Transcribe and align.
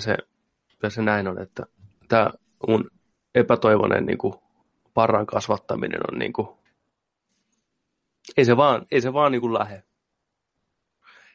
Kyllä 0.00 0.16
se, 0.16 0.16
kyllä 0.78 0.90
se 0.90 1.02
näin 1.02 1.28
on, 1.28 1.42
että 1.42 1.66
tämä 2.08 2.30
mun 2.68 2.90
epätoivoinen 3.34 4.06
niin 4.06 4.18
kuin, 4.18 4.34
parran 4.94 5.26
kasvattaminen 5.26 6.00
on 6.12 6.18
niin 6.18 6.32
kuin, 6.32 6.48
ei 8.36 8.44
se 8.44 8.56
vaan, 8.56 8.86
ei 8.90 9.00
se 9.00 9.12
vaan 9.12 9.32
niin 9.32 9.40
kuin 9.40 9.54
lähe. 9.54 9.82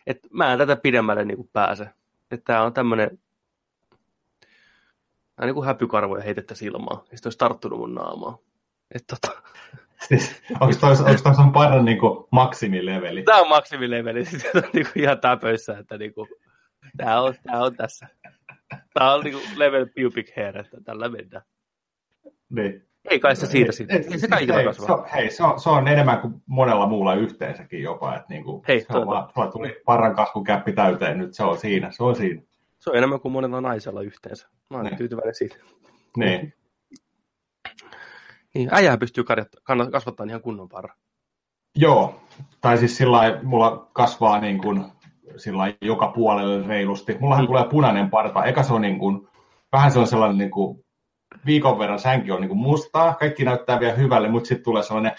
Et 0.07 0.19
mä 0.33 0.51
en 0.53 0.57
tätä 0.57 0.75
pidemmälle 0.75 1.25
niin 1.25 1.37
kuin 1.37 1.49
pääse. 1.53 1.89
Että 2.31 2.45
tämä 2.45 2.63
on 2.63 2.73
tämmöinen 2.73 3.19
Vähän 5.37 5.47
niin 5.47 5.55
kuin 5.55 5.65
häpykarvoja 5.65 6.23
heitettä 6.23 6.55
ilmaan. 6.61 7.01
Ja 7.11 7.17
sitten 7.17 7.27
olisi 7.27 7.37
tarttunut 7.37 7.79
mun 7.79 7.95
naamaa. 7.95 8.37
Että 8.95 9.15
tota... 9.21 9.41
Siis, 10.07 10.41
onko 10.59 10.75
toi, 10.79 10.91
onko 10.91 11.21
toi 11.23 11.35
sun 11.35 11.51
parran 11.53 11.85
niin 11.85 11.99
kuin 11.99 12.27
maksimileveli? 12.31 13.23
Tämä 13.23 13.41
on 13.41 13.49
maksimileveli. 13.49 14.25
Sitten 14.25 14.51
on 14.55 14.69
niin 14.73 14.87
kuin 14.93 15.03
ihan 15.03 15.19
täpöissä, 15.19 15.77
että 15.77 15.97
niin 15.97 16.13
kuin, 16.13 16.29
tämä, 16.97 17.21
on, 17.21 17.35
tämä 17.43 17.59
on 17.59 17.75
tässä. 17.75 18.07
Tämä 18.93 19.13
on 19.13 19.23
niin 19.23 19.33
kuin 19.33 19.59
level 19.59 19.85
pubic 19.85 20.35
hair, 20.35 20.57
että 20.57 20.77
tällä 20.83 21.09
mennään. 21.09 21.43
Niin. 22.49 22.87
Ei 23.09 23.19
kai 23.19 23.35
se 23.35 23.45
siitä 23.45 23.71
sitten. 23.71 23.97
Ei, 24.03 24.07
ei 24.11 24.19
se 24.19 24.27
kaikilla 24.27 24.55
hei, 24.55 24.65
kasva. 24.65 24.85
Se, 24.85 24.91
on- 24.91 25.05
hei, 25.13 25.31
se 25.31 25.43
on, 25.43 25.59
se 25.59 25.69
on 25.69 25.87
enemmän 25.87 26.19
kuin 26.21 26.33
monella 26.45 26.87
muulla 26.87 27.15
yhteensäkin 27.15 27.83
jopa. 27.83 28.15
Että 28.15 28.25
niin 28.29 28.43
kuin, 28.43 28.63
Hei, 28.67 28.79
se 28.79 28.85
on 28.89 28.93
totta. 28.93 29.07
vaan, 29.07 29.29
sulla 29.33 29.51
tuli 29.51 29.81
parran 29.85 30.15
kasvukäppi 30.15 30.73
täyteen, 30.73 31.17
nyt 31.17 31.33
se 31.33 31.43
on 31.43 31.57
siinä, 31.57 31.91
se 31.91 32.03
on 32.03 32.15
siinä. 32.15 32.41
Se 32.79 32.89
on 32.89 32.95
enemmän 32.95 33.19
kuin 33.19 33.31
monella 33.31 33.61
naisella 33.61 34.01
yhteensä. 34.01 34.47
Mä 34.69 34.77
olen 34.77 34.85
Niin. 34.85 34.97
tyytyväinen 34.97 35.35
siitä. 35.35 35.55
Niin. 36.17 36.53
Niin, 38.53 38.69
äijähän 38.71 38.99
pystyy 38.99 39.23
kasvattamaan 39.91 40.29
ihan 40.29 40.41
kunnon 40.41 40.69
parra. 40.69 40.93
Joo, 41.75 42.21
tai 42.61 42.77
siis 42.77 42.97
sillä 42.97 43.17
lailla, 43.17 43.43
mulla 43.43 43.89
kasvaa 43.93 44.39
niin 44.41 44.57
kuin, 44.57 44.85
sillä 45.37 45.73
joka 45.81 46.07
puolelle 46.07 46.67
reilusti. 46.67 47.17
Mullahan 47.19 47.45
Mm. 47.45 47.47
tulee 47.47 47.63
punainen 47.69 48.09
parta. 48.09 48.45
Eka 48.45 48.63
se 48.63 48.73
on 48.73 48.81
niin 48.81 48.99
kuin, 48.99 49.27
vähän 49.71 49.91
se 49.91 49.99
on 49.99 50.07
sellainen 50.07 50.37
niin 50.37 50.51
kuin, 50.51 50.85
viikon 51.45 51.79
verran 51.79 51.99
sänki 51.99 52.31
on 52.31 52.41
niin 52.41 52.49
kuin 52.49 52.57
mustaa, 52.59 53.13
kaikki 53.13 53.45
näyttää 53.45 53.79
vielä 53.79 53.93
hyvälle, 53.93 54.27
mutta 54.29 54.47
sitten 54.47 54.63
tulee 54.63 54.83
sellainen 54.83 55.11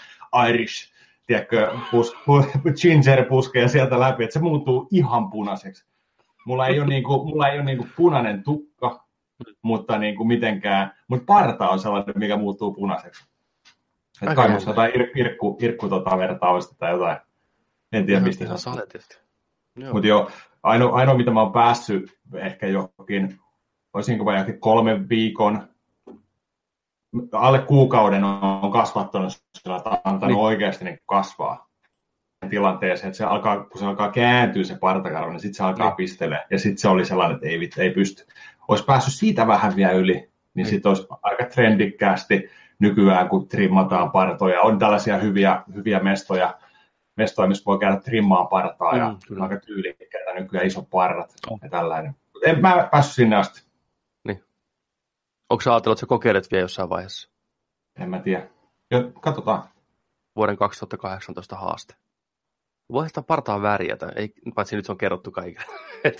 Irish, 0.49 0.91
tiedätkö, 1.27 1.71
pus, 1.91 2.15
pu, 2.25 2.43
ginger 2.81 3.25
puskee 3.25 3.67
sieltä 3.67 3.99
läpi, 3.99 4.23
että 4.23 4.33
se 4.33 4.39
muuttuu 4.39 4.87
ihan 4.91 5.29
punaiseksi. 5.29 5.85
Mulla 6.45 6.67
ei 6.67 6.79
ole, 6.79 6.87
niin 6.87 7.03
kuin, 7.03 7.27
mulla 7.27 7.47
ei 7.47 7.57
ole 7.57 7.65
niin 7.65 7.77
kuin 7.77 7.91
punainen 7.97 8.43
tukka, 8.43 9.07
mutta 9.61 9.97
niin 9.97 10.15
kuin 10.15 10.27
mitenkään, 10.27 10.93
mutta 11.07 11.25
parta 11.25 11.69
on 11.69 11.79
sellainen, 11.79 12.13
mikä 12.17 12.37
muuttuu 12.37 12.73
punaiseksi. 12.73 13.23
Et 14.21 14.29
Aika 14.29 14.41
kai 14.41 14.51
musta 14.51 14.69
jotain 14.69 14.91
ir, 14.95 15.07
irkku, 15.15 15.57
irkku 15.61 15.89
tota 15.89 16.17
vertausta 16.17 16.75
tai 16.77 16.91
jotain. 16.91 17.17
En 17.91 18.05
tiedä, 18.05 18.21
mistä 18.21 18.45
se 18.45 18.51
on. 18.51 18.59
saletisti. 18.59 19.26
Mutta 19.93 20.07
joo, 20.07 20.29
ainoa, 20.63 20.95
ainoa, 20.95 21.17
mitä 21.17 21.31
mä 21.31 21.41
oon 21.41 21.51
päässyt 21.51 22.17
ehkä 22.35 22.67
johonkin, 22.67 23.39
olisinko 23.93 24.25
vai 24.25 24.35
johonkin 24.35 24.59
kolmen 24.59 25.09
viikon, 25.09 25.67
alle 27.31 27.59
kuukauden 27.59 28.23
on 28.23 28.71
kasvattanut 28.71 29.33
sillä, 29.57 29.77
että 29.77 29.89
antanut 29.89 30.27
Niin. 30.27 30.37
oikeasti 30.45 30.85
niin 30.85 30.99
kasvaa 31.05 31.67
tilanteeseen, 32.49 33.07
että 33.07 33.17
se 33.17 33.23
alkaa, 33.25 33.63
kun 33.63 33.79
se 33.79 33.85
alkaa 33.85 34.11
kääntyä 34.11 34.63
se 34.63 34.77
partakarva, 34.77 35.31
niin 35.31 35.39
sitten 35.39 35.57
se 35.57 35.63
alkaa 35.63 35.87
Niin. 35.87 35.95
pistelee. 35.95 36.45
Ja 36.49 36.59
sitten 36.59 36.77
se 36.77 36.87
oli 36.87 37.05
sellainen, 37.05 37.35
että 37.35 37.47
ei, 37.47 37.69
ei 37.77 37.89
pysty. 37.89 38.25
Olisi 38.67 38.85
päässyt 38.85 39.13
siitä 39.13 39.47
vähän 39.47 39.75
vielä 39.75 39.91
yli, 39.91 40.13
niin, 40.13 40.21
Niin. 40.21 40.29
niin. 40.55 40.65
sitten 40.65 40.89
olisi 40.89 41.07
aika 41.23 41.45
trendikkäästi 41.45 42.49
nykyään, 42.79 43.29
kun 43.29 43.47
trimmataan 43.47 44.11
partoja. 44.11 44.61
On 44.61 44.79
tällaisia 44.79 45.17
hyviä, 45.17 45.63
hyviä 45.75 45.99
mestoja, 45.99 46.53
mestoja, 47.17 47.47
missä 47.47 47.65
voi 47.65 47.79
käydä 47.79 47.99
trimmaan 47.99 48.47
partaa 48.47 48.91
Mm, 48.91 48.97
ja 48.99 49.15
kyllä. 49.27 49.43
aika 49.43 49.59
tyylikkäitä 49.59 50.33
nykyään 50.33 50.67
isot 50.67 50.89
parrat 50.89 51.33
On. 51.49 51.59
ja 51.63 51.69
tällainen. 51.69 52.15
En 52.45 52.61
mä 52.61 52.87
päässyt 52.91 53.15
sinne 53.15 53.35
asti, 53.35 53.67
Onko 55.49 55.61
sä 55.61 55.71
ajatellut, 55.73 55.97
että 55.97 55.99
sä 55.99 56.05
kokeilet 56.09 56.51
vielä 56.51 56.63
jossain 56.63 56.89
vaiheessa 56.89 57.29
en 57.99 58.09
mä 58.09 58.19
tiedä. 58.19 58.47
Jo, 58.91 59.11
katsotaan. 59.21 59.63
vuoden 60.35 60.57
2018 60.57 61.55
haaste? 61.55 61.95
Voihan 62.91 63.09
sitä 63.09 63.21
partaa 63.21 63.61
värjätä, 63.61 64.11
ei, 64.15 64.33
paitsi 64.55 64.75
nyt 64.75 64.85
se 64.85 64.91
on 64.91 64.97
kerrottu 64.97 65.31
kaikille. 65.31 65.65
Ja, 66.03 66.11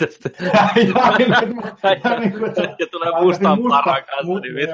niin 2.19 2.33
tulee 2.91 3.21
mustaan 3.21 3.59
parran 3.69 4.03
kanssa, 4.03 4.39
niin. 4.39 4.69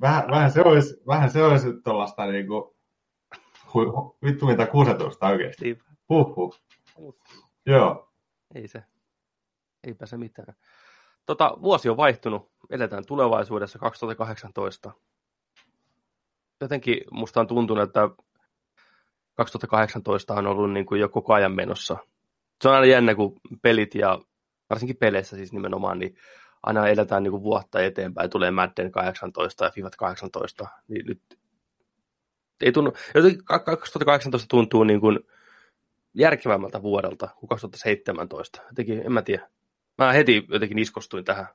Vähän, 0.00 0.30
vähän, 0.30 0.50
se 0.50 0.60
olisi, 0.60 1.02
vähän 1.06 1.30
se 1.30 1.42
olisi 1.44 1.68
tuollaista 1.84 2.26
niin 2.26 2.46
kuin, 2.46 2.74
hu- 3.74 4.16
vittu 4.24 4.46
mitä 4.46 4.66
kusetusta 4.66 5.28
oikeasti. 5.28 5.64
Niin, 5.64 5.78
Huhhuh. 6.08 6.56
Joo. 7.66 8.12
ei 8.54 8.68
se, 8.68 8.82
eipä 9.84 10.06
se 10.06 10.16
mitään. 10.16 10.54
Tota, 11.26 11.56
vuosi 11.62 11.88
on 11.88 11.96
vaihtunut, 11.96 12.50
eletään 12.70 13.06
tulevaisuudessa 13.06 13.78
2018. 13.78 14.92
Jotenkin 16.60 17.00
musta 17.10 17.40
on 17.40 17.46
tuntunut, 17.46 17.84
että 17.84 18.10
2018 19.34 20.34
on 20.34 20.46
ollut 20.46 20.72
niin 20.72 20.86
kuin 20.86 21.00
jo 21.00 21.08
koko 21.08 21.34
ajan 21.34 21.52
menossa. 21.52 21.96
Se 22.62 22.68
on 22.68 22.74
aina 22.74 22.86
jännä, 22.86 23.14
kun 23.14 23.40
pelit 23.62 23.94
ja 23.94 24.18
varsinkin 24.70 24.96
peleissä 24.96 25.36
siis 25.36 25.52
nimenomaan, 25.52 25.98
niin 25.98 26.16
aina 26.62 26.88
eletään 26.88 27.22
niin 27.22 27.30
kuin 27.30 27.42
vuotta 27.42 27.82
eteenpäin. 27.82 28.30
Tulee 28.30 28.50
Madden 28.50 28.92
18 28.92 29.64
ja 29.64 29.70
FIFA 29.70 29.90
18, 29.98 30.66
niin 30.88 31.06
nyt 31.06 31.22
ei 32.60 32.72
tunnu, 32.72 32.92
jotenkin 33.14 33.44
2018 33.44 34.48
tuntuu 34.48 34.84
niin 34.84 35.00
kuin 35.00 35.18
järkevämmältä 36.14 36.82
vuodelta 36.82 37.28
kuin 37.36 37.48
2017. 37.48 38.62
Jotenkin, 38.68 39.02
en 39.06 39.12
mä 39.12 39.22
tiedä. 39.22 39.48
Mä 39.98 40.12
heti 40.12 40.46
jotenkin 40.48 40.78
iskostuin 40.78 41.24
tähän, 41.24 41.46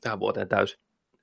tähän 0.00 0.20
vuoteen 0.20 0.48
täysin. 0.48 0.80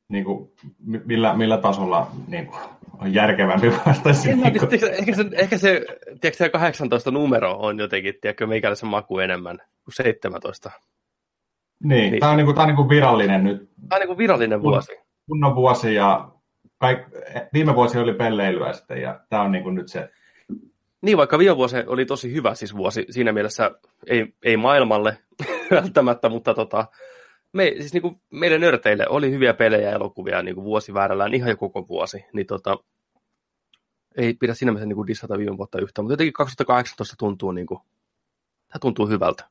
Niin 0.10 0.26
kuin, 0.26 0.52
mi- 0.86 1.02
millä, 1.06 1.34
millä 1.34 1.58
tasolla 1.58 2.12
niin 2.28 2.48
kuin, 2.48 2.60
on 3.02 3.14
järkevämpi 3.14 3.70
mä 3.70 3.80
niin 3.86 4.70
tiedä, 4.70 4.90
ehkä 4.90 5.16
se, 5.16 5.26
ehkä 5.34 5.58
se, 5.58 5.86
tiedätkö, 6.22 6.38
se 6.38 6.50
18 6.50 7.12
numero 7.12 7.58
on 7.60 7.80
jotenkin, 7.80 8.14
tiedätkö, 8.22 8.48
meikäläisen 8.48 8.90
maku 8.90 9.20
enemmän 9.20 9.58
kuin 9.84 9.94
17. 9.94 10.72
Niin, 11.84 12.12
Niin. 12.12 12.20
tämä 12.20 12.32
on, 12.32 12.38
niin 12.38 12.46
kuin, 12.46 12.56
tämä 12.56 12.64
on 12.64 12.68
niin 12.68 12.76
kuin 12.76 12.90
virallinen 12.90 13.44
nyt 13.44 13.70
Tämä 13.90 13.96
on 13.98 14.00
niin 14.00 14.08
kuin 14.08 14.18
virallinen 14.18 14.62
vuosi. 14.62 14.92
kunnon 15.28 15.56
vuosi 15.56 15.94
ja 15.96 16.30
kaik, 16.78 17.00
viime 17.54 17.76
vuosi 17.76 17.98
oli 17.98 18.14
pelleilyä 18.14 18.74
sitten 18.74 19.02
ja 19.02 19.20
tämä 19.30 19.42
on 19.42 19.52
niin 19.52 19.64
kuin 19.64 19.76
nyt 19.76 19.88
se, 19.88 20.10
Niin, 21.02 21.18
vaikka 21.18 21.40
viime 21.40 21.58
vuosi 21.58 21.76
oli 21.88 22.06
tosi 22.06 22.34
hyvä 22.34 22.56
siis 22.56 22.76
vuosi, 22.76 23.06
siinä 23.10 23.32
mielessä 23.32 23.72
ei, 24.08 24.34
ei 24.44 24.58
maailmalle 24.58 25.18
välttämättä, 25.72 26.30
mutta 26.30 26.54
tota, 26.54 26.86
me, 27.54 27.74
siis 27.80 27.94
niin 27.94 28.02
kuin 28.02 28.22
meidän 28.30 28.62
nörteille 28.62 29.06
oli 29.10 29.32
hyviä 29.32 29.54
pelejä 29.54 29.90
ja 29.90 29.96
elokuvia 29.96 30.42
niin 30.42 30.56
kuin 30.56 30.66
vuosi 30.66 30.94
väärällään, 30.94 31.34
ihan 31.34 31.50
jo 31.50 31.58
koko 31.58 31.88
vuosi, 31.88 32.26
niin 32.34 32.48
tota, 32.48 32.78
ei 34.18 34.34
pidä 34.34 34.54
siinä 34.54 34.72
mielessä 34.72 34.88
niin 34.88 34.96
kuin 34.96 35.08
dissata 35.08 35.38
viime 35.38 35.58
vuotta 35.58 35.82
yhtään, 35.82 36.04
mutta 36.04 36.14
jotenkin 36.14 36.34
2018 36.34 37.16
tuntuu, 37.20 37.52
niin 37.52 37.68
kuin, 37.68 37.80
tämä 38.68 38.80
tuntuu 38.82 39.08
hyvältä, 39.08 39.44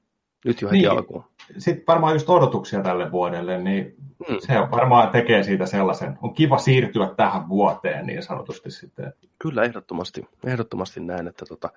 nyt 0.44 0.62
jo 0.62 0.68
heti 0.68 0.78
Niin. 0.78 0.90
alkuun. 0.90 1.24
sitten 1.58 1.84
varmaan 1.88 2.12
just 2.12 2.28
odotuksia 2.30 2.82
tälle 2.82 3.12
vuodelle, 3.12 3.58
niin 3.58 3.94
Hmm. 4.28 4.36
se 4.40 4.58
on 4.58 4.70
varmaan 4.70 5.08
tekee 5.10 5.42
siitä 5.42 5.66
sellaisen. 5.66 6.18
On 6.22 6.34
kiva 6.34 6.58
siirtyä 6.58 7.10
tähän 7.16 7.48
vuoteen 7.48 8.06
niin 8.06 8.22
sanotusti 8.22 8.70
sitten. 8.70 9.12
Kyllä, 9.38 9.62
ehdottomasti, 9.62 10.28
ehdottomasti 10.46 11.00
näin, 11.00 11.26
että 11.28 11.46
tota, 11.46 11.68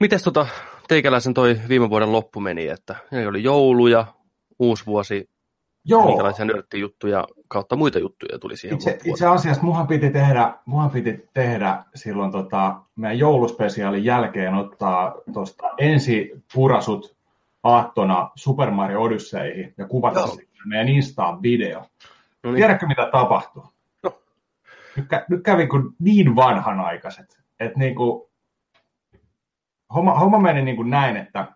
Mites 0.00 0.22
tota, 0.22 0.46
teikäläisen 0.88 1.34
toi 1.34 1.60
viime 1.68 1.90
vuoden 1.90 2.12
loppu 2.12 2.40
meni, 2.40 2.68
että 2.68 2.96
ne 3.10 3.26
oli 3.28 3.42
joulu 3.42 3.86
ja 3.86 4.06
uusi 4.58 4.86
vuosi, 4.86 5.30
Joo, 5.88 6.06
minkälaisia 6.06 6.44
nörttijuttuja 6.44 7.24
kautta 7.48 7.76
muita 7.76 7.98
juttuja 7.98 8.38
tuli 8.38 8.56
siihen 8.56 8.76
itse, 8.76 8.90
loppuun? 8.90 9.14
itse 9.14 9.26
asiassa 9.26 9.62
muhan 9.62 9.86
piti 9.86 10.10
tehdä, 10.10 10.54
muhan 10.64 10.90
piti 10.90 11.28
tehdä 11.34 11.84
silloin 11.94 12.32
tota, 12.32 12.80
meidän 12.96 13.18
jouluspesiaalin 13.18 14.04
jälkeen 14.04 14.54
ottaa 14.54 15.14
tuosta 15.32 15.70
ensi 15.78 16.42
purasut 16.54 17.16
aattona 17.62 18.30
Super 18.34 18.70
Mario 18.70 19.02
Odysseihin 19.02 19.74
ja 19.78 19.86
kuvata 19.86 20.20
Joo. 20.20 20.36
meidän 20.64 20.88
Instaan 20.88 21.42
video. 21.42 21.78
No 22.42 22.50
niin, 22.50 22.56
Tiedätkö 22.56 22.86
mitä 22.86 23.08
tapahtui? 23.12 23.62
No. 24.02 24.12
Nyt, 24.96 25.06
kä- 25.06 25.24
nyt 25.28 25.42
kävi 25.42 25.66
kun 25.66 25.94
niin 25.98 26.36
vanhanaikaiset, 26.36 27.38
että 27.60 27.78
niinku, 27.78 28.30
homma, 29.94 30.18
homma 30.18 30.38
meni 30.38 30.62
niin 30.62 30.76
kuin 30.76 30.90
näin, 30.90 31.16
että 31.16 31.46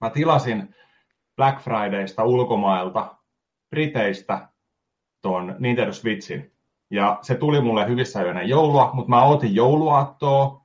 mä 0.00 0.10
tilasin 0.10 0.74
Black 1.36 1.60
Fridaysta 1.60 2.24
ulkomailta, 2.24 3.16
Briteistä, 3.70 4.48
ton 5.22 5.56
Nintendo 5.58 5.92
Switchin. 5.92 6.52
Ja 6.90 7.18
se 7.22 7.34
tuli 7.34 7.60
mulle 7.60 7.88
hyvissä 7.88 8.18
ajoin 8.18 8.48
joulua, 8.48 8.90
mutta 8.92 9.10
mä 9.10 9.24
otin 9.24 9.54
jouluaattoa. 9.54 10.60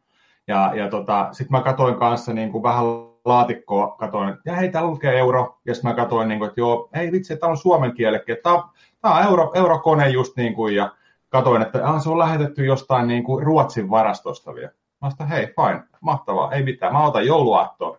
Ja, 0.47 0.71
ja 0.75 0.89
tota, 0.89 1.27
sitten 1.31 1.57
mä 1.57 1.61
katoin 1.61 1.95
kanssa 1.95 2.33
niin 2.33 2.51
kuin 2.51 2.63
vähän 2.63 2.85
laatikkoa, 3.25 3.95
katoin, 3.99 4.29
että 4.29 4.41
ja 4.45 4.55
hei, 4.55 4.69
täällä 4.69 4.89
lukee 4.89 5.19
euro. 5.19 5.59
Ja 5.65 5.73
sitten 5.73 5.91
mä 5.91 5.95
katoin, 5.95 6.27
niin 6.27 6.39
kuin, 6.39 6.49
että 6.49 6.61
joo, 6.61 6.89
hei 6.95 7.11
vitsi, 7.11 7.37
tää 7.37 7.49
on 7.49 7.57
suomen 7.57 7.93
kielekki. 7.93 8.31
Että 8.31 8.43
tää, 8.43 8.63
tää 9.01 9.11
on 9.11 9.23
euro, 9.23 9.51
eurokone 9.55 10.09
just 10.09 10.37
niin 10.37 10.53
kuin, 10.53 10.75
ja 10.75 10.95
katoin, 11.29 11.61
että 11.61 11.89
ah, 11.89 12.01
se 12.03 12.09
on 12.09 12.19
lähetetty 12.19 12.65
jostain 12.65 13.07
niin 13.07 13.23
kuin 13.23 13.45
Ruotsin 13.45 13.89
varastosta 13.89 14.55
vielä. 14.55 14.71
Mä 15.01 15.09
sanoin, 15.09 15.29
hei, 15.29 15.47
fine, 15.47 15.83
mahtavaa, 16.01 16.51
ei 16.51 16.63
mitään, 16.63 16.93
mä 16.93 17.05
otan 17.05 17.25
jouluaattoa. 17.25 17.97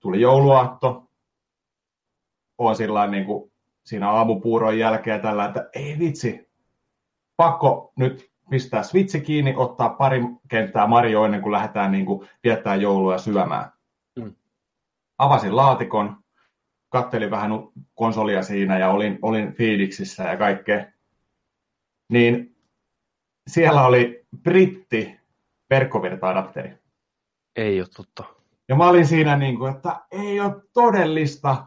Tuli 0.00 0.20
jouluaatto, 0.20 1.04
on 2.58 2.76
sillä 2.76 3.06
niin 3.06 3.24
kuin 3.24 3.51
siinä 3.84 4.10
aamupuuron 4.10 4.78
jälkeen 4.78 5.20
tällä, 5.20 5.44
että 5.44 5.70
ei 5.74 5.98
vitsi, 5.98 6.48
pakko 7.36 7.92
nyt 7.96 8.32
pistää 8.50 8.82
switchi 8.82 9.20
kiinni, 9.20 9.54
ottaa 9.56 9.88
pari 9.88 10.20
kenttää 10.48 10.86
Mario 10.86 11.24
ennen 11.24 11.42
kuin 11.42 11.52
lähdetään 11.52 11.92
niin 11.92 12.06
kuin 12.06 12.28
viettää 12.44 12.74
joulua 12.74 13.18
syömään. 13.18 13.72
Mm. 14.16 14.34
Avasin 15.18 15.56
laatikon, 15.56 16.16
kattelin 16.88 17.30
vähän 17.30 17.50
konsolia 17.94 18.42
siinä 18.42 18.78
ja 18.78 18.90
olin, 18.90 19.18
olin 19.22 19.52
fiiliksissä 19.52 20.22
ja 20.22 20.36
kaikkea. 20.36 20.86
Niin 22.08 22.56
siellä 23.46 23.86
oli 23.86 24.26
britti 24.42 25.20
verkkovirta-adapteri. 25.70 26.78
Ei 27.56 27.80
ole 27.80 27.88
totta. 27.96 28.24
Ja 28.68 28.76
mä 28.76 28.88
olin 28.88 29.06
siinä, 29.06 29.36
niin 29.36 29.58
kuin, 29.58 29.74
että 29.74 30.00
ei 30.10 30.40
ole 30.40 30.62
todellista, 30.72 31.66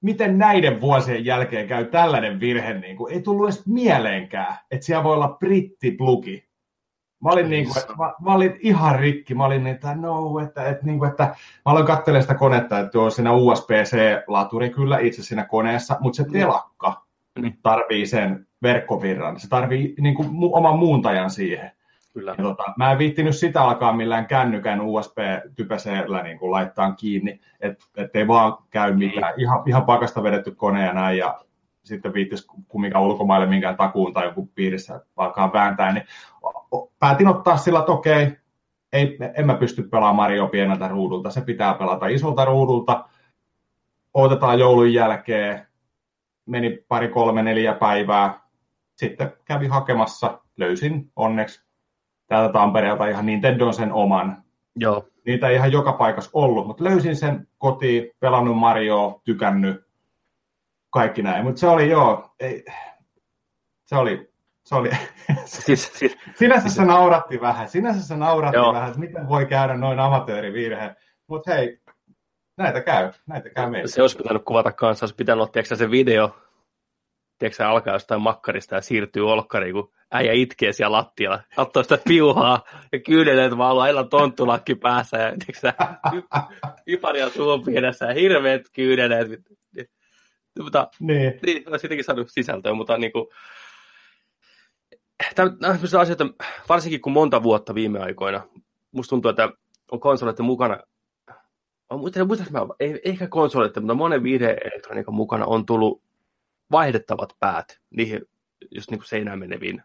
miten 0.00 0.38
näiden 0.38 0.80
vuosien 0.80 1.24
jälkeen 1.24 1.68
käy 1.68 1.84
tällainen 1.84 2.40
virhe, 2.40 2.74
niin 2.74 2.96
kuin, 2.96 3.12
ei 3.12 3.22
tullut 3.22 3.46
edes 3.46 3.66
mieleenkään, 3.66 4.56
että 4.70 4.86
siellä 4.86 5.04
voi 5.04 5.14
olla 5.14 5.36
brittiplugi. 5.40 6.46
Mä 7.22 7.30
olin, 7.30 7.50
niin 7.50 7.66
kuin, 7.66 7.78
että, 7.78 7.94
mä, 7.96 8.14
mä, 8.24 8.34
olin 8.34 8.56
ihan 8.60 8.98
rikki, 8.98 9.34
mä 9.34 9.44
olin 9.44 9.64
niin, 9.64 9.74
että 9.74 9.94
no, 9.94 10.38
että, 10.38 10.68
että, 10.68 10.86
niin 10.86 10.98
kuin, 10.98 11.10
että 11.10 11.24
mä 11.24 11.34
aloin 11.64 11.86
katselemaan 11.86 12.22
sitä 12.22 12.34
konetta, 12.34 12.78
että 12.78 13.00
on 13.00 13.10
siinä 13.10 13.32
USB-C-laturi 13.32 14.70
kyllä 14.70 14.98
itse 14.98 15.22
siinä 15.22 15.44
koneessa, 15.44 15.96
mutta 16.00 16.16
se 16.16 16.22
niin. 16.22 16.32
telakka 16.32 17.06
niin. 17.40 17.58
tarvii 17.62 18.06
sen 18.06 18.46
verkkovirran, 18.62 19.40
se 19.40 19.48
tarvii 19.48 19.94
niin 20.00 20.14
kuin, 20.14 20.28
oman 20.52 20.78
muuntajan 20.78 21.30
siihen. 21.30 21.70
Kyllä. 22.16 22.34
Ja 22.38 22.44
tota, 22.44 22.64
mä 22.76 22.92
en 22.92 22.98
viittinyt 22.98 23.36
sitä 23.36 23.62
alkaa 23.62 23.92
millään 23.92 24.26
kännykän 24.26 24.80
USB-typäseellä 24.80 26.22
niin 26.22 26.38
kuin 26.38 26.50
laittaa 26.50 26.92
kiinni, 26.92 27.40
että 27.60 27.84
et 27.96 28.16
ei 28.16 28.28
vaan 28.28 28.58
käy 28.70 28.94
niin. 28.94 29.14
mitään. 29.14 29.34
Ihan, 29.36 29.62
ihan 29.66 29.84
pakasta 29.84 30.22
vedetty 30.22 30.50
kone 30.50 30.86
ja 30.86 30.92
näin, 30.92 31.18
ja 31.18 31.40
sitten 31.82 32.14
viittis 32.14 32.46
kumminkaan 32.68 33.04
ulkomaille 33.04 33.46
minkään 33.46 33.76
takuun 33.76 34.12
tai 34.12 34.24
joku 34.24 34.50
piirissä 34.54 35.00
alkaa 35.16 35.52
vääntää, 35.52 35.92
niin 35.92 36.04
päätin 36.98 37.28
ottaa 37.28 37.56
sillä, 37.56 37.78
että 37.78 37.92
okei, 37.92 38.36
ei, 38.92 39.18
en 39.34 39.46
mä 39.46 39.54
pysty 39.54 39.82
pelaamaan 39.82 40.16
Mario 40.16 40.46
pieneltä 40.46 40.88
ruudulta, 40.88 41.30
se 41.30 41.40
pitää 41.40 41.74
pelata 41.74 42.06
isolta 42.06 42.44
ruudulta. 42.44 43.08
Otetaan 44.14 44.58
joulun 44.58 44.92
jälkeen, 44.92 45.66
meni 46.46 46.84
pari, 46.88 47.08
kolme, 47.08 47.42
neljä 47.42 47.74
päivää, 47.74 48.40
sitten 48.94 49.32
kävi 49.44 49.66
hakemassa, 49.66 50.40
löysin 50.56 51.12
onneksi 51.16 51.65
täältä 52.26 52.52
Tampereelta 52.52 53.08
ihan 53.08 53.26
Nintendo 53.26 53.72
sen 53.72 53.92
oman. 53.92 54.42
Joo. 54.76 55.08
Niitä 55.26 55.48
ei 55.48 55.54
ihan 55.54 55.72
joka 55.72 55.92
paikassa 55.92 56.30
ollut, 56.32 56.66
mutta 56.66 56.84
löysin 56.84 57.16
sen 57.16 57.48
kotiin, 57.58 58.10
pelannut 58.20 58.58
Mario, 58.58 59.20
tykännyt, 59.24 59.86
kaikki 60.90 61.22
näin. 61.22 61.44
Mutta 61.44 61.60
se 61.60 61.68
oli 61.68 61.90
joo, 61.90 62.30
ei, 62.40 62.64
se 63.84 63.96
oli, 63.96 64.30
se 64.64 64.74
oli, 64.74 64.90
siis, 65.44 65.92
siis, 65.94 66.16
sinänsä 66.36 66.62
siis, 66.62 66.74
se 66.74 66.84
nauratti 66.84 67.40
vähän, 67.40 67.68
sinänsä 67.68 68.06
se 68.06 68.16
nauratti 68.16 68.56
joo. 68.56 68.72
vähän, 68.72 68.88
että 68.88 69.00
miten 69.00 69.28
voi 69.28 69.46
käydä 69.46 69.76
noin 69.76 70.00
amatöörivirhe, 70.00 70.96
mutta 71.26 71.54
hei, 71.54 71.80
näitä 72.56 72.80
käy, 72.80 73.12
näitä 73.26 73.50
käy 73.50 73.70
meille. 73.70 73.88
Se 73.88 74.02
olisi 74.02 74.16
pitänyt 74.16 74.44
kuvata 74.44 74.72
kanssa, 74.72 75.04
olisi 75.04 75.14
pitänyt 75.14 75.42
ottaa 75.42 75.62
se 75.62 75.90
video, 75.90 76.36
tiedätkö, 77.38 77.68
alkaa 77.68 77.94
jostain 77.94 78.22
makkarista 78.22 78.74
ja 78.74 78.80
siirtyy 78.80 79.30
olkkariin, 79.30 79.74
kun 79.74 79.92
äijä 80.12 80.32
itkee 80.32 80.72
siellä 80.72 80.96
lattialla, 80.96 81.42
katsoo 81.56 81.82
sitä 81.82 81.98
piuhaa 82.08 82.64
ja 82.92 83.00
kyyneleet 83.00 83.58
vaan 83.58 83.78
aina 83.78 84.04
tonttulakki 84.04 84.74
päässä 84.74 85.16
ja 85.16 85.32
tiedätkö, 85.46 85.84
yparia 86.86 87.30
suun 87.30 87.64
pienessä 87.64 88.06
ja 88.06 88.14
hirveät 88.14 88.62
kyyneleet. 88.72 89.28
Mutta, 90.62 90.88
niin. 91.00 91.40
niin 91.46 91.68
olisi 91.68 91.82
sittenkin 91.82 92.04
saanut 92.04 92.30
sisältöä, 92.30 92.74
mutta 92.74 92.98
niin 92.98 93.12
kuin, 93.12 93.26
tämä 95.34 95.50
on 95.68 96.00
asioita, 96.00 96.26
varsinkin 96.68 97.00
kun 97.00 97.12
monta 97.12 97.42
vuotta 97.42 97.74
viime 97.74 97.98
aikoina, 98.00 98.48
musta 98.92 99.10
tuntuu, 99.10 99.28
että 99.28 99.52
on 99.92 100.00
konsoleiden 100.00 100.44
mukana, 100.44 100.78
on, 101.90 102.00
muistan, 102.00 102.26
muistan, 102.26 102.52
mä, 102.52 102.66
ei, 102.80 103.00
ehkä 103.04 103.28
konsoleiden, 103.28 103.82
mutta 103.82 103.94
monen 103.94 104.22
videoelektroniikan 104.22 105.14
mukana 105.14 105.46
on 105.46 105.66
tullut 105.66 106.02
vaihdettavat 106.70 107.36
päät 107.40 107.80
niihin 107.90 108.22
just 108.70 108.90
niin 108.90 108.98
kuin 108.98 109.08
seinään 109.08 109.38
meneviin. 109.38 109.82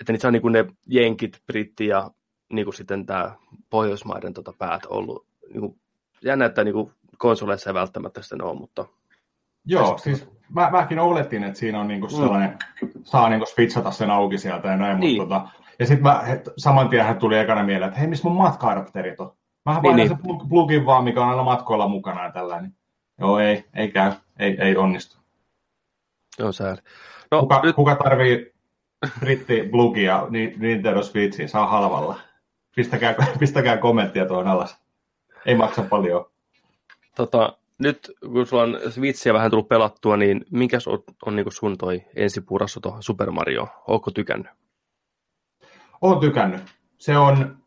Että 0.00 0.12
niitä 0.12 0.28
on 0.28 0.32
niin 0.32 0.42
kuin 0.42 0.52
ne 0.52 0.64
jenkit, 0.86 1.42
britti 1.46 1.86
ja 1.86 2.10
niin 2.52 2.66
kuin 2.66 2.74
sitten 2.74 3.06
tämä 3.06 3.34
Pohjoismaiden 3.70 4.34
tota 4.34 4.52
päät 4.58 4.86
ollut. 4.86 5.26
Niin 5.48 5.60
kuin, 5.60 5.80
jännä, 6.22 6.44
että 6.44 6.64
niin 6.64 6.74
kuin 6.74 6.92
konsoleissa 7.18 7.70
ei 7.70 7.74
välttämättä 7.74 8.22
sitten 8.22 8.42
ole, 8.42 8.58
mutta... 8.58 8.86
Joo, 9.66 9.98
siis 9.98 10.28
mä, 10.54 10.70
mäkin 10.70 10.98
oletin, 10.98 11.44
että 11.44 11.58
siinä 11.58 11.80
on 11.80 11.88
niinku 11.88 12.06
mm. 12.06 12.12
sellainen, 12.12 12.58
mm. 12.82 12.90
saa 13.04 13.28
niinku 13.28 13.46
switchata 13.46 13.90
sen 13.90 14.10
auki 14.10 14.38
sieltä 14.38 14.68
ja 14.68 14.76
näin, 14.76 15.00
niin. 15.00 15.22
mutta 15.22 15.34
tota, 15.34 15.48
ja 15.78 15.86
sitten 15.86 16.12
saman 16.56 16.88
tien 16.88 17.04
hän 17.04 17.18
tuli 17.18 17.38
ekana 17.38 17.62
mieleen, 17.62 17.88
että 17.88 18.00
hei, 18.00 18.08
missä 18.08 18.28
mun 18.28 18.36
matka-adapterit 18.36 19.20
on? 19.20 19.32
Mähän 19.64 19.82
niin, 19.82 19.96
niin. 19.96 20.08
se 20.08 20.16
plugin 20.48 20.86
vaan, 20.86 21.04
mikä 21.04 21.22
on 21.22 21.28
aina 21.28 21.42
matkoilla 21.42 21.88
mukana 21.88 22.24
ja 22.24 22.32
tällainen. 22.32 22.74
Joo, 23.20 23.38
ei, 23.38 23.64
ei 23.74 23.90
käy, 23.90 24.12
ei, 24.38 24.56
ei 24.60 24.76
onnistu. 24.76 25.18
Joo, 26.38 26.52
sääli. 26.52 26.78
No, 27.30 27.40
kuka, 27.40 27.60
nyt... 27.62 27.76
kuka 27.76 27.96
tarvii 27.96 28.53
britti 29.20 29.68
blugia 29.70 30.26
niin 30.30 30.54
Nintendo 30.58 31.02
Switchiin, 31.02 31.48
saa 31.48 31.66
halvalla. 31.66 32.20
Pistäkää, 32.76 33.14
pistäkää 33.40 33.76
kommenttia 33.76 34.26
tuohon 34.26 34.48
alas. 34.48 34.78
Ei 35.46 35.54
maksa 35.54 35.82
paljon. 35.82 36.26
Tota, 37.16 37.56
nyt 37.78 38.10
kun 38.32 38.46
sulla 38.46 38.62
on 38.62 38.78
Switchiä 38.90 39.34
vähän 39.34 39.50
tullut 39.50 39.68
pelattua, 39.68 40.16
niin 40.16 40.44
mikä 40.50 40.78
on, 40.86 40.98
on 41.26 41.36
niin 41.36 41.52
sun 41.52 41.78
toi 41.78 42.02
ensipurassu 42.16 42.80
tuohon 42.80 43.02
Super 43.02 43.30
Mario? 43.30 43.68
Oletko 43.86 44.10
tykännyt? 44.10 44.52
Olen 46.00 46.20
tykännyt. 46.20 46.62
Se 46.98 47.18
on, 47.18 47.58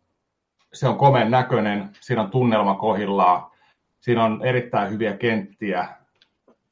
se 0.73 0.87
on 0.87 0.97
komeen 0.97 1.31
näköinen, 1.31 1.89
siinä 1.99 2.21
on 2.21 2.31
tunnelma 2.31 2.75
kohillaan, 2.75 3.51
siinä 3.99 4.23
on 4.23 4.45
erittäin 4.45 4.91
hyviä 4.91 5.17
kenttiä. 5.17 5.89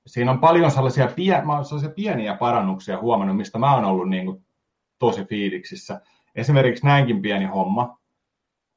Siinä 0.05 0.31
on 0.31 0.39
paljon 0.39 0.71
sellaisia, 0.71 1.07
pie, 1.07 1.41
mä 1.41 1.63
sellaisia 1.63 1.89
pieniä 1.89 2.35
parannuksia 2.35 3.01
huomannut, 3.01 3.37
mistä 3.37 3.57
mä 3.57 3.75
oon 3.75 3.85
ollut 3.85 4.09
niin 4.09 4.25
kuin 4.25 4.45
tosi 4.99 5.25
fiiliksissä. 5.25 6.01
Esimerkiksi 6.35 6.85
näinkin 6.85 7.21
pieni 7.21 7.45
homma. 7.45 7.97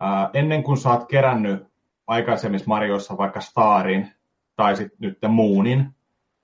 Ää, 0.00 0.30
ennen 0.32 0.62
kuin 0.62 0.78
sä 0.78 0.90
oot 0.90 1.08
kerännyt 1.08 1.66
aikaisemmissa 2.06 2.68
Marioissa 2.68 3.16
vaikka 3.16 3.40
Starin 3.40 4.12
tai 4.56 4.76
sitten 4.76 4.98
nyt 5.00 5.18
Moonin, 5.28 5.94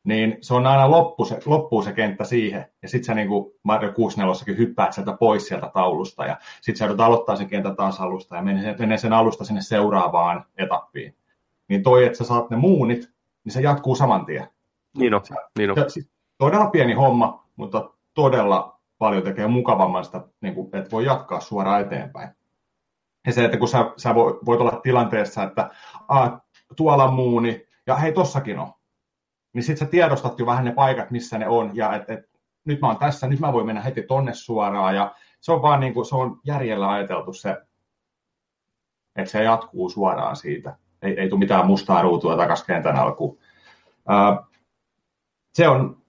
niin 0.05 0.39
se 0.41 0.55
on 0.55 0.67
aina 0.67 0.91
loppu 0.91 1.25
se, 1.25 1.39
loppuu 1.47 1.83
se 1.83 1.93
kenttä 1.93 2.25
siihen, 2.25 2.67
ja 2.83 2.89
sitten 2.89 3.05
sä 3.05 3.15
niin 3.15 3.29
kuin 3.29 3.53
Mario 3.63 3.93
64 3.93 4.59
hyppäät 4.59 4.93
sieltä 4.93 5.13
pois 5.13 5.49
sieltä 5.49 5.71
taulusta, 5.75 6.27
ja 6.27 6.37
sitten 6.61 6.77
sä 6.77 6.85
joudut 6.85 7.01
aloittaa 7.01 7.37
sen 7.37 7.49
kentän 7.49 7.77
taas 7.77 8.01
alusta, 8.01 8.37
ja 8.37 8.43
menee, 8.43 8.77
menee 8.79 8.99
sen 8.99 9.13
alusta 9.13 9.45
sinne 9.45 9.63
seuraavaan 9.63 10.45
etappiin. 10.57 11.17
Niin 11.69 11.83
toi, 11.83 12.05
että 12.05 12.19
sä 12.19 12.25
saat 12.25 12.51
ne 12.51 12.57
muunit, 12.57 13.11
niin 13.45 13.53
se 13.53 13.61
jatkuu 13.61 13.97
saman 13.97 14.27
tien. 14.27 14.49
Niin 14.99 15.15
on, 15.15 15.21
niin 15.59 15.71
on. 15.71 15.91
Se, 15.91 16.01
todella 16.39 16.71
pieni 16.71 16.93
homma, 16.93 17.47
mutta 17.57 17.91
todella 18.15 18.74
paljon 19.05 19.23
tekee 19.23 19.47
mukavamman 19.47 20.05
sitä, 20.05 20.21
niin 20.41 20.55
kuin, 20.55 20.77
että 20.77 20.91
voi 20.91 21.05
jatkaa 21.05 21.41
suoraan 21.41 21.81
eteenpäin. 21.81 22.29
Ja 23.27 23.33
se, 23.33 23.45
että 23.45 23.59
kun 23.59 23.69
sä, 23.69 23.93
sä 23.97 24.15
voit 24.15 24.61
olla 24.61 24.81
tilanteessa, 24.83 25.43
että 25.43 25.71
tuolla 26.77 27.11
muuni, 27.11 27.67
ja 27.87 27.97
hei, 27.97 28.13
tossakin 28.13 28.59
on. 28.59 28.73
Niin 29.55 29.63
sit 29.63 29.79
sä 29.79 29.87
tiedostat 29.87 30.39
jo 30.39 30.47
vähän 30.47 30.65
ne 30.65 30.73
paikat, 30.73 31.11
missä 31.11 31.39
ne 31.39 31.49
on, 31.49 31.71
ja 31.75 31.95
et, 31.95 32.11
et, 32.11 32.21
nyt 32.65 32.81
mä 32.81 32.87
oon 32.87 32.99
tässä, 32.99 33.27
nyt 33.27 33.41
mä 33.41 33.53
voin 33.53 33.67
mennä 33.67 33.83
heti 33.83 34.03
tonne 34.03 34.35
suoraan, 34.35 34.95
ja 34.95 35.15
se 35.41 35.53
on 35.53 35.63
vaan 35.63 35.81
niin 35.81 35.95
kuin, 35.95 36.07
se 36.07 36.17
on 36.17 36.41
järjellä 36.45 36.91
ajateltu 36.91 37.33
se, 37.33 37.57
että 39.17 39.31
se 39.31 39.43
jatkuu 39.43 39.91
suoraan 39.91 40.37
siitä. 40.37 40.77
Ei, 41.03 41.21
ei 41.21 41.29
tule 41.29 41.39
mitään 41.39 41.67
mustaa 41.67 42.03
ruutua 42.03 42.37
takaisin 42.37 42.67
kentän 42.67 42.97
alkuun. 42.97 43.39
Se 45.55 45.69
on, 45.69 46.04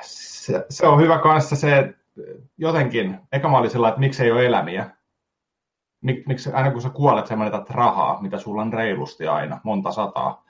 se, 0.00 0.66
se, 0.70 0.86
on 0.86 1.00
hyvä 1.00 1.18
kanssa 1.18 1.56
se, 1.56 1.94
jotenkin, 2.58 3.18
eka 3.32 3.48
mä 3.48 3.58
olin 3.58 3.70
sillä, 3.70 3.88
että 3.88 4.00
miksi 4.00 4.22
ei 4.24 4.32
ole 4.32 4.46
elämiä, 4.46 4.90
Mik, 6.00 6.26
miksi 6.26 6.52
aina 6.52 6.70
kun 6.70 6.82
sä 6.82 6.90
kuolet, 6.90 7.26
sä 7.26 7.36
menetät 7.36 7.70
rahaa, 7.70 8.22
mitä 8.22 8.38
sulla 8.38 8.62
on 8.62 8.72
reilusti 8.72 9.26
aina, 9.26 9.60
monta 9.64 9.92
sataa. 9.92 10.44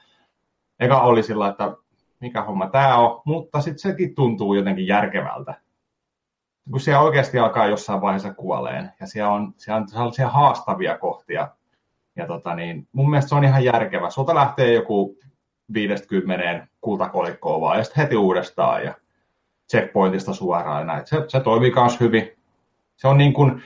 Eka 0.81 1.01
oli 1.01 1.23
sillä, 1.23 1.49
että 1.49 1.77
mikä 2.21 2.43
homma 2.43 2.67
tämä 2.67 2.97
on, 2.97 3.23
mutta 3.25 3.61
sitten 3.61 3.79
sekin 3.79 4.15
tuntuu 4.15 4.55
jotenkin 4.55 4.87
järkevältä. 4.87 5.55
Kun 6.71 6.81
siellä 6.81 7.01
oikeasti 7.01 7.39
alkaa 7.39 7.67
jossain 7.67 8.01
vaiheessa 8.01 8.35
kuoleen, 8.35 8.93
ja 9.01 9.07
siellä 9.07 9.33
on, 9.33 9.55
siellä 9.57 9.81
on 9.81 9.89
sellaisia 9.89 10.29
haastavia 10.29 10.99
kohtia, 10.99 11.49
ja 12.17 12.27
tota 12.27 12.55
niin, 12.55 12.89
mun 12.93 13.11
mielestä 13.11 13.29
se 13.29 13.35
on 13.35 13.45
ihan 13.45 13.65
järkevä. 13.65 14.11
Sulta 14.11 14.35
lähtee 14.35 14.75
joku 14.75 15.19
50 15.73 16.67
kultakolikkoa 16.81 17.61
vaan, 17.61 17.79
ja 17.79 17.85
sitten 17.85 18.05
heti 18.05 18.17
uudestaan, 18.17 18.85
ja 18.85 18.95
checkpointista 19.71 20.33
suoraan, 20.33 20.79
ja 20.79 20.85
näin. 20.85 21.07
Se, 21.07 21.25
se 21.29 21.41
toimii 21.41 21.73
myös 21.77 22.01
hyvin. 22.01 22.33
Se 22.97 23.09
on 23.09 23.19
niin 23.19 23.33
kuin, 23.33 23.63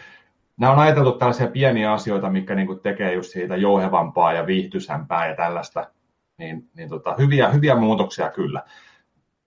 nämä 0.57 0.73
on 0.73 0.79
ajateltu 0.79 1.13
tällaisia 1.13 1.47
pieniä 1.47 1.93
asioita, 1.93 2.31
mikä 2.31 2.55
niin 2.55 2.67
kuin 2.67 2.81
tekee 2.81 3.15
just 3.15 3.31
siitä 3.31 3.57
jouhevampaa 3.57 4.33
ja 4.33 4.47
viihtyisämpää 4.47 5.29
ja 5.29 5.37
tällaista. 5.37 5.91
niin, 6.39 6.71
niin 6.77 6.89
tota, 6.89 7.15
hyviä, 7.19 7.49
hyviä 7.49 7.75
muutoksia 7.75 8.31
kyllä. 8.31 8.63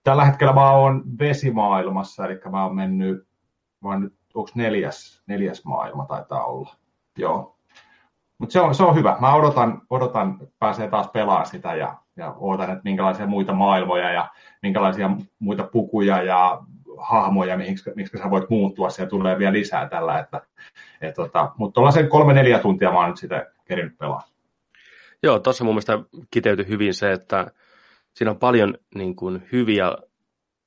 Tällä 0.03 0.25
hetkellä 0.25 0.53
mä 0.53 0.71
oon 0.71 1.03
vesimaailmassa, 1.19 2.25
eli 2.25 2.39
mä 2.51 2.63
oon 2.63 2.75
mennyt, 2.75 3.27
mä 3.83 3.89
oon 3.89 4.01
nyt, 4.01 4.13
onko 4.33 4.49
neljäs, 4.55 5.23
neljäs 5.27 5.65
maailma 5.65 6.05
taitaa 6.05 6.45
olla. 6.45 6.75
Joo. 7.17 7.57
Mutta 8.37 8.53
se 8.53 8.61
on, 8.61 8.75
se 8.75 8.83
on 8.83 8.95
hyvä. 8.95 9.17
Mä 9.19 9.33
odotan, 9.33 9.81
odotan, 9.89 10.39
pääsee 10.59 10.89
taas 10.89 11.07
pelaamaan 11.07 11.45
sitä 11.45 11.75
ja, 11.75 11.95
ja 12.17 12.35
odotan, 12.39 12.69
että 12.69 12.83
minkälaisia 12.83 13.27
muita 13.27 13.53
maailmoja 13.53 14.11
ja 14.11 14.29
minkälaisia 14.61 15.09
muita 15.39 15.63
pukuja 15.63 16.23
ja 16.23 16.61
hahmoja, 16.97 17.57
miksi, 17.57 17.91
miksi 17.95 18.17
sä 18.17 18.29
voit 18.29 18.49
muuttua, 18.49 18.89
siellä 18.89 19.09
tulee 19.09 19.37
vielä 19.37 19.53
lisää 19.53 19.89
tällä. 19.89 20.19
Että, 20.19 20.41
et, 21.01 21.15
tota, 21.15 21.51
mutta 21.57 21.73
tuollaisen 21.73 22.09
kolme-neljä 22.09 22.59
tuntia 22.59 22.91
mä 22.91 22.99
oon 22.99 23.09
nyt 23.09 23.17
sitä 23.17 23.51
kerinyt 23.65 23.97
pelaa. 23.97 24.23
Joo, 25.23 25.39
tuossa 25.39 25.63
mun 25.63 25.73
mielestä 25.73 25.99
kiteytyi 26.31 26.67
hyvin 26.67 26.93
se, 26.93 27.11
että 27.11 27.51
siinä 28.13 28.31
on 28.31 28.39
paljon 28.39 28.77
niin 28.95 29.15
kuin, 29.15 29.47
hyviä 29.51 29.91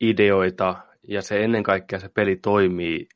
ideoita 0.01 0.77
ja 1.09 1.23
se 1.23 1.45
ennen 1.45 1.63
kaikkea 1.63 1.99
se 1.99 2.09
peli 2.09 2.37
toimii 2.37 3.09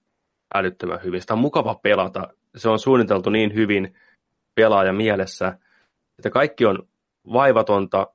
älyttömän 0.55 1.01
hyvin. 1.05 1.21
Sitä 1.21 1.35
on 1.35 1.41
mukava 1.41 1.75
pelata. 1.75 2.29
Se 2.57 2.69
on 2.69 2.79
suunniteltu 2.79 3.31
niin 3.31 3.55
hyvin 3.55 3.95
pelaaja 4.55 4.93
mielessä, 4.93 5.59
että 6.19 6.31
kaikki 6.31 6.67
on 6.67 6.89
vaivatonta, 7.33 8.07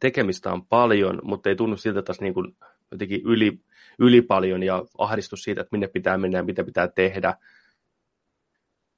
tekemistä 0.00 0.52
on 0.52 0.66
paljon, 0.66 1.20
mutta 1.22 1.48
ei 1.48 1.56
tunnu 1.56 1.76
siltä 1.76 2.02
taas 2.02 2.20
niin 2.20 2.34
kuin 2.34 2.56
jotenkin 2.90 3.22
yli, 3.24 3.60
yli 3.98 4.22
paljon 4.22 4.62
ja 4.62 4.84
ahdistus 4.98 5.42
siitä, 5.42 5.60
että 5.60 5.72
minne 5.72 5.88
pitää 5.88 6.18
mennä 6.18 6.38
ja 6.38 6.42
mitä 6.42 6.64
pitää 6.64 6.88
tehdä. 6.88 7.34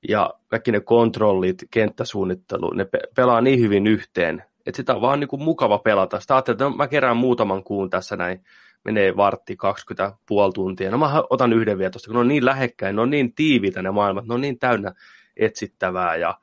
Ja 0.08 0.34
kaikki 0.48 0.72
ne 0.72 0.80
kontrollit, 0.80 1.64
kenttäsuunnittelu, 1.70 2.70
ne 2.74 2.84
pe- 2.84 3.08
pelaa 3.16 3.40
niin 3.40 3.60
hyvin 3.60 3.86
yhteen, 3.86 4.42
että 4.66 4.76
sitä 4.76 4.94
on 4.94 5.00
vaan 5.00 5.20
niin 5.20 5.28
kuin 5.28 5.42
mukava 5.42 5.78
pelata. 5.78 6.20
Sitä 6.20 6.38
että 6.38 6.64
no, 6.64 6.70
mä 6.70 6.88
kerään 6.88 7.16
muutaman 7.16 7.64
kuun 7.64 7.90
tässä 7.90 8.16
näin, 8.16 8.44
menee 8.84 9.16
vartti 9.16 9.56
20 9.56 10.16
puoli 10.26 10.52
tuntia. 10.52 10.90
No 10.90 10.98
mä 10.98 11.22
otan 11.30 11.52
yhden 11.52 11.78
vielä 11.78 11.90
tuosta, 11.90 12.06
kun 12.06 12.14
ne 12.14 12.20
on 12.20 12.28
niin 12.28 12.44
lähekkäin, 12.44 12.96
ne 12.96 13.02
on 13.02 13.10
niin 13.10 13.34
tiiviitä 13.34 13.82
ne 13.82 13.90
maailmat, 13.90 14.26
ne 14.26 14.34
on 14.34 14.40
niin 14.40 14.58
täynnä 14.58 14.92
etsittävää 15.36 16.16
ja 16.16 16.34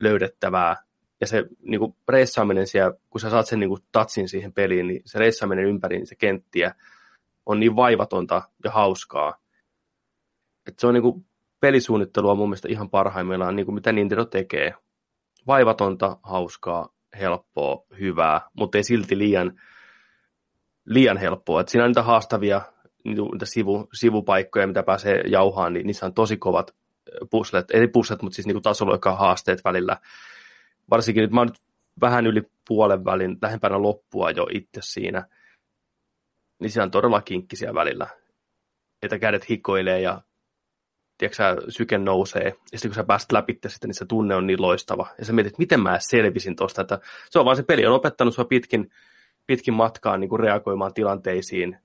löydettävää. 0.00 0.85
Ja 1.20 1.26
se 1.26 1.44
niin 1.62 1.78
kuin 1.78 1.96
reissaaminen 2.08 2.66
siellä, 2.66 2.98
kun 3.10 3.20
sä 3.20 3.30
saat 3.30 3.46
sen 3.46 3.60
niin 3.60 3.68
kuin 3.68 3.82
tatsin 3.92 4.28
siihen 4.28 4.52
peliin, 4.52 4.86
niin 4.86 5.02
se 5.04 5.18
reissaaminen 5.18 5.64
ympäri 5.64 5.96
niin 5.96 6.06
se 6.06 6.14
kenttiä 6.14 6.74
on 7.46 7.60
niin 7.60 7.76
vaivatonta 7.76 8.42
ja 8.64 8.70
hauskaa. 8.70 9.36
Että 10.66 10.80
se 10.80 10.86
on 10.86 10.94
niin 10.94 11.02
kuin 11.02 11.26
pelisuunnittelua 11.60 12.34
mun 12.34 12.48
mielestä 12.48 12.68
ihan 12.68 12.90
parhaimmillaan, 12.90 13.56
niin 13.56 13.66
kuin 13.66 13.74
mitä 13.74 13.92
Nintendo 13.92 14.24
tekee. 14.24 14.74
Vaivatonta, 15.46 16.16
hauskaa, 16.22 16.88
helppoa, 17.18 17.86
hyvää, 17.98 18.40
mutta 18.54 18.78
ei 18.78 18.84
silti 18.84 19.18
liian, 19.18 19.60
liian 20.84 21.16
helppoa. 21.16 21.60
Et 21.60 21.68
siinä 21.68 21.84
on 21.84 21.90
niitä 21.90 22.02
haastavia 22.02 22.62
niitä 23.04 23.46
sivu, 23.46 23.88
sivupaikkoja, 23.92 24.66
mitä 24.66 24.82
pääsee 24.82 25.20
jauhaan, 25.26 25.72
niin 25.72 25.86
niissä 25.86 26.06
on 26.06 26.14
tosi 26.14 26.36
kovat 26.36 26.74
puslet, 27.30 27.70
ei 27.70 27.88
puslet, 27.88 28.22
mutta 28.22 28.36
siis 28.36 28.46
niin 28.46 28.62
tasoloikkaa 28.62 29.16
haasteet 29.16 29.64
välillä. 29.64 29.96
Varsinkin 30.90 31.22
nyt 31.22 31.30
mä 31.30 31.40
oon 31.40 31.46
nyt 31.48 31.62
vähän 32.00 32.26
yli 32.26 32.42
puolen 32.68 33.04
välin, 33.04 33.38
lähempänä 33.42 33.82
loppua 33.82 34.30
jo 34.30 34.46
itse 34.52 34.80
siinä, 34.82 35.28
niin 36.58 36.70
siellä 36.70 36.84
on 36.84 36.90
todella 36.90 37.22
kinkkisiä 37.22 37.74
välillä. 37.74 38.06
Että 39.02 39.18
kädet 39.18 39.50
hikoilee 39.50 40.00
ja 40.00 40.22
tiedätkö, 41.18 41.62
syke 41.68 41.98
nousee, 41.98 42.44
ja 42.44 42.78
sitten 42.78 42.90
kun 42.90 42.94
sä 42.94 43.04
pääset 43.04 43.32
läpi 43.32 43.58
sitä, 43.66 43.86
niin 43.86 43.94
se 43.94 44.06
tunne 44.06 44.34
on 44.34 44.46
niin 44.46 44.62
loistava. 44.62 45.06
Ja 45.18 45.24
sä 45.24 45.32
mietit, 45.32 45.58
miten 45.58 45.80
mä 45.80 45.98
selvisin 46.00 46.56
tuosta, 46.56 46.82
että 46.82 46.98
se 47.30 47.38
on 47.38 47.44
vaan 47.44 47.56
se 47.56 47.62
peli 47.62 47.86
on 47.86 47.94
opettanut 47.94 48.34
sua 48.34 48.44
pitkin, 48.44 48.90
pitkin 49.46 49.74
matkaan 49.74 50.20
niin 50.20 50.28
kuin 50.28 50.40
reagoimaan 50.40 50.94
tilanteisiin 50.94 51.78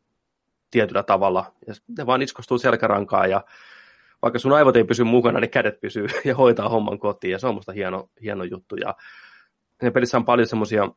tietyllä 0.71 1.03
tavalla, 1.03 1.53
ja 1.67 1.73
ne 1.97 2.05
vaan 2.05 2.21
iskostuu 2.21 2.57
selkärankaan, 2.57 3.29
ja 3.29 3.43
vaikka 4.21 4.39
sun 4.39 4.53
aivot 4.53 4.75
ei 4.75 4.83
pysy 4.83 5.03
mukana, 5.03 5.39
niin 5.39 5.51
kädet 5.51 5.79
pysyy 5.79 6.07
ja 6.25 6.35
hoitaa 6.35 6.69
homman 6.69 6.99
kotiin, 6.99 7.31
ja 7.31 7.39
se 7.39 7.47
on 7.47 7.55
musta 7.55 7.71
hieno, 7.71 8.09
hieno 8.21 8.43
juttu, 8.43 8.75
ja 8.75 8.95
ne 9.81 9.91
pelissä 9.91 10.17
on 10.17 10.25
paljon 10.25 10.47
semmoisia 10.47 10.89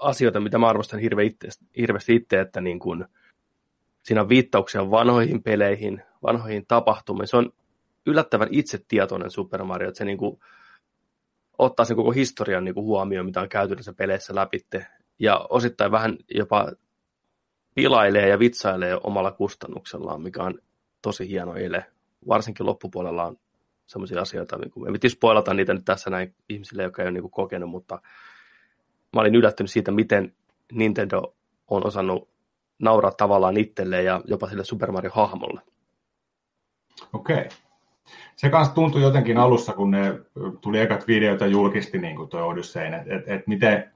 asioita, 0.00 0.40
mitä 0.40 0.58
mä 0.58 0.68
arvostan 0.68 1.00
hirve 1.00 1.24
itse, 1.24 1.48
hirveästi 1.76 2.14
itse, 2.14 2.40
että 2.40 2.60
niin 2.60 2.78
kuin, 2.78 3.04
siinä 4.02 4.20
on 4.20 4.28
viittauksia 4.28 4.90
vanhoihin 4.90 5.42
peleihin, 5.42 6.02
vanhoihin 6.22 6.66
tapahtumiin. 6.68 7.28
Se 7.28 7.36
on 7.36 7.52
yllättävän 8.06 8.48
itsetietoinen 8.50 9.30
Super 9.30 9.64
Mario, 9.64 9.88
että 9.88 9.98
se 9.98 10.04
niin 10.04 10.18
kuin 10.18 10.40
ottaa 11.58 11.84
sen 11.84 11.96
koko 11.96 12.10
historian 12.10 12.64
niin 12.64 12.74
huomioon, 12.74 13.26
mitä 13.26 13.40
on 13.40 13.48
käyty 13.48 13.74
näissä 13.74 13.92
peleissä 13.92 14.34
läpitte, 14.34 14.86
ja 15.18 15.46
osittain 15.50 15.92
vähän 15.92 16.16
jopa 16.34 16.72
pilailee 17.74 18.28
ja 18.28 18.38
vitsailee 18.38 18.98
omalla 19.04 19.32
kustannuksellaan, 19.32 20.22
mikä 20.22 20.42
on 20.42 20.58
tosi 21.02 21.28
hieno 21.28 21.54
ele. 21.54 21.86
Varsinkin 22.28 22.66
loppupuolella 22.66 23.24
on 23.24 23.36
sellaisia 23.86 24.20
asioita, 24.20 24.58
niin 24.58 24.70
kuin, 24.70 24.86
en 24.86 24.92
piti 24.92 25.08
spoilata 25.08 25.54
niitä 25.54 25.74
nyt 25.74 25.84
tässä 25.84 26.10
näin 26.10 26.34
ihmisille, 26.48 26.82
jotka 26.82 27.02
ei 27.02 27.06
ole 27.06 27.12
niin 27.12 27.22
kuin 27.22 27.32
kokenut, 27.32 27.70
mutta 27.70 28.00
mä 29.12 29.20
olin 29.20 29.34
yllättynyt 29.34 29.70
siitä, 29.70 29.90
miten 29.90 30.34
Nintendo 30.72 31.34
on 31.68 31.86
osannut 31.86 32.28
nauraa 32.78 33.10
tavallaan 33.10 33.56
itselleen 33.56 34.04
ja 34.04 34.20
jopa 34.24 34.48
sille 34.48 34.64
Super 34.64 34.92
Mario-hahmolle. 34.92 35.60
Okei. 37.12 37.36
Okay. 37.36 37.48
Se 38.36 38.50
kanssa 38.50 38.74
tuntui 38.74 39.02
jotenkin 39.02 39.38
alussa, 39.38 39.72
kun 39.72 39.90
ne 39.90 40.20
tuli 40.60 40.80
ekat 40.80 41.06
videoita 41.06 41.46
julkisti, 41.46 41.98
niin 41.98 42.16
kuin 42.16 42.28
tuo 42.28 42.46
Odyssein, 42.46 42.94
että 42.94 43.14
et, 43.14 43.28
et 43.28 43.46
miten, 43.46 43.92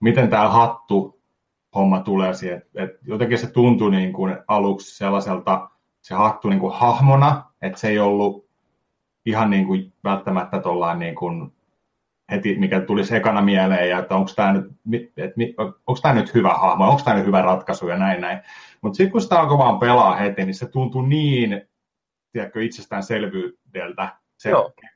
miten 0.00 0.30
tämä 0.30 0.48
hattu 0.48 1.20
homma 1.74 2.00
tulee 2.00 2.34
siihen. 2.34 2.62
Et 2.74 2.90
jotenkin 3.06 3.38
se 3.38 3.50
tuntui 3.50 3.90
niin 3.90 4.12
kuin 4.12 4.36
aluksi 4.48 4.96
sellaiselta, 4.96 5.70
se 6.04 6.14
hattu 6.14 6.48
niin 6.48 6.60
kuin 6.60 6.74
hahmona, 6.74 7.44
että 7.62 7.78
se 7.78 7.88
ei 7.88 7.98
ollut 7.98 8.48
ihan 9.26 9.50
niin 9.50 9.66
kuin 9.66 9.92
välttämättä 10.04 10.60
tuollain 10.60 10.98
niin 10.98 11.14
kuin 11.14 11.52
heti, 12.30 12.58
mikä 12.58 12.80
tuli 12.80 13.02
ekana 13.16 13.42
mieleen, 13.42 13.90
ja 13.90 13.98
että 13.98 14.14
onko 14.14 14.30
tämä 14.36 14.52
nyt, 14.84 15.12
et, 15.16 15.32
onko 15.86 16.00
tämä 16.02 16.14
nyt 16.14 16.34
hyvä 16.34 16.54
hahmo, 16.54 16.90
onko 16.90 17.02
tämä 17.04 17.16
nyt 17.16 17.26
hyvä 17.26 17.42
ratkaisu 17.42 17.88
ja 17.88 17.96
näin 17.96 18.20
näin. 18.20 18.40
Mutta 18.80 18.96
sitten 18.96 19.12
kun 19.12 19.20
sitä 19.20 19.40
alkoi 19.40 19.58
vaan 19.58 19.78
pelaa 19.78 20.16
heti, 20.16 20.44
niin 20.44 20.54
se 20.54 20.68
tuntui 20.68 21.08
niin 21.08 21.62
tiedätkö, 22.32 22.62
itsestäänselvyydeltä, 22.62 24.16
se 24.36 24.50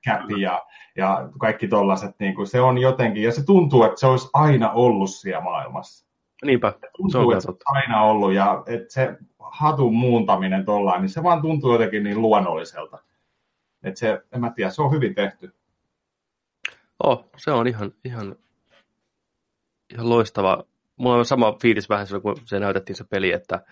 käpi 0.05 0.41
ja, 0.41 0.63
ja 0.97 1.29
kaikki 1.39 1.69
tollaset, 1.69 2.15
niin 2.19 2.35
kuin 2.35 2.47
se 2.47 2.61
on 2.61 2.79
jotenkin, 2.79 3.23
ja 3.23 3.33
se 3.33 3.45
tuntuu, 3.45 3.85
että 3.85 4.01
se 4.01 4.07
olisi 4.07 4.29
aina 4.33 4.71
ollut 4.71 5.11
siellä 5.11 5.41
maailmassa. 5.41 6.08
Niinpä, 6.45 6.73
tuntuu, 6.97 7.11
se 7.11 7.19
on 7.19 7.37
että 7.37 7.65
on 7.71 7.77
aina 7.77 8.03
ollut, 8.03 8.33
ja 8.33 8.63
että 8.67 8.93
se 8.93 9.17
hatun 9.39 9.95
muuntaminen 9.95 10.65
tollaan, 10.65 11.01
niin 11.01 11.09
se 11.09 11.23
vaan 11.23 11.43
tuntuu 11.43 11.73
jotenkin 11.73 12.05
niin 12.05 12.23
luonnolliselta. 12.23 12.99
Että 13.83 14.01
se, 14.01 14.23
en 14.33 14.41
mä 14.41 14.51
tiedä, 14.51 14.71
se 14.71 14.83
on 14.83 14.93
hyvin 14.93 15.15
tehty. 15.15 15.55
Oh, 17.05 17.31
se 17.37 17.51
on 17.51 17.67
ihan, 17.67 17.93
ihan, 18.05 18.37
ihan 19.95 20.09
loistava. 20.09 20.65
Mulla 20.97 21.17
on 21.17 21.25
sama 21.25 21.57
fiilis 21.63 21.89
vähän 21.89 22.07
silloin, 22.07 22.23
kun 22.23 22.37
se 22.45 22.61
näytettiin 22.61 22.97
se 22.97 23.05
peli, 23.05 23.33
että 23.33 23.63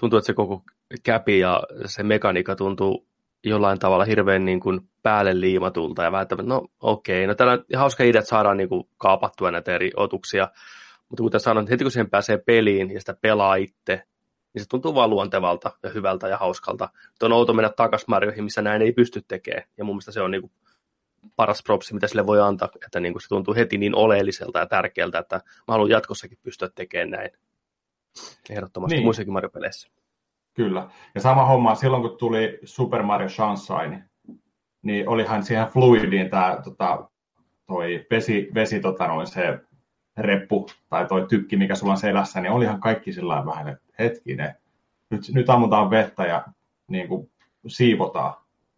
tuntuu, 0.00 0.18
että 0.18 0.26
se 0.26 0.34
koko 0.34 0.62
käpi 1.02 1.38
ja 1.38 1.62
se 1.84 2.02
mekaniikka 2.02 2.56
tuntuu 2.56 3.06
jollain 3.44 3.78
tavalla 3.78 4.04
hirveän 4.04 4.44
niin 4.44 4.60
kuin 4.60 4.80
päälle 5.02 5.40
liimatulta 5.40 6.02
ja 6.02 6.12
vähän 6.12 6.22
että 6.22 6.36
no 6.42 6.68
okei, 6.80 7.26
no 7.26 7.34
täällä 7.34 7.52
on 7.52 7.64
hauska 7.76 8.04
idea, 8.04 8.18
että 8.18 8.28
saadaan 8.28 8.56
niin 8.56 8.68
kuin 8.68 8.88
kaapattua 8.98 9.50
näitä 9.50 9.74
eri 9.74 9.90
otuksia, 9.96 10.48
mutta 11.10 11.22
kuten 11.22 11.40
sanoin, 11.40 11.68
heti 11.68 11.84
kun 11.84 11.90
siihen 11.90 12.10
pääsee 12.10 12.38
peliin 12.38 12.90
ja 12.90 13.00
sitä 13.00 13.14
pelaa 13.14 13.54
itse, 13.54 14.02
niin 14.54 14.62
se 14.62 14.68
tuntuu 14.68 14.94
vaan 14.94 15.10
luontevalta 15.10 15.72
ja 15.82 15.90
hyvältä 15.90 16.28
ja 16.28 16.36
hauskalta. 16.36 16.88
Nyt 16.94 17.22
on 17.22 17.32
outo 17.32 17.52
mennä 17.52 17.68
takaisin 17.68 18.06
Marioihin, 18.08 18.44
missä 18.44 18.62
näin 18.62 18.82
ei 18.82 18.92
pysty 18.92 19.22
tekemään, 19.28 19.64
ja 19.78 19.84
mun 19.84 19.94
mielestä 19.94 20.12
se 20.12 20.20
on 20.20 20.30
niin 20.30 20.40
kuin 20.40 20.52
paras 21.36 21.62
propsi, 21.62 21.94
mitä 21.94 22.08
sille 22.08 22.26
voi 22.26 22.40
antaa, 22.40 22.68
että 22.86 23.00
niin 23.00 23.12
kuin 23.12 23.22
se 23.22 23.28
tuntuu 23.28 23.54
heti 23.54 23.78
niin 23.78 23.94
oleelliselta 23.94 24.58
ja 24.58 24.66
tärkeältä, 24.66 25.18
että 25.18 25.36
mä 25.36 25.72
haluan 25.74 25.90
jatkossakin 25.90 26.38
pystyä 26.42 26.68
tekemään 26.74 27.10
näin. 27.10 27.30
Ehdottomasti 28.50 28.96
niin. 28.96 29.04
muissakin 29.04 29.32
Mario-peleissä. 29.32 29.90
Kyllä. 30.54 30.90
Ja 31.14 31.20
sama 31.20 31.46
homma, 31.46 31.74
silloin 31.74 32.02
kun 32.02 32.16
tuli 32.18 32.58
Super 32.64 33.02
Mario 33.02 33.28
Sunshine, 33.28 34.04
niin 34.82 35.08
olihan 35.08 35.42
siihen 35.42 35.66
fluidiin 35.66 36.30
tämä 36.30 36.60
tota, 36.64 37.08
toi 37.66 38.06
vesi, 38.10 38.48
vesi 38.54 38.80
tota, 38.80 39.06
noin 39.06 39.26
se 39.26 39.60
reppu 40.20 40.66
tai 40.88 41.06
toi 41.06 41.26
tykki, 41.28 41.56
mikä 41.56 41.74
sulla 41.74 41.92
on 41.92 41.98
selässä, 41.98 42.40
niin 42.40 42.52
olihan 42.52 42.80
kaikki 42.80 43.12
sillä 43.12 43.46
vähän, 43.46 43.68
että 43.68 43.84
hetkinen, 43.98 44.54
nyt, 45.10 45.20
nyt 45.34 45.50
ammutaan 45.50 45.90
vettä 45.90 46.26
ja 46.26 46.44
niin 46.88 47.08
kuin, 47.08 47.30
siivotaan. 47.66 48.34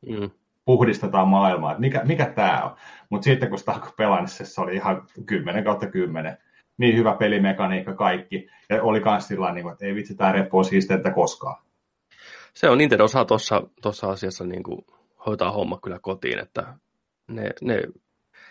Mm 0.09 0.31
puhdistetaan 0.65 1.29
maailmaa, 1.29 1.71
että 1.71 1.81
mikä, 1.81 2.03
mikä 2.05 2.27
tämä 2.27 2.63
on. 2.65 2.77
Mutta 3.11 3.25
sitten 3.25 3.49
kun 3.49 3.59
sitä 3.59 3.73
alkoi 3.73 3.93
pelaa, 3.97 4.19
niin 4.19 4.29
se 4.29 4.61
oli 4.61 4.75
ihan 4.75 5.07
10 5.27 5.65
kautta 5.65 5.87
10. 5.87 6.39
Niin 6.79 6.97
hyvä 6.97 7.17
pelimekaniikka 7.19 7.95
kaikki. 7.95 8.49
Ja 8.71 8.83
oli 8.83 9.01
myös 9.01 9.29
sillä 9.29 9.53
niin 9.53 9.73
että 9.73 9.87
ei 9.87 9.95
vitsi, 9.95 10.15
tämä 10.15 10.33
reppu 10.33 10.59
on 10.59 10.65
siisteyttä 10.65 11.11
koskaan. 11.11 11.63
Se 12.55 12.69
on 12.69 12.79
Nintendo 12.79 13.05
osaa 13.05 13.25
tuossa 13.83 14.11
asiassa 14.11 14.45
niin 14.45 14.63
kuin 14.63 14.87
hoitaa 15.27 15.53
homma 15.53 15.79
kyllä 15.83 15.99
kotiin, 16.03 16.39
että 16.39 16.75
ne, 17.29 17.51
ne 17.63 17.75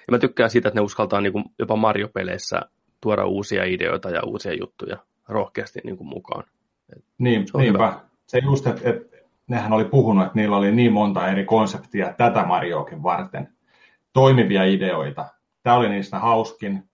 ja 0.07 0.11
mä 0.11 0.19
tykkään 0.19 0.49
siitä, 0.49 0.67
että 0.67 0.79
ne 0.79 0.83
uskaltaa 0.83 1.21
niin 1.21 1.33
kuin 1.33 1.45
jopa 1.59 1.75
Mario-peleissä 1.75 2.61
tuoda 3.01 3.25
uusia 3.25 3.63
ideoita 3.63 4.09
ja 4.09 4.21
uusia 4.23 4.53
juttuja 4.53 4.97
rohkeasti 5.27 5.79
niin 5.83 5.97
kuin 5.97 6.07
mukaan. 6.07 6.43
Niin, 7.17 7.47
se 7.47 7.57
niinpä. 7.57 7.87
Hyvä. 7.87 7.99
Se 8.27 8.37
just, 8.37 8.67
että, 8.67 8.89
että 8.89 9.17
nehän 9.47 9.73
oli 9.73 9.85
puhunut, 9.85 10.25
että 10.25 10.39
niillä 10.39 10.57
oli 10.57 10.71
niin 10.71 10.93
monta 10.93 11.27
eri 11.27 11.45
konseptia 11.45 12.13
tätä 12.17 12.45
Marioakin 12.45 13.03
varten. 13.03 13.49
Toimivia 14.13 14.63
ideoita. 14.63 15.25
Tämä 15.63 15.75
oli 15.75 15.89
niistä 15.89 16.19
hauskin. 16.19 16.89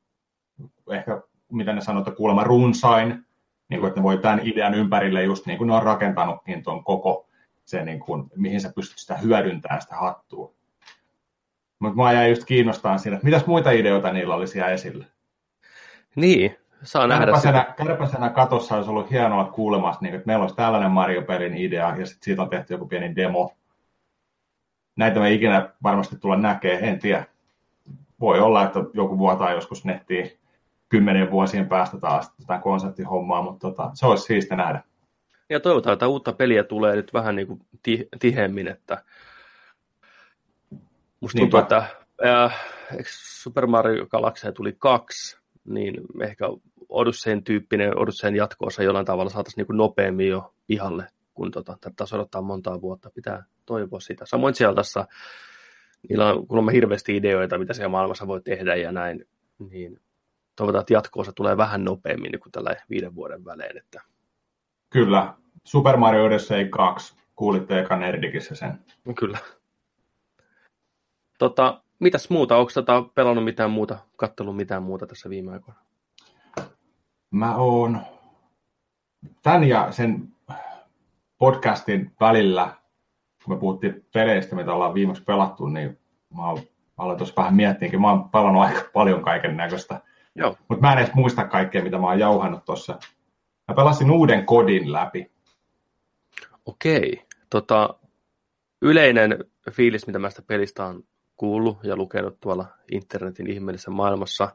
Ehkä, 0.91 1.21
mitä 1.51 1.73
ne 1.73 1.81
sanoivat, 1.81 2.15
kuulemma 2.15 2.43
runsain. 2.43 3.25
Niin 3.69 3.79
kuin, 3.79 3.87
että 3.87 3.99
ne 3.99 4.03
voi 4.03 4.17
tämän 4.17 4.41
idean 4.43 4.73
ympärille 4.73 5.23
just 5.23 5.45
niin 5.45 5.57
kuin 5.57 5.67
ne 5.67 5.73
on 5.73 5.83
rakentanutkin 5.83 6.63
tuon 6.63 6.83
koko 6.83 7.27
se, 7.65 7.85
niin 7.85 7.99
kuin, 7.99 8.23
mihin 8.35 8.61
sä 8.61 8.71
pystyt 8.75 8.97
sitä 8.97 9.17
hyödyntämään 9.17 9.81
sitä 9.81 9.95
hattua. 9.95 10.53
Mutta 11.79 12.03
mä 12.03 12.13
jäin 12.13 12.29
just 12.29 12.45
kiinnostaa 12.45 12.97
siinä, 12.97 13.15
että 13.15 13.25
mitäs 13.25 13.45
muita 13.45 13.71
ideoita 13.71 14.13
niillä 14.13 14.35
oli 14.35 14.47
siellä 14.47 14.71
esillä. 14.71 15.05
Niin, 16.17 16.57
saa 16.83 17.07
nähdä 17.07 17.25
kärpäsenä, 17.25 17.65
sitä. 17.69 17.83
kärpäsenä 17.83 18.29
katossa 18.29 18.75
olisi 18.75 18.89
ollut 18.89 19.11
hienoa 19.11 19.45
kuulemassa, 19.45 20.01
niin, 20.01 20.15
että 20.15 20.27
meillä 20.27 20.41
olisi 20.41 20.55
tällainen 20.55 20.91
Mario-pelin 20.91 21.57
idea, 21.57 21.95
ja 21.97 22.05
sitten 22.05 22.25
siitä 22.25 22.41
on 22.41 22.49
tehty 22.49 22.73
joku 22.73 22.87
pieni 22.87 23.15
demo. 23.15 23.53
Näitä 24.95 25.19
me 25.19 25.31
ikinä 25.33 25.69
varmasti 25.83 26.15
tulla 26.19 26.37
näkee, 26.37 26.89
en 26.89 26.99
tiedä. 26.99 27.25
Voi 28.19 28.39
olla, 28.39 28.63
että 28.63 28.79
joku 28.93 29.17
vuotaa 29.17 29.51
joskus 29.51 29.85
nettiin 29.85 30.31
kymmenen 30.89 31.31
vuosien 31.31 31.67
päästä 31.69 31.97
taas 31.99 32.33
tätä 32.33 32.59
konseptihommaa, 32.59 33.41
mutta 33.41 33.67
tota, 33.67 33.91
se 33.93 34.05
olisi 34.05 34.23
siisti 34.23 34.55
nähdä. 34.55 34.81
Ja 35.49 35.59
toivotaan, 35.59 35.93
että 35.93 36.07
uutta 36.07 36.33
peliä 36.33 36.63
tulee 36.63 36.95
nyt 36.95 37.13
vähän 37.13 37.35
niin 37.35 37.47
kuin 37.47 37.61
tihemmin, 38.19 38.67
että 38.67 39.03
musta 41.19 41.37
tuntuu, 41.39 41.59
että 41.59 41.83
äh, 42.25 42.65
Super 43.09 43.67
Mario 43.67 44.07
Galaxy 44.07 44.51
tuli 44.51 44.75
kaksi, 44.79 45.37
niin 45.67 45.93
ehkä 46.21 46.45
Odysseen 46.89 47.43
tyyppinen, 47.43 47.99
Odysseen 47.99 48.35
jatkoosa 48.35 48.83
jollain 48.83 49.05
tavalla 49.05 49.29
saataisiin 49.29 49.65
niin 49.69 49.77
nopeammin 49.77 50.27
jo 50.27 50.53
pihalle, 50.67 51.07
kun 51.33 51.51
tota, 51.51 51.77
tätä 51.81 52.03
odottaa 52.13 52.41
montaa 52.41 52.81
vuotta. 52.81 53.09
Pitää 53.09 53.43
toivoa 53.65 53.99
sitä. 53.99 54.25
Samoin 54.25 54.55
siellä 54.55 54.75
tässä, 54.75 55.07
niillä 56.09 56.33
on 56.33 56.47
kuulemma 56.47 56.71
hirveästi 56.71 57.15
ideoita, 57.15 57.57
mitä 57.57 57.73
siellä 57.73 57.89
maailmassa 57.89 58.27
voi 58.27 58.41
tehdä 58.41 58.75
ja 58.75 58.91
näin, 58.91 59.25
niin 59.71 59.99
toivotaan, 60.55 60.81
että 60.81 60.93
jatkoosa 60.93 61.31
tulee 61.31 61.57
vähän 61.57 61.83
nopeammin 61.83 62.31
niin 62.31 62.39
kuin 62.39 62.51
tällä 62.51 62.75
viiden 62.89 63.15
vuoden 63.15 63.45
välein. 63.45 63.77
Että... 63.77 64.01
Kyllä. 64.89 65.33
Super 65.63 65.97
Mario 65.97 66.25
Odyssey 66.25 66.65
2. 66.65 67.15
Kuulitte 67.35 67.79
eka 67.79 67.95
Nerdikissä 67.95 68.55
sen. 68.55 68.79
Kyllä. 69.19 69.37
Tota, 71.39 71.81
mitäs 71.99 72.29
muuta? 72.29 72.57
Onko 72.57 72.71
tota 72.73 73.01
pelannut 73.15 73.43
mitään 73.43 73.71
muuta, 73.71 73.97
kattellut 74.15 74.55
mitään 74.55 74.83
muuta 74.83 75.07
tässä 75.07 75.29
viime 75.29 75.51
aikoina? 75.51 75.79
Mä 77.31 77.55
oon 77.55 78.01
tämän 79.43 79.63
ja 79.63 79.91
sen 79.91 80.27
podcastin 81.37 82.11
välillä, 82.19 82.75
kun 83.45 83.55
me 83.55 83.59
puhuttiin 83.59 84.05
peleistä, 84.13 84.55
mitä 84.55 84.73
ollaan 84.73 84.93
viimeksi 84.93 85.23
pelattu, 85.23 85.65
niin 85.65 85.99
mä 86.35 86.47
oon 86.49 86.59
aloin 86.97 87.17
tuossa 87.17 87.35
vähän 87.37 87.55
miettiäkin. 87.55 88.01
Mä 88.01 88.09
oon 88.09 88.29
pelannut 88.29 88.63
aika 88.63 88.89
paljon 88.93 89.23
kaiken 89.23 89.57
näköistä. 89.57 90.01
Mutta 90.67 90.81
mä 90.81 90.93
en 90.93 90.99
edes 90.99 91.13
muista 91.13 91.47
kaikkea, 91.47 91.83
mitä 91.83 91.97
mä 91.97 92.07
oon 92.07 92.19
jauhannut 92.19 92.65
tuossa. 92.65 92.99
Mä 93.67 93.75
pelasin 93.75 94.11
uuden 94.11 94.45
kodin 94.45 94.91
läpi. 94.93 95.31
Okei. 96.65 97.25
Tota, 97.49 97.95
yleinen 98.81 99.45
fiilis, 99.71 100.07
mitä 100.07 100.19
mä 100.19 100.29
sitä 100.29 100.41
pelistä 100.41 100.85
on 100.85 101.03
kuullut 101.37 101.77
ja 101.83 101.95
lukenut 101.95 102.39
tuolla 102.39 102.65
internetin 102.91 103.49
ihmeellisessä 103.49 103.91
maailmassa, 103.91 104.49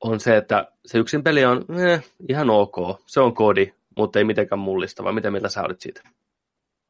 on 0.00 0.20
se, 0.20 0.36
että 0.36 0.68
se 0.86 0.98
yksin 0.98 1.22
peli 1.22 1.44
on 1.44 1.64
eh, 1.78 2.04
ihan 2.28 2.50
ok. 2.50 2.76
Se 3.06 3.20
on 3.20 3.34
kodi, 3.34 3.72
mutta 3.96 4.18
ei 4.18 4.24
mitenkään 4.24 4.58
mullistava. 4.58 5.12
Miten 5.12 5.32
mieltä 5.32 5.48
sä 5.48 5.62
olit 5.62 5.80
siitä? 5.80 6.02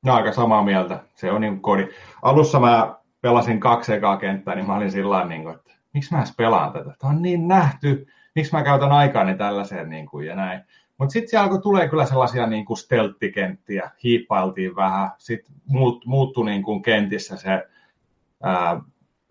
No 0.04 0.14
aika 0.14 0.32
samaa 0.32 0.62
mieltä. 0.62 1.00
Se 1.14 1.30
on 1.30 1.40
niin 1.40 1.60
kodi. 1.60 1.88
Alussa 2.22 2.60
mä 2.60 2.96
pelasin 3.20 3.60
kaksi 3.60 3.92
ekaa 3.92 4.16
kenttää, 4.16 4.54
niin 4.54 4.66
mä 4.66 4.76
olin 4.76 4.90
sillä 4.90 5.24
niin 5.24 5.50
että 5.50 5.72
miksi 5.94 6.12
mä 6.12 6.18
edes 6.18 6.34
pelaan 6.36 6.72
tätä? 6.72 6.94
Tämä 6.98 7.10
on 7.10 7.22
niin 7.22 7.48
nähty. 7.48 8.06
Miksi 8.34 8.52
mä 8.52 8.64
käytän 8.64 8.92
aikaani 8.92 9.34
tällaiseen 9.34 9.90
niin 9.90 10.06
kuin, 10.06 10.26
ja 10.26 10.36
näin. 10.36 10.60
Mutta 10.98 11.12
sitten 11.12 11.28
siellä 11.30 11.44
alkoi 11.44 11.62
tulee 11.62 11.88
kyllä 11.88 12.06
sellaisia 12.06 12.46
niin 12.46 12.64
kuin 12.64 12.76
stelttikenttiä, 12.76 13.90
hiippailtiin 14.04 14.76
vähän, 14.76 15.10
sitten 15.18 15.54
muut, 15.66 16.06
muuttui 16.06 16.44
niin 16.44 16.62
kuin 16.62 16.82
kentissä 16.82 17.36
se 17.36 17.64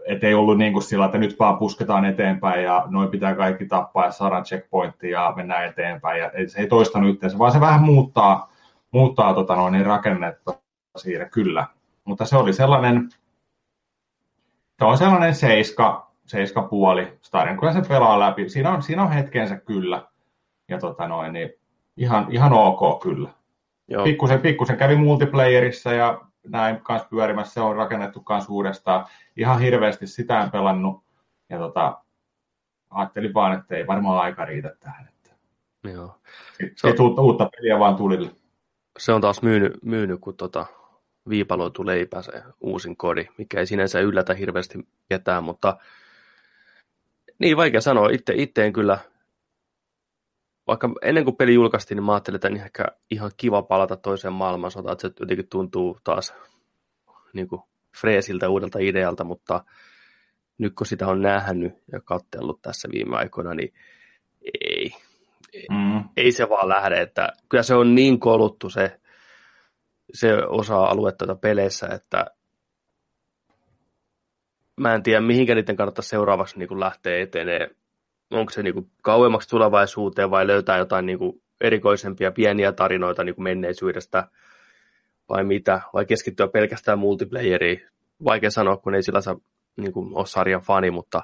että 0.05 0.27
ei 0.27 0.33
ollut 0.33 0.57
niin 0.57 0.73
kuin 0.73 0.83
sillä, 0.83 1.05
että 1.05 1.17
nyt 1.17 1.39
vaan 1.39 1.57
pusketaan 1.57 2.05
eteenpäin 2.05 2.63
ja 2.63 2.83
noin 2.87 3.09
pitää 3.09 3.35
kaikki 3.35 3.65
tappaa 3.65 4.05
ja 4.05 4.11
saada 4.11 4.43
checkpointti 4.43 5.09
ja 5.09 5.33
mennään 5.35 5.65
eteenpäin. 5.65 6.19
Ja 6.19 6.31
se 6.47 6.59
ei 6.59 6.67
toistanut 6.67 7.09
yhteensä, 7.09 7.37
vaan 7.37 7.51
se 7.51 7.59
vähän 7.59 7.81
muuttaa, 7.81 8.53
muuttaa 8.91 9.33
tota 9.33 9.55
noin, 9.55 9.73
niin 9.73 9.85
rakennetta 9.85 10.53
siinä 10.97 11.25
kyllä. 11.25 11.67
Mutta 12.03 12.25
se 12.25 12.37
oli 12.37 12.53
sellainen, 12.53 13.09
se 14.79 14.85
on 14.85 14.97
sellainen 14.97 15.35
seiska, 15.35 16.11
seiska 16.25 16.61
puoli 16.61 17.17
Starin, 17.21 17.57
kyllä 17.57 17.73
se 17.73 17.81
pelaa 17.81 18.19
läpi. 18.19 18.49
Siinä 18.49 18.71
on, 18.71 18.81
siinä 18.81 19.03
on 19.03 19.11
hetkensä 19.11 19.55
kyllä. 19.55 20.07
Ja 20.69 20.77
tota 20.77 21.07
noin, 21.07 21.33
niin 21.33 21.49
ihan, 21.97 22.27
ihan 22.29 22.53
ok 22.53 23.01
kyllä. 23.01 23.29
Joo. 23.87 24.03
Pikkusen, 24.03 24.39
pikkusen 24.39 24.77
kävi 24.77 24.95
multiplayerissa 24.95 25.93
ja 25.93 26.21
näin 26.47 26.81
kanssa 26.81 27.07
pyörimässä, 27.09 27.53
se 27.53 27.61
on 27.61 27.75
rakennettu 27.75 28.19
kanssa 28.19 28.51
uudestaan. 28.51 29.05
Ihan 29.37 29.59
hirveästi 29.59 30.07
sitä 30.07 30.41
en 30.41 30.51
pelannut, 30.51 31.03
ja 31.49 31.57
tota, 31.57 32.01
ajattelin 32.89 33.33
vaan, 33.33 33.59
että 33.59 33.75
ei 33.75 33.87
varmaan 33.87 34.19
aika 34.19 34.45
riitä 34.45 34.75
tähän. 34.79 35.07
Että. 35.07 35.35
Joo. 35.93 36.17
Sitten 36.57 36.95
on, 36.99 37.05
uutta, 37.05 37.21
uutta 37.21 37.49
peliä 37.55 37.79
vaan 37.79 37.95
tulille. 37.95 38.31
Se 38.99 39.13
on 39.13 39.21
taas 39.21 39.41
myynyt, 39.41 39.83
myynyt 39.83 40.21
kun 40.21 40.37
tota, 40.37 40.65
viipaloitu 41.29 41.85
leipä 41.85 42.21
se 42.21 42.43
uusin 42.61 42.97
kodi, 42.97 43.27
mikä 43.37 43.59
ei 43.59 43.65
sinänsä 43.65 43.99
yllätä 43.99 44.33
hirveästi 44.33 44.87
ketään, 45.09 45.43
mutta 45.43 45.77
niin 47.39 47.57
vaikea 47.57 47.81
sanoa. 47.81 48.09
Itse, 48.09 48.33
itse 48.35 48.65
en 48.65 48.73
kyllä 48.73 48.97
vaikka 50.67 50.89
ennen 51.01 51.23
kuin 51.23 51.35
peli 51.35 51.53
julkaistiin, 51.53 51.95
niin 51.95 52.05
mä 52.05 52.13
ajattelin, 52.13 52.35
että 52.35 52.49
niin 52.49 52.63
ehkä 52.63 52.85
ihan 53.11 53.31
kiva 53.37 53.61
palata 53.61 53.97
toiseen 53.97 54.33
maailmansotaan, 54.33 54.93
että 54.93 55.07
se 55.07 55.13
jotenkin 55.19 55.47
tuntuu 55.49 55.97
taas 56.03 56.33
niin 57.33 57.47
kuin 57.47 57.61
freesiltä 58.01 58.49
uudelta 58.49 58.79
idealta, 58.79 59.23
mutta 59.23 59.63
nyt 60.57 60.73
kun 60.75 60.85
sitä 60.87 61.07
on 61.07 61.21
nähnyt 61.21 61.73
ja 61.91 62.01
katsellut 62.01 62.61
tässä 62.61 62.89
viime 62.93 63.17
aikoina, 63.17 63.53
niin 63.53 63.73
ei, 64.61 64.91
mm. 65.69 66.03
ei 66.17 66.31
se 66.31 66.49
vaan 66.49 66.69
lähde, 66.69 67.01
että 67.01 67.33
kyllä 67.49 67.63
se 67.63 67.75
on 67.75 67.95
niin 67.95 68.19
koluttu 68.19 68.69
se, 68.69 68.99
se 70.13 70.33
osa 70.35 70.83
aluetta 70.83 71.35
peleissä, 71.35 71.87
että 71.87 72.25
mä 74.79 74.93
en 74.93 75.03
tiedä, 75.03 75.21
mihinkä 75.21 75.55
niiden 75.55 75.75
kannattaa 75.75 76.03
seuraavaksi 76.03 76.59
niin 76.59 76.79
lähteä 76.79 77.19
etenee 77.19 77.69
onko 78.31 78.51
se 78.51 78.63
niin 78.63 78.73
kuin 78.73 78.91
kauemmaksi 79.01 79.49
tulevaisuuteen 79.49 80.31
vai 80.31 80.47
löytää 80.47 80.77
jotain 80.77 81.05
niin 81.05 81.19
kuin 81.19 81.41
erikoisempia 81.61 82.31
pieniä 82.31 82.71
tarinoita 82.71 83.23
niin 83.23 83.35
kuin 83.35 83.43
menneisyydestä 83.43 84.27
vai 85.29 85.43
mitä, 85.43 85.81
vai 85.93 86.05
keskittyä 86.05 86.47
pelkästään 86.47 86.99
multiplayeriin. 86.99 87.81
Vaikea 88.23 88.51
sanoa, 88.51 88.77
kun 88.77 88.95
ei 88.95 89.03
sillä 89.03 89.21
saa 89.21 89.35
niin 89.77 89.93
kuin, 89.93 90.17
ole 90.17 90.25
sarjan 90.25 90.61
fani, 90.61 90.91
mutta 90.91 91.23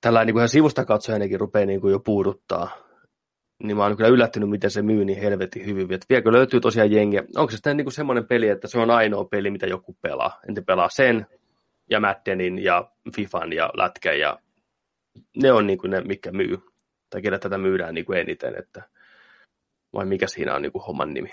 tällä 0.00 0.24
niin 0.24 0.34
kuin 0.34 0.40
ihan 0.40 0.48
sivusta 0.48 0.84
katsojanikin 0.84 1.40
rupeaa 1.40 1.66
niin 1.66 1.80
kuin 1.80 1.92
jo 1.92 2.00
puuduttaa. 2.00 2.70
Niin 3.62 3.76
mä 3.76 3.82
oon 3.82 3.96
kyllä 3.96 4.10
yllättynyt, 4.10 4.50
miten 4.50 4.70
se 4.70 4.82
myy 4.82 5.04
niin 5.04 5.20
helvetin 5.20 5.66
hyvin. 5.66 5.92
Että 5.92 6.06
vieläkö 6.08 6.32
löytyy 6.32 6.60
tosiaan 6.60 6.92
jengiä. 6.92 7.24
Onko 7.36 7.50
se 7.50 7.56
sitten 7.56 7.76
niin 7.76 7.92
semmoinen 7.92 8.26
peli, 8.26 8.48
että 8.48 8.68
se 8.68 8.78
on 8.78 8.90
ainoa 8.90 9.24
peli, 9.24 9.50
mitä 9.50 9.66
joku 9.66 9.96
pelaa? 10.02 10.40
Entä 10.48 10.62
pelaa 10.62 10.88
sen, 10.92 11.26
ja 11.90 12.00
Maddenin 12.00 12.64
ja 12.64 12.90
Fifan 13.16 13.52
ja 13.52 13.70
Lätkän 13.74 14.18
ja 14.18 14.38
ne 15.36 15.52
on 15.52 15.66
niin 15.66 15.78
kuin 15.78 15.90
ne, 15.90 16.00
mikä 16.00 16.32
myy. 16.32 16.58
Tai 17.10 17.22
ketä 17.22 17.38
tätä 17.38 17.58
myydään 17.58 17.94
niin 17.94 18.04
kuin 18.04 18.18
eniten, 18.18 18.54
että 18.58 18.82
vai 19.94 20.06
mikä 20.06 20.26
siinä 20.26 20.54
on 20.54 20.62
niin 20.62 20.72
kuin 20.72 20.84
homman 20.84 21.14
nimi. 21.14 21.30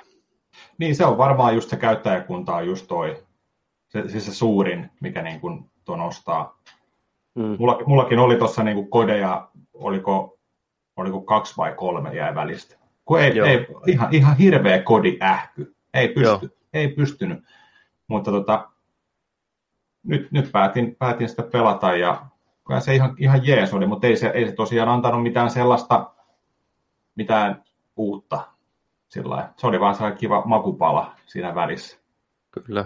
Niin, 0.77 0.95
se 0.95 1.05
on 1.05 1.17
varmaan 1.17 1.55
just 1.55 1.69
se 1.69 1.75
käyttäjäkunta 1.75 2.55
on 2.55 2.67
just 2.67 2.87
toi, 2.87 3.23
se, 3.87 4.07
siis 4.07 4.25
se 4.25 4.33
suurin, 4.33 4.91
mikä 4.99 5.21
niin 5.21 5.39
kuin 5.39 5.71
tuon 5.85 6.01
ostaa. 6.01 6.59
Mm. 7.35 7.55
Mulla, 7.59 7.79
mullakin 7.85 8.19
oli 8.19 8.35
tuossa 8.35 8.63
niin 8.63 8.75
kuin 8.75 8.89
kodeja, 8.89 9.49
oliko, 9.73 10.39
oliko 10.95 11.21
kaksi 11.21 11.57
vai 11.57 11.73
kolme 11.73 12.15
jäi 12.15 12.35
välistä. 12.35 12.75
Kun 13.05 13.19
ei, 13.19 13.39
ei, 13.39 13.67
ihan, 13.87 14.13
ihan 14.13 14.37
hirveä 14.37 14.81
kodi 14.81 15.17
ähky. 15.21 15.75
Ei 15.93 16.07
pysty, 16.07 16.21
Joo. 16.23 16.39
ei 16.73 16.87
pystynyt. 16.87 17.43
Mutta 18.07 18.31
tota, 18.31 18.69
nyt, 20.03 20.31
nyt 20.31 20.51
päätin, 20.51 20.95
päätin 20.95 21.29
sitä 21.29 21.43
pelata 21.43 21.95
ja 21.95 22.25
kyllä 22.67 22.79
se 22.79 22.95
ihan, 22.95 23.15
ihan 23.17 23.47
jees 23.47 23.73
oli, 23.73 23.87
mutta 23.87 24.07
ei 24.07 24.17
se, 24.17 24.27
ei 24.27 24.45
se 24.45 24.51
tosiaan 24.51 24.89
antanut 24.89 25.23
mitään 25.23 25.49
sellaista, 25.49 26.13
mitään 27.15 27.63
uutta. 27.95 28.47
Sillä 29.07 29.49
se 29.57 29.67
oli 29.67 29.79
vaan 29.79 29.95
sellainen 29.95 30.19
kiva 30.19 30.43
makupala 30.45 31.15
siinä 31.25 31.55
välissä. 31.55 31.99
Kyllä. 32.51 32.85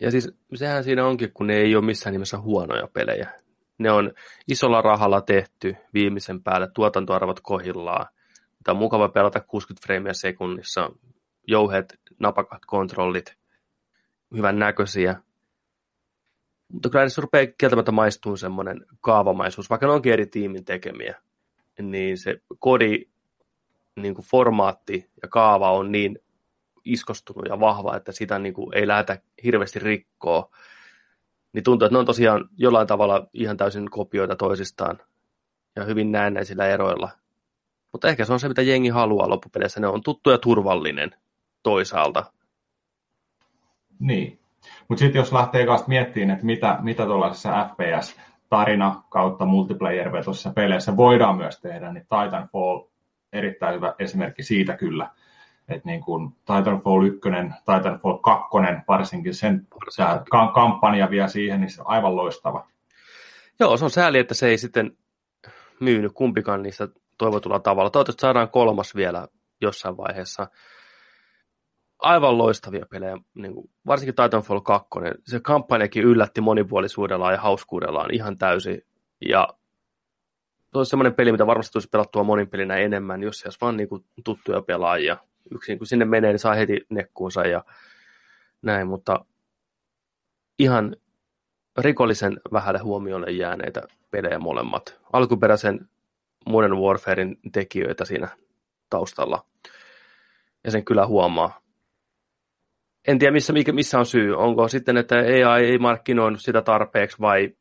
Ja 0.00 0.10
siis 0.10 0.34
sehän 0.54 0.84
siinä 0.84 1.06
onkin, 1.06 1.32
kun 1.32 1.46
ne 1.46 1.54
ei 1.54 1.76
ole 1.76 1.84
missään 1.84 2.12
nimessä 2.12 2.38
huonoja 2.38 2.88
pelejä. 2.92 3.30
Ne 3.78 3.90
on 3.90 4.12
isolla 4.48 4.82
rahalla 4.82 5.20
tehty 5.20 5.76
viimeisen 5.94 6.42
päälle, 6.42 6.68
tuotantoarvot 6.74 7.40
kohillaan. 7.40 8.06
Tämä 8.64 8.74
on 8.74 8.78
mukava 8.78 9.08
pelata 9.08 9.40
60 9.40 9.86
freimiä 9.86 10.12
sekunnissa, 10.12 10.90
jouheet, 11.46 12.00
napakat 12.18 12.62
kontrollit, 12.66 13.36
hyvän 14.36 14.58
näköisiä. 14.58 15.16
Mutta 16.72 16.90
kyllä 16.90 17.08
se 17.08 17.20
rupeaa 17.20 17.52
kieltämättä 17.58 17.92
maistumaan 17.92 18.38
semmoinen 18.38 18.86
kaavamaisuus, 19.00 19.70
vaikka 19.70 19.86
ne 19.86 19.92
onkin 19.92 20.12
eri 20.12 20.26
tiimin 20.26 20.64
tekemiä, 20.64 21.20
niin 21.82 22.18
se 22.18 22.40
kodi, 22.58 23.04
niin 23.96 24.14
kuin 24.14 24.26
formaatti 24.26 25.10
ja 25.22 25.28
kaava 25.28 25.72
on 25.72 25.92
niin 25.92 26.18
iskostunut 26.84 27.48
ja 27.48 27.60
vahva, 27.60 27.96
että 27.96 28.12
sitä 28.12 28.38
niin 28.38 28.54
kuin 28.54 28.74
ei 28.74 28.86
lähdetä 28.86 29.18
hirveästi 29.44 29.78
rikkoa. 29.78 30.50
Niin 31.52 31.64
tuntuu, 31.64 31.86
että 31.86 31.94
ne 31.94 31.98
on 31.98 32.06
tosiaan 32.06 32.48
jollain 32.56 32.86
tavalla 32.86 33.26
ihan 33.32 33.56
täysin 33.56 33.90
kopioita 33.90 34.36
toisistaan 34.36 34.98
ja 35.76 35.84
hyvin 35.84 36.12
näennäisillä 36.12 36.66
eroilla. 36.66 37.10
Mutta 37.92 38.08
ehkä 38.08 38.24
se 38.24 38.32
on 38.32 38.40
se, 38.40 38.48
mitä 38.48 38.62
jengi 38.62 38.88
haluaa 38.88 39.28
loppupeleissä. 39.28 39.80
Ne 39.80 39.86
on 39.86 40.02
tuttu 40.02 40.30
ja 40.30 40.38
turvallinen 40.38 41.14
toisaalta. 41.62 42.32
Niin. 43.98 44.45
Mutta 44.88 45.00
sitten 45.00 45.18
jos 45.18 45.32
lähtee 45.32 45.66
kanssa 45.66 45.88
miettimään, 45.88 46.30
että 46.30 46.46
mitä, 46.46 46.78
mitä 46.80 47.06
tuollaisessa 47.06 47.68
FPS-tarina 47.68 49.02
kautta 49.08 49.44
multiplayer-vetoisessa 49.44 50.52
peleissä 50.54 50.96
voidaan 50.96 51.36
myös 51.36 51.60
tehdä, 51.60 51.92
niin 51.92 52.02
Titanfall 52.02 52.80
erittäin 53.32 53.74
hyvä 53.74 53.94
esimerkki 53.98 54.42
siitä 54.42 54.76
kyllä. 54.76 55.10
Että 55.68 55.88
niin 55.88 56.00
kuin 56.00 56.30
Titanfall 56.32 57.02
1, 57.02 57.20
Titanfall 57.58 58.18
2, 58.18 58.48
varsinkin 58.88 59.34
sen 59.34 59.66
varsinkin. 59.74 60.52
Kampanja 60.54 61.10
vielä 61.10 61.28
siihen, 61.28 61.60
niin 61.60 61.70
se 61.70 61.80
on 61.80 61.88
aivan 61.88 62.16
loistava. 62.16 62.66
Joo, 63.60 63.76
se 63.76 63.84
on 63.84 63.90
sääli, 63.90 64.18
että 64.18 64.34
se 64.34 64.48
ei 64.48 64.58
sitten 64.58 64.96
myynyt 65.80 66.12
kumpikaan 66.14 66.62
niistä 66.62 66.88
toivotulla 67.18 67.58
tavalla. 67.58 67.90
Toivottavasti 67.90 68.20
saadaan 68.20 68.50
kolmas 68.50 68.94
vielä 68.94 69.28
jossain 69.60 69.96
vaiheessa 69.96 70.46
aivan 71.98 72.38
loistavia 72.38 72.86
pelejä, 72.90 73.18
niin 73.34 73.54
kuin, 73.54 73.70
varsinkin 73.86 74.14
Titanfall 74.14 74.60
2. 74.60 74.88
Se 75.24 75.40
kampanjakin 75.40 76.04
yllätti 76.04 76.40
monipuolisuudellaan 76.40 77.32
ja 77.32 77.40
hauskuudellaan 77.40 78.14
ihan 78.14 78.38
täysin. 78.38 78.82
Ja 79.28 79.48
se 80.72 80.78
on 80.78 80.86
semmoinen 80.86 81.14
peli, 81.14 81.32
mitä 81.32 81.46
varmasti 81.46 81.72
tulisi 81.72 81.88
pelattua 81.88 82.24
monin 82.24 82.48
pelinä 82.48 82.76
enemmän, 82.76 83.22
jos 83.22 83.38
se 83.38 83.46
olisi 83.46 83.58
vaan 83.60 83.76
niin 83.76 83.88
tuttuja 84.24 84.62
pelaajia. 84.62 85.16
Yksi 85.50 85.76
kun 85.76 85.86
sinne 85.86 86.04
menee, 86.04 86.30
niin 86.30 86.38
saa 86.38 86.54
heti 86.54 86.80
nekkuunsa 86.88 87.46
ja 87.46 87.64
näin, 88.62 88.88
mutta 88.88 89.24
ihan 90.58 90.96
rikollisen 91.78 92.40
vähälle 92.52 92.78
huomiolle 92.78 93.30
jääneitä 93.30 93.82
pelejä 94.10 94.38
molemmat. 94.38 95.00
Alkuperäisen 95.12 95.88
Modern 96.46 96.76
Warfarein 96.76 97.38
tekijöitä 97.52 98.04
siinä 98.04 98.28
taustalla. 98.90 99.44
Ja 100.64 100.70
sen 100.70 100.84
kyllä 100.84 101.06
huomaa 101.06 101.60
en 103.06 103.18
tiedä 103.18 103.32
missä, 103.32 103.52
missä 103.72 103.98
on 103.98 104.06
syy. 104.06 104.36
Onko 104.36 104.68
sitten, 104.68 104.96
että 104.96 105.16
AI 105.16 105.64
ei 105.64 105.78
markkinoinut 105.78 106.40
sitä 106.40 106.62
tarpeeksi 106.62 107.20
vai 107.20 107.56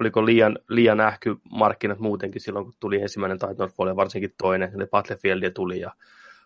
oliko 0.00 0.26
liian, 0.26 0.58
liian 0.68 0.96
nähky 0.96 1.36
markkinat 1.50 1.98
muutenkin 1.98 2.40
silloin, 2.40 2.64
kun 2.64 2.74
tuli 2.80 3.02
ensimmäinen 3.02 3.38
Titanfall 3.38 3.88
ja 3.88 3.96
varsinkin 3.96 4.34
toinen, 4.38 4.72
eli 4.74 4.86
Battlefield 4.86 5.50
tuli 5.50 5.80
ja 5.80 5.94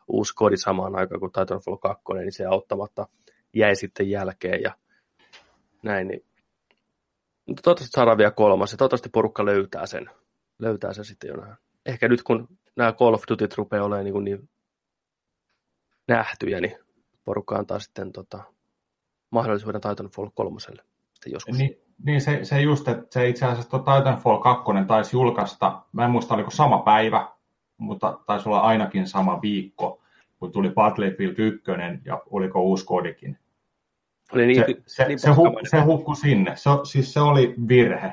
uusi 0.09 0.35
kodi 0.35 0.57
samaan 0.57 0.97
aikaan 0.97 1.21
kuin 1.21 1.33
Titanfall 1.33 1.77
2, 1.77 2.05
niin 2.15 2.33
se 2.33 2.45
auttamatta 2.45 3.09
jäi 3.55 3.77
sitten 3.77 4.11
jälkeen 4.11 4.63
ja 4.63 4.75
näin. 5.83 6.09
Niin. 6.09 6.25
Mutta 7.47 7.63
toivottavasti 7.63 7.93
saadaan 7.95 8.19
vielä 8.19 8.31
kolmas 8.31 8.73
ja 8.73 8.79
toivottavasti 8.79 9.09
porukka 9.09 9.45
löytää 9.45 9.87
sen, 9.87 10.11
löytää 10.59 10.93
sen 10.93 11.05
sitten 11.05 11.29
jo 11.29 11.35
Ehkä 11.87 12.09
nyt 12.09 12.23
kun 12.23 12.49
nämä 12.77 12.93
Call 12.93 13.15
of 13.15 13.23
Duty 13.31 13.49
rupeaa 13.57 13.85
olemaan 13.85 14.05
niin, 14.05 14.25
niin 14.25 14.49
nähtyjä, 16.09 16.61
niin 16.61 16.84
porukka 17.25 17.57
antaa 17.57 17.79
sitten 17.79 18.13
tota, 18.13 18.43
mahdollisuuden 19.31 19.81
Titanfall 19.81 20.29
3 20.35 20.61
sitten 20.61 21.33
joskus. 21.33 21.59
Niin, 21.59 21.79
niin 22.05 22.21
se, 22.21 22.45
se 22.45 22.61
just, 22.61 22.89
että 22.89 23.07
se 23.11 23.29
itse 23.29 23.47
asiassa 23.47 23.71
tuo 23.71 23.79
Titanfall 23.79 24.39
2 24.39 24.65
taisi 24.87 25.17
julkaista, 25.17 25.83
mä 25.93 26.05
en 26.05 26.11
muista 26.11 26.35
oliko 26.35 26.51
sama 26.51 26.79
päivä, 26.79 27.29
mutta 27.77 28.19
taisi 28.27 28.49
olla 28.49 28.61
ainakin 28.61 29.07
sama 29.07 29.43
viikko, 29.43 30.03
kun 30.39 30.53
tuli 30.53 30.71
Battlefield 30.71 31.35
1 31.39 31.63
ja 32.05 32.23
oliko 32.31 32.63
uusi 32.63 32.87
kodikin. 32.87 33.39
Oli 34.33 34.47
niin, 34.47 34.65
se, 34.67 34.83
se, 34.87 35.05
niin 35.05 35.19
se, 35.19 35.31
hu, 35.31 35.61
se 35.71 35.81
hukkui 35.81 36.17
sinne, 36.17 36.57
se, 36.57 36.71
siis 36.85 37.13
se 37.13 37.21
oli 37.21 37.55
virhe. 37.69 38.13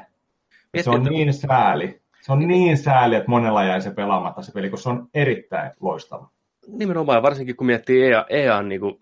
Mietin, 0.74 0.84
se 0.84 0.90
on 0.90 1.04
niin 1.04 1.34
sääli. 1.34 2.02
Se 2.22 2.32
on 2.32 2.48
niin 2.48 2.78
sääli, 2.78 3.16
että 3.16 3.30
monella 3.30 3.64
jäi 3.64 3.82
se 3.82 3.92
pelaamatta 3.92 4.42
se 4.42 4.52
peli, 4.52 4.70
kun 4.70 4.80
se 4.80 4.90
on 4.90 5.10
erittäin 5.14 5.72
loistava 5.80 6.30
nimenomaan, 6.68 7.24
varsinkin 7.24 7.56
kun 7.56 7.68
miettii 7.68 8.04
EA, 8.04 8.26
EA 8.30 8.62
niin 8.62 8.82
kuin, 8.82 9.00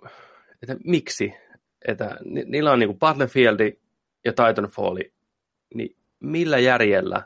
että 0.61 0.75
miksi, 0.85 1.33
että 1.87 2.17
ni, 2.25 2.43
niillä 2.43 2.71
on 2.71 2.79
niin 2.79 2.87
kuin 2.87 2.99
Battlefield 2.99 3.59
ja 4.25 4.33
Titanfall, 4.33 4.97
niin 5.75 5.95
millä 6.19 6.59
järjellä 6.59 7.23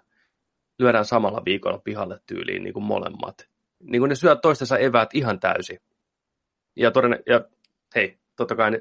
lyödään 0.80 1.06
samalla 1.06 1.42
viikolla 1.46 1.78
pihalle 1.78 2.20
tyyliin 2.26 2.64
niin 2.64 2.74
kuin 2.74 2.84
molemmat. 2.84 3.50
Niin 3.80 4.02
kuin 4.02 4.10
ne 4.10 4.16
syö 4.16 4.36
toistensa 4.36 4.78
eväät 4.78 5.10
ihan 5.14 5.40
täysin. 5.40 5.80
Ja, 6.76 6.92
todenne, 6.92 7.24
ja 7.26 7.46
hei, 7.96 8.20
totta 8.36 8.56
kai 8.56 8.72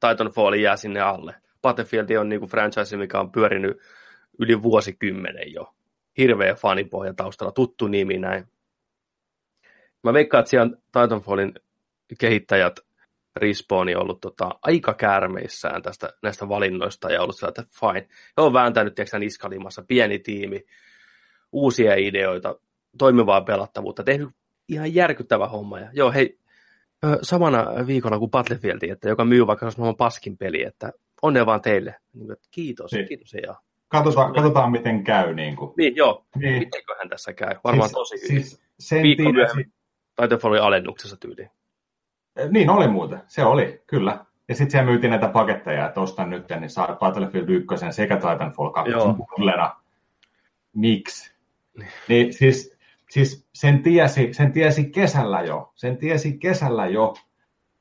Titanfall 0.00 0.52
jää 0.52 0.76
sinne 0.76 1.00
alle. 1.00 1.34
Battlefield 1.62 2.10
on 2.10 2.28
niin 2.28 2.40
kuin 2.40 2.50
franchise, 2.50 2.96
mikä 2.96 3.20
on 3.20 3.32
pyörinyt 3.32 3.78
yli 4.38 4.62
vuosikymmenen 4.62 5.52
jo. 5.52 5.74
Hirveä 6.18 6.54
fanipohja 6.54 7.14
taustalla, 7.14 7.52
tuttu 7.52 7.86
nimi 7.86 8.18
näin. 8.18 8.46
Mä 10.02 10.12
veikkaan, 10.12 10.40
että 10.40 10.50
siellä 10.50 10.76
Titanfallin 10.86 11.54
kehittäjät 12.18 12.80
Respawn 13.36 13.88
on 13.88 14.02
ollut 14.02 14.20
tota, 14.20 14.50
aika 14.62 14.94
kärmeissään 14.94 15.82
tästä, 15.82 16.12
näistä 16.22 16.48
valinnoista 16.48 17.12
ja 17.12 17.22
ollut 17.22 17.36
sellainen, 17.36 17.64
että 17.64 17.80
fine. 17.80 18.08
He 18.36 18.42
on 18.42 18.52
vääntänyt 18.52 18.94
tiedätkö, 18.94 19.18
niskalimassa 19.18 19.82
pieni 19.88 20.18
tiimi, 20.18 20.64
uusia 21.52 21.94
ideoita, 21.94 22.56
toimivaa 22.98 23.40
pelattavuutta, 23.40 24.04
tehnyt 24.04 24.28
ihan 24.68 24.94
järkyttävä 24.94 25.48
homma. 25.48 25.78
Ja, 25.78 25.88
joo, 25.92 26.12
hei, 26.12 26.38
samana 27.22 27.66
viikolla 27.86 28.18
kuin 28.18 28.30
Battlefield, 28.30 28.82
että 28.82 29.08
joka 29.08 29.24
myy 29.24 29.46
vaikka 29.46 29.70
se 29.70 29.76
paskin 29.98 30.36
peli, 30.36 30.62
että 30.62 30.92
onnea 31.22 31.46
vaan 31.46 31.62
teille. 31.62 31.94
Niin, 32.14 32.36
kiitos, 32.50 32.92
niin. 32.92 33.08
kiitos 33.08 33.32
ja 33.46 33.54
Katsotaan, 33.88 34.34
katsotaan, 34.34 34.70
miten 34.70 35.04
käy. 35.04 35.34
Niin, 35.34 35.56
kuin. 35.56 35.74
niin 35.76 35.96
joo, 35.96 36.24
niin. 36.36 36.58
mitenköhän 36.58 37.08
tässä 37.08 37.32
käy. 37.32 37.54
Varmaan 37.64 37.88
siis, 37.88 37.98
tosi 37.98 38.14
hyvin. 38.28 38.44
Siis 38.44 38.62
sen 38.78 39.02
Viikko 39.02 39.32
myöhemmin 39.32 39.72
Titanfall 40.20 40.52
oli 40.52 40.60
alennuksessa 40.60 41.16
tyyliin. 41.16 41.50
Eh, 42.36 42.50
niin 42.50 42.70
oli 42.70 42.88
muuten, 42.88 43.22
se 43.26 43.44
oli, 43.44 43.82
kyllä. 43.86 44.24
Ja 44.48 44.54
sitten 44.54 44.70
siellä 44.70 44.90
myytiin 44.90 45.10
näitä 45.10 45.28
paketteja, 45.28 45.86
että 45.86 46.00
ostan 46.00 46.30
nyt, 46.30 46.48
niin 46.60 46.70
saa 46.70 46.96
Battlefield 46.96 47.48
1 47.48 47.68
sekä 47.90 48.16
Titanfall 48.16 48.70
2 48.70 48.92
bundlena. 49.16 49.76
Miksi? 50.74 51.34
Niin 52.08 52.32
siis, 52.32 52.78
siis 53.10 53.46
sen, 53.52 53.82
tiesi, 53.82 54.32
sen 54.32 54.52
tiesi 54.52 54.84
kesällä 54.84 55.42
jo, 55.42 55.72
sen 55.74 55.96
tiesi 55.96 56.38
kesällä 56.38 56.86
jo, 56.86 57.14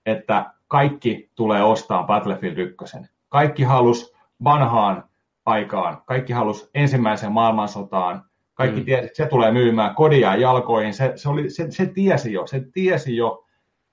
että 0.05 0.53
kaikki 0.67 1.31
tulee 1.35 1.63
ostaa 1.63 2.03
Battlefield 2.03 2.57
1. 2.57 2.97
Kaikki 3.29 3.63
halus 3.63 4.13
vanhaan 4.43 5.03
aikaan, 5.45 6.01
kaikki 6.05 6.33
halus 6.33 6.69
ensimmäiseen 6.73 7.31
maailmansotaan, 7.31 8.28
kaikki 8.59 8.79
mm. 8.79 8.85
tiesi, 8.85 9.05
että 9.05 9.23
se 9.23 9.25
tulee 9.25 9.51
myymään 9.51 9.95
kodia 9.95 10.35
jalkoihin. 10.35 10.93
Se, 10.93 11.11
se, 11.15 11.29
oli, 11.29 11.49
se, 11.49 11.71
se 11.71 11.85
tiesi 11.85 12.33
jo, 12.33 12.47
se 12.47 12.61
tiesi 12.73 13.17
jo. 13.17 13.45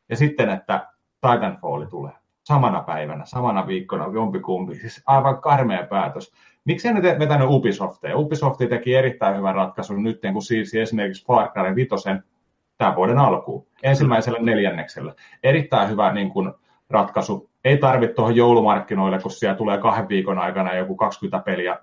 Ja 0.08 0.16
sitten, 0.16 0.48
että 0.48 0.86
Titanfall 1.20 1.84
tulee 1.84 2.12
samana 2.44 2.80
päivänä, 2.80 3.24
samana 3.24 3.66
viikkona, 3.66 4.10
jompikumpi. 4.12 4.74
Siis 4.74 5.02
aivan 5.06 5.40
karmea 5.40 5.86
päätös. 5.86 6.32
Miksi 6.64 6.92
nyt 6.92 7.18
vetänyt 7.18 7.48
Ubisoftia? 7.50 8.16
Ubisoft 8.16 8.58
teki 8.58 8.94
erittäin 8.94 9.36
hyvän 9.36 9.54
ratkaisun 9.54 10.02
nyt, 10.02 10.20
kun 10.32 10.42
siirsi 10.42 10.80
esimerkiksi 10.80 11.26
Far 11.26 11.48
Cry 11.52 11.74
5 11.74 11.90
tämän 12.78 12.96
vuoden 12.96 13.18
alkuun, 13.18 13.66
ensimmäisellä 13.82 14.38
neljänneksellä. 14.38 15.14
Erittäin 15.42 15.90
hyvä 15.90 16.12
niin 16.12 16.30
kuin, 16.30 16.52
ratkaisu. 16.90 17.50
Ei 17.64 17.78
tarvitse 17.78 18.14
tuohon 18.14 18.36
joulumarkkinoille, 18.36 19.18
kun 19.18 19.30
siellä 19.30 19.56
tulee 19.56 19.78
kahden 19.78 20.08
viikon 20.08 20.38
aikana 20.38 20.74
joku 20.74 20.96
20 20.96 21.44
peliä 21.44 21.78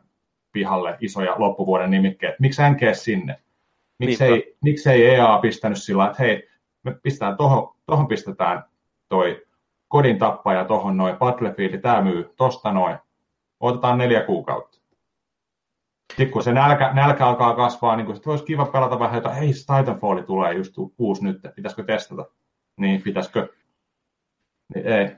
pihalle 0.53 0.97
isoja 0.99 1.35
loppuvuoden 1.37 1.91
nimikkeet. 1.91 2.39
Miksi 2.39 2.61
NG 2.61 2.79
sinne? 2.93 3.39
Miksei, 3.99 4.55
miksei 4.61 5.05
EA 5.05 5.39
pistänyt 5.41 5.83
sillä, 5.83 6.05
että 6.05 6.23
hei, 6.23 6.49
me 6.83 6.95
pistetään 7.03 7.37
tohon, 7.37 7.75
tohon 7.85 8.07
pistetään 8.07 8.63
toi 9.09 9.45
kodin 9.87 10.17
tappaja 10.17 10.65
tohon 10.65 10.97
noin, 10.97 11.17
Battlefield, 11.17 11.77
tämä 11.77 12.01
myy 12.01 12.33
tosta 12.37 12.71
noin. 12.71 12.97
Otetaan 13.59 13.97
neljä 13.97 14.21
kuukautta. 14.21 14.77
Sitten 16.09 16.31
kun 16.31 16.43
se 16.43 16.53
nälkä, 16.53 16.93
nälkä 16.93 17.27
alkaa 17.27 17.55
kasvaa, 17.55 17.95
niin 17.95 18.15
sitten 18.15 18.31
olisi 18.31 18.45
kiva 18.45 18.65
pelata 18.65 18.99
vähän 18.99 19.15
jotain, 19.15 19.35
hei, 19.35 19.51
Titanfall 19.53 20.21
tulee 20.21 20.53
just 20.53 20.73
uusi 20.97 21.23
nyt, 21.23 21.41
pitäisikö 21.55 21.83
testata? 21.83 22.25
Niin, 22.77 23.01
pitäisikö? 23.01 23.47
Niin, 24.75 24.87
ei. 24.87 25.09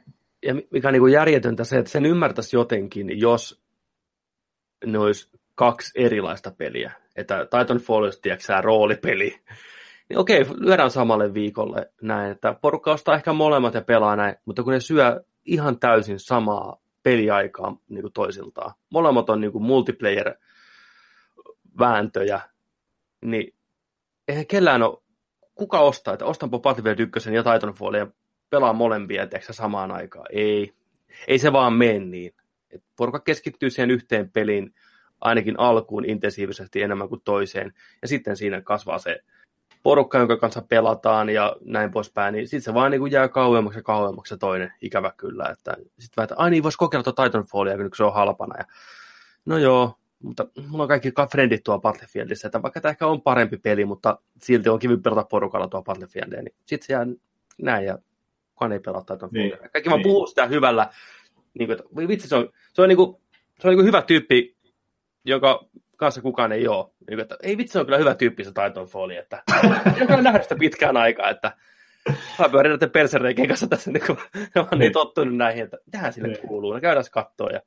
Ja 0.46 0.56
mikä 0.72 0.88
on 0.88 0.94
niin 0.94 1.12
järjetöntä 1.12 1.64
se, 1.64 1.78
että 1.78 1.92
sen 1.92 2.06
ymmärtäisi 2.06 2.56
jotenkin, 2.56 3.20
jos 3.20 3.65
ne 4.86 5.00
olisi 5.00 5.30
kaksi 5.56 5.92
erilaista 5.96 6.52
peliä. 6.52 6.92
Että 7.16 7.46
Titanfall 7.46 8.04
olisi, 8.04 8.22
tiedätkö 8.22 8.62
roolipeli. 8.62 9.40
Niin 10.10 10.20
okei, 10.20 10.46
lyödään 10.58 10.92
samalle 10.92 11.34
viikolle 11.34 11.92
näin, 12.02 12.32
että 12.32 12.56
porukka 12.62 12.92
ostaa 12.92 13.16
ehkä 13.16 13.34
molemmat 13.34 13.74
ja 13.74 13.82
pelaa 13.82 14.16
näin, 14.16 14.36
mutta 14.46 14.64
kun 14.64 14.74
ne 14.74 14.80
syö 14.80 15.24
ihan 15.46 15.80
täysin 15.80 16.20
samaa 16.20 16.82
peliaikaa 17.04 17.78
niin 17.90 18.02
kuin 18.02 18.14
toisiltaan. 18.14 18.74
Molemmat 18.90 19.30
on 19.30 19.42
niin 19.42 19.52
kuin 19.52 19.64
multiplayer-vääntöjä, 19.64 22.42
niin 23.22 23.56
eihän 24.28 24.48
kellään 24.48 24.84
ole, 24.84 24.98
kuka 25.56 25.80
ostaa, 25.80 26.14
että 26.14 26.26
ostanpa 26.26 26.60
Battlefield 26.60 27.00
1 27.00 27.34
ja 27.34 27.44
Titanfall 27.44 27.94
ja 27.94 28.08
pelaa 28.50 28.74
molempia, 28.74 29.28
tiedätkö, 29.28 29.54
samaan 29.54 29.92
aikaan. 29.92 30.26
Ei, 30.30 30.74
ei 31.28 31.40
se 31.40 31.54
vaan 31.54 31.74
mene 31.74 32.00
niin. 32.00 32.34
Et 32.76 32.84
porukka 32.98 33.20
keskittyy 33.20 33.70
siihen 33.70 33.92
yhteen 33.92 34.30
peliin 34.30 34.74
ainakin 35.22 35.60
alkuun 35.60 36.06
intensiivisesti 36.06 36.82
enemmän 36.82 37.10
kuin 37.10 37.22
toiseen, 37.24 37.74
ja 38.02 38.08
sitten 38.08 38.38
siinä 38.38 38.62
kasvaa 38.62 39.00
se 39.00 39.20
porukka, 39.84 40.18
jonka 40.18 40.38
kanssa 40.38 40.62
pelataan 40.70 41.30
ja 41.30 41.56
näin 41.62 41.92
poispäin, 41.92 42.34
niin 42.34 42.48
sitten 42.48 42.62
se 42.62 42.74
vaan 42.74 42.92
niin 42.92 43.00
kuin 43.00 43.12
jää 43.12 43.28
kauemmaksi 43.28 43.80
ja 43.80 43.84
kauemmaksi 43.84 44.30
se 44.30 44.38
toinen, 44.38 44.74
ikävä 44.82 45.12
kyllä. 45.18 45.44
Että 45.44 45.78
sitten 45.80 46.14
vähän, 46.18 46.26
että 46.26 46.36
ai 46.38 46.50
niin, 46.50 46.64
voisi 46.64 46.78
kokeilla 46.78 47.04
tuota 47.04 47.24
Titanfallia, 47.24 47.78
kun 47.78 47.90
se 47.96 48.04
on 48.04 48.14
halpana. 48.14 48.56
Ja, 48.58 48.66
no 49.46 49.58
joo, 49.58 49.96
mutta 50.24 50.48
mulla 50.68 50.84
on 50.84 50.88
kaikki 50.88 51.14
frendit 51.32 51.64
tuolla 51.64 51.82
Battlefieldissä, 51.82 52.48
että 52.48 52.62
vaikka 52.62 52.82
tämä 52.82 52.90
ehkä 52.90 53.08
on 53.08 53.22
parempi 53.22 53.58
peli, 53.58 53.86
mutta 53.86 54.20
silti 54.42 54.70
on 54.70 54.80
kivi 54.80 54.98
pelata 54.98 55.24
porukalla 55.24 55.68
tuolla 55.68 55.86
Battlefieldia, 55.86 56.42
niin 56.42 56.56
sitten 56.66 56.88
se 56.88 56.94
jää 56.94 57.08
näin 57.62 57.86
ja 57.86 57.98
kukaan 58.54 58.72
ei 58.72 58.80
pelaa 58.80 59.02
Titanfallia. 59.02 59.58
Niin, 59.58 59.70
kaikki 59.72 59.90
vaan 59.90 60.00
niin. 60.00 60.04
puhuu 60.04 60.28
sitä 60.28 60.46
hyvällä, 60.46 60.90
niin 61.60 61.68
kuin, 61.68 61.80
että 61.80 62.08
vitsi, 62.08 62.28
se 62.28 62.36
on, 62.36 62.50
se 62.74 62.82
on, 62.82 62.90
niin 62.90 62.98
kuin, 62.98 63.16
se 63.60 63.68
on 63.68 63.72
niin 63.72 63.78
kuin 63.78 63.88
hyvä 63.88 64.02
tyyppi, 64.02 64.58
joka 65.26 65.66
kanssa 65.98 66.22
kukaan 66.22 66.52
ei 66.52 66.68
ole. 66.68 66.92
Niin, 67.10 67.20
että, 67.20 67.38
ei 67.44 67.58
vitsi, 67.58 67.80
on 67.80 67.86
kyllä 67.86 67.98
hyvä 67.98 68.16
tyyppi 68.16 68.44
se 68.44 68.50
Titanfall, 68.50 69.10
että 69.10 69.44
en 70.02 70.14
ole 70.14 70.22
nähnyt 70.22 70.44
sitä 70.44 70.56
pitkään 70.56 70.98
aikaa, 70.98 71.30
että 71.30 71.58
mä 72.40 72.50
pyörin 72.50 72.70
näiden 72.70 72.92
persereikien 72.92 73.48
kanssa 73.48 73.68
tässä, 73.68 73.92
niin 73.92 74.04
kun 74.08 74.18
mä 74.56 74.68
oon 74.72 74.80
niin, 74.80 74.92
tottunut 74.92 75.38
näihin, 75.38 75.64
että 75.64 75.78
tähän 75.92 76.14
sille 76.14 76.28
niin. 76.28 76.48
kuuluu, 76.48 76.74
no 76.74 76.82
käydään 76.82 77.06
katsoa 77.12 77.50
ja 77.50 77.62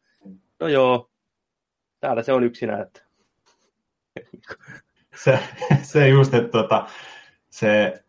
no 0.60 0.68
joo, 0.68 1.10
täällä 2.00 2.22
se 2.22 2.32
on 2.32 2.44
yksinä, 2.44 2.82
että 2.82 3.02
se, 5.24 5.38
se 5.82 6.08
just, 6.08 6.34
että 6.34 6.48
tota, 6.48 6.86
se, 7.50 8.04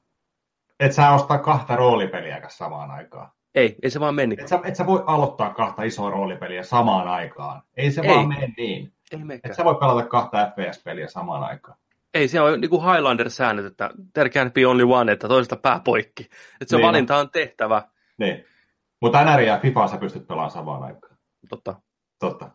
et 0.80 0.94
sä 0.94 1.12
ostaa 1.12 1.38
kahta 1.38 1.76
roolipeliä 1.76 2.42
samaan 2.48 2.92
aikaan. 2.92 3.30
Ei, 3.56 3.76
ei 3.84 3.90
se 3.90 4.00
vaan 4.00 4.16
meni. 4.16 4.36
Et 4.40 4.48
sä, 4.48 4.60
et 4.64 4.76
sä 4.76 4.86
voi 4.86 5.04
aloittaa 5.08 5.54
kahta 5.54 5.84
isoa 5.84 6.10
roolipeliä 6.10 6.64
samaan 6.64 7.08
aikaan. 7.08 7.62
Ei 7.78 7.92
se 7.92 8.02
ei. 8.02 8.10
vaan 8.10 8.28
mene 8.28 8.54
niin. 8.58 8.94
Ei 9.12 9.20
Et 9.44 9.56
sä 9.56 9.66
voi 9.66 9.76
pelata 9.76 10.08
kahta 10.08 10.52
FPS-peliä 10.52 11.08
samaan 11.08 11.44
aikaan. 11.44 11.78
Ei, 12.14 12.28
se 12.28 12.42
on 12.42 12.62
niin 12.62 12.70
kuin 12.70 12.84
Highlander-säännöt, 12.84 13.66
että 13.66 13.90
there 14.14 14.30
can 14.30 14.52
be 14.52 14.68
only 14.68 14.84
one, 14.84 15.12
että 15.12 15.28
toista 15.28 15.56
pää 15.56 15.82
poikki. 15.84 16.24
Että 16.62 16.66
se 16.70 16.76
niin 16.76 16.88
valinta 16.88 17.18
on 17.18 17.30
tehtävä. 17.30 17.82
Niin. 18.18 18.46
Mutta 19.02 19.24
NR 19.24 19.42
ja 19.42 19.60
FIFA 19.60 19.88
sä 19.88 19.98
pystyt 19.98 20.28
pelaamaan 20.28 20.52
samaan 20.52 20.84
aikaan. 20.84 21.18
Totta. 21.50 21.76
Totta. 22.20 22.50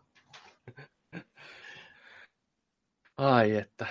Ai 3.19 3.57
että, 3.57 3.87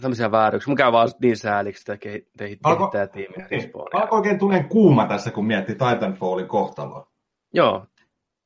tämmöisiä 0.00 0.30
vääryyksiä. 0.30 0.70
Mun 0.70 0.76
käy 0.76 0.92
vaan 0.92 1.10
niin 1.22 1.36
sääliksi 1.36 1.80
sitä 1.80 1.96
kehittäjätiimiä. 1.96 3.48
Alko, 3.74 3.88
alko 3.92 4.16
oikein 4.16 4.38
tulee 4.38 4.62
kuuma 4.62 5.06
tässä, 5.06 5.30
kun 5.30 5.46
miettii 5.46 5.74
Titanfallin 5.74 6.48
kohtaloa. 6.48 7.10
Joo. 7.52 7.86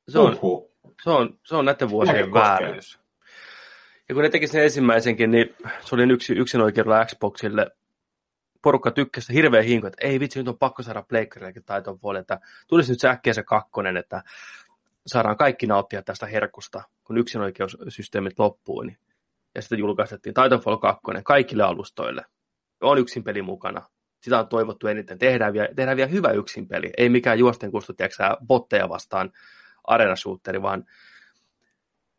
Se 0.09 0.19
on, 0.19 0.39
Uhuh. 0.43 0.69
Se 1.03 1.11
on, 1.11 1.39
se 1.45 1.57
on 1.57 1.65
näiden 1.65 1.91
vuosien 1.91 2.33
vääryys. 2.33 3.01
Ja 4.09 4.15
kun 4.15 4.23
ne 4.23 4.31
teki 4.31 4.47
sen 4.47 4.65
ensimmäisenkin, 4.65 5.31
niin 5.31 5.57
se 5.81 5.95
oli 5.95 6.03
yksi, 6.03 6.33
yksin 6.33 6.61
oikeudella 6.61 7.05
Xboxille. 7.05 7.71
Porukka 8.63 8.91
tykkäsi 8.91 9.35
hirveän 9.35 9.65
hinku, 9.65 9.87
että 9.87 10.07
ei 10.07 10.21
vitsi, 10.21 10.39
nyt 10.39 10.49
on 10.49 10.59
pakko 10.59 10.83
saada 10.83 11.03
Pleikkarillekin 11.03 11.63
Titanfall, 11.63 12.17
että 12.17 12.41
tulisi 12.67 12.93
nyt 12.93 13.01
se 13.01 13.09
äkkiä 13.09 13.33
se 13.33 13.43
kakkonen, 13.43 13.97
että 13.97 14.23
saadaan 15.07 15.37
kaikki 15.37 15.67
nauttia 15.67 16.03
tästä 16.03 16.27
herkusta, 16.27 16.83
kun 17.05 17.19
yksinoikeussysteemit 17.19 18.39
loppuu. 18.39 18.83
Niin. 18.83 18.99
Ja 19.59 19.63
sitten 19.63 19.79
julkaistettiin 19.79 20.35
Titanfall 20.35 20.77
2 20.77 21.03
kaikille 21.25 21.63
alustoille. 21.63 22.25
On 22.81 22.99
yksin 22.99 23.25
peli 23.25 23.43
mukana. 23.43 23.83
Sitä 24.21 24.39
on 24.39 24.49
toivottu 24.49 24.87
eniten. 24.87 25.19
Tehdään 25.19 25.53
vielä, 25.53 25.69
tehdään 25.77 25.97
vielä 25.97 26.11
hyvä 26.11 26.31
yksin 26.31 26.69
peli. 26.69 26.91
Ei 26.97 27.09
mikään 27.09 27.39
juosten 27.39 27.71
kustu, 27.71 27.93
botteja 28.47 28.89
vastaan 28.89 29.33
arena 29.85 30.15
vaan 30.63 30.85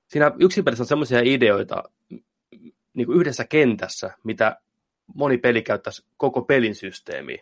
siinä 0.07 0.31
yksinpelissä 0.39 0.83
on 0.83 0.87
semmoisia 0.87 1.19
ideoita 1.23 1.83
niin 2.93 3.05
kuin 3.05 3.19
yhdessä 3.19 3.45
kentässä, 3.45 4.11
mitä 4.23 4.57
moni 5.15 5.37
peli 5.37 5.61
käyttäisi 5.61 6.05
koko 6.17 6.41
pelin 6.41 6.75
systeemiin. 6.75 7.39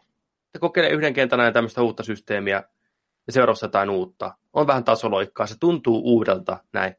Se 0.52 0.60
kokeilee 0.60 0.92
yhden 0.92 1.14
kentän 1.14 1.40
ajan 1.40 1.54
tämmöistä 1.54 1.82
uutta 1.82 2.04
systeemiä 2.04 2.64
ja 3.28 3.34
seuraavassa 3.34 3.66
jotain 3.66 3.90
uutta. 3.90 4.34
On 4.54 4.68
vähän 4.68 4.84
tasoloikkaa, 4.84 5.48
se 5.48 5.56
tuntuu 5.60 6.02
uudelta 6.06 6.58
näin. 6.74 6.96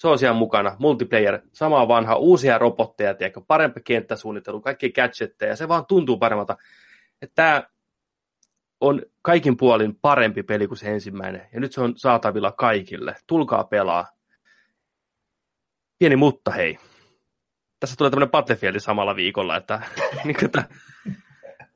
Se 0.00 0.08
on 0.08 0.18
siellä 0.18 0.38
mukana, 0.38 0.76
multiplayer, 0.78 1.40
sama 1.52 1.88
vanha, 1.88 2.16
uusia 2.16 2.58
robotteja, 2.58 3.14
tiedätkö, 3.14 3.40
parempi 3.46 3.80
kenttäsuunnittelu, 3.80 4.60
kaikki 4.60 4.92
gadgetteja, 4.92 5.56
se 5.56 5.68
vaan 5.68 5.86
tuntuu 5.86 6.16
paremmalta. 6.16 6.56
Että 7.22 7.34
tämä 7.34 7.62
on 8.80 9.02
kaikin 9.22 9.56
puolin 9.56 9.96
parempi 9.96 10.42
peli 10.42 10.66
kuin 10.66 10.78
se 10.78 10.92
ensimmäinen, 10.92 11.48
ja 11.52 11.60
nyt 11.60 11.72
se 11.72 11.80
on 11.80 11.92
saatavilla 11.96 12.52
kaikille. 12.52 13.16
Tulkaa 13.26 13.64
pelaa. 13.64 14.06
Pieni 15.98 16.16
mutta 16.16 16.50
hei. 16.50 16.78
Tässä 17.80 17.96
tulee 17.96 18.10
tämmöinen 18.10 18.30
Battlefield 18.30 18.80
samalla 18.80 19.16
viikolla, 19.16 19.56
että, 19.56 19.82
niin 20.24 20.36
kuin, 20.36 20.44
että 20.44 20.64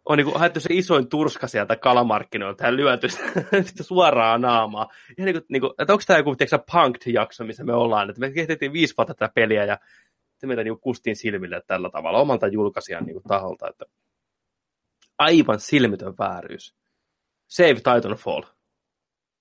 on 0.04 0.18
niin 0.18 0.24
kuin, 0.24 0.38
haettu 0.38 0.60
se 0.60 0.68
isoin 0.72 1.08
turska 1.08 1.46
sieltä 1.46 1.76
kalamarkkinoilta 1.76 2.64
ja 2.64 2.76
lyöty 2.76 3.08
sitä 3.66 3.82
suoraan 3.82 4.40
naamaa. 4.40 4.88
Ja 5.18 5.24
niin 5.24 5.34
kuin, 5.34 5.44
niin 5.48 5.60
kuin, 5.60 5.72
että 5.78 5.92
onko 5.92 6.04
tämä 6.06 6.18
joku 6.18 6.36
tiedätkö, 6.36 6.58
punked-jakso, 6.72 7.44
missä 7.44 7.64
me 7.64 7.74
ollaan, 7.74 8.10
että 8.10 8.20
me 8.20 8.30
kehitettiin 8.30 8.72
viisi 8.72 8.94
vuotta 8.98 9.14
tätä 9.14 9.32
peliä 9.34 9.64
ja 9.64 9.78
se 10.36 10.46
meitä 10.46 10.64
niin 10.64 10.80
kustiin 10.80 11.16
silmille 11.16 11.62
tällä 11.66 11.90
tavalla 11.90 12.18
omalta 12.18 12.46
julkaisijan 12.46 13.04
niin 13.04 13.14
kuin, 13.14 13.22
taholta, 13.22 13.68
että 13.68 13.84
aivan 15.18 15.60
silmitön 15.60 16.14
vääryys. 16.18 16.74
Save 17.46 17.74
Titanfall. 17.74 18.42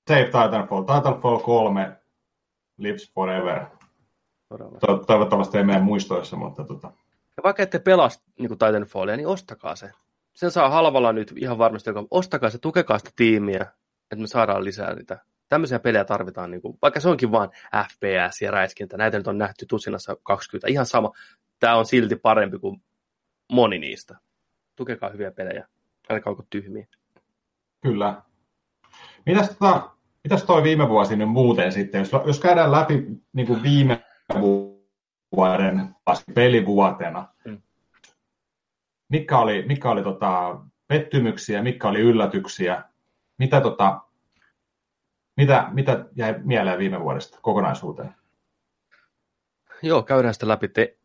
Save 0.07 0.25
Titanfall. 0.25 0.81
Titanfall 0.81 1.37
3 1.37 1.97
lives 2.77 3.11
forever. 3.13 3.65
To- 4.79 5.03
toivottavasti 5.07 5.57
ei 5.57 5.63
meidän 5.63 5.83
muistoissa, 5.83 6.35
mutta 6.35 6.63
tota. 6.63 6.91
Ja 7.37 7.43
vaikka 7.43 7.63
ette 7.63 7.79
pelaa 7.79 8.09
niin 8.39 8.49
Titanfallia, 8.49 9.17
niin 9.17 9.27
ostakaa 9.27 9.75
se. 9.75 9.91
Sen 10.33 10.51
saa 10.51 10.69
halvalla 10.69 11.13
nyt 11.13 11.33
ihan 11.35 11.57
varmasti, 11.57 11.89
joka 11.89 12.05
ostakaa 12.11 12.49
se, 12.49 12.57
tukekaa 12.57 12.97
sitä 12.97 13.11
tiimiä, 13.15 13.61
että 14.11 14.15
me 14.21 14.27
saadaan 14.27 14.63
lisää 14.63 14.95
niitä. 14.95 15.19
Tämmöisiä 15.49 15.79
pelejä 15.79 16.05
tarvitaan, 16.05 16.51
niin 16.51 16.61
kuin, 16.61 16.77
vaikka 16.81 16.99
se 16.99 17.09
onkin 17.09 17.31
vain 17.31 17.49
FPS 17.91 18.41
ja 18.41 18.51
räiskintä. 18.51 18.97
Näitä 18.97 19.17
nyt 19.17 19.27
on 19.27 19.37
nähty 19.37 19.65
tusinassa 19.65 20.17
20. 20.23 20.67
Ihan 20.67 20.85
sama. 20.85 21.11
Tämä 21.59 21.75
on 21.75 21.85
silti 21.85 22.15
parempi 22.15 22.59
kuin 22.59 22.81
moni 23.51 23.79
niistä. 23.79 24.17
Tukekaa 24.75 25.09
hyviä 25.09 25.31
pelejä. 25.31 25.67
Älkää 26.09 26.31
olko 26.31 26.45
tyhmiä. 26.49 26.87
Kyllä. 27.81 28.21
Mitäs, 29.25 29.49
tota, 29.49 29.89
mitäs 30.23 30.43
toi 30.43 30.63
viime 30.63 30.89
vuosi 30.89 31.15
nyt 31.15 31.29
muuten 31.29 31.71
sitten, 31.71 31.99
jos, 31.99 32.11
jos 32.25 32.39
käydään 32.39 32.71
läpi 32.71 33.05
niin 33.33 33.47
kuin 33.47 33.63
viime 33.63 34.03
vuoden 35.35 35.95
pelivuotena, 36.33 37.27
mm. 37.45 37.61
Mikä 39.13 39.37
oli, 39.37 39.63
mikä 39.67 39.91
oli 39.91 40.03
tota, 40.03 40.59
pettymyksiä, 40.87 41.61
mikä 41.61 41.87
oli 41.87 41.99
yllätyksiä, 41.99 42.83
mitä, 43.37 43.61
tota, 43.61 44.01
mitä, 45.37 45.67
mitä 45.71 46.05
jäi 46.15 46.35
mieleen 46.43 46.79
viime 46.79 46.99
vuodesta 46.99 47.39
kokonaisuuteen? 47.41 48.15
Joo, 49.81 50.03
käydään 50.03 50.33
sitä 50.33 50.47
läpi. 50.47 50.67
Te, 50.67 50.97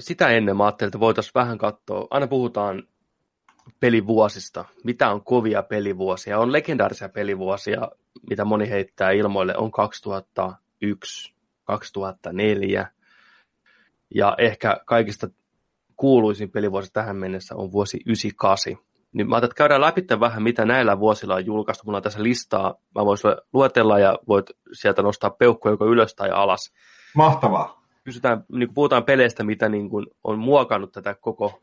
sitä 0.00 0.28
ennen 0.28 0.56
mä 0.56 0.64
ajattelin, 0.64 0.88
että 0.88 1.00
voitaisiin 1.00 1.34
vähän 1.34 1.58
katsoa. 1.58 2.06
Aina 2.10 2.26
puhutaan 2.26 2.82
pelivuosista. 3.80 4.64
Mitä 4.84 5.10
on 5.10 5.24
kovia 5.24 5.62
pelivuosia? 5.62 6.38
On 6.38 6.52
legendaarisia 6.52 7.08
pelivuosia, 7.08 7.88
mitä 8.30 8.44
moni 8.44 8.70
heittää 8.70 9.10
ilmoille, 9.10 9.56
on 9.56 9.70
2001, 9.70 11.34
2004. 11.64 12.86
Ja 14.14 14.34
ehkä 14.38 14.80
kaikista 14.84 15.28
kuuluisin 15.96 16.50
pelivuosi 16.50 16.92
tähän 16.92 17.16
mennessä 17.16 17.54
on 17.56 17.72
vuosi 17.72 17.96
98. 18.06 18.76
Niin 19.12 19.28
mä 19.28 19.34
ajattelin, 19.34 19.50
että 19.50 19.58
käydään 19.58 19.80
läpi 19.80 20.02
vähän, 20.20 20.42
mitä 20.42 20.64
näillä 20.64 20.98
vuosilla 20.98 21.34
on 21.34 21.46
julkaistu. 21.46 21.84
Mulla 21.84 21.96
on 21.96 22.02
tässä 22.02 22.22
listaa. 22.22 22.74
Mä 22.94 23.04
voisin 23.04 23.30
luetella 23.52 23.98
ja 23.98 24.18
voit 24.28 24.46
sieltä 24.72 25.02
nostaa 25.02 25.30
peukkuja 25.30 25.72
joko 25.72 25.86
ylös 25.86 26.14
tai 26.14 26.30
alas. 26.30 26.72
Mahtavaa. 27.14 27.84
Kysytään, 28.04 28.44
niin 28.52 28.68
kuin 28.68 28.74
puhutaan 28.74 29.04
peleistä, 29.04 29.44
mitä 29.44 29.68
niin 29.68 29.90
kuin 29.90 30.06
on 30.24 30.38
muokannut 30.38 30.92
tätä 30.92 31.14
koko 31.14 31.62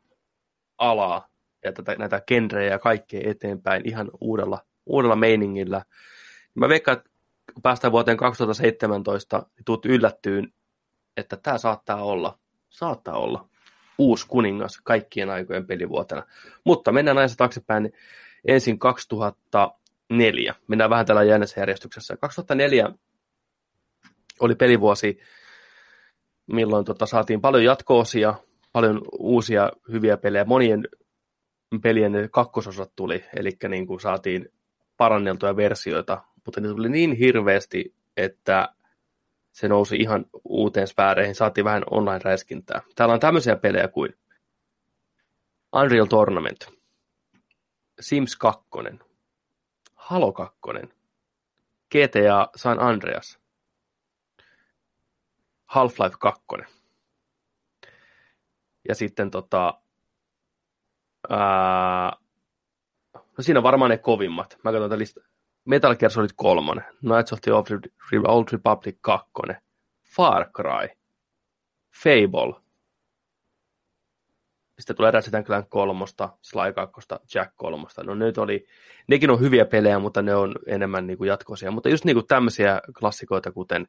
alaa 0.78 1.28
ja 1.63 1.74
tätä, 1.74 1.96
näitä 1.96 2.22
genrejä 2.28 2.72
ja 2.72 2.80
kaikkea 2.80 3.22
eteenpäin 3.24 3.88
ihan 3.88 4.12
uudella, 4.22 4.60
uudella 4.86 5.15
meiningillä. 5.15 5.86
Mä 6.56 6.70
veikkaan, 6.70 6.98
että 6.98 7.10
kun 7.54 7.62
päästään 7.62 7.91
vuoteen 7.91 8.17
2017, 8.17 9.38
niin 9.38 9.65
tuut 9.65 9.86
yllättyyn 9.86 10.54
että 11.17 11.38
tämä 11.38 11.58
saattaa 11.58 12.04
olla, 12.04 12.39
saattaa 12.70 13.17
olla 13.17 13.50
uusi 14.01 14.25
kuningas 14.27 14.81
kaikkien 14.83 15.29
aikojen 15.29 15.67
pelivuotena. 15.67 16.23
Mutta 16.63 16.91
mennään 16.91 17.15
näissä 17.15 17.37
taaksepäin 17.37 17.83
niin 17.83 17.93
ensin 18.47 18.79
2004. 18.79 20.55
Mennään 20.67 20.89
vähän 20.89 21.05
tällä 21.05 21.23
jännässä 21.23 21.61
järjestyksessä. 21.61 22.17
2004 22.17 22.91
oli 24.39 24.55
pelivuosi, 24.55 25.19
milloin 26.47 26.85
tota, 26.85 27.05
saatiin 27.05 27.41
paljon 27.41 27.63
jatkoosia, 27.63 28.33
paljon 28.71 29.01
uusia 29.19 29.71
hyviä 29.91 30.17
pelejä. 30.17 30.45
Monien 30.45 30.87
pelien 31.81 32.29
kakkososat 32.31 32.91
tuli, 32.95 33.23
eli 33.35 33.51
niin 33.69 33.87
kuin 33.87 33.99
saatiin 33.99 34.49
paranneltuja 34.97 35.55
versioita, 35.55 36.21
mutta 36.45 36.61
ne 36.61 36.67
tuli 36.67 36.89
niin 36.89 37.11
hirveästi, 37.11 37.95
että 38.17 38.69
se 39.51 39.67
nousi 39.67 39.95
ihan 39.95 40.25
uuteen 40.43 40.87
sfääreihin, 40.87 41.35
saatiin 41.35 41.65
vähän 41.65 41.83
online-räiskintää. 41.91 42.81
Täällä 42.95 43.13
on 43.13 43.19
tämmöisiä 43.19 43.55
pelejä 43.55 43.87
kuin 43.87 44.17
Unreal 45.75 46.05
Tournament, 46.05 46.67
Sims 47.99 48.35
2, 48.35 48.63
Halo 49.95 50.31
2, 50.31 50.59
GTA 51.91 52.49
San 52.55 52.79
Andreas, 52.79 53.39
Half-Life 55.65 56.17
2. 56.19 56.43
Ja 58.89 58.95
sitten 58.95 59.31
tota, 59.31 59.81
ää, 61.29 62.11
no 63.13 63.21
siinä 63.39 63.59
on 63.59 63.63
varmaan 63.63 63.91
ne 63.91 63.97
kovimmat. 63.97 64.57
Mä 64.63 64.71
katson 64.71 64.89
tätä 64.89 64.99
lista. 64.99 65.21
Metal 65.65 65.95
Gear 65.95 66.12
Solid 66.12 66.30
3, 66.36 66.82
Knights 67.00 67.34
of 67.34 67.41
the 67.41 67.52
Old 68.28 68.47
Republic 68.52 68.97
2, 69.02 69.32
Far 70.15 70.45
Cry, 70.52 70.95
Fable. 72.04 72.62
Sitten 74.80 74.95
tulee 74.95 75.12
Ratchet 75.12 75.45
Clank 75.45 75.69
3, 75.69 76.06
Sly 76.41 76.74
2, 76.76 77.02
Jack 77.36 77.54
3. 77.56 77.88
No 78.04 78.15
nyt 78.15 78.38
oli, 78.38 78.67
nekin 79.08 79.32
on 79.32 79.39
hyviä 79.39 79.65
pelejä, 79.65 80.00
mutta 80.00 80.21
ne 80.21 80.36
on 80.36 80.56
enemmän 80.67 81.08
niin 81.08 81.17
kuin 81.17 81.28
jatkoisia. 81.28 81.71
Mutta 81.71 81.89
just 81.89 82.06
niin 82.06 82.15
kuin 82.15 82.28
tämmöisiä 82.28 82.82
klassikoita, 83.00 83.52
kuten 83.52 83.88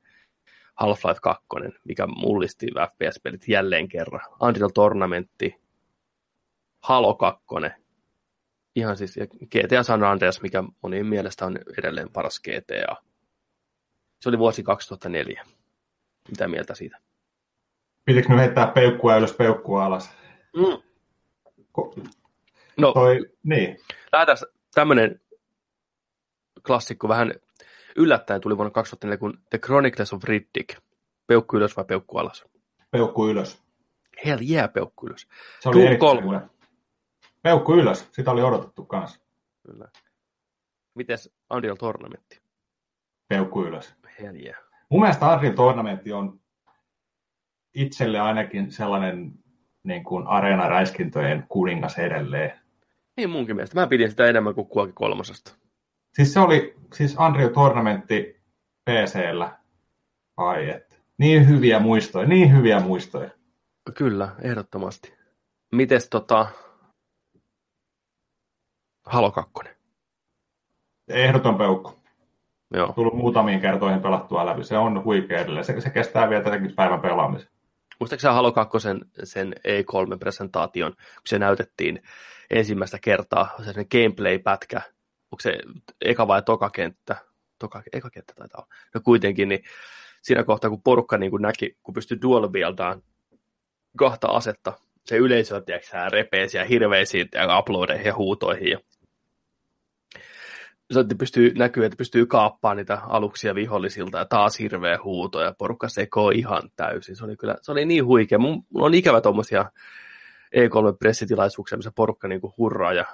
Half-Life 0.82 1.18
2, 1.22 1.44
mikä 1.84 2.06
mullisti 2.06 2.66
FPS-pelit 2.66 3.48
jälleen 3.48 3.88
kerran. 3.88 4.20
Unreal 4.40 4.70
Tournamentti, 4.74 5.56
Halo 6.80 7.14
2, 7.14 7.44
ihan 8.76 8.96
siis 8.96 9.16
ja 9.16 9.26
GTA 9.26 9.82
San 9.82 10.04
Andreas, 10.04 10.42
mikä 10.42 10.64
monien 10.82 11.06
mielestä 11.06 11.46
on 11.46 11.58
edelleen 11.78 12.10
paras 12.12 12.40
GTA. 12.40 12.96
Se 14.20 14.28
oli 14.28 14.38
vuosi 14.38 14.62
2004. 14.62 15.44
Mitä 16.28 16.48
mieltä 16.48 16.74
siitä? 16.74 16.98
Pitikö 18.04 18.28
nyt 18.28 18.38
heittää 18.38 18.66
peukkua 18.66 19.16
ylös, 19.16 19.32
peukkua 19.32 19.84
alas? 19.84 20.10
Mm. 20.56 20.82
Ko- 21.78 22.08
no, 22.76 22.92
Toi, 22.92 23.26
niin. 23.42 23.78
lähdetään 24.12 24.38
tämmöinen 24.74 25.20
klassikko 26.66 27.08
vähän 27.08 27.32
yllättäen 27.96 28.40
tuli 28.40 28.56
vuonna 28.56 28.70
2004, 28.70 29.18
kun 29.18 29.38
The 29.50 29.58
Chronicles 29.58 30.12
of 30.12 30.24
Riddick. 30.24 30.78
Peukku 31.26 31.56
ylös 31.56 31.76
vai 31.76 31.84
peukku 31.84 32.18
alas? 32.18 32.44
Peukku 32.90 33.28
ylös. 33.28 33.62
Hell 34.26 34.40
yeah, 34.50 34.72
peukku 34.72 35.06
ylös. 35.06 35.28
Se 35.60 35.68
oli 35.68 35.82
Doom 35.82 35.98
3. 35.98 36.40
Peukku 37.42 37.74
ylös, 37.74 38.08
sitä 38.12 38.30
oli 38.30 38.42
odotettu 38.42 38.84
kanssa. 38.84 39.20
Kyllä. 39.66 39.88
Mites 40.94 41.34
Unreal 41.50 41.76
Tournamentti? 41.76 42.42
Peukku 43.28 43.64
ylös. 43.64 43.94
Hell 44.20 44.36
yeah. 44.36 44.62
Mun 44.90 45.00
mielestä 45.00 45.32
Unreal 45.32 45.54
Tournamentti 45.54 46.12
on 46.12 46.40
itselle 47.74 48.20
ainakin 48.20 48.72
sellainen 48.72 49.32
niin 49.84 50.04
kuin 50.04 50.26
areenaräiskintojen 50.26 51.46
kuningas 51.48 51.98
edelleen. 51.98 52.60
Niin 53.16 53.30
munkin 53.30 53.56
mielestä. 53.56 53.80
Mä 53.80 53.86
pidin 53.86 54.10
sitä 54.10 54.26
enemmän 54.26 54.54
kuin 54.54 54.66
Kuoki 54.66 54.92
kolmosesta. 54.92 55.54
Siis 56.12 56.32
se 56.32 56.40
oli, 56.40 56.76
siis 56.94 57.16
Unreal 57.28 57.48
Tournamentti 57.48 58.42
PCllä. 58.90 59.58
Ai 60.36 60.70
että. 60.70 60.96
Niin 61.18 61.48
hyviä 61.48 61.78
muistoja, 61.78 62.28
niin 62.28 62.56
hyviä 62.56 62.80
muistoja. 62.80 63.30
Kyllä, 63.94 64.28
ehdottomasti. 64.42 65.14
Mites 65.72 66.08
tota, 66.08 66.46
Halo 69.06 69.30
2. 69.30 69.52
Ehdoton 71.08 71.58
peukku. 71.58 72.02
Joo. 72.74 72.92
Tullut 72.92 73.14
muutamiin 73.14 73.60
kertoihin 73.60 74.02
pelattua 74.02 74.46
läpi. 74.46 74.64
Se 74.64 74.78
on 74.78 75.04
huikea 75.04 75.40
edelleen. 75.40 75.64
Se, 75.64 75.80
se 75.80 75.90
kestää 75.90 76.30
vielä 76.30 76.44
tätäkin 76.44 76.74
päivän 76.74 77.00
pelaamisen. 77.00 77.48
Muistaakseni 78.00 78.34
Halo 78.34 78.52
2 78.52 78.78
sen 79.24 79.54
E3-presentaation, 79.68 80.92
kun 80.92 81.22
se 81.26 81.38
näytettiin 81.38 82.02
ensimmäistä 82.50 82.98
kertaa, 82.98 83.54
se 83.64 83.84
gameplay-pätkä, 83.84 84.82
onko 85.32 85.40
se 85.40 85.58
eka 86.00 86.28
vai 86.28 86.42
toka 86.42 86.70
kenttä? 86.70 87.16
Toka, 87.58 87.82
eka 87.92 88.10
kenttä 88.10 88.34
taitaa 88.34 88.58
olla. 88.60 88.74
No 88.94 89.00
kuitenkin, 89.04 89.48
niin 89.48 89.64
siinä 90.22 90.44
kohtaa, 90.44 90.70
kun 90.70 90.82
porukka 90.82 91.18
niin 91.18 91.30
kuin 91.30 91.42
näki, 91.42 91.76
kun 91.82 91.94
pystyi 91.94 92.18
dual 92.22 92.48
kahta 93.98 94.28
asetta, 94.28 94.72
se 95.04 95.16
yleisö, 95.16 95.60
tiedätkö, 95.60 96.08
repee 96.08 96.48
siellä 96.48 96.68
hirveisiin 96.68 97.28
uploadeihin 97.58 98.06
ja 98.06 98.14
huutoihin 98.14 98.70
ja 98.70 98.78
että 101.00 101.14
pystyy, 101.14 101.52
näkyy, 101.54 101.84
että 101.84 101.96
pystyy 101.96 102.26
kaappaamaan 102.26 102.76
niitä 102.76 102.98
aluksia 103.08 103.54
vihollisilta 103.54 104.18
ja 104.18 104.24
taas 104.24 104.58
hirveä 104.58 104.98
huuto 105.04 105.40
ja 105.40 105.54
porukka 105.58 105.88
sekoo 105.88 106.30
ihan 106.30 106.62
täysin. 106.76 107.16
Se 107.16 107.24
oli, 107.24 107.36
kyllä, 107.36 107.56
se 107.62 107.72
oli 107.72 107.84
niin 107.84 108.06
huikea. 108.06 108.38
Mun, 108.38 108.64
on 108.74 108.94
ikävä 108.94 109.20
tuommoisia 109.20 109.70
E3-pressitilaisuuksia, 110.56 111.76
missä 111.76 111.92
porukka 111.94 112.28
niinku 112.28 112.54
hurraa 112.58 112.92
ja 112.92 113.04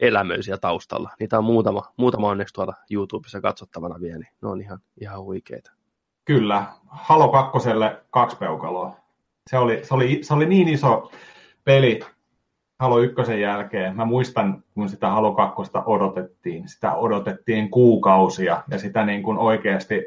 elämöi 0.00 0.42
siellä 0.42 0.58
taustalla. 0.58 1.10
Niitä 1.20 1.38
on 1.38 1.44
muutama, 1.44 1.92
muutama 1.96 2.28
onneksi 2.28 2.54
tuolla 2.54 2.74
YouTubessa 2.90 3.40
katsottavana 3.40 4.00
vielä, 4.00 4.18
niin 4.18 4.32
ne 4.42 4.48
on 4.48 4.60
ihan, 4.60 4.78
ihan 5.00 5.22
huikeita. 5.22 5.72
Kyllä. 6.24 6.64
Halo 6.86 7.28
kakkoselle 7.28 8.02
kaksi 8.10 8.36
peukaloa. 8.36 8.96
Se 9.50 9.58
oli, 9.58 9.84
se, 9.84 9.94
oli, 9.94 10.18
se 10.22 10.34
oli 10.34 10.46
niin 10.46 10.68
iso 10.68 11.10
peli 11.64 12.00
Halo 12.78 12.98
ykkösen 12.98 13.40
jälkeen. 13.40 13.96
Mä 13.96 14.04
muistan, 14.04 14.64
kun 14.74 14.88
sitä 14.88 15.10
Halo 15.10 15.34
kakkosta 15.34 15.82
odotettiin. 15.86 16.68
Sitä 16.68 16.94
odotettiin 16.94 17.70
kuukausia 17.70 18.62
ja 18.70 18.78
sitä 18.78 19.04
niin 19.04 19.22
kuin 19.22 19.38
oikeasti, 19.38 20.04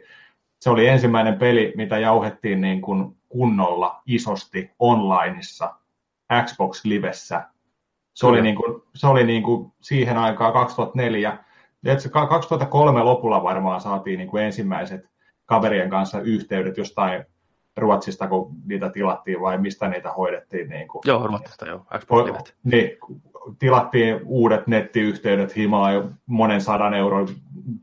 se 0.60 0.70
oli 0.70 0.88
ensimmäinen 0.88 1.40
peli, 1.40 1.74
mitä 1.76 1.98
jauhettiin 1.98 2.62
niin 2.62 2.82
kuin 2.82 3.18
kunnolla 3.30 4.02
isosti 4.06 4.72
onlineissa 4.80 5.74
Xbox 6.46 6.86
Livessä. 6.86 7.48
Se 8.14 8.28
oli, 8.28 8.42
niin 8.42 8.56
kuin, 8.56 8.82
se 8.96 9.08
oli 9.08 9.24
niin 9.24 9.44
kuin 9.44 9.72
siihen 9.82 10.18
aikaan 10.18 10.54
2004. 10.54 11.38
Et 11.86 12.00
2003 12.12 13.04
lopulla 13.04 13.44
varmaan 13.44 13.82
saatiin 13.82 14.18
niin 14.18 14.30
kuin 14.30 14.44
ensimmäiset 14.44 15.10
kaverien 15.46 15.90
kanssa 15.90 16.22
yhteydet 16.22 16.78
jostain 16.78 17.26
Ruotsista, 17.78 18.28
kun 18.28 18.52
niitä 18.66 18.90
tilattiin 18.90 19.42
vai 19.42 19.58
mistä 19.58 19.88
niitä 19.88 20.12
hoidettiin? 20.12 20.70
Niin 20.70 20.88
kuin, 20.88 21.02
joo, 21.06 21.28
Ruotsista 21.28 21.66
joo, 21.66 21.86
Xbox 22.00 22.54
Niin, 22.64 22.98
tilattiin 23.60 24.20
uudet 24.26 24.68
nettiyhteydet 24.68 25.56
himaa 25.56 25.92
ja 25.92 26.04
monen 26.26 26.62
sadan 26.62 26.94
euron 26.94 27.28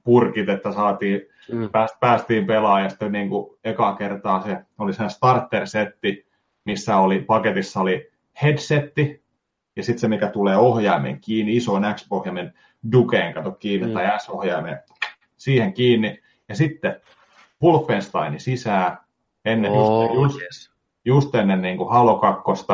purkit, 0.04 0.48
että 0.48 0.72
saatiin, 0.72 1.20
mm. 1.52 1.70
päästiin 2.00 2.46
pelaamaan 2.46 2.82
ja 2.82 2.88
sitten 2.88 3.12
niin 3.12 3.28
kuin 3.28 3.58
eka 3.64 3.96
kertaa 3.96 4.42
se 4.42 4.58
oli 4.78 4.92
se 4.92 5.08
starter-setti, 5.08 6.26
missä 6.64 6.96
oli, 6.96 7.20
paketissa 7.20 7.80
oli 7.80 8.10
headsetti 8.42 9.24
ja 9.76 9.82
sitten 9.82 10.00
se, 10.00 10.08
mikä 10.08 10.28
tulee 10.28 10.56
ohjaimen 10.56 11.20
kiinni, 11.20 11.56
isoon 11.56 11.94
X-pohjaimen 11.94 12.54
Dukeen, 12.92 13.34
kato 13.34 13.52
kiinni, 13.52 13.86
mm. 13.86 13.92
tai 13.92 14.20
S-ohjaimen 14.20 14.78
siihen 15.36 15.72
kiinni, 15.72 16.22
ja 16.48 16.54
sitten 16.54 17.00
Wolfenstein 17.62 18.40
sisään, 18.40 18.98
ennen, 19.52 19.72
oh, 19.72 20.14
just, 20.14 20.40
yes. 20.40 20.72
just 21.04 21.34
ennen 21.34 21.62
niin 21.62 21.76
kuin 21.76 21.90
Halo 21.90 22.18
2. 22.18 22.64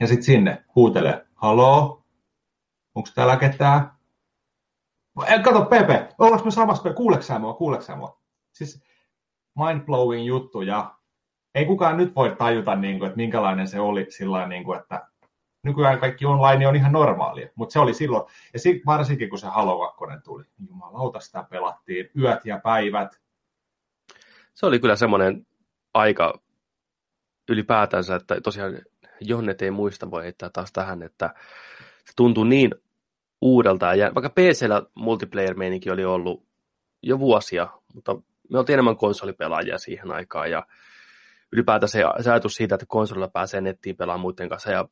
Ja 0.00 0.06
sitten 0.06 0.24
sinne 0.24 0.64
huutelee, 0.74 1.26
haloo, 1.34 2.02
onko 2.94 3.08
täällä 3.14 3.36
ketään? 3.36 3.92
En, 5.26 5.42
kato, 5.42 5.64
Pepe, 5.64 6.08
ollaanko 6.18 6.44
me 6.44 6.50
samassa, 6.50 6.94
kuuleksää 6.94 7.38
mua, 7.38 7.54
kuuleksää 7.54 7.96
mua? 7.96 8.20
Siis 8.52 8.82
mind-blowing 9.58 10.26
juttu, 10.26 10.62
ja 10.62 10.94
ei 11.54 11.64
kukaan 11.66 11.96
nyt 11.96 12.16
voi 12.16 12.36
tajuta, 12.38 12.76
niin 12.76 12.98
kuin, 12.98 13.06
että 13.06 13.16
minkälainen 13.16 13.68
se 13.68 13.80
oli 13.80 14.06
sillä 14.08 14.46
niin 14.46 14.64
kuin, 14.64 14.80
että 14.80 15.06
nykyään 15.62 15.98
kaikki 15.98 16.26
online 16.26 16.68
on 16.68 16.76
ihan 16.76 16.92
normaalia, 16.92 17.48
mutta 17.54 17.72
se 17.72 17.78
oli 17.78 17.94
silloin, 17.94 18.24
ja 18.54 18.60
varsinkin 18.86 19.28
kun 19.28 19.38
se 19.38 19.46
Halo 19.46 19.94
2 19.98 20.24
tuli, 20.24 20.44
niin 20.58 20.68
jumalauta 20.68 21.20
sitä 21.20 21.46
pelattiin 21.50 22.10
yöt 22.18 22.44
ja 22.44 22.60
päivät. 22.64 23.20
Se 24.54 24.66
oli 24.66 24.80
kyllä 24.80 24.96
semmoinen 24.96 25.46
aika 25.94 26.40
ylipäätänsä, 27.48 28.14
että 28.14 28.40
tosiaan 28.40 28.78
Jonnet 29.20 29.62
ei 29.62 29.70
muista, 29.70 30.10
voi 30.10 30.22
heittää 30.22 30.50
taas 30.52 30.72
tähän, 30.72 31.02
että 31.02 31.34
se 32.04 32.12
tuntui 32.16 32.48
niin 32.48 32.74
uudelta, 33.40 33.94
ja 33.94 34.12
vaikka 34.14 34.30
PCllä 34.30 34.82
multiplayer-meininki 34.94 35.90
oli 35.90 36.04
ollut 36.04 36.46
jo 37.02 37.18
vuosia, 37.18 37.68
mutta 37.94 38.16
me 38.50 38.58
oltiin 38.58 38.74
enemmän 38.74 38.96
konsolipelaajia 38.96 39.78
siihen 39.78 40.12
aikaan, 40.12 40.50
ja 40.50 40.66
ylipäätään 41.52 41.88
se, 41.88 42.04
se 42.20 42.30
ajatus 42.30 42.54
siitä, 42.54 42.74
että 42.74 42.86
konsolilla 42.88 43.28
pääsee 43.28 43.60
nettiin 43.60 43.96
pelaamaan 43.96 44.20
muiden 44.20 44.48
kanssa 44.48 44.70
ja 44.70 44.88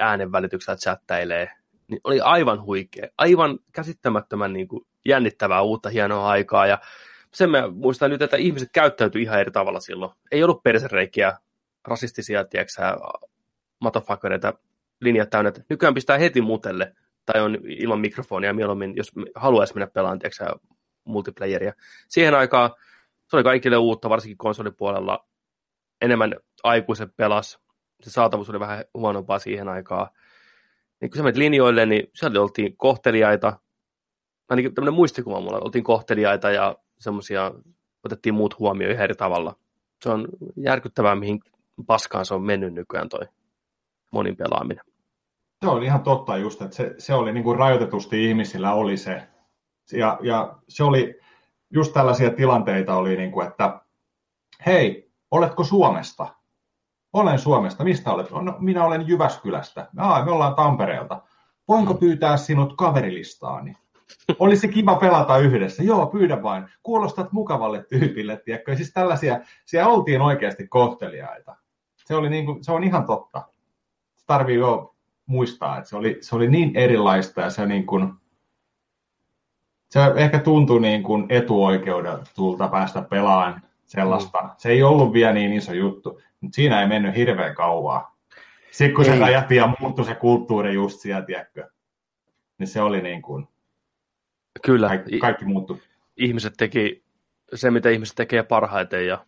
äänen 0.00 0.32
välityksellä 0.32 0.76
chattailee, 0.76 1.50
niin 1.88 2.00
oli 2.04 2.20
aivan 2.20 2.62
huikea, 2.62 3.08
aivan 3.18 3.58
käsittämättömän 3.72 4.52
niin 4.52 4.68
kuin 4.68 4.86
jännittävää 5.04 5.62
uutta 5.62 5.88
hienoa 5.88 6.28
aikaa 6.28 6.66
ja 6.66 6.78
sen 7.34 7.50
mä 7.50 7.68
muistan 7.68 8.10
nyt, 8.10 8.22
että 8.22 8.36
ihmiset 8.36 8.68
käyttäytyi 8.72 9.22
ihan 9.22 9.40
eri 9.40 9.50
tavalla 9.50 9.80
silloin. 9.80 10.12
Ei 10.30 10.44
ollut 10.44 10.62
persereikiä, 10.62 11.32
rasistisia, 11.88 12.44
tiedätkö 12.44 12.82
motherfuckereita 13.80 14.54
linjat 15.00 15.30
täynnä, 15.30 15.48
että 15.48 15.62
nykyään 15.68 15.94
pistää 15.94 16.18
heti 16.18 16.40
mutelle, 16.40 16.92
tai 17.26 17.42
on 17.42 17.58
ilman 17.64 18.00
mikrofonia 18.00 18.54
mieluummin, 18.54 18.96
jos 18.96 19.12
haluaisi 19.34 19.74
mennä 19.74 19.86
pelaamaan, 19.86 20.18
tiedätkö 20.18 20.44
multiplayeria. 21.04 21.72
Siihen 22.08 22.34
aikaan 22.34 22.70
se 23.30 23.36
oli 23.36 23.42
kaikille 23.42 23.76
uutta, 23.76 24.10
varsinkin 24.10 24.38
konsolipuolella. 24.38 25.26
Enemmän 26.00 26.34
aikuiset 26.62 27.16
pelas. 27.16 27.60
Se 28.02 28.10
saatavuus 28.10 28.50
oli 28.50 28.60
vähän 28.60 28.84
huonompaa 28.94 29.38
siihen 29.38 29.68
aikaan. 29.68 30.08
Niin 31.00 31.10
kun 31.10 31.16
sä 31.16 31.22
menet 31.22 31.36
linjoille, 31.36 31.86
niin 31.86 32.10
siellä 32.14 32.40
oltiin 32.40 32.76
kohteliaita. 32.76 33.58
Ainakin 34.48 34.74
tämmöinen 34.74 34.94
muistikuva 34.94 35.40
mulla, 35.40 35.58
oltiin 35.58 35.84
kohteliaita 35.84 36.50
ja 36.50 36.76
semmoisia, 37.02 37.52
otettiin 38.04 38.34
muut 38.34 38.58
huomioon 38.58 38.92
ihan 38.92 39.04
eri 39.04 39.14
tavalla. 39.14 39.56
Se 40.02 40.10
on 40.10 40.28
järkyttävää, 40.56 41.14
mihin 41.14 41.40
paskaan 41.86 42.26
se 42.26 42.34
on 42.34 42.42
mennyt 42.42 42.74
nykyään 42.74 43.08
toi 43.08 43.28
monin 44.10 44.36
pelaaminen. 44.36 44.84
Se 45.64 45.68
on 45.68 45.82
ihan 45.82 46.02
totta 46.02 46.36
just, 46.36 46.62
että 46.62 46.76
se, 46.76 46.94
se 46.98 47.14
oli 47.14 47.32
niin 47.32 47.44
kuin 47.44 47.58
rajoitetusti 47.58 48.24
ihmisillä 48.24 48.74
oli 48.74 48.96
se. 48.96 49.28
Ja, 49.92 50.18
ja 50.22 50.56
se 50.68 50.84
oli, 50.84 51.20
just 51.70 51.92
tällaisia 51.92 52.30
tilanteita 52.30 52.96
oli, 52.96 53.16
niin 53.16 53.32
kuin, 53.32 53.46
että 53.46 53.80
hei, 54.66 55.12
oletko 55.30 55.64
Suomesta? 55.64 56.34
Olen 57.12 57.38
Suomesta. 57.38 57.84
Mistä 57.84 58.12
olet? 58.12 58.30
No, 58.30 58.56
minä 58.58 58.84
olen 58.84 59.08
Jyväskylästä. 59.08 59.88
Aa, 59.96 60.24
me 60.24 60.30
ollaan 60.30 60.54
Tampereelta. 60.54 61.22
Voinko 61.68 61.94
pyytää 61.94 62.36
sinut 62.36 62.76
kaverilistaani? 62.76 63.76
Olisi 64.38 64.68
kiva 64.68 64.94
pelata 64.94 65.38
yhdessä. 65.38 65.82
Joo, 65.82 66.06
pyydä 66.06 66.42
vain. 66.42 66.64
Kuulostat 66.82 67.32
mukavalle 67.32 67.84
tyypille, 67.88 68.36
tiedätkö? 68.44 68.76
Siis 68.76 68.92
tällaisia, 68.92 69.40
siellä 69.64 69.88
oltiin 69.92 70.20
oikeasti 70.20 70.68
kohteliaita. 70.68 71.56
Se, 71.96 72.14
oli 72.14 72.30
niin 72.30 72.46
kuin, 72.46 72.64
se 72.64 72.72
on 72.72 72.84
ihan 72.84 73.06
totta. 73.06 73.42
Se 74.16 74.26
tarvii 74.26 74.56
jo 74.56 74.94
muistaa, 75.26 75.78
että 75.78 75.90
se 75.90 75.96
oli, 75.96 76.18
se 76.20 76.36
oli 76.36 76.48
niin 76.48 76.76
erilaista 76.76 77.40
ja 77.40 77.50
se 77.50 77.66
niin 77.66 77.86
kuin, 77.86 78.12
se 79.90 80.00
ehkä 80.16 80.38
tuntui 80.38 80.80
niin 80.80 81.02
kuin 81.02 81.26
etuoikeudelta 81.28 82.68
päästä 82.70 83.02
pelaan 83.02 83.62
sellaista. 83.86 84.38
Mm. 84.42 84.50
Se 84.56 84.68
ei 84.68 84.82
ollut 84.82 85.12
vielä 85.12 85.32
niin 85.32 85.52
iso 85.52 85.72
juttu, 85.72 86.20
mutta 86.40 86.56
siinä 86.56 86.80
ei 86.80 86.88
mennyt 86.88 87.16
hirveän 87.16 87.54
kauaa. 87.54 88.16
Sitten 88.70 88.94
kun 88.94 89.04
ei. 89.04 89.18
se 89.48 89.54
ja 89.54 89.74
muuttui 89.80 90.04
se 90.04 90.14
kulttuuri 90.14 90.74
just 90.74 91.00
siellä, 91.00 91.26
tiedätkö, 91.26 91.70
niin 92.58 92.66
se 92.66 92.82
oli 92.82 93.02
niin 93.02 93.22
kuin, 93.22 93.48
Kyllä. 94.62 94.88
Kaikki, 94.88 95.18
kaikki 95.18 95.44
muuttui. 95.44 95.78
Ihmiset 96.16 96.54
teki 96.56 97.04
se, 97.54 97.70
mitä 97.70 97.90
ihmiset 97.90 98.16
tekee 98.16 98.42
parhaiten 98.42 99.06
ja 99.06 99.26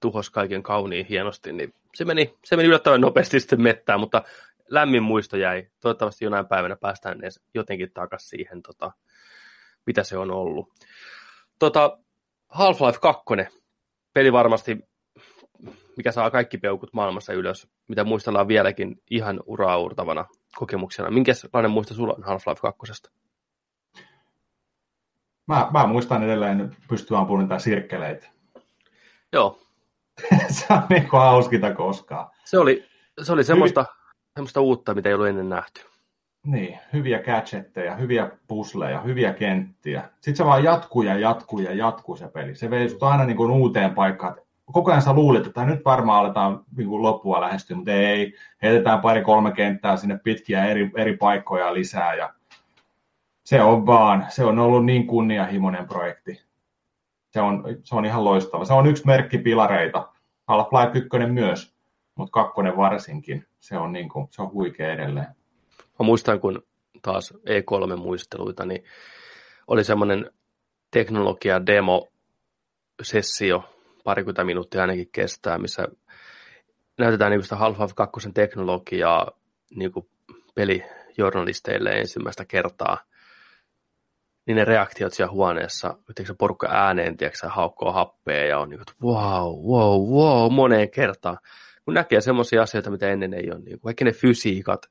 tuhos 0.00 0.30
kaiken 0.30 0.62
kauniin 0.62 1.06
hienosti, 1.06 1.52
niin 1.52 1.74
se 1.94 2.04
meni, 2.04 2.34
se 2.44 2.56
meni 2.56 2.68
yllättävän 2.68 3.00
nopeasti 3.00 3.40
sitten 3.40 3.62
mettään, 3.62 4.00
mutta 4.00 4.22
lämmin 4.68 5.02
muisto 5.02 5.36
jäi. 5.36 5.66
Toivottavasti 5.80 6.24
jonain 6.24 6.46
päivänä 6.46 6.76
päästään 6.76 7.18
edes 7.18 7.40
jotenkin 7.54 7.92
takaisin 7.94 8.28
siihen, 8.28 8.62
tota, 8.62 8.92
mitä 9.86 10.02
se 10.02 10.18
on 10.18 10.30
ollut. 10.30 10.68
Tota, 11.58 11.98
Half-Life 12.48 12.98
2, 13.00 13.24
peli 14.14 14.32
varmasti, 14.32 14.78
mikä 15.96 16.12
saa 16.12 16.30
kaikki 16.30 16.58
peukut 16.58 16.92
maailmassa 16.92 17.32
ylös, 17.32 17.68
mitä 17.88 18.04
muistellaan 18.04 18.48
vieläkin 18.48 19.02
ihan 19.10 19.40
uraurtavana 19.46 20.24
kokemuksena. 20.56 21.10
Minkälainen 21.10 21.70
muisto 21.70 21.94
sulla 21.94 22.14
on 22.14 22.24
Half-Life 22.24 22.60
2? 22.60 23.12
Mä, 25.48 25.68
mä 25.72 25.86
muistan 25.86 26.22
edelleen 26.22 26.76
pystyä 26.88 27.18
ampumaan 27.18 27.44
niitä 27.44 27.58
sirkkeleitä. 27.58 28.28
Joo. 29.32 29.58
se 30.48 30.66
on 30.70 30.82
niin 30.88 31.08
kuin 31.08 31.20
hauskinta 31.20 31.74
koskaan. 31.74 32.30
Se 32.44 32.58
oli, 32.58 32.84
se 33.22 33.32
oli 33.32 33.44
semmoista, 33.44 33.84
semmoista 34.34 34.60
uutta, 34.60 34.94
mitä 34.94 35.08
ei 35.08 35.14
ollut 35.14 35.28
ennen 35.28 35.48
nähty. 35.48 35.80
Niin, 36.46 36.78
hyviä 36.92 37.22
gadgetteja, 37.22 37.96
hyviä 37.96 38.30
pusleja, 38.48 39.00
hyviä 39.00 39.32
kenttiä. 39.32 40.10
Sitten 40.14 40.36
se 40.36 40.44
vaan 40.44 40.64
jatkuu 40.64 41.02
ja 41.02 41.18
jatkuu 41.18 41.60
ja 41.60 41.74
jatkuu 41.74 42.16
se 42.16 42.28
peli. 42.28 42.54
Se 42.54 42.70
vei 42.70 42.88
aina 43.00 43.24
niin 43.24 43.36
kuin 43.36 43.50
uuteen 43.50 43.94
paikkaan. 43.94 44.36
Koko 44.64 44.90
ajan 44.90 45.02
sä 45.02 45.12
luulit, 45.12 45.46
että 45.46 45.64
nyt 45.64 45.84
varmaan 45.84 46.18
aletaan 46.18 46.64
niin 46.76 46.88
kuin 46.88 47.02
loppua 47.02 47.40
lähestyä, 47.40 47.76
mutta 47.76 47.92
ei. 47.92 48.34
Heitetään 48.62 49.00
pari-kolme 49.00 49.52
kenttää 49.52 49.96
sinne 49.96 50.18
pitkiä 50.24 50.64
eri, 50.64 50.90
eri 50.96 51.16
paikkoja 51.16 51.74
lisää 51.74 52.14
ja 52.14 52.34
se 53.44 53.62
on 53.62 53.86
vaan, 53.86 54.26
se 54.28 54.44
on 54.44 54.58
ollut 54.58 54.84
niin 54.84 55.06
kunnianhimoinen 55.06 55.88
projekti. 55.88 56.42
Se 57.30 57.40
on, 57.40 57.64
se 57.84 57.94
on 57.94 58.04
ihan 58.04 58.24
loistava. 58.24 58.64
Se 58.64 58.72
on 58.72 58.86
yksi 58.86 59.06
merkki 59.06 59.38
pilareita. 59.38 60.08
Half-Life 60.46 60.98
1 60.98 61.32
myös, 61.32 61.74
mutta 62.14 62.32
kakkonen 62.32 62.76
varsinkin. 62.76 63.46
Se 63.60 63.76
on, 63.76 63.92
niin 63.92 64.08
kuin, 64.08 64.28
se 64.30 64.42
on 64.42 64.52
huikea 64.52 64.92
edelleen. 64.92 65.26
Mä 65.98 66.04
muistan, 66.04 66.40
kun 66.40 66.62
taas 67.02 67.34
E3-muisteluita, 67.34 68.64
niin 68.66 68.84
oli 69.66 69.84
semmoinen 69.84 70.30
teknologia 70.90 71.66
demo 71.66 72.08
sessio, 73.02 73.64
parikymmentä 74.04 74.44
minuuttia 74.44 74.80
ainakin 74.80 75.08
kestää, 75.12 75.58
missä 75.58 75.88
näytetään 76.98 77.30
niin 77.30 77.42
sitä 77.42 77.56
Half-Life 77.56 77.94
2 77.94 78.32
teknologiaa 78.34 79.30
niin 79.76 79.92
pelijournalisteille 80.54 81.90
ensimmäistä 81.90 82.44
kertaa– 82.44 82.98
niin 84.46 84.56
ne 84.56 84.64
reaktiot 84.64 85.12
siellä 85.12 85.32
huoneessa, 85.32 85.96
se 86.26 86.34
porukka 86.38 86.68
ääneen, 86.70 87.16
tiedätkö, 87.16 87.48
haukkoo 87.48 87.92
happea 87.92 88.44
ja 88.44 88.58
on 88.58 88.70
niin 88.70 88.78
kuin, 88.78 89.12
wow, 89.12 89.66
wow, 89.66 90.10
wow, 90.10 90.52
moneen 90.52 90.90
kertaan. 90.90 91.38
Kun 91.84 91.94
näkee 91.94 92.20
semmoisia 92.20 92.62
asioita, 92.62 92.90
mitä 92.90 93.08
ennen 93.08 93.34
ei 93.34 93.50
ole, 93.50 93.58
niin 93.58 93.80
kuin, 93.80 93.80
kaikki 93.80 94.04
ne 94.04 94.12
fysiikat, 94.12 94.86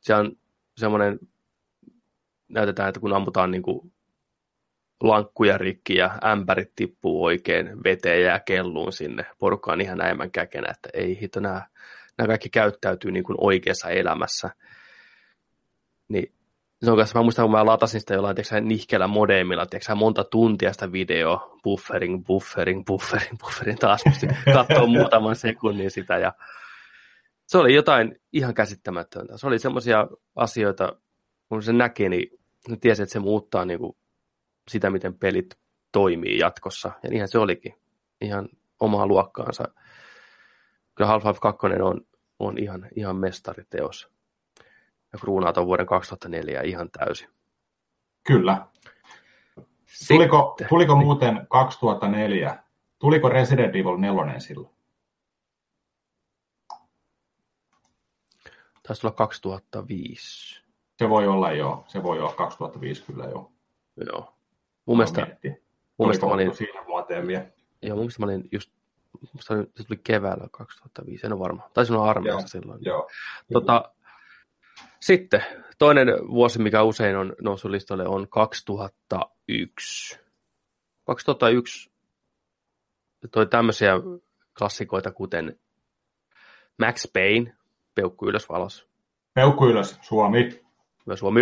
se 0.00 0.14
on 0.14 0.32
semmoinen, 0.76 1.18
näytetään, 2.48 2.88
että 2.88 3.00
kun 3.00 3.12
ammutaan 3.12 3.50
niin 3.50 3.62
kuin 3.62 3.92
lankkuja 5.00 5.58
rikki 5.58 5.96
ja 5.96 6.18
ämpärit 6.24 6.72
tippuu 6.76 7.24
oikein 7.24 7.84
veteen 7.84 8.22
ja 8.22 8.40
kelluun 8.40 8.92
sinne. 8.92 9.26
Porukka 9.38 9.72
on 9.72 9.80
ihan 9.80 9.98
näemmän 9.98 10.30
käkenä, 10.30 10.70
että 10.70 10.88
ei 10.94 11.20
hito, 11.20 11.40
nämä, 11.40 11.62
nämä 12.18 12.28
kaikki 12.28 12.48
käyttäytyy 12.48 13.10
niin 13.10 13.24
kuin 13.24 13.36
oikeassa 13.40 13.88
elämässä. 13.88 14.50
Niin 16.08 16.32
se 16.84 16.90
on 16.90 16.96
kanssa, 16.96 17.18
mä 17.18 17.22
muistan, 17.22 17.44
kun 17.44 17.52
mä 17.52 17.66
latasin 17.66 18.00
sitä 18.00 18.14
jollain 18.14 18.36
tiiäksä, 18.36 18.60
nihkeellä 18.60 19.06
modemilla, 19.06 19.66
tiiäksä, 19.66 19.94
monta 19.94 20.24
tuntia 20.24 20.72
sitä 20.72 20.92
video, 20.92 21.58
buffering, 21.62 22.26
buffering, 22.26 22.84
buffering, 22.86 23.38
buffering, 23.38 23.78
taas 23.78 24.02
pystyi 24.04 24.28
katsoa 24.54 24.86
muutaman 24.86 25.36
sekunnin 25.36 25.90
sitä, 25.90 26.18
ja 26.18 26.32
se 27.46 27.58
oli 27.58 27.74
jotain 27.74 28.20
ihan 28.32 28.54
käsittämätöntä. 28.54 29.38
Se 29.38 29.46
oli 29.46 29.58
semmoisia 29.58 30.08
asioita, 30.36 30.92
kun 31.48 31.62
se 31.62 31.72
näki, 31.72 32.08
niin 32.08 32.38
tiesi, 32.80 33.02
että 33.02 33.12
se 33.12 33.18
muuttaa 33.18 33.64
niin 33.64 33.78
kuin 33.78 33.96
sitä, 34.68 34.90
miten 34.90 35.18
pelit 35.18 35.58
toimii 35.92 36.38
jatkossa, 36.38 36.92
ja 37.02 37.10
niinhän 37.10 37.28
se 37.28 37.38
olikin, 37.38 37.74
ihan 38.20 38.48
omaa 38.80 39.06
luokkaansa. 39.06 39.64
Kyllä 40.94 41.10
Half-Life 41.10 41.38
2 41.40 41.66
on, 41.82 42.00
on 42.38 42.58
ihan, 42.58 42.88
ihan 42.96 43.16
mestariteos 43.16 44.15
ja 45.16 45.20
kruunaat 45.20 45.58
on 45.58 45.66
vuoden 45.66 45.86
2004 45.86 46.62
ihan 46.62 46.90
täysin. 46.90 47.28
Kyllä. 48.26 48.66
tuliko, 50.08 50.56
tuliko 50.68 50.96
muuten 50.96 51.46
2004, 51.50 52.58
tuliko 52.98 53.28
Resident 53.28 53.76
Evil 53.76 53.96
4 53.96 54.40
silloin? 54.40 54.76
Taisi 58.82 59.06
olla 59.06 59.16
2005. 59.16 60.62
Se 60.98 61.08
voi 61.08 61.26
olla 61.26 61.52
joo, 61.52 61.84
se 61.88 62.02
voi 62.02 62.18
olla 62.20 62.32
2005 62.32 63.04
kyllä 63.06 63.24
joo. 63.24 63.52
Joo. 64.06 64.34
Mun 64.86 64.96
mielestä, 64.96 65.26
mun 65.98 66.08
mielestä 66.08 66.26
mä 66.26 66.32
olin, 66.32 66.54
siinä 66.54 66.86
vuoteen 66.86 67.26
vielä? 67.26 67.46
Joo, 67.82 67.96
mun 67.96 68.02
mielestä 68.02 68.20
mä 68.20 68.26
olin 68.26 68.48
just, 68.52 68.70
musta 69.32 69.54
se 69.56 69.84
tuli 69.84 70.00
keväällä 70.04 70.48
2005, 70.50 71.26
en 71.26 71.32
ole 71.32 71.40
varma. 71.40 71.70
Taisi 71.74 71.92
olla 71.92 72.10
armeijassa 72.10 72.48
silloin. 72.48 72.84
Joo. 72.84 73.08
Tota, 73.52 73.92
sitten 75.00 75.44
toinen 75.78 76.08
vuosi, 76.28 76.58
mikä 76.58 76.82
usein 76.82 77.16
on 77.16 77.34
noussut 77.40 77.70
listalle, 77.70 78.06
on 78.06 78.28
2001. 78.28 80.20
2001 81.04 81.90
toi 83.30 83.46
tämmöisiä 83.46 83.92
klassikoita, 84.58 85.12
kuten 85.12 85.60
Max 86.78 87.12
Payne, 87.12 87.56
Peukku 87.94 88.28
ylös 88.28 88.48
valos. 88.48 88.88
Peukku 89.34 89.66
ylös, 89.66 89.98
Suomi. 90.02 90.64
Hyvä 91.06 91.16
Suomi. 91.16 91.40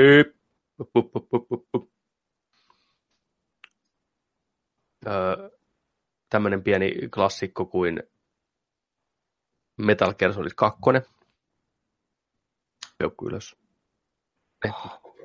Öö, 5.07 5.51
tämmöinen 6.31 6.63
pieni 6.63 6.95
klassikko 7.15 7.67
kuin 7.67 8.03
Metal 9.77 10.15
Gear 10.15 10.33
Solid 10.33 10.53
2. 10.57 10.81
Peukku 13.05 13.29
ylös. 13.29 13.57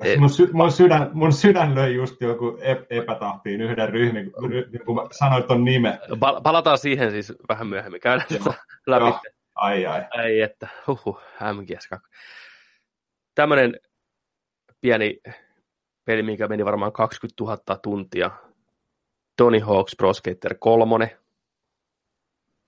Eh, 0.04 0.18
mun, 0.20 0.30
sy- 0.30 0.50
mun, 0.54 0.72
sydän, 0.72 1.10
mun 1.14 1.34
sydän 1.34 1.76
löi 1.76 1.94
just 1.96 2.22
joku 2.22 2.58
epätahtiin 2.90 3.62
yhden 3.62 3.90
ryhmin, 3.90 4.32
kun 4.86 4.96
mä 4.96 5.02
sanoin 5.12 5.44
ton 5.44 5.64
nimen. 5.66 6.00
Pal- 6.20 6.42
palataan 6.44 6.78
siihen 6.78 7.12
siis 7.12 7.34
vähän 7.50 7.68
myöhemmin. 7.68 8.02
Käydään 8.02 8.30
sitä 8.30 8.54
läpi. 8.88 9.06
Joo. 9.06 9.20
Ai 9.56 9.86
ai. 9.86 10.06
Ai 10.12 10.42
että, 10.42 10.68
huhu, 10.88 11.20
MGS2. 11.42 12.00
Tämmönen 13.36 13.80
pieni 14.82 15.20
peli, 16.06 16.24
mikä 16.24 16.48
meni 16.48 16.66
varmaan 16.66 16.92
20 16.92 17.44
000 17.44 17.58
tuntia. 17.84 18.32
Tony 19.38 19.60
Hawk's 19.60 19.96
Pro 19.98 20.14
Skater 20.14 20.56
3. 20.60 21.18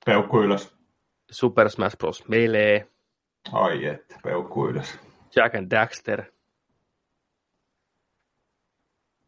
Peukku 0.06 0.42
ylös. 0.42 0.76
Super 1.32 1.70
Smash 1.70 1.98
Bros. 1.98 2.28
Melee. 2.28 2.88
Ai 3.52 3.86
että, 3.86 4.20
peukku 4.24 4.68
ylös. 4.68 5.00
Jack 5.36 5.56
and 5.56 5.72
Daxter. 5.72 6.32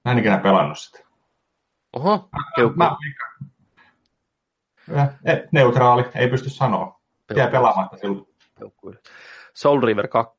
Mä 0.05 0.11
en 0.11 0.19
ikinä 0.19 0.37
pelannut 0.37 0.79
sitä. 0.79 0.99
Oho, 1.93 2.29
peukku. 2.55 2.77
Mä, 2.77 2.97
mä, 4.87 5.17
et, 5.25 5.51
neutraali, 5.51 6.03
ei 6.15 6.29
pysty 6.29 6.49
sanoa. 6.49 7.01
Peukku. 7.27 7.39
Jää 7.39 7.51
pelaamatta 7.51 7.97
silloin. 7.97 8.27
Peukku 8.59 8.89
ylös. 8.89 9.01
Soul 9.53 9.81
River 9.81 10.07
2. 10.07 10.35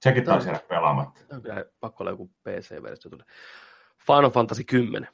Sekin 0.00 0.24
taisi 0.24 0.48
jäädä 0.48 0.60
pelaamatta. 0.68 1.20
Kyllä 1.42 1.64
pakko 1.80 2.04
olla 2.04 2.10
joku 2.10 2.26
PC-versio. 2.26 3.10
Final 4.06 4.30
Fantasy 4.30 4.64
10. 4.64 5.08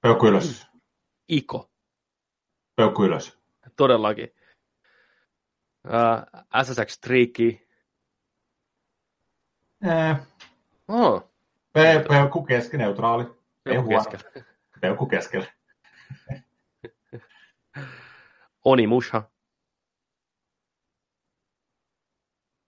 Peukku 0.00 0.26
ylös. 0.26 0.66
Iko. 1.28 1.70
Peukku 2.76 3.04
ylös. 3.04 3.38
Todellakin. 3.76 4.28
Uh, 5.88 6.44
SSX 6.62 6.98
Tricky. 7.00 7.68
Eh. 9.82 10.16
Oh. 10.88 11.30
Pe- 11.72 12.04
peukku 12.08 12.42
keski, 12.44 12.76
neutraali. 12.76 13.24
Peukku 13.64 13.90
keskellä. 13.90 14.44
Peukku 14.80 15.06
keskellä. 15.06 15.46
Onimusha. 18.64 19.22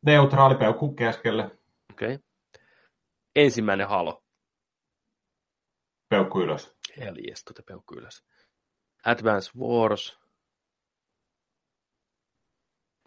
Neutraali 0.06 0.54
peukku 0.54 0.94
keskelle. 0.94 1.44
Okei. 1.92 2.14
Okay. 2.14 2.18
Ensimmäinen 3.36 3.88
halo. 3.88 4.24
Peukku 6.08 6.40
ylös. 6.40 6.76
Heljes, 6.98 7.44
tuota 7.44 7.62
peukku 7.62 7.94
ylös. 7.94 8.24
Advance 9.06 9.58
Wars. 9.58 10.19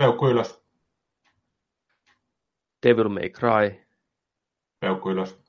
Peukku 0.04 0.28
ylös. 0.28 0.64
Devil 2.86 3.10
May 3.10 3.30
Cry. 3.30 3.86
Peukku 4.80 5.10
ylös. 5.10 5.40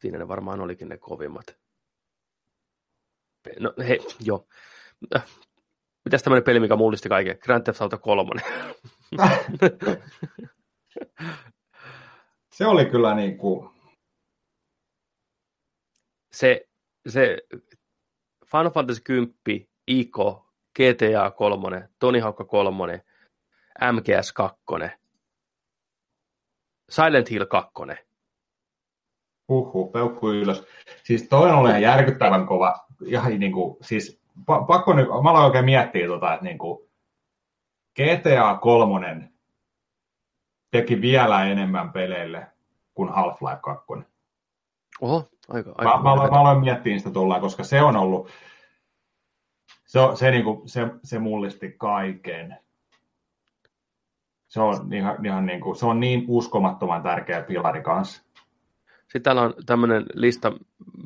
Siinä 0.00 0.18
ne 0.18 0.28
varmaan 0.28 0.60
olikin 0.60 0.88
ne 0.88 0.98
kovimmat. 0.98 1.58
No 3.60 3.74
hei, 3.88 3.98
joo. 4.20 4.48
Mitäs 6.04 6.22
tämmöinen 6.22 6.44
peli, 6.44 6.60
mikä 6.60 6.76
mullisti 6.76 7.08
kaiken? 7.08 7.38
Grand 7.38 7.62
Theft 7.62 7.82
Auto 7.82 7.98
3. 7.98 8.40
se 12.56 12.66
oli 12.66 12.86
kyllä 12.86 13.14
niin 13.14 13.38
kuin... 13.38 13.70
Se, 16.32 16.68
se 17.08 17.38
Final 18.46 18.70
Fantasy 18.70 19.00
10, 19.04 19.34
Ico, 19.86 20.45
GTA 20.76 21.30
3, 21.30 21.88
Tony 21.98 22.20
Hawk 22.20 22.36
3, 22.48 23.04
MGS 23.92 24.32
2, 24.32 24.62
Silent 26.90 27.30
Hill 27.30 27.44
2. 27.44 27.72
Huhhuh, 29.48 29.92
peukku 29.92 30.30
ylös. 30.30 30.66
Siis 31.04 31.28
toi 31.28 31.50
on 31.50 31.68
ihan 31.68 31.82
järkyttävän 31.82 32.46
kova. 32.46 32.86
Ihan 33.04 33.38
niin 33.38 33.52
kuin, 33.52 33.76
siis 33.82 34.20
pakko 34.66 34.92
nyt, 34.92 35.08
mä 35.08 35.30
aloin 35.30 35.44
oikein 35.44 35.64
miettiä, 35.64 36.06
tota, 36.06 36.34
että 36.34 36.44
niin 36.44 36.58
kuin 36.58 36.88
GTA 37.94 38.58
3 38.60 39.30
teki 40.70 41.00
vielä 41.00 41.44
enemmän 41.44 41.92
peleille 41.92 42.46
kuin 42.94 43.08
Half-Life 43.08 43.60
2. 43.60 43.86
Oho, 45.00 45.28
aika, 45.48 45.74
aika 45.78 46.02
mä, 46.02 46.16
mä, 46.16 46.30
mä 46.30 46.40
aloin 46.40 46.60
miettiä 46.60 46.98
sitä 46.98 47.10
tullaan, 47.10 47.40
koska 47.40 47.64
se 47.64 47.82
on 47.82 47.96
ollut, 47.96 48.28
se, 49.86 49.98
se, 50.14 50.30
niin 50.30 50.44
kuin, 50.44 50.68
se, 50.68 50.86
se 51.02 51.18
mullisti 51.18 51.74
kaiken. 51.78 52.56
Se 54.48 54.60
on, 54.60 54.92
ihan, 54.92 55.26
ihan 55.26 55.46
niin 55.46 55.60
kuin, 55.60 55.76
se 55.76 55.86
on 55.86 56.00
niin 56.00 56.24
uskomattoman 56.28 57.02
tärkeä 57.02 57.42
pilari 57.42 57.82
kanssa. 57.82 58.22
Sitten 59.02 59.22
täällä 59.22 59.42
on 59.42 59.54
tämmöinen 59.66 60.06
lista 60.14 60.52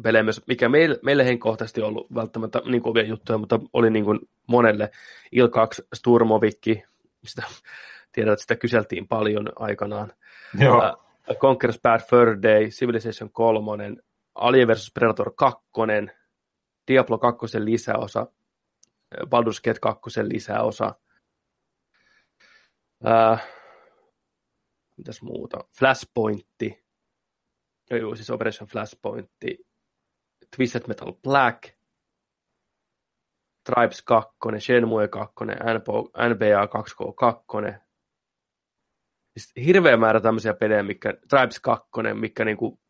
pelejä 0.03 0.22
myös, 0.22 0.47
mikä 0.47 0.68
meille, 0.68 0.99
meille 1.03 1.24
henkkohtaisesti 1.24 1.83
ollut 1.83 2.14
välttämättä 2.14 2.62
niin 2.64 2.83
kovia 2.83 3.05
juttuja, 3.05 3.39
mutta 3.39 3.61
oli 3.72 3.91
niin 3.91 4.05
kuin 4.05 4.18
monelle. 4.47 4.91
Il 5.33 5.49
2, 5.49 5.83
Sturmovikki, 5.95 6.85
sitä, 7.24 7.43
tiedät, 8.12 8.33
että 8.33 8.43
sitä 8.43 8.57
kyseltiin 8.57 9.09
paljon 9.09 9.53
aikanaan. 9.57 10.12
Joo. 10.59 10.76
Uh, 10.76 11.11
Conquer's 11.37 11.81
Bad 11.83 12.01
Fur 12.11 12.43
Day, 12.43 12.68
Civilization 12.68 13.31
3, 13.31 13.97
Alien 14.35 14.68
vs. 14.68 14.91
Predator 14.95 15.33
2, 15.37 15.62
Diablo 16.89 17.18
2 17.18 17.64
lisäosa, 17.64 18.26
Baldur's 19.16 19.61
Gate 19.64 19.80
2 19.80 20.28
lisäosa, 20.28 20.94
uh, 23.04 23.38
mitäs 24.96 25.22
muuta, 25.22 25.58
Flashpointti, 25.78 26.84
Joo, 27.90 28.16
siis 28.16 28.30
Operation 28.30 28.68
Flashpoint, 28.68 29.30
Twisted 30.56 30.82
Metal 30.88 31.12
Black, 31.12 31.62
Tribes 33.64 34.02
2, 34.02 34.30
Shenmue 34.58 35.08
2, 35.08 35.34
NBA 36.28 36.64
2K2. 36.66 37.80
Siis 39.36 39.52
hirveä 39.66 39.96
määrä 39.96 40.20
tämmöisiä 40.20 40.54
pelejä, 40.54 40.82
mikä, 40.82 41.14
Tribes 41.28 41.61
2, 41.61 41.88
mikä 42.14 42.44
niinku, 42.44 42.80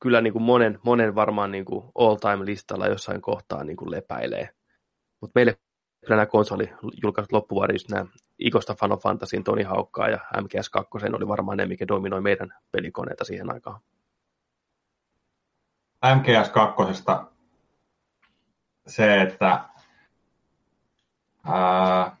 kyllä 0.00 0.20
niinku 0.20 0.38
monen, 0.38 0.78
monen 0.84 1.14
varmaan 1.14 1.50
niinku 1.50 1.92
all-time 1.98 2.44
listalla 2.44 2.86
jossain 2.86 3.20
kohtaa 3.20 3.64
niinku 3.64 3.90
lepäilee. 3.90 4.48
Mutta 5.20 5.32
meille 5.34 5.58
kyllä 6.00 6.16
nämä 6.16 6.26
konsoli 6.26 6.72
julkaisut 7.02 7.32
loppuvuoden, 7.32 7.74
just 7.74 7.90
nämä 7.90 8.06
Ikosta 8.38 8.74
Final 8.74 8.96
Fantasyin 8.96 9.44
Tony 9.44 9.62
Haukkaa 9.62 10.08
ja 10.08 10.18
MGS2 10.36 11.16
oli 11.16 11.28
varmaan 11.28 11.56
ne, 11.56 11.66
mikä 11.66 11.88
dominoi 11.88 12.20
meidän 12.20 12.54
pelikoneita 12.72 13.24
siihen 13.24 13.52
aikaan. 13.52 13.80
MGS2 16.06 17.24
se, 18.86 19.20
että 19.20 19.64
ää, 21.44 22.16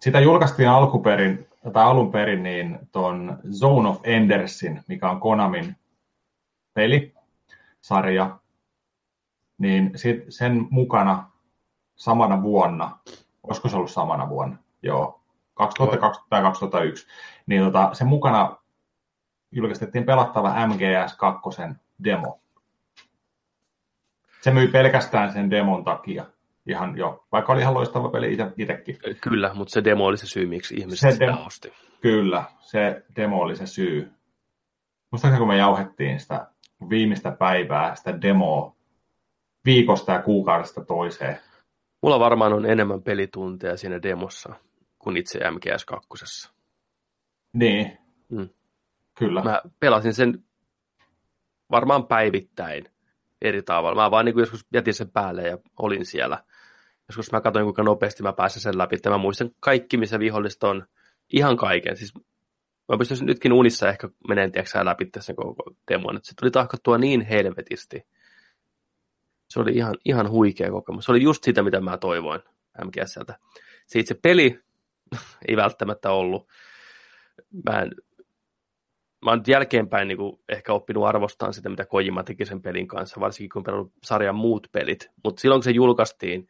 sitä 0.00 0.20
julkaistiin 0.20 0.68
alkuperin, 0.68 1.48
tai 1.72 1.84
alun 1.84 2.12
perin 2.12 2.42
niin 2.42 2.78
ton 2.92 3.38
Zone 3.52 3.88
of 3.88 4.00
Endersin, 4.04 4.84
mikä 4.88 5.10
on 5.10 5.20
Konamin 5.20 5.76
peli, 6.74 7.14
sarja, 7.80 8.38
niin 9.58 9.90
sit 9.96 10.24
sen 10.28 10.66
mukana 10.70 11.30
samana 11.96 12.42
vuonna, 12.42 12.98
olisiko 13.42 13.68
se 13.68 13.76
ollut 13.76 13.90
samana 13.90 14.28
vuonna, 14.28 14.56
joo, 14.82 15.20
2020 15.54 16.30
tai 16.30 16.42
2001, 16.42 17.06
niin 17.46 17.62
tota, 17.64 17.90
sen 17.92 18.06
mukana 18.06 18.56
julkistettiin 19.52 20.04
pelattava 20.04 20.54
MGS2 20.54 21.74
demo. 22.04 22.40
Se 24.40 24.50
myi 24.50 24.68
pelkästään 24.68 25.32
sen 25.32 25.50
demon 25.50 25.84
takia. 25.84 26.26
Ihan 26.66 26.98
jo, 26.98 27.24
vaikka 27.32 27.52
oli 27.52 27.60
ihan 27.60 27.74
loistava 27.74 28.08
peli 28.08 28.38
itsekin. 28.56 28.98
Kyllä, 29.20 29.54
mutta 29.54 29.72
se 29.72 29.84
demo 29.84 30.04
oli 30.04 30.16
se 30.16 30.26
syy, 30.26 30.46
miksi 30.46 30.74
ihmiset 30.74 31.00
se 31.00 31.12
sitä 31.12 31.26
demo, 31.26 31.44
osti. 31.46 31.72
Kyllä, 32.00 32.44
se 32.60 33.02
demo 33.16 33.40
oli 33.40 33.56
se 33.56 33.66
syy. 33.66 34.12
Muistaakseni 35.10 35.38
kun 35.38 35.48
me 35.48 35.56
jauhettiin 35.56 36.20
sitä 36.20 36.53
viimeistä 36.90 37.30
päivää, 37.30 37.94
sitä 37.94 38.22
demoa 38.22 38.76
viikosta 39.64 40.12
ja 40.12 40.22
kuukaudesta 40.22 40.84
toiseen. 40.84 41.38
Mulla 42.02 42.20
varmaan 42.20 42.52
on 42.52 42.66
enemmän 42.66 43.02
pelitunteja 43.02 43.76
siinä 43.76 44.02
demossa 44.02 44.54
kuin 44.98 45.16
itse 45.16 45.38
MGS2. 45.38 46.50
Niin, 47.52 47.98
mm. 48.28 48.48
kyllä. 49.18 49.42
Mä 49.42 49.62
pelasin 49.80 50.14
sen 50.14 50.44
varmaan 51.70 52.06
päivittäin 52.06 52.84
eri 53.42 53.62
tavalla. 53.62 54.02
Mä 54.02 54.10
vaan 54.10 54.24
niin 54.24 54.32
kuin 54.32 54.42
joskus 54.42 54.66
jätin 54.72 54.94
sen 54.94 55.10
päälle 55.10 55.42
ja 55.42 55.58
olin 55.78 56.06
siellä. 56.06 56.44
Joskus 57.08 57.32
mä 57.32 57.40
katsoin, 57.40 57.64
kuinka 57.64 57.82
nopeasti 57.82 58.22
mä 58.22 58.32
pääsen 58.32 58.62
sen 58.62 58.78
läpi. 58.78 58.96
Mä 59.08 59.18
muistan 59.18 59.50
kaikki, 59.60 59.96
missä 59.96 60.18
vihollista 60.18 60.68
on. 60.68 60.86
Ihan 61.32 61.56
kaiken. 61.56 61.96
Siis 61.96 62.14
mä 62.88 62.98
pystyisin 62.98 63.26
nytkin 63.26 63.52
unissa 63.52 63.88
ehkä 63.88 64.08
meneen 64.28 64.52
tiedätkö, 64.52 64.84
läpi 64.84 65.10
sen 65.18 65.36
koko 65.36 65.72
demon. 65.92 66.20
Se 66.22 66.32
tuli 66.40 66.50
tahkottua 66.50 66.98
niin 66.98 67.20
helvetisti. 67.20 68.06
Se 69.48 69.60
oli 69.60 69.72
ihan, 69.72 69.94
ihan 70.04 70.30
huikea 70.30 70.70
kokemus. 70.70 71.04
Se 71.04 71.12
oli 71.12 71.22
just 71.22 71.44
sitä, 71.44 71.62
mitä 71.62 71.80
mä 71.80 71.98
toivoin 71.98 72.40
MGSltä. 72.84 73.38
Se 73.86 73.98
itse 73.98 74.14
peli 74.14 74.60
ei 75.48 75.56
välttämättä 75.56 76.10
ollut. 76.10 76.48
Mä, 77.68 77.80
en, 77.80 77.90
mä 79.24 79.30
oon 79.30 79.42
jälkeenpäin 79.46 80.08
niin 80.08 80.18
kuin 80.18 80.40
ehkä 80.48 80.72
oppinut 80.72 81.04
arvostamaan 81.04 81.54
sitä, 81.54 81.68
mitä 81.68 81.86
Kojima 81.86 82.24
teki 82.24 82.44
sen 82.44 82.62
pelin 82.62 82.88
kanssa, 82.88 83.20
varsinkin 83.20 83.50
kun 83.50 83.64
pelannut 83.64 83.92
sarjan 84.02 84.34
muut 84.34 84.66
pelit. 84.72 85.10
Mutta 85.24 85.40
silloin, 85.40 85.58
kun 85.58 85.64
se 85.64 85.70
julkaistiin, 85.70 86.48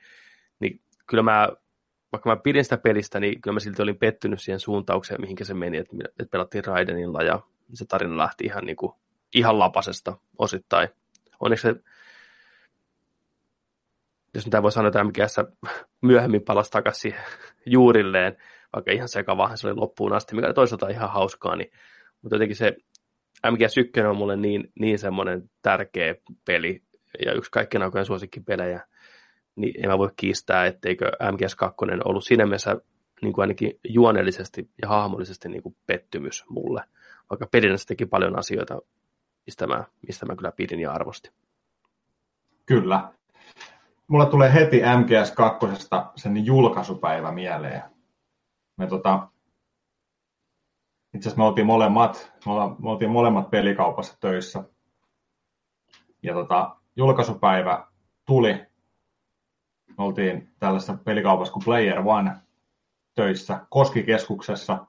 niin 0.60 0.80
kyllä 1.06 1.22
mä, 1.22 1.48
vaikka 2.14 2.30
mä 2.30 2.36
pidin 2.36 2.64
sitä 2.64 2.76
pelistä, 2.76 3.20
niin 3.20 3.40
kyllä 3.40 3.54
mä 3.54 3.60
silti 3.60 3.82
olin 3.82 3.98
pettynyt 3.98 4.40
siihen 4.42 4.60
suuntaukseen, 4.60 5.20
mihinkä 5.20 5.44
se 5.44 5.54
meni, 5.54 5.78
että, 5.78 5.96
että 6.06 6.30
pelattiin 6.30 6.64
Raidenilla 6.64 7.22
ja 7.22 7.40
se 7.72 7.84
tarina 7.84 8.16
lähti 8.16 8.44
ihan, 8.44 8.64
niin 8.64 8.76
kuin, 8.76 8.92
ihan 9.34 9.58
lapasesta 9.58 10.18
osittain. 10.38 10.88
Onneksi 11.40 11.62
se 11.62 11.74
jos 14.34 14.44
mitä 14.44 14.62
voi 14.62 14.72
sanoa, 14.72 14.88
että 14.88 15.04
MGS 15.04 15.36
myöhemmin 16.02 16.42
palasi 16.42 16.70
takaisin 16.70 17.14
juurilleen, 17.66 18.36
vaikka 18.74 18.92
ihan 18.92 19.08
sekavahan 19.08 19.58
se 19.58 19.66
oli 19.66 19.76
loppuun 19.76 20.12
asti, 20.12 20.34
mikä 20.34 20.46
oli 20.46 20.54
toisaalta 20.54 20.88
ihan 20.88 21.10
hauskaa, 21.10 21.56
niin, 21.56 21.70
mutta 22.22 22.34
jotenkin 22.34 22.56
se 22.56 22.76
MGS1 23.46 24.06
on 24.06 24.16
mulle 24.16 24.36
niin, 24.36 24.72
niin 24.80 24.98
semmoinen 24.98 25.50
tärkeä 25.62 26.14
peli 26.44 26.82
ja 27.26 27.32
yksi 27.32 27.50
kaikkien 27.50 27.82
aikojen 27.82 28.06
suosikkipelejä, 28.06 28.80
niin 29.56 29.84
en 29.84 29.90
mä 29.90 29.98
voi 29.98 30.10
kiistää, 30.16 30.66
etteikö 30.66 31.10
MGS2 31.22 32.00
ollut 32.04 32.24
siinä 32.24 32.46
mielessä 32.46 32.76
niin 33.22 33.32
kuin 33.32 33.42
ainakin 33.42 33.80
juonellisesti 33.88 34.70
ja 34.82 34.88
hahmollisesti 34.88 35.48
niin 35.48 35.62
kuin 35.62 35.76
pettymys 35.86 36.44
mulle, 36.48 36.84
vaikka 37.30 37.46
pelinä 37.46 37.76
se 37.76 37.86
teki 37.86 38.06
paljon 38.06 38.38
asioita, 38.38 38.78
mistä 39.46 39.66
mä, 39.66 39.84
mistä 40.06 40.26
mä 40.26 40.36
kyllä 40.36 40.52
pidin 40.52 40.80
ja 40.80 40.92
arvostin. 40.92 41.32
Kyllä 42.66 43.12
mulla 44.06 44.26
tulee 44.26 44.54
heti 44.54 44.80
MGS2 44.80 46.12
sen 46.16 46.46
julkaisupäivä 46.46 47.32
mieleen. 47.32 47.82
Me 48.76 48.86
tota, 48.86 49.28
itse 51.14 51.28
asiassa 51.28 51.42
me 51.42 51.44
oltiin 51.44 51.66
molemmat, 51.66 52.32
me, 52.46 52.52
me 52.82 52.90
oltiin 52.90 53.10
molemmat 53.10 53.50
pelikaupassa 53.50 54.16
töissä. 54.20 54.64
Ja 56.22 56.34
tota, 56.34 56.76
julkaisupäivä 56.96 57.86
tuli. 58.24 58.66
Me 59.98 60.04
oltiin 60.04 60.48
tällaisessa 60.58 60.98
pelikaupassa 61.04 61.52
kuin 61.52 61.64
Player 61.64 62.02
One 62.04 62.32
töissä 63.14 63.60
Koskikeskuksessa 63.70 64.86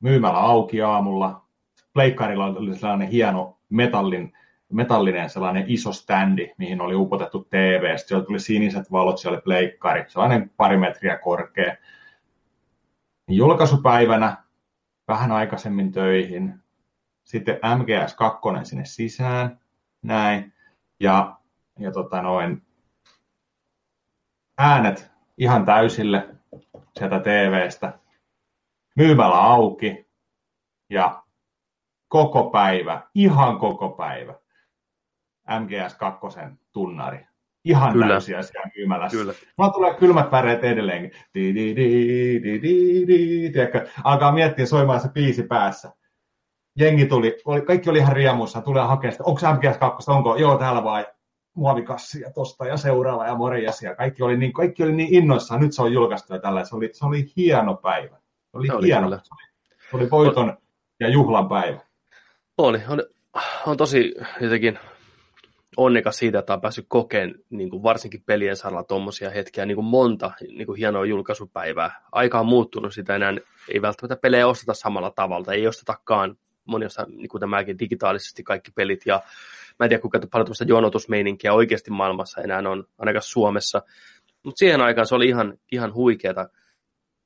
myymällä 0.00 0.38
auki 0.38 0.82
aamulla. 0.82 1.46
Pleikkarilla 1.94 2.46
oli 2.46 2.74
sellainen 2.74 3.08
hieno 3.08 3.58
metallin 3.68 4.32
metallinen 4.72 5.30
sellainen 5.30 5.64
iso 5.66 5.92
standi, 5.92 6.50
mihin 6.58 6.80
oli 6.80 6.94
upotettu 6.94 7.46
TV, 7.50 7.82
sitten 7.82 8.08
siellä 8.08 8.24
tuli 8.26 8.40
siniset 8.40 8.92
valot, 8.92 9.18
siellä 9.18 9.36
oli 9.36 9.42
pleikkari, 9.42 10.04
sellainen 10.08 10.50
pari 10.56 10.76
metriä 10.76 11.18
korkea. 11.18 11.76
Julkaisupäivänä 13.28 14.36
vähän 15.08 15.32
aikaisemmin 15.32 15.92
töihin, 15.92 16.54
sitten 17.24 17.56
MGS2 17.56 18.64
sinne 18.64 18.84
sisään, 18.84 19.60
näin, 20.02 20.52
ja, 21.00 21.36
ja 21.78 21.92
tota 21.92 22.22
noin, 22.22 22.62
äänet 24.58 25.10
ihan 25.38 25.64
täysille 25.64 26.28
sieltä 26.98 27.20
TVstä, 27.20 27.98
myymällä 28.96 29.36
auki, 29.36 30.06
ja 30.90 31.22
koko 32.08 32.50
päivä, 32.50 33.02
ihan 33.14 33.58
koko 33.58 33.88
päivä. 33.88 34.34
MGS2 35.48 36.52
tunnari. 36.72 37.26
Ihan 37.64 37.92
Kyllä. 37.92 38.08
täysiä 38.08 38.42
siellä 38.42 38.70
myymälässä. 38.76 39.18
Kyllä. 39.18 39.32
Mulla 39.58 39.72
tulee 39.72 39.94
kylmät 39.94 40.30
väreet 40.32 40.64
edelleenkin. 40.64 41.10
Di, 41.34 41.54
di, 41.54 41.76
di, 41.76 42.42
di, 42.42 42.62
di, 42.62 43.06
di, 43.06 43.50
tiedätkö? 43.52 43.88
Alkaa 44.04 44.32
miettiä 44.32 44.66
soimaan 44.66 45.00
se 45.00 45.08
biisi 45.08 45.42
päässä. 45.42 45.92
Jengi 46.78 47.06
tuli, 47.06 47.38
oli, 47.44 47.60
kaikki 47.62 47.90
oli 47.90 47.98
ihan 47.98 48.16
riemuissa, 48.16 48.60
tulee 48.60 48.82
hakemaan 48.82 49.12
sitä. 49.12 49.24
Onko 49.24 49.40
MGS2, 49.40 50.14
onko? 50.16 50.36
Joo, 50.36 50.58
täällä 50.58 50.84
vaan 50.84 51.06
muovikassia 51.54 52.30
tosta 52.30 52.66
ja 52.66 52.76
seuraava 52.76 53.26
ja 53.26 53.34
morjes. 53.34 53.82
Ja 53.82 53.96
kaikki 53.96 54.22
oli 54.22 54.36
niin, 54.36 54.52
kaikki 54.52 54.82
oli 54.82 54.92
niin 54.92 55.14
innoissaan. 55.14 55.60
Nyt 55.60 55.72
se 55.72 55.82
on 55.82 55.92
julkaistu 55.92 56.32
ja 56.32 56.40
tällä. 56.40 56.64
Se 56.64 56.76
oli, 56.76 56.90
se 56.92 57.06
oli 57.06 57.32
hieno 57.36 57.74
päivä. 57.74 58.16
Se 58.16 58.56
oli, 58.58 58.66
se 58.66 58.74
oli 58.74 58.86
hieno. 58.86 59.10
Se 59.10 59.14
oli, 59.14 59.22
se 59.90 59.96
oli 59.96 60.10
voiton 60.10 60.58
ja 61.00 61.08
juhlan 61.08 61.48
päivä. 61.48 61.80
Oli. 62.58 62.78
On, 62.88 63.02
on 63.66 63.76
tosi 63.76 64.14
jotenkin 64.40 64.78
onnekas 65.76 66.16
siitä, 66.16 66.38
että 66.38 66.54
on 66.54 66.60
päässyt 66.60 66.86
kokeen 66.88 67.34
niin 67.50 67.70
kuin 67.70 67.82
varsinkin 67.82 68.22
pelien 68.26 68.56
saralla 68.56 68.84
tuommoisia 68.84 69.30
hetkiä 69.30 69.66
niin 69.66 69.74
kuin 69.74 69.84
monta 69.84 70.30
niin 70.40 70.66
kuin 70.66 70.78
hienoa 70.78 71.04
julkaisupäivää. 71.04 72.00
Aika 72.12 72.40
on 72.40 72.46
muuttunut 72.46 72.94
sitä 72.94 73.16
enää, 73.16 73.32
ei 73.68 73.82
välttämättä 73.82 74.16
pelejä 74.16 74.46
osteta 74.46 74.74
samalla 74.74 75.10
tavalla, 75.10 75.52
ei 75.52 75.66
ostetakaan 75.66 76.36
monissa, 76.64 77.06
niin 77.08 77.28
kuin 77.28 77.40
tämäkin 77.40 77.78
digitaalisesti 77.78 78.42
kaikki 78.42 78.70
pelit, 78.70 79.06
ja 79.06 79.22
mä 79.78 79.86
en 79.86 79.88
tiedä 79.88 80.00
kuinka 80.00 80.20
paljon 80.32 80.46
tuosta 80.46 80.64
jonotusmeininkiä 80.64 81.52
oikeasti 81.52 81.90
maailmassa 81.90 82.40
enää 82.40 82.58
on, 82.58 82.84
ainakaan 82.98 83.22
Suomessa, 83.22 83.82
mutta 84.42 84.58
siihen 84.58 84.80
aikaan 84.80 85.06
se 85.06 85.14
oli 85.14 85.28
ihan, 85.28 85.58
ihan 85.72 85.94
huikeeta, 85.94 86.48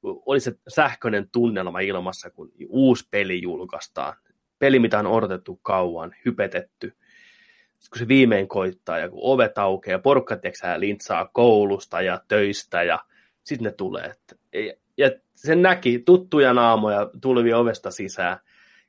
oli 0.03 0.41
se 0.41 0.53
sähköinen 0.69 1.29
tunnelma 1.33 1.81
ilmassa, 1.81 2.31
kun 2.31 2.53
uusi 2.69 3.09
peli 3.11 3.43
julkaistaan. 3.43 4.17
Peli, 4.59 4.79
mitä 4.79 4.99
on 4.99 5.07
odotettu 5.07 5.57
kauan, 5.63 6.15
hypetetty– 6.25 6.93
kun 7.91 7.99
se 7.99 8.09
viimein 8.09 8.49
koittaa 8.49 8.99
ja 8.99 9.09
kun 9.09 9.21
ovet 9.23 9.59
aukeaa 9.59 9.99
porukka 9.99 10.37
tiiäksä, 10.37 10.81
lintsaa 10.81 11.29
koulusta 11.33 12.03
ja 12.03 12.21
töistä 12.29 12.83
ja 12.83 12.99
sitten 13.45 13.65
ne 13.65 13.73
tulee. 13.73 14.15
Ja 14.97 15.11
sen 15.35 15.63
näki 15.63 15.99
tuttuja 15.99 16.55
naamoja 16.55 17.11
tulvi 17.21 17.53
ovesta 17.53 17.91
sisään 17.91 18.39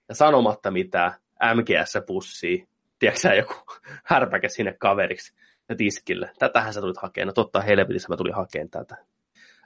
ja 0.10 0.16
sanomatta 0.16 0.72
mitään 0.72 1.12
MGS-pussiin, 1.53 2.68
tiedätkö 2.99 3.33
joku 3.35 3.53
härpäke 4.03 4.49
sinne 4.49 4.73
kaveriksi 4.79 5.33
ja 5.69 5.75
tiskille. 5.75 6.31
Tätähän 6.39 6.73
sä 6.73 6.81
tulit 6.81 6.97
hakemaan. 6.97 7.27
No 7.27 7.33
totta 7.33 7.61
helvetissä 7.61 8.09
mä 8.09 8.17
tulin 8.17 8.35
hakemaan 8.35 8.69
tätä. 8.69 8.97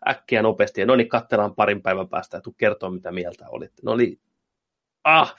Äkkiä 0.07 0.41
nopeasti 0.41 0.81
ja 0.81 0.87
no 0.87 0.95
niin 0.95 1.09
katsellaan 1.09 1.55
parin 1.55 1.81
päivän 1.81 2.09
päästä 2.09 2.37
ja 2.37 2.41
tuu 2.41 2.55
kertoa 2.57 2.89
mitä 2.89 3.11
mieltä 3.11 3.49
olit. 3.49 3.71
Ne 3.83 3.91
oli, 3.91 4.19
ah, 5.03 5.35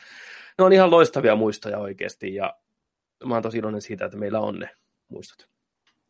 ne 0.59 0.65
on 0.65 0.73
ihan 0.73 0.91
loistavia 0.91 1.37
muistoja 1.37 1.79
oikeasti 1.79 2.35
ja 2.35 2.55
mä 3.25 3.35
oon 3.35 3.43
tosi 3.43 3.59
iloinen 3.59 3.83
siitä, 3.83 4.05
että 4.05 4.19
meillä 4.19 4.41
on 4.41 4.59
ne 4.59 4.71
muistot. 5.09 5.49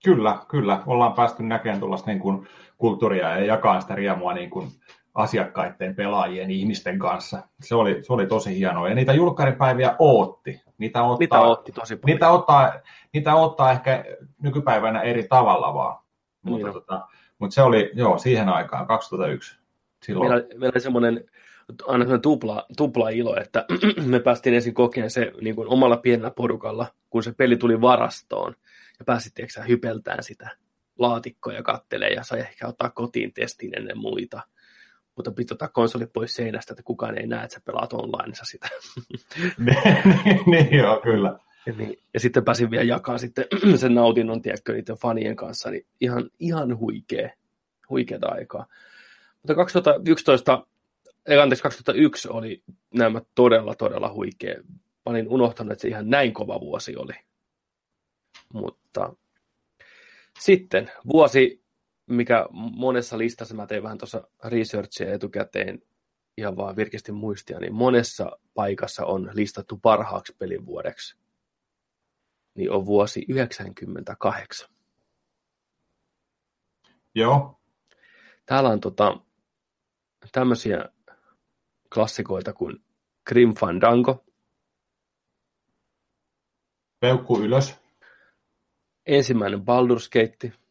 Kyllä, 0.05 0.39
kyllä. 0.49 0.83
Ollaan 0.87 1.15
päästy 1.15 1.43
näkemään 1.43 1.81
tuollaista 1.81 2.11
niin 2.11 2.49
kulttuuria 2.79 3.31
ja 3.31 3.45
jakaa 3.45 3.81
sitä 3.81 3.95
riemua 3.95 4.35
niin 4.35 4.51
kuin 4.51 4.71
asiakkaiden, 5.15 5.95
pelaajien, 5.95 6.51
ihmisten 6.51 6.99
kanssa. 6.99 7.43
Se 7.63 7.75
oli, 7.75 8.05
se 8.05 8.13
oli 8.13 8.27
tosi 8.27 8.59
hienoa. 8.59 8.89
Ja 8.89 8.95
niitä 8.95 9.13
julkkaripäiviä 9.13 9.97
ootti. 9.99 10.61
Niitä 10.79 11.03
ottaa, 11.03 11.19
niitä 11.19 11.41
ootti 11.41 11.73
tosi 11.73 11.97
paljon. 11.97 12.15
Niitä 12.15 12.31
ottaa, 12.31 12.73
niitä 13.13 13.35
ottaa 13.35 13.73
ehkä 13.73 14.05
nykypäivänä 14.43 15.01
eri 15.01 15.27
tavalla 15.29 15.75
vaan. 15.75 16.03
Niin 16.45 16.53
mutta, 16.53 16.73
tota, 16.73 17.09
mutta 17.39 17.55
se 17.55 17.63
oli, 17.63 17.91
joo, 17.95 18.19
siihen 18.19 18.49
aikaan, 18.49 18.87
2001. 18.87 19.59
Silloin. 20.03 20.31
Meillä, 20.31 20.49
meillä 20.49 20.73
oli 20.75 20.81
semmoinen 20.81 21.25
aina 21.87 22.05
semmoinen 22.05 22.21
tupla, 22.21 22.67
tupla 22.77 23.09
ilo, 23.09 23.37
että 23.41 23.65
me 24.07 24.21
päästiin 24.21 24.55
ensin 24.55 24.75
kokeen 24.75 25.11
se 25.11 25.33
niin 25.41 25.57
kuin 25.57 25.69
omalla 25.69 25.97
pienellä 25.97 26.31
porukalla, 26.31 26.87
kun 27.11 27.23
se 27.23 27.33
peli 27.33 27.57
tuli 27.57 27.81
varastoon, 27.81 28.55
ja 28.99 29.05
pääsit 29.05 29.33
hypeltään 29.69 30.23
sitä 30.23 30.51
laatikkoa 30.99 31.53
ja 31.53 31.63
kattelee, 31.63 32.09
ja 32.09 32.25
sai 32.25 32.41
ehkä 32.41 32.69
ottaa 32.69 32.91
kotiin 32.91 33.33
testin 33.33 33.79
ennen 33.79 33.99
muita. 33.99 34.41
Mutta 35.17 35.31
pitää 35.31 35.55
ottaa 35.55 35.69
konsoli 35.69 36.07
pois 36.07 36.35
seinästä, 36.35 36.73
että 36.73 36.83
kukaan 36.83 37.19
ei 37.19 37.27
näe, 37.27 37.45
että 37.45 37.55
sä 37.55 37.61
pelaat 37.65 37.93
online 37.93 38.35
sitä. 38.43 38.69
niin, 39.67 40.41
niin, 40.47 40.79
joo, 40.79 41.01
kyllä. 41.01 41.39
Ja, 41.67 41.73
niin, 41.73 41.99
ja 42.15 42.21
sitten 42.21 42.45
pääsin 42.45 42.71
vielä 42.71 42.85
jakaa 42.85 43.19
sitten 43.19 43.45
sen 43.81 43.95
nautinnon, 43.95 44.43
tiedätkö, 44.43 44.73
niiden 44.73 44.97
fanien 44.97 45.37
kanssa, 45.37 45.71
niin 45.71 45.87
ihan, 46.01 46.31
ihan 46.39 46.79
huikea, 46.79 47.31
huikeata 47.91 48.29
aikaa. 48.29 48.67
Mutta 49.43 49.55
2011 49.55 50.67
ei, 51.27 51.39
anteeksi, 51.39 51.63
2001 51.63 52.29
oli 52.29 52.63
nämä 52.95 53.23
todella, 53.35 53.75
todella 53.75 54.13
huikea. 54.13 54.55
Mä 55.07 55.11
olin 55.11 55.29
unohtanut, 55.29 55.73
että 55.73 55.83
se 55.83 55.89
ihan 55.89 56.11
näin 56.11 56.35
kova 56.35 56.61
vuosi 56.61 56.97
oli. 56.97 57.13
Mutta 58.53 59.15
sitten 60.41 60.91
vuosi, 61.13 61.62
mikä 62.07 62.47
monessa 62.53 63.19
listassa, 63.19 63.55
mä 63.55 63.67
tein 63.67 63.83
vähän 63.83 63.99
tuossa 63.99 64.29
researchia 64.45 65.15
etukäteen, 65.15 65.83
ihan 66.37 66.57
vaan 66.57 66.77
virkisti 66.77 67.13
muistia, 67.13 67.61
niin 67.61 67.75
monessa 67.75 68.39
paikassa 68.55 69.07
on 69.07 69.31
listattu 69.33 69.77
parhaaksi 69.77 70.37
pelin 70.39 70.67
vuodeksi. 70.67 71.17
Niin 72.55 72.71
on 72.71 72.87
vuosi 72.87 73.25
98. 73.29 74.71
Joo. 77.15 77.61
Täällä 78.47 78.69
on 78.69 78.81
tota, 78.81 79.21
tämmöisiä 80.33 80.85
klassikoita 81.95 82.53
kuin 82.53 82.85
Grim 83.27 83.55
Fandango. 83.55 84.25
Peukku 87.01 87.41
ylös. 87.41 87.75
Ensimmäinen 89.07 89.61
Baldur's 89.61 90.09
Gate. 90.13 90.62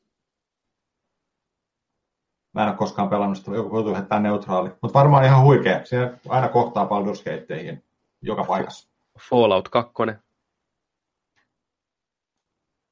Mä 2.53 2.61
en 2.63 2.69
ole 2.69 2.77
koskaan 2.77 3.09
pelannut 3.09 3.37
sitä, 3.37 3.51
joku 3.51 3.75
joutuu 3.75 3.95
heittää 3.95 4.19
neutraali. 4.19 4.69
Mutta 4.81 4.99
varmaan 4.99 5.25
ihan 5.25 5.43
huikea. 5.43 5.85
Siinä 5.85 6.17
aina 6.29 6.47
kohtaa 6.49 6.85
Baldur's 6.85 7.23
Gateihin 7.23 7.83
joka 8.21 8.43
paikassa. 8.43 8.89
Fallout 9.29 9.69
2. 9.69 9.93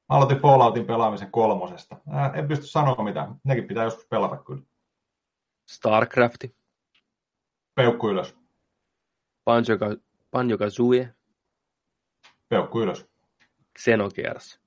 Mä 0.08 0.16
aloitin 0.16 0.38
Falloutin 0.40 0.86
pelaamisen 0.86 1.30
kolmosesta. 1.30 1.96
Mä 2.06 2.32
en 2.34 2.48
pysty 2.48 2.66
sanoa 2.66 3.04
mitään. 3.04 3.34
Nekin 3.44 3.64
pitää 3.68 3.84
joskus 3.84 4.06
pelata 4.06 4.36
kyllä. 4.36 4.62
Starcrafti. 5.70 6.56
Peukku 7.74 8.08
ylös. 8.08 8.36
Banjo- 9.50 10.00
Banjo-Kazooie. 10.30 11.14
Peukku 12.48 12.80
ylös. 12.80 13.06
Xenogears. 13.78 14.60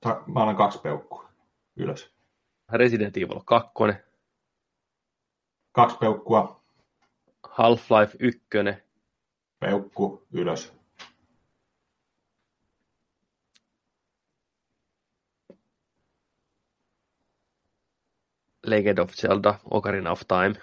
Ta- 0.00 0.22
Mä 0.26 0.42
olen 0.42 0.56
kaksi 0.56 0.78
peukkua. 0.78 1.28
Ylös. 1.76 2.14
Resident 2.72 3.16
Evil 3.16 3.40
2. 3.44 3.72
Kaksi 5.72 5.96
peukkua. 6.00 6.62
Half-Life 7.48 8.16
1. 8.18 8.40
Peukku 9.60 10.26
ylös. 10.32 10.80
Legend 18.66 18.98
of 18.98 19.10
Zelda, 19.10 19.54
Ocarina 19.70 20.10
of 20.10 20.22
Time. 20.28 20.54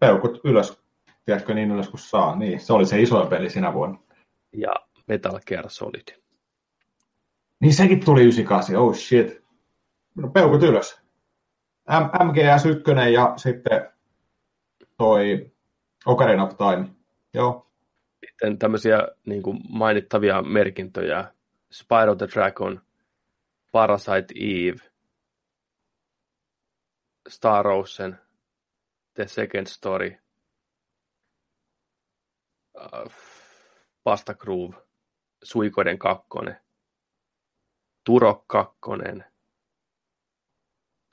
Peukut 0.00 0.40
ylös. 0.44 0.82
Tiedätkö 1.24 1.54
niin 1.54 1.70
ylös 1.70 1.88
kuin 1.88 2.00
saa. 2.00 2.36
Niin, 2.36 2.60
se 2.60 2.72
oli 2.72 2.86
se 2.86 3.02
isoin 3.02 3.28
peli 3.28 3.50
sinä 3.50 3.72
vuonna. 3.72 3.98
Ja 4.52 4.74
Metal 5.06 5.40
Gear 5.46 5.70
Solid. 5.70 6.19
Niin 7.60 7.74
sekin 7.74 8.04
tuli 8.04 8.20
98. 8.22 8.76
Oh 8.76 8.94
shit. 8.94 9.42
No, 10.14 10.28
peukut 10.28 10.62
ylös. 10.62 11.00
M- 11.88 12.26
MGS 12.26 12.66
1 12.66 12.82
ja 13.12 13.32
sitten 13.36 13.90
toi 14.98 15.50
Ocarina 16.06 16.44
of 16.44 16.56
Time. 16.56 16.88
Joo. 17.34 17.70
Sitten 18.26 18.58
tämmöisiä 18.58 19.08
niin 19.26 19.42
kuin 19.42 19.58
mainittavia 19.68 20.42
merkintöjä. 20.42 21.34
Spyro 21.72 22.14
the 22.14 22.28
Dragon, 22.34 22.80
Parasite 23.72 24.34
Eve, 24.34 24.90
Star 27.28 27.68
Ocean, 27.68 28.18
The 29.14 29.26
Second 29.26 29.66
Story, 29.66 30.16
uh, 32.74 33.12
Pasta 34.04 34.34
Groove, 34.34 34.76
Suikoden 35.42 35.98
kakkonen, 35.98 36.56
Turok 38.04 38.44
kakkonen, 38.46 39.24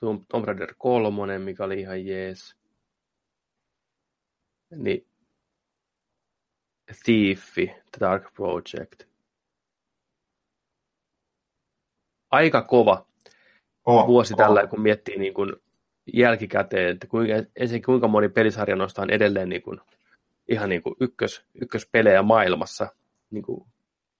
Tomb 0.00 0.24
Tomb 0.28 0.44
Raider 0.44 0.74
kolmonen, 0.78 1.42
mikä 1.42 1.64
oli 1.64 1.80
ihan 1.80 2.06
jees. 2.06 2.56
Niin 4.76 5.06
Thief, 7.04 7.54
The 7.54 8.00
Dark 8.00 8.34
Project. 8.34 9.08
Aika 12.30 12.62
kova 12.62 13.08
Oh, 13.88 14.06
vuosi 14.06 14.34
oh. 14.34 14.36
tällä, 14.38 14.66
kun 14.66 14.80
miettii 14.80 15.18
niin 15.18 15.34
kuin 15.34 15.52
jälkikäteen, 16.12 16.88
että 16.90 17.06
kuinka, 17.06 17.34
ensin 17.56 17.82
kuinka 17.82 18.08
moni 18.08 18.28
pelisarja 18.28 18.76
nostaa 18.76 19.06
edelleen 19.10 19.48
niin 19.48 19.62
kuin, 19.62 19.80
ihan 20.48 20.68
niin 20.68 20.82
kuin 20.82 20.94
ykkös, 21.00 21.44
ykköspelejä 21.62 22.22
maailmassa 22.22 22.88
niin 23.30 23.42
kuin 23.42 23.66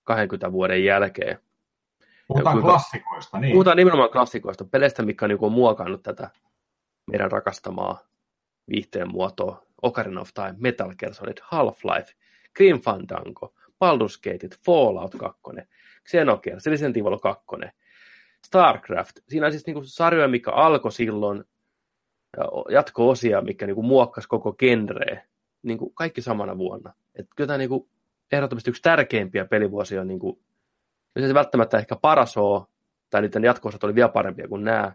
20 0.05 0.53
vuoden 0.53 0.85
jälkeen. 0.85 1.39
Puhutaan 2.29 2.57
kuinka- 2.57 2.71
klassikoista, 2.71 3.39
niin. 3.39 3.53
Puhutaan 3.53 3.77
nimenomaan 3.77 4.11
klassikoista, 4.11 4.65
peleistä, 4.65 5.03
mikä 5.03 5.25
on, 5.25 5.29
niin 5.29 5.53
muokannut 5.53 6.03
tätä 6.03 6.31
meidän 7.11 7.33
rakastamaa 7.33 7.99
viihteen 8.71 9.11
muotoa. 9.11 9.63
Ocarina 9.83 10.21
of 10.21 10.29
Time, 10.35 10.55
Metal 10.59 10.95
Gear 10.99 11.15
Solid, 11.15 11.39
Half-Life, 11.43 12.15
Grim 12.57 12.81
Fandango, 12.81 13.55
Baldur's 13.85 14.21
Gate, 14.25 14.49
Fallout 14.67 15.15
2, 15.15 15.41
Xenogears, 16.09 16.67
Resident 16.67 16.97
Evil 16.97 17.19
2, 17.19 17.45
StarCraft. 18.47 19.17
Siinä 19.29 19.47
on 19.47 19.53
siis 19.53 19.67
niin 19.67 19.75
kuin 19.75 19.87
sarjoja, 19.87 20.29
mikä 20.29 20.51
alkoi 20.51 20.93
silloin, 20.93 21.45
ja 22.37 22.45
jatko-osia, 22.71 23.41
mikä 23.41 23.67
niin 23.67 23.75
kuin 23.75 23.87
muokkasi 23.87 24.29
koko 24.29 24.53
genreä, 24.53 25.27
niin 25.63 25.79
kuin 25.79 25.95
kaikki 25.95 26.23
samana 26.23 26.59
vuonna. 26.59 26.93
Et 27.15 27.27
kyllä 27.37 27.47
tämä 27.47 27.59
niin 27.59 27.69
kuin 27.69 27.89
ehdottomasti 28.33 28.71
yksi 28.71 28.83
tärkeimpiä 28.83 29.45
pelivuosia 29.45 30.01
on 30.01 30.09
niin 30.09 30.19
kuin, 30.19 30.41
jos 31.17 31.23
ei 31.23 31.29
se 31.29 31.35
välttämättä 31.35 31.79
ehkä 31.79 31.97
paras 31.97 32.37
ole, 32.37 32.67
tai 33.11 33.23
niiden 33.23 33.45
jatko 33.45 33.71
oli 33.83 33.95
vielä 33.95 34.09
parempia 34.09 34.49
kuin 34.49 34.65
nämä, 34.65 34.93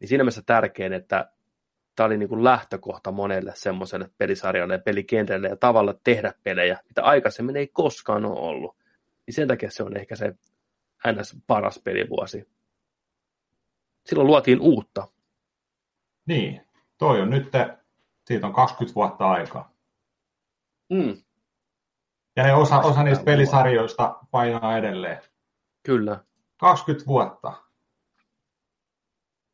niin 0.00 0.08
siinä 0.08 0.24
mielessä 0.24 0.42
tärkein, 0.46 0.92
että 0.92 1.30
tämä 1.96 2.06
oli 2.06 2.18
niin 2.18 2.28
kuin 2.28 2.44
lähtökohta 2.44 3.12
monelle 3.12 3.52
semmoiselle 3.54 4.10
pelisarjalle 4.18 4.74
ja 4.74 4.78
pelikenrelle 4.78 5.48
ja 5.48 5.56
tavalla 5.56 5.94
tehdä 6.04 6.34
pelejä, 6.42 6.78
mitä 6.88 7.02
aikaisemmin 7.02 7.56
ei 7.56 7.68
koskaan 7.68 8.24
ole 8.24 8.40
ollut. 8.40 8.76
Niin 9.26 9.34
sen 9.34 9.48
takia 9.48 9.70
se 9.70 9.82
on 9.82 9.96
ehkä 9.96 10.16
se 10.16 10.34
ns. 11.12 11.36
paras 11.46 11.80
pelivuosi. 11.84 12.48
Silloin 14.06 14.26
luotiin 14.26 14.60
uutta. 14.60 15.08
Niin, 16.26 16.66
toi 16.98 17.20
on 17.20 17.30
nyt, 17.30 17.52
siitä 18.24 18.46
on 18.46 18.52
20 18.52 18.94
vuotta 18.94 19.30
aikaa. 19.30 19.72
Mm, 20.88 21.22
Ja 22.36 22.42
ne 22.44 22.54
osa, 22.54 22.60
osa 22.60 22.74
20 22.76 23.02
niistä 23.04 23.24
pelisarjoista 23.24 24.18
painaa 24.30 24.78
edelleen. 24.78 25.22
Kyllä. 25.82 26.24
20 26.56 27.06
vuotta. 27.06 27.52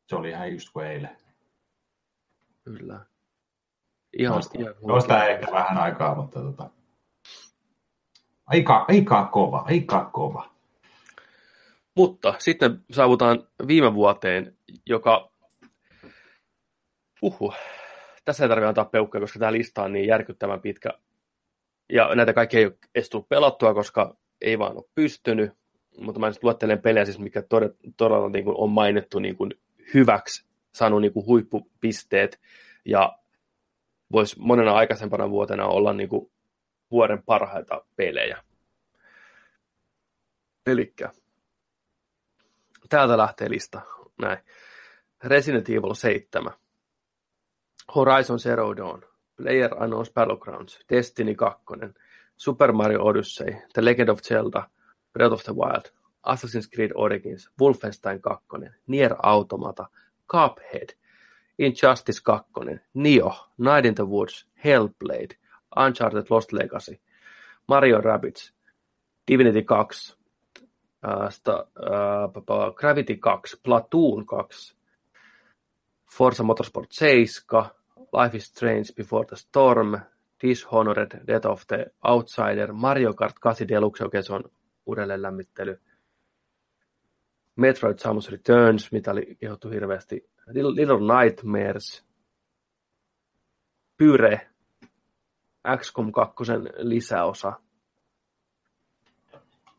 Se 0.07 0.15
oli 0.15 0.29
ihan 0.29 0.51
just 0.51 0.69
kuin 0.73 0.87
eilen. 0.87 1.17
Kyllä. 2.63 3.05
Ihan, 4.17 4.41
Noista, 4.81 5.27
ehkä 5.27 5.51
vähän 5.51 5.77
aikaa, 5.77 6.15
mutta 6.15 6.39
tota... 6.39 6.69
Aika, 8.45 8.85
aika 8.87 9.25
kova, 9.25 9.63
aika 9.67 10.09
kova. 10.13 10.49
Mutta 11.95 12.33
sitten 12.39 12.85
saavutaan 12.91 13.47
viime 13.67 13.93
vuoteen, 13.93 14.57
joka... 14.85 15.31
Uhu. 17.21 17.53
Tässä 18.25 18.43
ei 18.43 18.49
tarvitse 18.49 18.67
antaa 18.67 18.85
peukkuja, 18.85 19.21
koska 19.21 19.39
tämä 19.39 19.51
lista 19.51 19.83
on 19.83 19.93
niin 19.93 20.07
järkyttävän 20.07 20.61
pitkä. 20.61 20.89
Ja 21.89 22.15
näitä 22.15 22.33
kaikki 22.33 22.57
ei 22.57 22.65
ole 22.65 22.77
edes 22.95 23.09
tullut 23.09 23.29
pelattua, 23.29 23.73
koska 23.73 24.15
ei 24.41 24.59
vaan 24.59 24.77
ole 24.77 24.89
pystynyt. 24.95 25.51
Mutta 25.97 26.19
mä 26.19 26.27
nyt 26.27 26.43
luettelen 26.43 26.81
pelejä, 26.81 27.05
siis 27.05 27.19
mikä 27.19 27.41
todella, 27.41 27.73
todella 27.97 28.29
niin 28.29 28.45
kuin 28.45 28.57
on 28.57 28.69
mainittu 28.69 29.19
niin 29.19 29.35
kuin 29.35 29.53
hyväksi, 29.93 30.45
saanut 30.73 31.01
niin 31.01 31.13
kuin 31.13 31.25
huippupisteet. 31.25 32.39
Ja 32.85 33.19
voisi 34.11 34.35
monena 34.39 34.73
aikaisempana 34.73 35.29
vuotena 35.29 35.65
olla 35.65 35.93
niin 35.93 36.09
kuin 36.09 36.31
vuoden 36.91 37.23
parhaita 37.23 37.85
pelejä. 37.95 38.43
Elikkä 40.65 41.11
täältä 42.89 43.17
lähtee 43.17 43.49
lista. 43.49 43.81
Näin. 44.21 44.37
Resident 45.23 45.69
Evil 45.69 45.93
7. 45.93 46.53
Horizon 47.95 48.39
Zero 48.39 48.77
Dawn. 48.77 49.01
Player 49.37 49.71
Unknown's 49.71 50.13
Battlegrounds. 50.13 50.79
Destiny 50.89 51.35
2. 51.35 51.63
Super 52.37 52.71
Mario 52.71 53.03
Odyssey. 53.05 53.55
The 53.73 53.85
Legend 53.85 54.09
of 54.09 54.21
Zelda. 54.21 54.69
Breath 55.17 55.31
of 55.31 55.43
the 55.43 55.53
Wild. 55.53 55.89
Assassin's 56.23 56.67
Creed 56.67 56.91
Origins. 56.95 57.49
Wolfenstein 57.59 58.21
2. 58.21 58.67
Nier 58.87 59.13
Automata. 59.13 59.87
Cuphead. 60.29 60.91
Injustice 61.57 62.21
2. 62.21 62.79
Nioh. 62.95 63.35
Night 63.57 63.87
in 63.87 63.95
the 63.95 64.05
Woods. 64.05 64.45
Hellblade. 64.63 65.33
Uncharted 65.75 66.29
Lost 66.29 66.53
Legacy. 66.53 66.99
Mario 67.67 67.99
Rabbids. 67.99 68.51
Divinity 69.25 69.63
2. 69.63 69.87
Uh, 71.03 71.29
sta, 71.29 71.65
uh, 71.75 72.71
Gravity 72.71 73.17
2, 73.17 73.57
Platoon 73.63 74.25
2, 74.25 74.73
Forza 76.05 76.43
Motorsport 76.43 76.91
7, 76.91 77.71
Life 78.11 78.35
is 78.35 78.45
Strange 78.45 78.95
Before 78.95 79.25
the 79.29 79.35
Storm, 79.35 80.01
Dishonored, 80.39 81.21
Death 81.25 81.45
of 81.45 81.65
the 81.67 81.91
Outsider, 82.03 82.73
Mario 82.73 83.13
Kart 83.13 83.61
8 83.61 83.67
Deluxe, 83.67 84.01
okei 84.01 84.23
se 84.23 84.33
on 84.33 84.43
uudelleen 84.87 85.21
lämmittely, 85.21 85.81
Metroid 87.55 87.99
Samus 87.99 88.31
Returns, 88.31 88.91
mitä 88.91 89.11
oli 89.11 89.35
kehottu 89.39 89.69
hirveästi, 89.69 90.29
Little, 90.47 90.75
Little 90.75 91.23
Nightmares, 91.23 92.05
Pyre, 93.97 94.47
XCOM 95.77 96.11
2 96.11 96.35
lisäosa, 96.77 97.53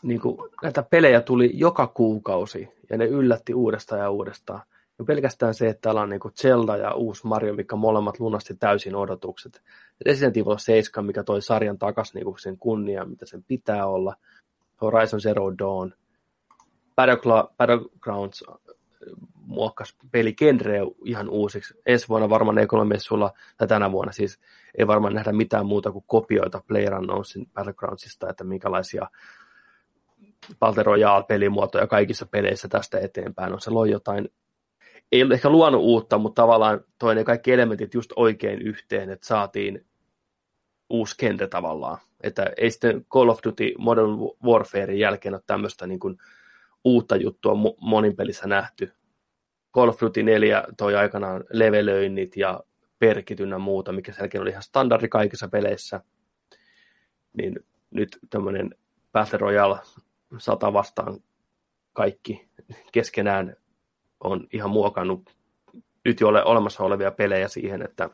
niin 0.02 0.20
kuin, 0.20 0.38
näitä 0.62 0.82
pelejä 0.82 1.20
tuli 1.20 1.50
joka 1.54 1.86
kuukausi 1.86 2.68
ja 2.90 2.98
ne 2.98 3.06
yllätti 3.06 3.54
uudestaan 3.54 4.00
ja 4.00 4.10
uudestaan. 4.10 4.62
Ja 4.98 5.04
pelkästään 5.04 5.54
se, 5.54 5.68
että 5.68 5.80
täällä 5.80 6.00
on 6.00 6.08
niin 6.08 6.20
Zelda 6.34 6.76
ja 6.76 6.94
uusi 6.94 7.26
Mario, 7.26 7.54
mikä 7.54 7.76
molemmat 7.76 8.20
lunasti 8.20 8.54
täysin 8.54 8.96
odotukset. 8.96 9.62
Resident 10.06 10.36
Evil 10.36 10.56
7, 10.58 11.06
mikä 11.06 11.22
toi 11.22 11.42
sarjan 11.42 11.78
takaisin 11.78 12.14
niin 12.14 12.38
sen 12.38 12.58
kunnia, 12.58 13.04
mitä 13.04 13.26
sen 13.26 13.44
pitää 13.44 13.86
olla. 13.86 14.16
Horizon 14.82 15.20
Zero 15.20 15.58
Dawn. 15.58 15.92
Battlegrounds 16.96 18.44
muokkas 19.34 19.96
peligenre 20.10 20.78
ihan 21.04 21.28
uusiksi. 21.28 21.74
Ensi 21.86 22.08
vuonna 22.08 22.28
varmaan 22.28 22.58
E3-messuilla, 22.58 23.30
tai 23.56 23.68
tänä 23.68 23.92
vuonna 23.92 24.12
siis, 24.12 24.40
ei 24.78 24.86
varmaan 24.86 25.14
nähdä 25.14 25.32
mitään 25.32 25.66
muuta 25.66 25.92
kuin 25.92 26.04
kopioita 26.06 26.62
PlayerUnknownsin 26.66 27.46
Battlegroundsista, 27.54 28.30
että 28.30 28.44
minkälaisia 28.44 29.08
Battle 30.58 30.82
Royale-pelimuotoja 30.82 31.86
kaikissa 31.86 32.26
peleissä 32.26 32.68
tästä 32.68 32.98
eteenpäin 32.98 33.52
on. 33.52 33.60
Se 33.60 33.70
loi 33.70 33.90
jotain, 33.90 34.28
ei 35.12 35.22
ole 35.22 35.34
ehkä 35.34 35.50
luonut 35.50 35.80
uutta, 35.80 36.18
mutta 36.18 36.42
tavallaan 36.42 36.80
toi 36.98 37.14
ne 37.14 37.24
kaikki 37.24 37.52
elementit 37.52 37.94
just 37.94 38.12
oikein 38.16 38.62
yhteen, 38.62 39.10
että 39.10 39.26
saatiin 39.26 39.86
uusi 40.90 41.14
kente 41.18 41.46
tavallaan. 41.46 41.98
Että 42.22 42.52
ei 42.56 42.70
sitten 42.70 43.04
Call 43.04 43.28
of 43.28 43.38
Duty 43.44 43.74
Modern 43.78 44.10
Warfarein 44.44 44.98
jälkeen 44.98 45.34
ole 45.34 45.42
tämmöistä 45.46 45.86
niin 45.86 46.00
kuin 46.00 46.18
uutta 46.84 47.16
juttua 47.16 47.54
monin 47.80 48.16
pelissä 48.16 48.46
nähty. 48.46 48.92
Call 49.74 49.88
of 49.88 50.00
Duty 50.00 50.22
4 50.22 50.64
toi 50.76 50.96
aikanaan 50.96 51.44
levelöinnit 51.52 52.36
ja 52.36 52.60
perkit 52.98 53.40
ynnä 53.40 53.58
muuta, 53.58 53.92
mikä 53.92 54.12
selkeä 54.12 54.40
oli 54.40 54.50
ihan 54.50 54.62
standardi 54.62 55.08
kaikissa 55.08 55.48
peleissä. 55.48 56.00
Niin 57.32 57.60
nyt 57.90 58.18
tämmöinen 58.30 58.74
Battle 59.12 59.38
Royale 59.38 59.78
sata 60.38 60.72
vastaan 60.72 61.20
kaikki 61.92 62.48
keskenään 62.92 63.56
on 64.20 64.46
ihan 64.52 64.70
muokannut 64.70 65.38
nyt 66.04 66.20
jo 66.20 66.28
ole 66.28 66.44
olemassa 66.44 66.84
olevia 66.84 67.10
pelejä 67.10 67.48
siihen, 67.48 67.82
että 67.82 68.10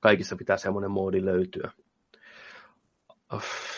kaikissa 0.00 0.36
pitää 0.36 0.56
semmoinen 0.56 0.90
moodi 0.90 1.24
löytyä. 1.24 1.72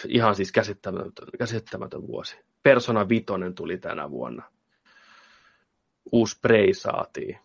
Ihan 0.09 0.35
siis 0.35 0.53
käsittämätön, 0.53 1.29
käsittämätön 1.39 2.07
vuosi. 2.07 2.39
Persona 2.63 3.09
Vitonen 3.09 3.55
tuli 3.55 3.79
tänä 3.79 4.11
vuonna. 4.11 4.43
Uusi 6.13 6.39
Prey 6.43 6.75
saatiin. 6.75 7.39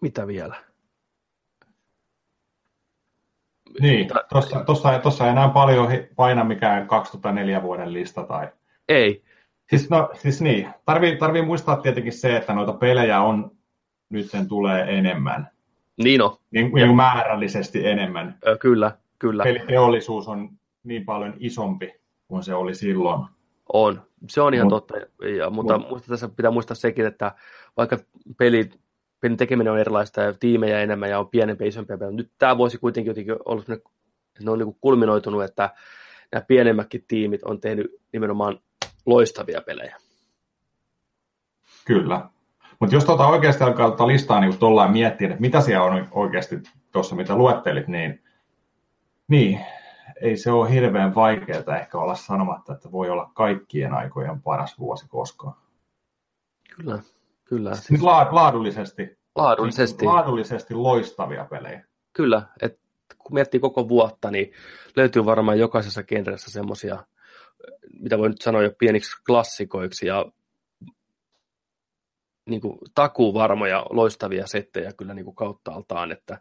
Mitä 0.00 0.26
vielä? 0.26 0.56
Niin, 3.80 4.08
tuossa, 4.30 4.64
tuossa, 4.64 4.98
tuossa 4.98 5.24
ei 5.24 5.30
enää 5.30 5.48
paljon 5.48 5.88
paina 6.16 6.44
mikään 6.44 6.88
2004 6.88 7.62
vuoden 7.62 7.92
lista 7.92 8.22
tai... 8.22 8.48
Ei. 8.88 9.24
Siis, 9.70 9.90
no, 9.90 10.10
siis 10.14 10.40
niin, 10.40 10.68
tarvii, 10.84 11.16
tarvii 11.16 11.42
muistaa 11.42 11.76
tietenkin 11.76 12.12
se, 12.12 12.36
että 12.36 12.52
noita 12.52 12.72
pelejä 12.72 13.20
on, 13.20 13.50
nyt 14.08 14.30
sen 14.30 14.48
tulee 14.48 14.98
enemmän. 14.98 15.50
Niin 15.96 16.22
on. 16.22 16.36
Niin, 16.50 16.72
niin 16.72 16.96
määrällisesti 16.96 17.86
enemmän. 17.86 18.38
Ö, 18.46 18.58
kyllä, 18.58 18.98
kyllä. 19.18 19.44
Peliteollisuus 19.44 20.28
on 20.28 20.50
niin 20.84 21.04
paljon 21.04 21.34
isompi 21.38 21.94
kuin 22.28 22.42
se 22.42 22.54
oli 22.54 22.74
silloin. 22.74 23.26
On, 23.72 24.02
se 24.28 24.40
on 24.40 24.54
ihan 24.54 24.66
Mut, 24.66 24.86
totta, 24.86 24.94
ja, 25.38 25.50
mutta 25.50 25.78
mut. 25.78 26.04
tässä 26.08 26.28
pitää 26.28 26.50
muistaa 26.50 26.74
sekin, 26.74 27.06
että 27.06 27.32
vaikka 27.76 27.98
peli, 28.38 28.70
pelin 29.20 29.36
tekeminen 29.36 29.72
on 29.72 29.78
erilaista 29.78 30.20
ja 30.20 30.32
tiimejä 30.32 30.80
enemmän 30.80 31.10
ja 31.10 31.18
on 31.18 31.28
pienempiä 31.28 31.64
ja 31.64 31.68
isompia 31.68 31.98
pelejä, 31.98 32.16
nyt 32.16 32.30
tämä 32.38 32.58
voisi 32.58 32.78
kuitenkin 32.78 33.10
jotenkin 33.10 33.36
ollut 33.44 33.68
että 33.70 34.44
ne 34.44 34.50
on 34.50 34.58
niin 34.58 34.76
kulminoitunut, 34.80 35.44
että 35.44 35.70
nämä 36.32 36.44
pienemmätkin 36.48 37.04
tiimit 37.08 37.42
on 37.42 37.60
tehnyt 37.60 37.86
nimenomaan 38.12 38.60
loistavia 39.06 39.60
pelejä. 39.60 39.96
Kyllä. 41.84 42.28
Mutta 42.80 42.94
jos 42.94 43.04
tuota 43.04 43.26
oikeasti 43.26 43.64
alkaa 43.64 43.86
tuota 43.86 44.06
listaa 44.06 44.40
niin 44.40 44.58
tuollain 44.58 44.92
miettiä, 44.92 45.28
että 45.28 45.40
mitä 45.40 45.60
siellä 45.60 45.84
on 45.84 46.08
oikeasti 46.10 46.56
tuossa, 46.92 47.16
mitä 47.16 47.36
luettelit, 47.36 47.88
niin, 47.88 48.22
niin 49.28 49.60
ei 50.20 50.36
se 50.36 50.50
ole 50.50 50.70
hirveän 50.70 51.14
vaikeaa 51.14 51.76
ehkä 51.80 51.98
olla 51.98 52.14
sanomatta, 52.14 52.72
että 52.72 52.92
voi 52.92 53.10
olla 53.10 53.30
kaikkien 53.34 53.94
aikojen 53.94 54.42
paras 54.42 54.78
vuosi 54.78 55.08
koskaan. 55.08 55.54
Kyllä, 56.76 56.98
kyllä. 57.44 57.74
Siis 57.74 58.02
laadullisesti. 58.02 59.18
Laadullisesti. 59.34 60.04
Laadullisesti 60.04 60.74
loistavia 60.74 61.44
pelejä. 61.44 61.84
Kyllä, 62.12 62.42
että 62.62 62.78
kun 63.18 63.34
miettii 63.34 63.60
koko 63.60 63.88
vuotta, 63.88 64.30
niin 64.30 64.52
löytyy 64.96 65.24
varmaan 65.24 65.58
jokaisessa 65.58 66.02
genressä 66.02 66.50
semmoisia, 66.50 67.04
mitä 68.00 68.18
voi 68.18 68.28
nyt 68.28 68.42
sanoa 68.42 68.62
jo 68.62 68.70
pieniksi 68.78 69.22
klassikoiksi 69.26 70.06
ja 70.06 70.24
niin 72.48 72.60
kuin 72.60 72.78
takuvarmoja 72.94 73.86
loistavia 73.90 74.46
settejä 74.46 74.92
kyllä 74.92 75.14
niin 75.14 75.24
kuin 75.24 75.36
kautta 75.36 75.72
altaan, 75.72 76.12
että 76.12 76.40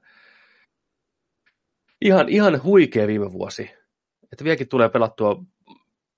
ihan, 2.02 2.30
ihan 2.30 2.64
huikea 2.64 3.08
viime 3.08 3.32
vuosi. 3.32 3.72
Että 4.32 4.44
vieläkin 4.44 4.70
tulee 4.70 4.90
pelattua 4.90 5.44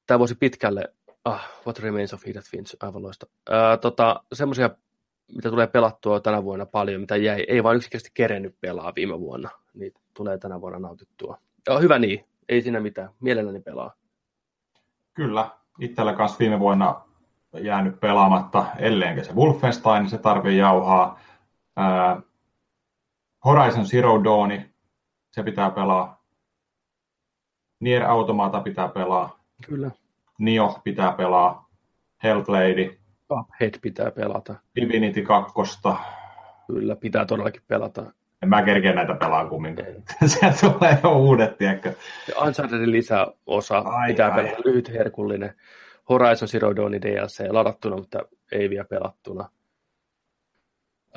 tämä 0.07 0.19
vuosi 0.19 0.35
pitkälle, 0.35 0.93
ah, 1.25 1.49
What 1.65 1.79
Remains 1.79 2.13
of 2.13 2.23
Edith 2.25 2.49
Finch, 2.49 2.75
aivan 2.79 3.03
loista. 3.03 3.25
Tota, 3.81 4.23
semmoisia, 4.33 4.69
mitä 5.35 5.49
tulee 5.49 5.67
pelattua 5.67 6.19
tänä 6.19 6.43
vuonna 6.43 6.65
paljon, 6.65 7.01
mitä 7.01 7.15
jäi, 7.15 7.45
ei 7.47 7.63
vaan 7.63 7.75
yksinkertaisesti 7.75 8.11
kerennyt 8.13 8.55
pelaa 8.61 8.93
viime 8.95 9.19
vuonna, 9.19 9.49
niin 9.73 9.93
tulee 10.13 10.37
tänä 10.37 10.61
vuonna 10.61 10.79
nautittua. 10.79 11.37
Ja 11.67 11.79
hyvä 11.79 11.99
niin, 11.99 12.25
ei 12.49 12.61
siinä 12.61 12.79
mitään, 12.79 13.09
mielelläni 13.19 13.59
pelaa. 13.61 13.93
Kyllä, 15.13 15.49
itsellä 15.79 16.13
kanssa 16.13 16.39
viime 16.39 16.59
vuonna 16.59 17.01
jäänyt 17.53 17.99
pelaamatta, 17.99 18.65
elleenkä 18.77 19.23
se 19.23 19.33
Wolfenstein, 19.33 20.09
se 20.09 20.17
tarvii 20.17 20.57
jauhaa. 20.57 21.19
Ää, 21.75 22.21
Horizon 23.45 23.85
Zero 23.85 24.23
Dawn, 24.23 24.51
se 25.31 25.43
pitää 25.43 25.69
pelaa. 25.69 26.23
Nier 27.79 28.03
Automata 28.03 28.61
pitää 28.61 28.87
pelaa. 28.87 29.39
Kyllä. 29.67 29.91
Nio 30.37 30.79
pitää 30.83 31.11
pelaa. 31.11 31.69
Hellblade. 32.23 32.97
Cuphead 33.29 33.79
pitää 33.81 34.11
pelata. 34.11 34.55
Divinity 34.75 35.21
2. 35.21 35.53
Kyllä, 36.67 36.95
pitää 36.95 37.25
todellakin 37.25 37.61
pelata. 37.67 38.11
En 38.41 38.49
mä 38.49 38.63
kerkeä 38.63 38.93
näitä 38.93 39.13
pelaa 39.15 39.49
kumminkaan. 39.49 39.87
Se 40.25 40.39
tulee 40.61 40.99
jo 41.03 41.19
uudet, 41.19 41.57
tiedätkö? 41.57 41.93
Unchartedin 42.41 42.91
lisäosa 42.91 43.77
ai, 43.77 44.09
pitää 44.11 44.33
ai. 44.33 44.43
pelata 44.43 44.61
lyhyt 44.65 44.89
herkullinen. 44.89 45.55
Horizon 46.09 46.47
Zero 46.47 46.75
Dawn 46.75 46.91
DLC 46.91 47.47
ladattuna, 47.49 47.95
mutta 47.95 48.19
ei 48.51 48.69
vielä 48.69 48.85
pelattuna. 48.85 49.49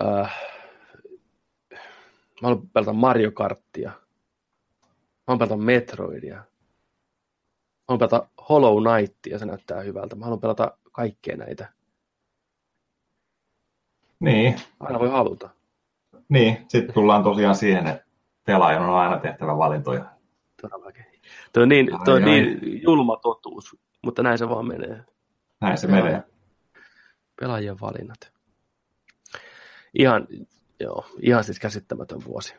Äh, 0.00 0.36
mä 2.42 2.48
haluan 2.48 2.68
pelata 2.68 2.92
Mario 2.92 3.30
Karttia. 3.32 3.92
Haluan 5.32 5.48
pelata 5.48 5.64
Metroidia. 5.64 6.44
Haluan 7.88 7.98
pelata 7.98 8.28
Hollow 8.48 8.82
Knightia, 8.82 9.38
se 9.38 9.46
näyttää 9.46 9.80
hyvältä. 9.80 10.16
Mä 10.16 10.24
haluan 10.24 10.40
pelata 10.40 10.76
kaikkea 10.92 11.36
näitä. 11.36 11.72
Niin. 14.20 14.56
Aina 14.80 14.98
voi 14.98 15.10
haluta. 15.10 15.50
Niin, 16.28 16.64
sitten 16.68 16.94
tullaan 16.94 17.22
tosiaan 17.24 17.54
siihen, 17.54 17.86
että 17.86 18.04
pelaajan 18.44 18.82
on 18.82 18.94
aina 18.94 19.18
tehtävä 19.18 19.58
valintoja. 19.58 20.04
Todellakin. 20.62 21.04
Tuo 21.52 21.62
on 21.62 21.68
niin, 21.68 21.88
tuo 22.04 22.14
on 22.14 22.24
niin 22.24 22.82
julma 22.82 23.16
totuus, 23.16 23.76
mutta 24.02 24.22
näin 24.22 24.38
se 24.38 24.48
vaan 24.48 24.66
menee. 24.66 25.04
Näin 25.60 25.78
se 25.78 25.86
Pelaaja. 25.86 26.04
menee. 26.04 26.22
Pelaajien 27.40 27.80
valinnat. 27.80 28.32
Ihan, 29.94 30.26
joo, 30.80 31.06
ihan 31.20 31.44
siis 31.44 31.58
käsittämätön 31.58 32.24
vuosi. 32.24 32.54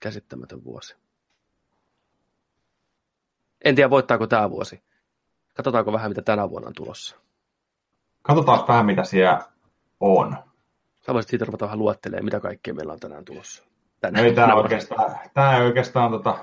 Käsittämätön 0.00 0.64
vuosi. 0.64 1.07
En 3.64 3.74
tiedä, 3.74 3.90
voittaako 3.90 4.26
tämä 4.26 4.50
vuosi. 4.50 4.82
Katsotaanko 5.54 5.92
vähän, 5.92 6.10
mitä 6.10 6.22
tänä 6.22 6.50
vuonna 6.50 6.68
on 6.68 6.74
tulossa. 6.74 7.16
Katsotaan 8.22 8.64
vähän, 8.68 8.86
mitä 8.86 9.04
siellä 9.04 9.44
on. 10.00 10.36
Sä 11.06 11.14
voisit 11.14 11.30
siitä 11.30 11.44
ruveta 11.44 11.64
vähän 11.64 11.78
luettelemaan, 11.78 12.24
mitä 12.24 12.40
kaikkea 12.40 12.74
meillä 12.74 12.92
on 12.92 13.00
tänään 13.00 13.24
tulossa. 13.24 13.64
Tänään, 14.00 14.24
ei 14.24 14.34
tämä 14.34 14.54
oikeastaan, 14.54 15.18
tämä 15.34 15.56
ei 15.56 15.62
oikeastaan 15.62 16.10
tota, 16.10 16.38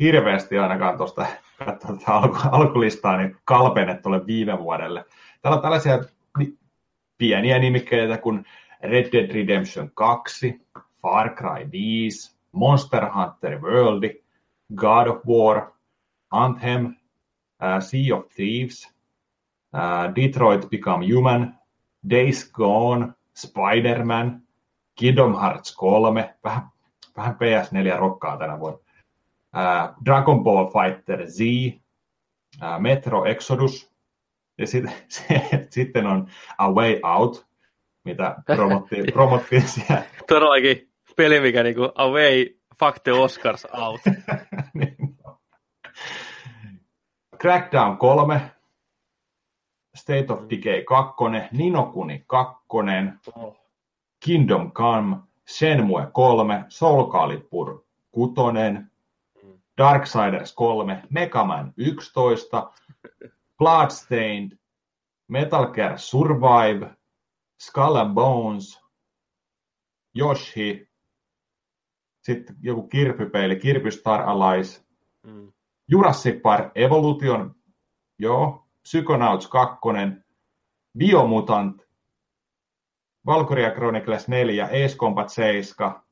hirveästi 0.00 0.58
ainakaan 0.58 0.96
tuosta 0.96 1.26
tuota 1.86 2.12
alku, 2.12 2.36
alkulistaa 2.50 3.16
niin 3.16 3.36
kalpennet 3.44 4.06
ole 4.06 4.26
viime 4.26 4.58
vuodelle. 4.58 5.04
Täällä 5.42 5.56
on 5.56 5.62
tällaisia 5.62 6.04
pieniä 7.18 7.58
nimikkeitä 7.58 8.18
kuin 8.18 8.44
Red 8.82 9.12
Dead 9.12 9.34
Redemption 9.34 9.90
2, 9.94 10.66
Far 11.02 11.34
Cry 11.34 11.70
5, 11.72 12.36
Monster 12.52 13.10
Hunter 13.12 13.60
World, 13.60 14.10
God 14.74 15.06
of 15.06 15.26
War, 15.26 15.73
Anthem, 16.34 16.86
uh, 16.86 17.80
Sea 17.80 18.16
of 18.16 18.28
Thieves, 18.28 18.94
uh, 19.74 20.14
Detroit 20.14 20.70
Become 20.70 21.06
Human, 21.14 21.58
Days 22.10 22.50
Gone, 22.52 23.12
Spider-Man, 23.36 24.42
Kingdom 24.94 25.34
Hearts 25.34 25.76
3, 25.76 26.34
vähän, 26.44 26.62
vähän 27.16 27.34
PS4 27.34 27.98
rokkaa 27.98 28.36
tänä 28.38 28.60
vuonna, 28.60 28.78
uh, 29.56 30.04
Dragon 30.04 30.44
Ball 30.44 30.66
Fighter 30.66 31.30
Z, 31.30 31.40
uh, 32.62 32.80
Metro 32.80 33.24
Exodus, 33.24 33.94
Ja 34.58 34.66
sit, 34.66 34.84
se, 35.08 35.42
sitten 35.70 36.06
on 36.06 36.28
A 36.58 36.70
Way 36.70 37.00
Out, 37.02 37.46
mitä 38.04 38.36
promottiin, 38.46 39.04
promottiin 39.12 39.68
siellä. 39.68 40.02
Todellakin 40.28 40.90
peli, 41.16 41.40
mikä 41.40 41.62
niinku 41.62 41.92
Away, 41.94 42.46
fuck 42.78 42.98
the 43.02 43.12
Oscars 43.12 43.66
out. 43.72 44.00
niin. 44.74 44.93
Crackdown 47.44 47.98
3, 47.98 48.50
State 49.94 50.30
of 50.30 50.48
Decay 50.48 50.84
2, 50.84 51.50
Ninokuni 51.52 52.24
2, 52.26 53.32
oh. 53.36 53.56
Kingdom 54.18 54.72
Come, 54.72 55.22
Shenmue 55.46 56.10
3, 56.14 56.64
Soul 56.70 57.10
Calibur 57.12 57.84
6, 58.14 58.88
Darksiders 59.76 60.54
3, 60.54 61.02
Mega 61.10 61.44
Man 61.44 61.74
11, 61.76 62.70
Bloodstained, 63.58 64.58
Metal 65.28 65.66
Gear 65.66 65.98
Survive, 65.98 66.96
Skull 67.58 67.96
and 67.96 68.14
Bones, 68.14 68.80
Yoshi, 70.14 70.88
sitten 72.22 72.56
joku 72.62 72.88
kirpypeili, 72.88 73.56
Kirpy 73.56 73.90
Star 73.90 74.22
Allies, 74.22 74.84
mm. 75.26 75.53
Jurassic 75.90 76.42
Park 76.42 76.72
Evolution, 76.74 77.54
joo, 78.18 78.66
Psychonauts 78.82 79.46
2, 79.46 79.78
Biomutant, 80.98 81.82
Valkyria 83.26 83.70
Chronicles 83.70 84.28
4, 84.28 84.64
Ace 84.64 84.96
Combat 84.96 85.28
7, 85.28 86.02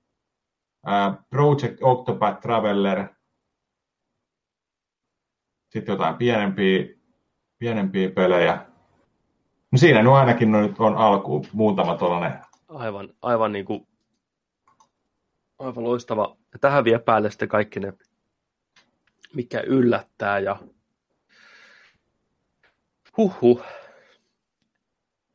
Project 1.31 1.83
Octopath 1.83 2.41
Traveler, 2.41 3.09
sitten 5.69 5.93
jotain 5.93 6.17
pienempiä, 6.17 6.85
pienempiä 7.59 8.11
pelejä. 8.11 8.67
No 9.71 9.79
siinä 9.79 10.03
no 10.03 10.15
ainakin 10.15 10.53
no 10.53 10.61
nyt 10.61 10.79
on 10.79 10.97
alkuun 10.97 11.45
muutama 11.53 11.97
tuollainen. 11.97 12.39
Aivan, 12.69 13.15
aivan 13.23 13.53
niin 13.53 13.65
kuin, 13.65 13.87
aivan 15.59 15.85
loistava. 15.85 16.37
Ja 16.53 16.59
tähän 16.59 16.85
vie 16.85 16.99
päälle 16.99 17.31
sitten 17.31 17.49
kaikki 17.49 17.81
ne, 17.81 17.93
mikä 19.35 19.61
yllättää 19.61 20.39
ja 20.39 20.57
huhhuh. 23.17 23.63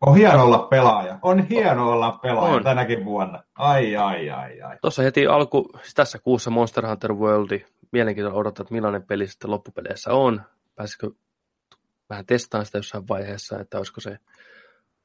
On 0.02 0.16
hieno 0.16 0.44
olla 0.44 0.60
pelaaja. 0.60 1.20
On 1.22 1.48
hieno 1.48 1.92
olla 1.92 2.12
pelaaja 2.12 2.56
on. 2.56 2.64
tänäkin 2.64 3.06
vuonna. 3.06 3.44
Ai, 3.56 3.96
ai, 3.96 4.30
ai, 4.30 4.62
ai. 4.62 4.78
Tuossa 4.82 5.04
heti 5.04 5.28
alku, 5.28 5.70
siis 5.82 5.94
tässä 5.94 6.20
kuussa 6.20 6.50
Monster 6.50 6.88
Hunter 6.88 7.14
World, 7.14 7.60
mielenkiintoista 7.92 8.40
odottaa, 8.40 8.64
että 8.64 8.74
millainen 8.74 9.04
peli 9.04 9.28
sitten 9.28 9.52
loppupeleissä 9.52 10.14
on. 10.14 10.42
Pääsikö 10.76 11.12
vähän 12.10 12.26
testaan 12.26 12.66
sitä 12.66 12.78
jossain 12.78 13.08
vaiheessa, 13.08 13.60
että 13.60 13.78
olisiko 13.78 14.02
se, 14.02 14.18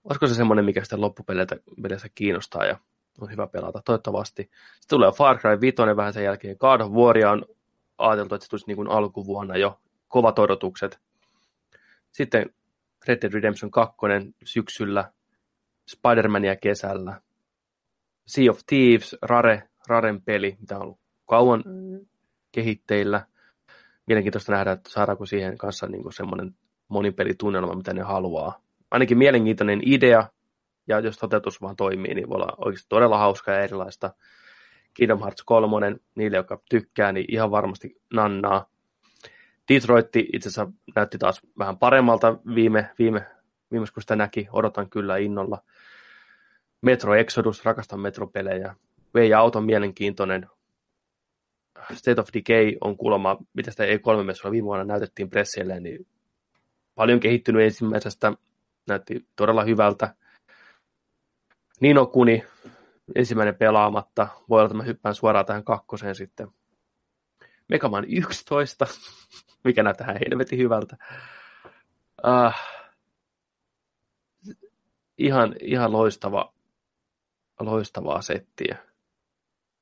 olisiko 0.04 0.26
se 0.26 0.34
semmoinen, 0.34 0.64
mikä 0.64 0.84
sitä 0.84 1.00
loppupeleissä 1.00 2.08
kiinnostaa 2.14 2.64
ja 2.64 2.76
on 3.20 3.30
hyvä 3.30 3.46
pelata, 3.46 3.82
toivottavasti. 3.84 4.42
Sitten 4.42 4.96
tulee 4.96 5.12
Far 5.12 5.38
Cry 5.38 5.60
5 5.60 5.76
vähän 5.96 6.12
sen 6.12 6.24
jälkeen. 6.24 6.56
God 6.58 6.80
of 6.80 6.92
War 6.92 7.16
on 7.26 7.44
ajateltu, 8.08 8.34
että 8.34 8.44
se 8.44 8.50
tulisi 8.50 8.66
niin 8.66 8.76
kuin 8.76 8.88
alkuvuonna 8.88 9.56
jo. 9.56 9.80
Kovat 10.08 10.38
odotukset. 10.38 10.98
Sitten 12.12 12.50
Red 13.08 13.22
Dead 13.22 13.32
Redemption 13.32 13.70
2 13.70 13.96
syksyllä, 14.44 15.12
Spider-Mania 15.90 16.56
kesällä, 16.60 17.20
Sea 18.26 18.50
of 18.50 18.58
Thieves, 18.66 19.16
Rare, 19.22 19.68
Raren 19.88 20.22
peli, 20.22 20.56
mitä 20.60 20.76
on 20.76 20.82
ollut 20.82 20.98
kauan 21.26 21.62
mm. 21.66 22.06
kehitteillä. 22.52 23.26
Mielenkiintoista 24.06 24.52
nähdä, 24.52 24.72
että 24.72 24.90
saadaanko 24.90 25.26
siihen 25.26 25.58
kanssa 25.58 25.86
niin 25.86 26.02
kuin 26.02 26.12
semmoinen 26.12 26.54
monipelitunnelma, 26.88 27.74
mitä 27.74 27.92
ne 27.92 28.02
haluaa. 28.02 28.60
Ainakin 28.90 29.18
mielenkiintoinen 29.18 29.80
idea, 29.84 30.28
ja 30.86 31.00
jos 31.00 31.18
toteutus 31.18 31.62
vaan 31.62 31.76
toimii, 31.76 32.14
niin 32.14 32.28
voi 32.28 32.34
olla 32.34 32.54
oikeasti 32.58 32.86
todella 32.88 33.18
hauskaa 33.18 33.54
ja 33.54 33.62
erilaista. 33.62 34.14
Kingdom 34.94 35.18
Hearts 35.18 35.42
3, 35.42 35.76
niille, 36.14 36.36
jotka 36.36 36.60
tykkää, 36.70 37.12
niin 37.12 37.26
ihan 37.28 37.50
varmasti 37.50 38.00
nannaa. 38.12 38.66
Detroit 39.68 40.16
itse 40.16 40.48
asiassa 40.48 40.72
näytti 40.96 41.18
taas 41.18 41.40
vähän 41.58 41.78
paremmalta 41.78 42.36
viime, 42.54 42.90
viime, 42.98 43.26
viimeis 43.70 43.90
kun 43.90 44.02
sitä 44.02 44.16
näki, 44.16 44.48
odotan 44.52 44.90
kyllä 44.90 45.16
innolla. 45.16 45.62
Metro 46.80 47.14
Exodus, 47.14 47.64
rakastan 47.64 48.00
metropelejä. 48.00 48.74
Way 49.14 49.34
Out 49.34 49.56
on 49.56 49.64
mielenkiintoinen. 49.64 50.46
State 51.92 52.20
of 52.20 52.28
Decay 52.34 52.76
on 52.80 52.96
kuulemma, 52.96 53.38
mitä 53.54 53.70
sitä 53.70 53.84
E3-messuilla 53.84 54.50
viime 54.50 54.64
vuonna 54.66 54.84
näytettiin 54.84 55.30
pressille, 55.30 55.80
niin 55.80 56.06
paljon 56.94 57.20
kehittynyt 57.20 57.62
ensimmäisestä, 57.62 58.32
näytti 58.88 59.26
todella 59.36 59.64
hyvältä. 59.64 60.14
Nino 61.80 62.06
Kuni, 62.06 62.44
ensimmäinen 63.14 63.54
pelaamatta, 63.54 64.28
voi 64.48 64.60
olla, 64.60 64.66
että 64.66 64.76
mä 64.76 64.82
hyppään 64.82 65.14
suoraan 65.14 65.46
tähän 65.46 65.64
kakkoseen 65.64 66.14
sitten. 66.14 66.48
Megaman 67.68 68.04
11, 68.08 68.86
mikä 69.64 69.82
näyttää 69.82 70.16
helvetin 70.30 70.58
hyvältä. 70.58 70.96
Uh, 72.26 72.52
ihan, 75.18 75.54
ihan 75.60 75.92
loistava, 75.92 76.52
loistavaa 77.60 78.22
settiä 78.22 78.78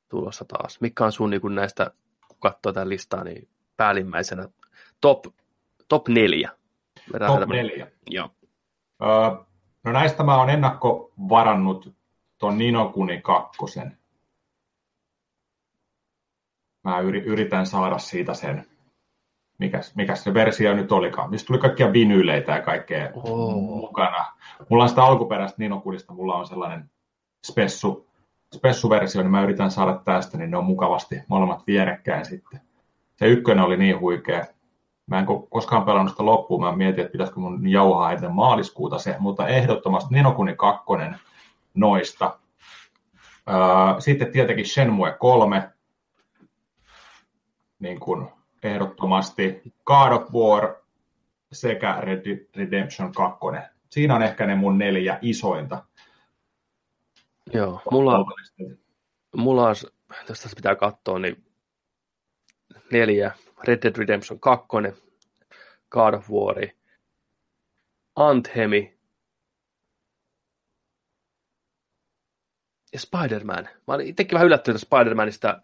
tulossa 0.08 0.44
taas. 0.44 0.80
Mikä 0.80 1.04
on 1.04 1.12
sun 1.12 1.30
niin 1.30 1.54
näistä, 1.54 1.90
kun 2.28 2.36
katsoo 2.40 2.72
tämän 2.72 2.88
listaa, 2.88 3.24
niin 3.24 3.48
päällimmäisenä 3.76 4.48
top, 5.00 5.24
top 5.88 6.08
neljä? 6.08 6.50
Top 7.26 7.48
neljä. 7.48 7.90
Joo. 8.10 8.30
Uh, 9.02 9.46
no 9.84 9.92
näistä 9.92 10.22
mä 10.22 10.36
oon 10.36 10.50
ennakko 10.50 11.12
varannut 11.28 11.99
ton 12.40 12.58
Ninokuni 12.58 13.20
kakkosen 13.20 13.98
mä 16.84 17.00
yritän 17.00 17.66
saada 17.66 17.98
siitä 17.98 18.34
sen, 18.34 18.66
mikä, 19.58 19.80
mikä 19.94 20.14
se 20.14 20.34
versio 20.34 20.74
nyt 20.74 20.92
olikaan. 20.92 21.30
Mistä 21.30 21.46
tuli 21.46 21.58
kaikkia 21.58 21.92
vinyyleitä 21.92 22.52
ja 22.52 22.62
kaikkea 22.62 23.10
oh. 23.14 23.54
mukana. 23.54 24.24
Mulla 24.68 24.82
on 24.82 24.88
sitä 24.88 25.04
alkuperäistä 25.04 25.56
Ninokudista, 25.58 26.12
mulla 26.12 26.36
on 26.36 26.46
sellainen 26.46 26.90
spessu, 27.46 28.06
spessu-versio, 28.54 29.22
niin 29.22 29.30
mä 29.30 29.42
yritän 29.42 29.70
saada 29.70 30.00
tästä, 30.04 30.38
niin 30.38 30.50
ne 30.50 30.56
on 30.56 30.64
mukavasti 30.64 31.20
molemmat 31.28 31.66
vierekkäin 31.66 32.24
sitten. 32.24 32.60
Se 33.16 33.26
ykkönen 33.26 33.64
oli 33.64 33.76
niin 33.76 34.00
huikea. 34.00 34.44
Mä 35.06 35.18
en 35.18 35.26
koskaan 35.50 35.84
pelannut 35.84 36.10
sitä 36.10 36.24
loppuun, 36.24 36.60
mä 36.60 36.76
mietin, 36.76 37.04
että 37.04 37.12
pitäisikö 37.12 37.40
mun 37.40 37.70
jauhaa 37.70 38.12
ennen 38.12 38.32
maaliskuuta 38.32 38.98
se, 38.98 39.16
mutta 39.18 39.48
ehdottomasti 39.48 40.14
Ninokuni 40.14 40.54
2 40.56 40.82
noista. 41.74 42.38
Sitten 43.98 44.32
tietenkin 44.32 44.66
Shenmue 44.66 45.16
3, 45.18 45.70
niin 47.78 48.00
kuin 48.00 48.28
ehdottomasti 48.62 49.62
God 49.84 50.12
of 50.12 50.32
War 50.34 50.74
sekä 51.52 51.96
Red 52.00 52.46
Redemption 52.56 53.12
2. 53.12 53.38
Siinä 53.90 54.14
on 54.14 54.22
ehkä 54.22 54.46
ne 54.46 54.54
mun 54.54 54.78
neljä 54.78 55.18
isointa. 55.22 55.84
Joo, 57.52 57.82
mulla, 57.90 58.24
mulla 59.36 59.68
on, 59.68 59.74
tästä 60.26 60.48
pitää 60.56 60.76
katsoa, 60.76 61.18
niin 61.18 61.44
neljä, 62.92 63.32
Red 63.64 63.82
Dead 63.82 63.96
Redemption 63.96 64.40
2, 64.40 64.66
God 65.90 66.14
of 66.14 66.30
War, 66.30 66.56
Anthemi 68.16 68.99
ja 72.92 72.98
Spider-Man. 72.98 73.68
Mä 73.86 73.94
olin 73.94 74.06
itsekin 74.06 74.34
vähän 74.34 74.46
yllättynyt 74.46 74.82
Spider-Manista. 74.82 75.60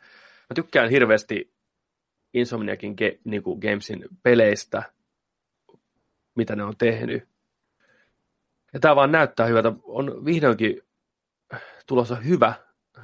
Mä 0.50 0.54
tykkään 0.54 0.90
hirveästi 0.90 1.52
Insomniakin 2.34 2.94
ge, 2.96 3.18
niin 3.24 3.42
kuin 3.42 3.58
Gamesin 3.58 4.04
peleistä, 4.22 4.82
mitä 6.34 6.56
ne 6.56 6.64
on 6.64 6.76
tehnyt. 6.76 7.28
Ja 8.72 8.80
tämä 8.80 8.96
vaan 8.96 9.12
näyttää 9.12 9.46
hyvältä. 9.46 9.72
On 9.82 10.24
vihdoinkin 10.24 10.82
tulossa 11.86 12.14
hyvä, 12.14 12.54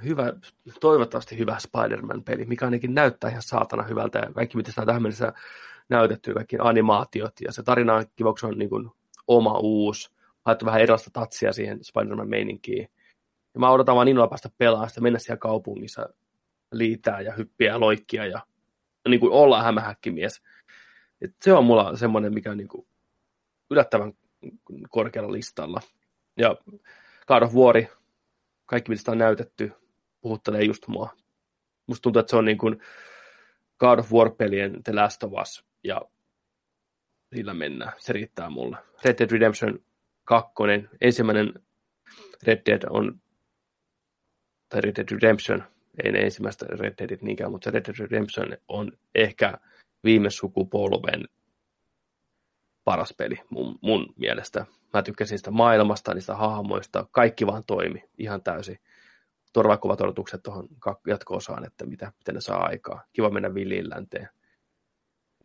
hyvä 0.05 0.33
toivottavasti 0.81 1.39
hyvä 1.39 1.59
Spider-Man-peli, 1.59 2.45
mikä 2.45 2.65
ainakin 2.65 2.95
näyttää 2.95 3.31
ihan 3.31 3.43
saatana 3.43 3.83
hyvältä. 3.83 4.19
Ja 4.19 4.33
kaikki, 4.33 4.57
mitä 4.57 4.71
sitä 4.71 4.81
on 4.81 4.87
tähän 4.87 5.03
mennessä 5.03 5.33
näytetty, 5.89 6.35
kaikki 6.35 6.57
animaatiot 6.61 7.41
ja 7.41 7.53
se 7.53 7.63
tarina 7.63 7.95
on 7.95 8.05
kiva, 8.17 8.35
on 8.43 8.59
niin 8.59 8.71
kuin 8.71 8.91
oma 9.29 9.59
uusi. 9.59 10.11
Haettu 10.41 10.67
vähän 10.67 10.81
erilaista 10.81 11.11
tatsia 11.13 11.53
siihen 11.53 11.85
Spider-Man-meininkiin. 11.85 12.89
Ja 13.55 13.61
mä 13.61 13.71
odotan 13.71 13.97
vaan 13.97 14.09
innolla 14.09 14.29
päästä 14.29 14.51
pelaamaan 14.59 14.89
sitä, 14.89 15.01
mennä 15.01 15.19
siellä 15.19 15.39
kaupungissa 15.39 16.09
liitää 16.73 17.21
ja 17.21 17.33
hyppiä 17.33 17.73
ja 17.73 17.81
loikkia 17.81 18.27
ja 18.27 18.41
niin 19.09 19.21
kuin 19.21 19.33
olla 19.33 19.63
hämähäkkimies. 19.63 20.43
Et 21.21 21.37
se 21.41 21.53
on 21.53 21.65
mulla 21.65 21.97
semmoinen, 21.97 22.35
mikä 22.35 22.51
on 22.51 22.57
niin 22.57 22.69
kuin 22.69 22.87
yllättävän 23.71 24.13
korkealla 24.91 25.33
listalla. 25.33 25.81
Ja 26.37 26.57
God 27.27 27.43
of 27.43 27.55
War, 27.55 27.75
kaikki 28.67 28.89
mitä 28.89 28.99
sitä 28.99 29.13
on 29.13 29.19
näytetty, 29.19 29.73
puhuttelee 30.21 30.63
just 30.63 30.89
mua. 30.89 31.11
Musta 31.87 32.03
tuntuu, 32.03 32.21
että 32.21 32.31
se 32.31 32.37
on 32.37 32.45
niin 32.45 32.59
kuin 32.59 32.81
God 33.79 33.99
of 33.99 34.13
War-pelien 34.13 34.83
The 34.83 34.93
Last 34.93 35.23
of 35.23 35.33
Us. 35.43 35.65
Ja 35.85 36.03
sillä 37.35 37.55
mennään. 37.55 37.93
Se 37.99 38.13
riittää 38.13 38.51
mulle. 38.51 38.77
Red 39.05 39.19
Dead 39.19 39.31
Redemption 39.31 39.79
2, 40.25 40.53
ensimmäinen 41.01 41.53
Red 42.43 42.63
Dead 42.67 42.83
on, 42.91 43.21
tai 44.73 44.81
Red 44.81 44.97
Dead 44.97 45.11
Redemption, 45.11 45.65
ei 46.05 46.13
ne 46.13 46.19
ensimmäistä 46.19 46.67
Red 46.69 46.95
Deadit 46.99 47.23
niinkään, 47.23 47.51
mutta 47.51 47.71
Red 47.71 47.85
Dead 47.85 47.97
Redemption 47.99 48.57
on 48.69 48.93
ehkä 49.15 49.59
viime 50.05 50.31
sukupolven 50.31 51.25
paras 52.85 53.15
peli 53.19 53.37
mun, 53.51 53.79
mun 53.81 54.15
mielestä. 54.17 54.67
Mä 54.93 55.03
tykkäsin 55.03 55.39
sitä 55.39 55.51
maailmasta, 55.51 56.15
niistä 56.15 56.37
hahmoista, 56.37 57.07
kaikki 57.11 57.47
vaan 57.47 57.65
toimi 57.65 58.05
ihan 58.19 58.43
täysin. 58.43 58.79
Todella 59.53 59.77
kovat 59.77 60.01
odotukset 60.01 60.43
tuohon 60.43 60.69
jatko-osaan, 61.07 61.65
että 61.65 61.87
mitä, 61.87 62.13
mitä 62.19 62.33
ne 62.33 62.41
saa 62.41 62.65
aikaa. 62.65 63.05
Kiva 63.13 63.31
mennä 63.31 63.55
villiin 63.55 63.91
länteen 63.91 64.29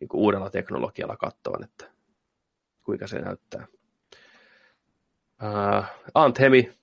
niin 0.00 0.08
kuin 0.08 0.20
uudella 0.20 0.50
teknologialla 0.50 1.16
katsoen, 1.16 1.64
että 1.64 1.90
kuinka 2.82 3.06
se 3.06 3.18
näyttää. 3.18 3.66
Uh, 5.42 5.84
Anthemi, 6.14 6.78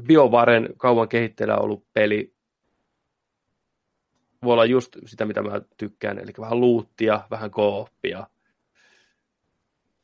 BioVaren 0.00 0.68
kauan 0.76 1.08
kehitteillä 1.08 1.56
ollut 1.56 1.84
peli, 1.92 2.32
voi 4.42 4.52
olla 4.52 4.64
just 4.64 4.96
sitä, 5.06 5.24
mitä 5.24 5.42
mä 5.42 5.60
tykkään, 5.76 6.18
eli 6.18 6.32
vähän 6.40 6.60
luuttia, 6.60 7.20
vähän 7.30 7.50
kooppia, 7.50 8.26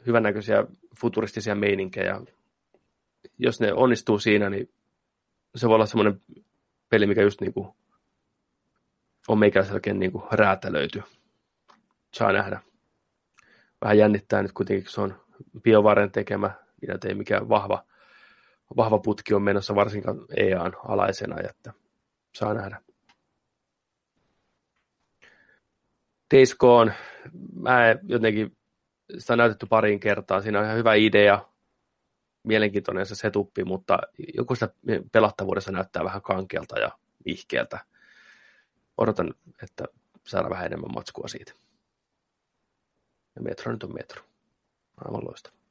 hyvännäköisiä 0.07 0.65
futuristisia 1.01 1.55
meininkejä. 1.55 2.21
Jos 3.39 3.61
ne 3.61 3.73
onnistuu 3.73 4.19
siinä, 4.19 4.51
niin 4.51 4.71
se 5.57 5.69
voi 5.69 5.75
olla 5.75 5.87
semmoinen 5.87 6.21
peli, 6.89 7.07
mikä 7.07 7.23
just 7.23 7.41
niin 7.41 7.53
kuin 7.53 7.69
on 9.29 9.39
meikäläisellä 9.39 9.77
oikein 9.77 9.99
niin 9.99 10.13
kuin 10.13 10.25
räätälöity. 10.31 11.03
Saa 12.15 12.33
nähdä. 12.33 12.61
Vähän 13.81 13.99
jännittää 13.99 14.43
nyt 14.43 14.53
kuitenkin, 14.53 14.93
se 14.93 15.01
on 15.01 15.21
BioVaren 15.63 16.11
tekemä, 16.11 16.51
ja 16.89 16.99
ei 17.09 17.15
mikään 17.15 17.49
vahva, 17.49 17.85
vahva 18.77 18.99
putki 18.99 19.35
on 19.35 19.43
menossa 19.43 19.75
varsinkaan 19.75 20.27
EAN 20.37 20.73
alaisena, 20.89 21.37
että 21.41 21.73
saa 22.35 22.55
nähdä. 22.55 22.81
Gone, 26.59 26.95
mä 27.55 27.81
jotenkin, 28.03 28.57
sitä 29.19 29.33
on 29.33 29.39
näytetty 29.39 29.67
pariin 29.67 30.01
kertaan, 30.01 30.43
siinä 30.43 30.59
on 30.59 30.65
ihan 30.65 30.77
hyvä 30.77 30.95
idea, 30.95 31.49
mielenkiintoinen 32.43 33.07
se 33.07 33.15
setuppi, 33.15 33.65
mutta 33.65 33.99
joku 34.35 34.55
sitä 34.55 34.69
pelattavuudessa 35.13 35.73
näyttää 35.73 36.05
vähän 36.05 36.23
kankealta 36.23 36.79
ja 36.79 36.91
ihkeältä. 37.27 37.79
Odotan, 38.99 39.35
että 39.63 39.85
saadaan 40.27 40.51
vähän 40.51 40.67
enemmän 40.67 40.95
matskua 40.95 41.29
siitä. 41.29 41.53
Ja 43.37 43.43
metro 43.43 43.73
nyt 43.73 43.83
on 43.83 43.95
metro. 43.95 44.23
Aivan 45.05 45.25
loistava. 45.25 45.64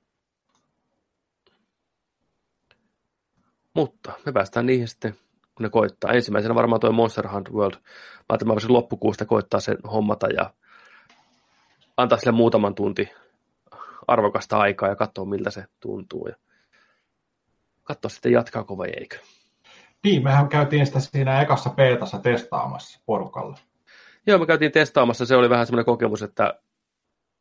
Mutta 3.74 4.14
me 4.26 4.32
päästään 4.32 4.66
niihin 4.66 4.88
sitten, 4.88 5.14
kun 5.56 5.64
ne 5.64 5.70
koittaa. 5.70 6.12
Ensimmäisenä 6.12 6.56
varmaan 6.56 6.80
tuo 6.80 6.92
Monster 6.92 7.28
Hunt 7.28 7.50
World. 7.50 7.76
Mä 7.76 7.80
ajattelin, 7.80 8.36
että 8.36 8.46
mä 8.46 8.54
voisin 8.54 8.74
loppukuusta 8.74 9.26
koittaa 9.26 9.60
sen 9.60 9.78
hommata 9.92 10.28
ja 10.28 10.54
antaa 11.98 12.18
sille 12.18 12.32
muutaman 12.32 12.76
tunti 12.76 13.10
arvokasta 14.08 14.58
aikaa 14.58 14.90
ja 14.90 14.96
katsoa, 14.96 15.26
miltä 15.26 15.52
se 15.52 15.66
tuntuu. 15.80 16.28
Ja 16.28 16.36
katsoa 17.84 18.10
sitten 18.10 18.32
jatkaako 18.32 18.78
vai 18.78 18.90
eikö. 18.98 19.18
Niin, 20.04 20.24
mehän 20.24 20.50
käytiin 20.50 20.86
sitä 20.86 21.00
siinä 21.00 21.42
ekassa 21.42 21.70
peetassa 21.70 22.20
testaamassa 22.20 23.00
porukalla. 23.06 23.58
Joo, 24.28 24.40
me 24.40 24.46
käytiin 24.46 24.72
testaamassa. 24.72 25.26
Se 25.26 25.36
oli 25.36 25.50
vähän 25.50 25.66
semmoinen 25.66 25.86
kokemus, 25.86 26.22
että 26.22 26.60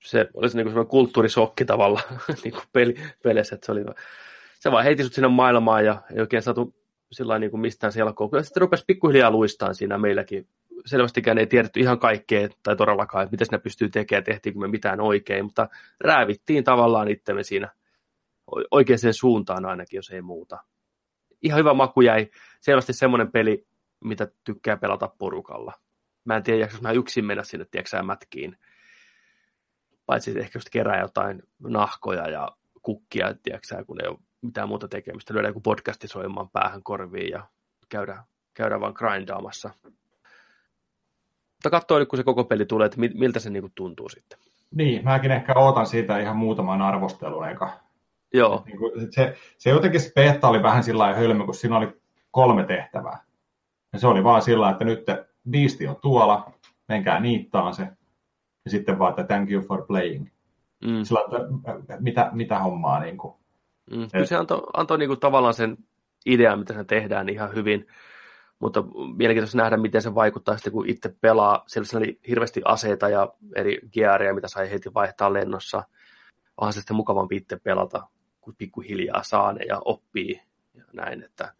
se 0.05 0.29
oli 0.35 0.51
se 0.51 0.57
niin 0.57 0.67
semmoinen 0.67 0.91
kulttuurisokki 0.91 1.65
tavalla 1.65 2.01
niin 2.45 2.53
kuin 2.53 2.65
peli, 2.73 2.95
peleissä, 3.23 3.55
että 3.55 3.67
se 3.67 3.73
oli 3.73 3.85
se 4.63 4.71
vaan 4.71 4.85
heiti 4.85 5.03
sut 5.03 5.13
sinne 5.13 5.29
maailmaan 5.29 5.85
ja 5.85 6.03
ei 6.15 6.21
oikein 6.21 6.43
saatu 6.43 6.75
sillä 7.13 7.39
niin 7.39 7.51
kuin 7.51 7.61
mistään 7.61 7.93
selkoa. 7.93 8.29
Kyllä 8.29 8.43
sitten 8.43 8.61
rupesi 8.61 8.85
pikkuhiljaa 8.87 9.31
luistaan 9.31 9.75
siinä 9.75 9.99
meilläkin. 9.99 10.49
Selvästikään 10.87 11.39
ei 11.39 11.47
tiedetty 11.47 11.81
ihan 11.81 11.99
kaikkea, 11.99 12.49
tai 12.63 12.77
todellakaan, 12.77 13.25
että 13.25 13.33
miten 13.33 13.47
ne 13.53 13.59
pystyy 13.59 13.89
tekemään, 13.89 14.25
tehtiinkö 14.25 14.61
me 14.61 14.69
mitään 14.69 15.01
oikein, 15.01 15.45
mutta 15.45 15.69
räävittiin 16.01 16.65
tavallaan 16.65 17.09
itsemme 17.09 17.43
siinä 17.43 17.69
oikeaan 18.71 19.15
suuntaan 19.15 19.65
ainakin, 19.65 19.99
jos 19.99 20.11
ei 20.11 20.23
muuta. 20.23 20.59
Ihan 21.43 21.59
hyvä 21.59 21.75
maku 21.75 22.01
jäi. 22.01 22.31
Selvästi 22.61 22.93
semmoinen 22.93 23.33
peli, 23.33 23.67
mitä 24.05 24.29
tykkää 24.45 24.77
pelata 24.77 25.09
porukalla. 25.19 25.73
Mä 26.25 26.37
en 26.37 26.43
tiedä, 26.43 26.65
jos 26.65 26.83
mä 26.83 26.93
yksin 26.93 27.25
mennä 27.25 27.43
sinne, 27.43 27.67
tiedätkö 27.71 28.03
mätkiin. 28.03 28.57
Paitsi 30.07 30.39
ehkä 30.39 30.57
just 30.57 30.69
kerää 30.71 31.01
jotain 31.01 31.43
nahkoja 31.59 32.31
ja 32.31 32.49
kukkia, 32.83 33.35
tiedätkö 33.43 33.85
kun 33.85 34.05
ei 34.05 34.09
ole 34.09 34.19
mitään 34.43 34.69
muuta 34.69 34.89
tekemistä. 34.89 35.35
Lyödään 35.35 35.51
joku 35.51 35.61
podcasti 35.61 36.09
soimaan 36.09 36.49
päähän 36.49 36.83
korviin 36.83 37.31
ja 37.31 37.47
käydään, 37.89 38.23
käydään 38.55 38.81
vaan 38.81 38.95
grindaamassa. 38.97 39.71
Mutta 41.53 41.71
katsoo 41.71 41.99
nyt, 41.99 42.09
kun 42.09 42.17
se 42.17 42.25
koko 42.25 42.45
peli 42.45 42.67
tulee, 42.67 42.87
että 42.87 43.01
miltä 43.15 43.41
se 43.41 43.51
niinku 43.51 43.71
tuntuu 43.75 44.09
sitten. 44.09 44.39
Niin, 44.75 45.05
mäkin 45.05 45.31
ehkä 45.31 45.55
ootan 45.57 45.87
siitä 45.87 46.19
ihan 46.19 46.37
muutaman 46.37 46.83
arvostelun 46.83 47.49
eka. 47.49 47.81
Joo. 48.35 48.63
Niin 48.67 48.79
kuin, 48.79 49.13
se, 49.13 49.37
se 49.59 49.71
jotenkin 49.71 50.01
se 50.01 50.13
beta 50.15 50.49
oli 50.49 50.63
vähän 50.63 50.85
sillä 50.85 51.03
lailla 51.03 51.19
hölmö, 51.19 51.45
kun 51.45 51.55
siinä 51.55 51.77
oli 51.77 52.01
kolme 52.31 52.65
tehtävää. 52.65 53.25
Ja 53.93 53.99
se 53.99 54.07
oli 54.07 54.25
vaan 54.25 54.43
sillä 54.43 54.71
että 54.71 54.85
nyt 54.85 55.07
biisti 55.51 55.87
on 55.87 55.97
tuolla, 56.03 56.53
menkää 56.89 57.21
niittaan 57.21 57.75
se. 57.75 57.83
Ja 58.65 58.71
sitten 58.71 58.99
vaan, 58.99 59.11
että 59.11 59.25
thank 59.25 59.51
you 59.51 59.63
for 59.63 59.87
playing. 59.87 60.27
Mm. 60.85 61.03
Sillä, 61.05 61.21
että 61.79 61.97
mitä, 62.01 62.31
mitä 62.33 62.59
hommaa 62.59 63.01
niin 63.01 63.17
kuin. 63.17 63.35
Mm, 63.91 64.09
kyllä 64.13 64.27
se 64.27 64.37
antoi, 64.37 64.63
antoi 64.75 64.99
niin 64.99 65.09
kuin 65.09 65.21
tavallaan 65.21 65.55
sen 65.55 65.77
idean, 66.27 66.59
mitä 66.59 66.75
se 66.75 66.85
tehdään 66.85 67.29
ihan 67.29 67.55
hyvin, 67.55 67.87
mutta 68.59 68.85
mielenkiintoista 69.17 69.59
nähdä, 69.59 69.77
miten 69.77 70.03
se 70.03 70.15
vaikuttaa 70.15 70.57
sitten, 70.57 70.73
kun 70.73 70.89
itse 70.89 71.15
pelaa. 71.21 71.65
Siellä 71.67 71.99
oli 71.99 72.21
hirveästi 72.29 72.63
aseita 72.65 73.09
ja 73.09 73.29
eri 73.57 73.81
gearia, 73.93 74.35
mitä 74.35 74.49
sai 74.49 74.71
heti 74.71 74.95
vaihtaa 74.95 75.33
lennossa. 75.33 75.83
Onhan 76.57 76.73
se 76.73 76.81
sitten 76.81 76.97
mukavampi 76.97 77.37
itse 77.37 77.57
pelata, 77.57 78.07
kun 78.41 78.55
pikkuhiljaa 78.59 79.23
saa 79.23 79.53
ne 79.53 79.65
ja 79.65 79.81
oppii 79.85 80.43
ja 80.75 80.85
näin, 80.93 81.23
että 81.23 81.55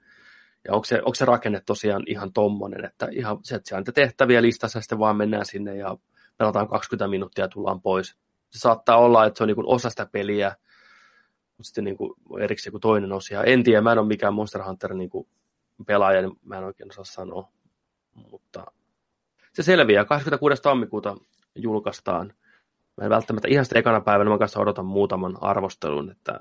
ja 0.65 0.75
onko 0.75 0.85
se, 0.85 0.99
onko 0.99 1.15
se 1.15 1.25
rakenne 1.25 1.63
tosiaan 1.67 2.03
ihan 2.07 2.33
tommonen, 2.33 2.85
että 2.85 3.09
ihan 3.13 3.39
se, 3.43 3.55
että 3.55 3.69
siellä 3.69 3.85
on 3.89 3.95
tehtäviä 3.95 4.43
listassa, 4.43 4.81
sitten 4.81 4.99
vaan 4.99 5.17
mennään 5.17 5.47
sinne 5.47 5.77
ja 5.77 5.97
pelataan 6.39 6.69
20 6.69 7.09
minuuttia 7.09 7.45
ja 7.45 7.49
tullaan 7.49 7.81
pois. 7.81 8.17
Se 8.51 8.59
saattaa 8.59 8.97
olla, 8.97 9.27
että 9.27 9.39
se 9.39 9.45
on 9.45 9.49
niin 9.49 9.67
osa 9.67 9.91
sitä 9.91 10.07
peliä, 10.07 10.57
mutta 11.63 11.69
sitten 11.69 11.85
niin 11.85 11.97
kuin 11.97 12.15
erikseen 12.41 12.71
joku 12.71 12.79
toinen 12.79 13.13
osia. 13.13 13.43
En 13.45 13.63
tiedä, 13.63 13.81
mä 13.81 13.93
en 13.93 13.99
ole 13.99 14.07
mikään 14.07 14.35
Monster 14.35 14.63
Hunter 14.63 14.95
niin 14.95 15.11
kuin 15.11 15.29
pelaaja, 15.87 16.23
niin 16.23 16.39
mä 16.45 16.59
en 16.59 16.65
oikein 16.65 16.91
osaa 16.91 17.05
sanoa, 17.05 17.49
mutta 18.31 18.67
se 19.53 19.63
selviää. 19.63 20.05
26. 20.05 20.63
tammikuuta 20.63 21.17
julkaistaan. 21.55 22.33
Mä 22.97 23.05
en 23.05 23.11
välttämättä 23.11 23.49
ihan 23.49 23.65
sitä 23.65 23.79
ekana 23.79 24.01
päivänä, 24.01 24.31
mä 24.31 24.39
kanssa 24.39 24.61
odotan 24.61 24.87
muutaman 24.87 25.39
arvostelun, 25.41 26.11
että 26.11 26.39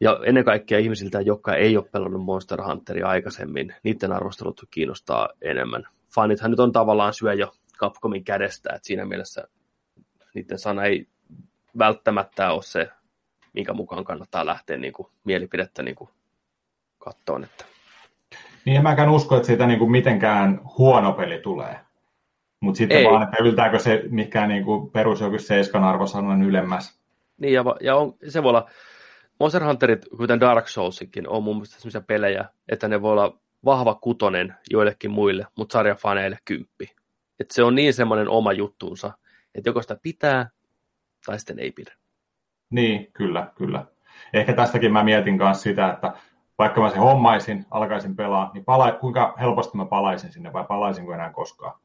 ja 0.00 0.20
ennen 0.26 0.44
kaikkea 0.44 0.78
ihmisiltä, 0.78 1.20
jotka 1.20 1.54
ei 1.54 1.76
ole 1.76 1.88
pelannut 1.92 2.24
Monster 2.24 2.62
Hunteria 2.62 3.08
aikaisemmin, 3.08 3.74
niiden 3.82 4.12
arvostelut 4.12 4.64
kiinnostaa 4.70 5.28
enemmän. 5.40 5.88
Fanithan 6.14 6.50
nyt 6.50 6.60
on 6.60 6.72
tavallaan 6.72 7.14
syö 7.14 7.32
jo 7.32 7.52
Capcomin 7.78 8.24
kädestä, 8.24 8.70
että 8.74 8.86
siinä 8.86 9.04
mielessä 9.04 9.44
niiden 10.34 10.58
sana 10.58 10.84
ei 10.84 11.08
välttämättä 11.78 12.52
ole 12.52 12.62
se 12.62 12.88
minkä 13.52 13.72
mukaan 13.72 14.04
kannattaa 14.04 14.46
lähteä 14.46 14.76
niin 14.76 14.92
kuin, 14.92 15.08
mielipidettä 15.24 15.82
niin 15.82 15.94
kuin, 15.94 16.10
kattoon. 16.98 17.44
Että. 17.44 17.64
Niin 18.64 18.76
en 18.76 18.82
mäkään 18.82 19.10
usko, 19.10 19.36
että 19.36 19.46
siitä 19.46 19.66
niin 19.66 19.78
kuin 19.78 19.90
mitenkään 19.90 20.60
huono 20.78 21.12
peli 21.12 21.38
tulee. 21.38 21.76
Mutta 22.60 22.78
sitten 22.78 22.98
Ei. 22.98 23.04
vaan, 23.04 23.22
että 23.22 23.36
yltääkö 23.42 23.78
se 23.78 24.02
mikään 24.10 24.48
niin 24.48 24.64
kuin 24.64 24.90
perus 24.90 25.20
joku 25.20 25.38
seiskan 25.38 25.84
arvosanan 25.84 26.42
ylemmäs. 26.42 27.00
Niin, 27.38 27.52
ja, 27.52 27.64
ja 27.80 27.96
on, 27.96 28.14
se 28.28 28.42
voi 28.42 28.50
olla, 28.50 28.70
Monster 29.40 29.64
Hunterit, 29.64 30.06
kuten 30.16 30.40
Dark 30.40 30.68
Soulsikin, 30.68 31.28
on 31.28 31.42
mun 31.42 31.56
mielestä 31.56 31.76
sellaisia 31.76 32.00
pelejä, 32.00 32.44
että 32.68 32.88
ne 32.88 33.02
voi 33.02 33.12
olla 33.12 33.38
vahva 33.64 33.94
kutonen 33.94 34.54
joillekin 34.70 35.10
muille, 35.10 35.46
mutta 35.56 35.72
sarjafaneille 35.72 36.38
kymppi. 36.44 36.94
Että 37.40 37.54
se 37.54 37.62
on 37.62 37.74
niin 37.74 37.94
semmoinen 37.94 38.28
oma 38.28 38.52
juttuunsa, 38.52 39.12
että 39.54 39.68
joko 39.68 39.82
sitä 39.82 39.96
pitää 40.02 40.50
tai 41.26 41.38
sitten 41.38 41.58
ei 41.58 41.72
pidä. 41.72 41.92
Niin, 42.72 43.12
kyllä, 43.12 43.46
kyllä. 43.54 43.84
Ehkä 44.32 44.52
tästäkin 44.52 44.92
mä 44.92 45.04
mietin 45.04 45.36
myös 45.36 45.62
sitä, 45.62 45.90
että 45.92 46.12
vaikka 46.58 46.80
mä 46.80 46.90
sen 46.90 46.98
hommaisin, 46.98 47.66
alkaisin 47.70 48.16
pelaa, 48.16 48.50
niin 48.54 48.64
pala, 48.64 48.92
kuinka 48.92 49.34
helposti 49.40 49.76
mä 49.76 49.84
palaisin 49.84 50.32
sinne 50.32 50.52
vai 50.52 50.64
palaisinko 50.64 51.12
enää 51.14 51.30
koskaan. 51.30 51.78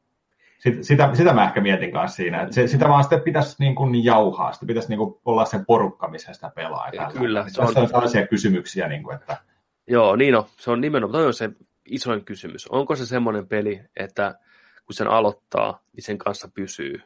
Sitä, 0.58 0.82
sitä, 0.82 1.10
sitä 1.14 1.32
mä 1.32 1.44
ehkä 1.44 1.60
mietin 1.60 1.92
kanssa 1.92 2.16
siinä, 2.16 2.42
että 2.42 2.54
se, 2.54 2.66
sitä 2.66 2.88
vaan 2.88 3.04
sitten 3.04 3.20
pitäisi 3.20 3.56
niin 3.58 3.74
kuin 3.74 4.04
jauhaa, 4.04 4.52
sitä 4.52 4.66
pitäisi 4.66 4.88
niin 4.88 4.98
kuin 4.98 5.20
olla 5.24 5.44
sen 5.44 5.66
porukka, 5.66 6.08
missä 6.08 6.32
sitä 6.32 6.52
pelaa. 6.54 6.88
Ja 6.88 7.10
Kyllä. 7.18 7.44
Se 7.48 7.60
on, 7.60 7.66
on 7.76 7.88
sellaisia 7.88 8.26
kysymyksiä, 8.26 8.88
niin 8.88 9.02
kuin, 9.02 9.16
että... 9.16 9.36
Joo, 9.86 10.16
niin 10.16 10.36
on. 10.36 10.44
Se 10.56 10.70
on 10.70 10.80
nimenomaan, 10.80 11.12
toi 11.12 11.26
on 11.26 11.34
se 11.34 11.50
isoin 11.86 12.24
kysymys. 12.24 12.66
Onko 12.66 12.96
se 12.96 13.06
semmoinen 13.06 13.48
peli, 13.48 13.80
että 13.96 14.34
kun 14.86 14.94
sen 14.94 15.08
aloittaa, 15.08 15.80
niin 15.92 16.04
sen 16.04 16.18
kanssa 16.18 16.48
pysyy? 16.54 17.02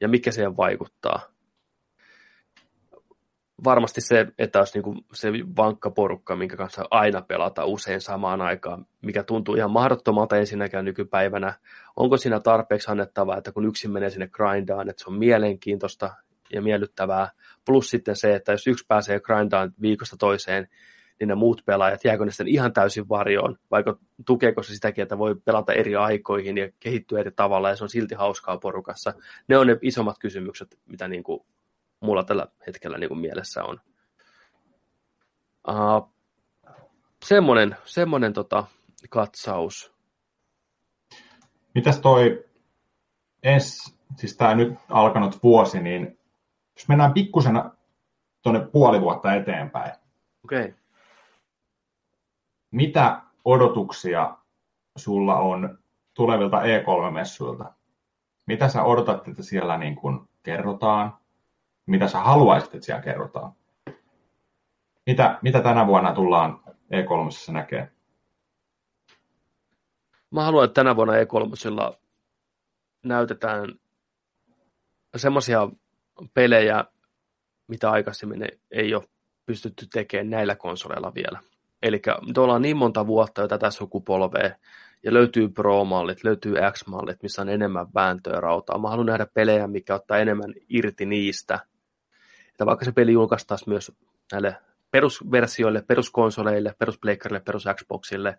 Ja 0.00 0.08
mikä 0.08 0.32
siihen 0.32 0.56
vaikuttaa? 0.56 1.20
Varmasti 3.64 4.00
se, 4.00 4.26
että 4.38 4.58
olisi 4.58 4.80
niin 4.80 5.04
se 5.12 5.32
vankka 5.56 5.90
porukka, 5.90 6.36
minkä 6.36 6.56
kanssa 6.56 6.84
aina 6.90 7.22
pelata 7.22 7.64
usein 7.64 8.00
samaan 8.00 8.40
aikaan, 8.40 8.86
mikä 9.02 9.22
tuntuu 9.22 9.54
ihan 9.54 9.70
mahdottomalta 9.70 10.36
ensinnäkään 10.36 10.84
nykypäivänä. 10.84 11.54
Onko 11.96 12.16
siinä 12.16 12.40
tarpeeksi 12.40 12.90
annettavaa, 12.90 13.38
että 13.38 13.52
kun 13.52 13.64
yksin 13.64 13.90
menee 13.90 14.10
sinne 14.10 14.28
grindaan, 14.28 14.90
että 14.90 15.04
se 15.04 15.10
on 15.10 15.18
mielenkiintoista 15.18 16.14
ja 16.52 16.62
miellyttävää, 16.62 17.30
plus 17.66 17.90
sitten 17.90 18.16
se, 18.16 18.34
että 18.34 18.52
jos 18.52 18.66
yksi 18.66 18.84
pääsee 18.88 19.20
grindaan 19.20 19.72
viikosta 19.80 20.16
toiseen, 20.16 20.68
niin 21.20 21.28
ne 21.28 21.34
muut 21.34 21.62
pelaajat, 21.66 22.04
jääkö 22.04 22.24
ne 22.24 22.30
sitten 22.30 22.48
ihan 22.48 22.72
täysin 22.72 23.08
varjoon, 23.08 23.56
vaikka 23.70 23.98
tukeeko 24.26 24.62
se 24.62 24.74
sitäkin, 24.74 25.02
että 25.02 25.18
voi 25.18 25.34
pelata 25.44 25.72
eri 25.72 25.96
aikoihin 25.96 26.58
ja 26.58 26.70
kehittyä 26.80 27.20
eri 27.20 27.30
tavalla, 27.30 27.68
ja 27.68 27.76
se 27.76 27.84
on 27.84 27.90
silti 27.90 28.14
hauskaa 28.14 28.58
porukassa. 28.58 29.14
Ne 29.48 29.58
on 29.58 29.66
ne 29.66 29.78
isommat 29.82 30.18
kysymykset, 30.18 30.78
mitä 30.86 31.08
niin 31.08 31.22
kuin 31.22 31.40
mulla 32.00 32.24
tällä 32.24 32.46
hetkellä 32.66 32.98
niin 32.98 33.08
kuin 33.08 33.20
mielessä 33.20 33.64
on. 33.64 33.80
Uh, 35.68 36.14
semmoinen 37.24 37.76
semmoinen 37.84 38.32
tota, 38.32 38.64
katsaus. 39.10 39.92
Mitäs 41.74 42.00
toi 42.00 42.44
ens, 43.42 43.96
siis 44.16 44.36
tämä 44.36 44.54
nyt 44.54 44.74
alkanut 44.88 45.42
vuosi, 45.42 45.80
niin 45.80 46.18
jos 46.76 46.88
mennään 46.88 47.12
pikkusen 47.12 47.54
tuonne 48.42 48.66
puoli 48.66 49.00
vuotta 49.00 49.34
eteenpäin. 49.34 49.92
Okei. 50.44 50.64
Okay. 50.64 50.74
Mitä 52.70 53.22
odotuksia 53.44 54.38
sulla 54.96 55.38
on 55.38 55.78
tulevilta 56.14 56.62
E3-messuilta? 56.62 57.72
Mitä 58.46 58.68
sä 58.68 58.82
odotat, 58.82 59.28
että 59.28 59.42
siellä 59.42 59.78
niin 59.78 59.96
kuin 59.96 60.28
kerrotaan? 60.42 61.18
Mitä 61.88 62.08
sä 62.08 62.18
haluaisit, 62.18 62.74
että 62.74 62.86
siellä 62.86 63.02
kerrotaan? 63.02 63.52
Mitä, 65.06 65.38
mitä 65.42 65.62
tänä 65.62 65.86
vuonna 65.86 66.14
tullaan 66.14 66.60
E3 66.66 67.52
näkee? 67.52 67.92
Mä 70.30 70.44
haluan, 70.44 70.64
että 70.64 70.74
tänä 70.74 70.96
vuonna 70.96 71.14
E3 71.14 71.98
näytetään 73.04 73.74
semmoisia 75.16 75.68
pelejä, 76.34 76.84
mitä 77.68 77.90
aikaisemmin 77.90 78.48
ei 78.70 78.94
ole 78.94 79.04
pystytty 79.46 79.86
tekemään 79.92 80.30
näillä 80.30 80.56
konsoleilla 80.56 81.14
vielä. 81.14 81.40
Eli 81.82 82.02
tuolla 82.34 82.54
on 82.54 82.62
niin 82.62 82.76
monta 82.76 83.06
vuotta 83.06 83.40
jo 83.40 83.48
tätä 83.48 83.70
sukupolvea, 83.70 84.50
ja 85.02 85.12
löytyy 85.12 85.48
Pro-mallit, 85.48 86.24
löytyy 86.24 86.54
X-mallit, 86.72 87.22
missä 87.22 87.42
on 87.42 87.48
enemmän 87.48 87.86
vääntöä 87.94 88.40
rautaa. 88.40 88.78
Mä 88.78 88.88
haluan 88.88 89.06
nähdä 89.06 89.26
pelejä, 89.34 89.66
mikä 89.66 89.94
ottaa 89.94 90.18
enemmän 90.18 90.54
irti 90.68 91.06
niistä. 91.06 91.58
Että 92.58 92.66
vaikka 92.66 92.84
se 92.84 92.92
peli 92.92 93.12
julkaistaisi 93.12 93.68
myös 93.68 93.92
näille 94.32 94.56
perusversioille, 94.90 95.82
peruskonsoleille, 95.82 96.74
peruspleikkarille, 96.78 97.40
perus 97.40 97.64
Xboxille, 97.74 98.38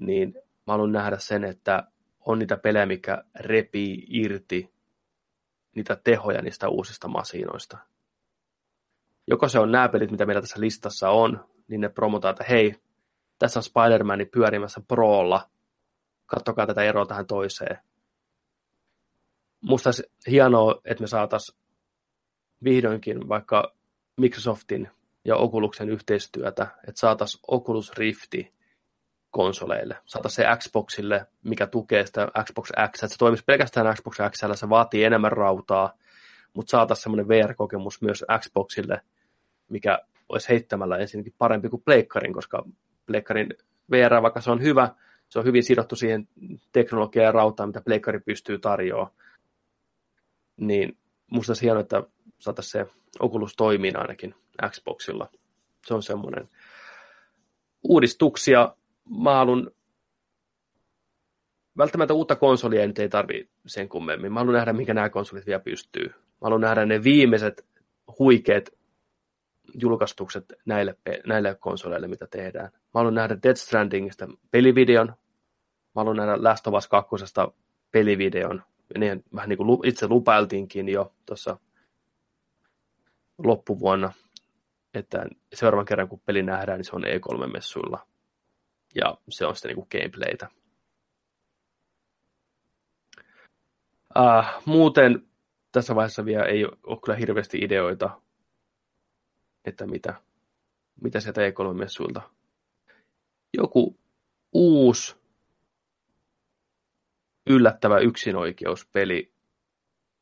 niin 0.00 0.34
mä 0.66 0.72
haluan 0.72 0.92
nähdä 0.92 1.18
sen, 1.18 1.44
että 1.44 1.82
on 2.20 2.38
niitä 2.38 2.56
pelejä, 2.56 2.86
mikä 2.86 3.24
repii 3.38 4.06
irti 4.08 4.72
niitä 5.74 5.96
tehoja 5.96 6.42
niistä 6.42 6.68
uusista 6.68 7.08
masinoista. 7.08 7.78
Joko 9.26 9.48
se 9.48 9.58
on 9.58 9.72
nämä 9.72 9.88
pelit, 9.88 10.10
mitä 10.10 10.26
meillä 10.26 10.42
tässä 10.42 10.60
listassa 10.60 11.10
on, 11.10 11.44
niin 11.68 11.80
ne 11.80 11.88
promotaan, 11.88 12.32
että 12.32 12.44
hei, 12.44 12.74
tässä 13.38 13.58
on 13.58 13.64
Spider-Man 13.64 14.26
pyörimässä 14.32 14.80
Prolla, 14.88 15.50
katsokaa 16.26 16.66
tätä 16.66 16.82
eroa 16.82 17.06
tähän 17.06 17.26
toiseen. 17.26 17.78
Musta 19.60 19.88
olisi 19.88 20.02
hienoa, 20.26 20.80
että 20.84 21.02
me 21.02 21.06
saataisiin 21.06 21.60
vihdoinkin 22.64 23.28
vaikka 23.28 23.74
Microsoftin 24.16 24.90
ja 25.24 25.36
Oculusen 25.36 25.88
yhteistyötä, 25.88 26.66
että 26.88 27.00
saataisiin 27.00 27.40
Oculus 27.48 27.92
Rifti 27.92 28.52
konsoleille. 29.30 29.96
Saataisiin 30.04 30.46
se 30.46 30.56
Xboxille, 30.56 31.26
mikä 31.44 31.66
tukee 31.66 32.06
sitä 32.06 32.28
Xbox 32.44 32.68
X, 32.68 32.94
että 32.94 33.08
se 33.08 33.18
toimisi 33.18 33.44
pelkästään 33.46 33.96
Xbox 33.96 34.16
X, 34.30 34.40
se 34.54 34.68
vaatii 34.68 35.04
enemmän 35.04 35.32
rautaa, 35.32 35.98
mutta 36.54 36.70
saataisiin 36.70 37.02
semmoinen 37.02 37.28
VR-kokemus 37.28 38.02
myös 38.02 38.24
Xboxille, 38.38 39.00
mikä 39.68 39.98
olisi 40.28 40.48
heittämällä 40.48 40.98
ensinnäkin 40.98 41.34
parempi 41.38 41.68
kuin 41.68 41.82
pleikkarin, 41.82 42.32
koska 42.32 42.64
pleikkarin 43.06 43.54
VR, 43.90 44.22
vaikka 44.22 44.40
se 44.40 44.50
on 44.50 44.62
hyvä, 44.62 44.94
se 45.28 45.38
on 45.38 45.44
hyvin 45.44 45.62
sidottu 45.62 45.96
siihen 45.96 46.28
teknologiaan 46.72 47.24
ja 47.24 47.32
rautaan, 47.32 47.68
mitä 47.68 47.80
pleikkari 47.80 48.20
pystyy 48.20 48.58
tarjoamaan. 48.58 49.12
Niin 50.56 50.98
musta 51.30 51.50
olisi 51.50 51.64
hienoa, 51.64 51.80
että 51.80 52.02
saataisiin 52.40 52.86
se 52.86 52.92
Oculus 53.20 53.56
toimiin 53.56 53.98
ainakin 53.98 54.34
Xboxilla. 54.68 55.28
Se 55.86 55.94
on 55.94 56.02
semmoinen 56.02 56.48
uudistuksia. 57.82 58.74
Mä 59.22 59.34
haluan 59.34 59.70
välttämättä 61.78 62.14
uutta 62.14 62.36
konsolia 62.36 62.86
nyt 62.86 62.98
ei 62.98 63.08
tarvi 63.08 63.48
sen 63.66 63.88
kummemmin. 63.88 64.32
Mä 64.32 64.40
haluan 64.40 64.54
nähdä, 64.54 64.72
mikä 64.72 64.94
nämä 64.94 65.10
konsolit 65.10 65.46
vielä 65.46 65.60
pystyy. 65.60 66.06
Mä 66.06 66.14
haluan 66.40 66.60
nähdä 66.60 66.86
ne 66.86 67.04
viimeiset 67.04 67.66
huikeat 68.18 68.70
julkaistukset 69.74 70.44
näille, 70.64 70.96
näille 71.26 71.56
konsoleille, 71.60 72.08
mitä 72.08 72.26
tehdään. 72.26 72.70
Mä 72.72 72.80
haluan 72.94 73.14
nähdä 73.14 73.38
Death 73.42 73.60
Strandingista 73.60 74.28
pelivideon. 74.50 75.06
Mä 75.06 75.14
haluan 75.94 76.16
nähdä 76.16 76.42
Last 76.42 76.66
of 76.66 76.74
Us 76.74 76.88
2 76.88 77.16
pelivideon. 77.90 78.62
Ja 78.94 79.00
niin, 79.00 79.24
vähän 79.34 79.48
niin 79.48 79.56
kuin 79.56 79.88
itse 79.88 80.08
lupailtiinkin 80.08 80.88
jo 80.88 81.12
tuossa 81.26 81.58
loppuvuonna, 83.44 84.12
että 84.94 85.26
seuraavan 85.54 85.86
kerran 85.86 86.08
kun 86.08 86.20
peli 86.26 86.42
nähdään, 86.42 86.78
niin 86.78 86.84
se 86.84 86.96
on 86.96 87.04
E3-messuilla. 87.04 88.06
Ja 88.94 89.18
se 89.28 89.46
on 89.46 89.56
sitten 89.56 89.76
niin 89.76 89.86
gameplaytä. 89.90 90.48
Uh, 94.18 94.62
muuten 94.64 95.26
tässä 95.72 95.94
vaiheessa 95.94 96.24
vielä 96.24 96.44
ei 96.44 96.64
ole 96.64 96.98
kyllä 97.04 97.18
hirveästi 97.18 97.58
ideoita 97.58 98.20
että 99.64 99.86
mitä, 99.86 100.14
mitä 101.00 101.20
sieltä 101.20 101.40
E3-messuilta. 101.40 102.22
Joku 103.56 103.98
uusi 104.52 105.16
yllättävä 107.46 107.98
yksinoikeuspeli 107.98 109.32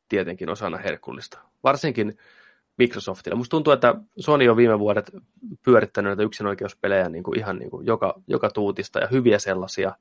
tietenkin 0.09 0.49
osana 0.49 0.77
herkullista. 0.77 1.39
Varsinkin 1.63 2.17
Microsoftilla. 2.79 3.37
Musta 3.37 3.51
tuntuu, 3.51 3.73
että 3.73 3.95
Sony 4.19 4.47
on 4.47 4.57
viime 4.57 4.79
vuodet 4.79 5.11
pyörittänyt 5.63 6.09
näitä 6.09 6.23
yksinoikeuspelejä 6.23 7.09
niin 7.09 7.23
kuin 7.23 7.39
ihan 7.39 7.59
niin 7.59 7.69
kuin 7.69 7.85
joka, 7.85 8.21
joka 8.27 8.49
tuutista 8.49 8.99
ja 8.99 9.07
hyviä 9.07 9.39
sellaisia, 9.39 9.95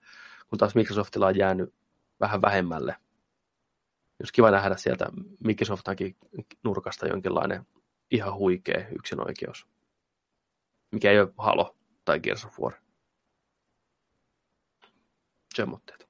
kun 0.48 0.58
taas 0.58 0.74
Microsoftilla 0.74 1.26
on 1.26 1.36
jäänyt 1.36 1.74
vähän 2.20 2.42
vähemmälle. 2.42 2.96
Jos 4.20 4.32
kiva 4.32 4.50
nähdä 4.50 4.76
sieltä 4.76 5.06
Microsoftankin 5.44 6.16
nurkasta 6.64 7.08
jonkinlainen 7.08 7.66
ihan 8.10 8.34
huikea 8.34 8.88
yksinoikeus. 8.98 9.66
Mikä 10.92 11.10
ei 11.10 11.20
ole 11.20 11.32
Halo 11.38 11.76
tai 12.04 12.20
Gears 12.20 12.44
of 12.44 12.60
War. 12.60 12.72
Semmoitteet. 15.54 16.08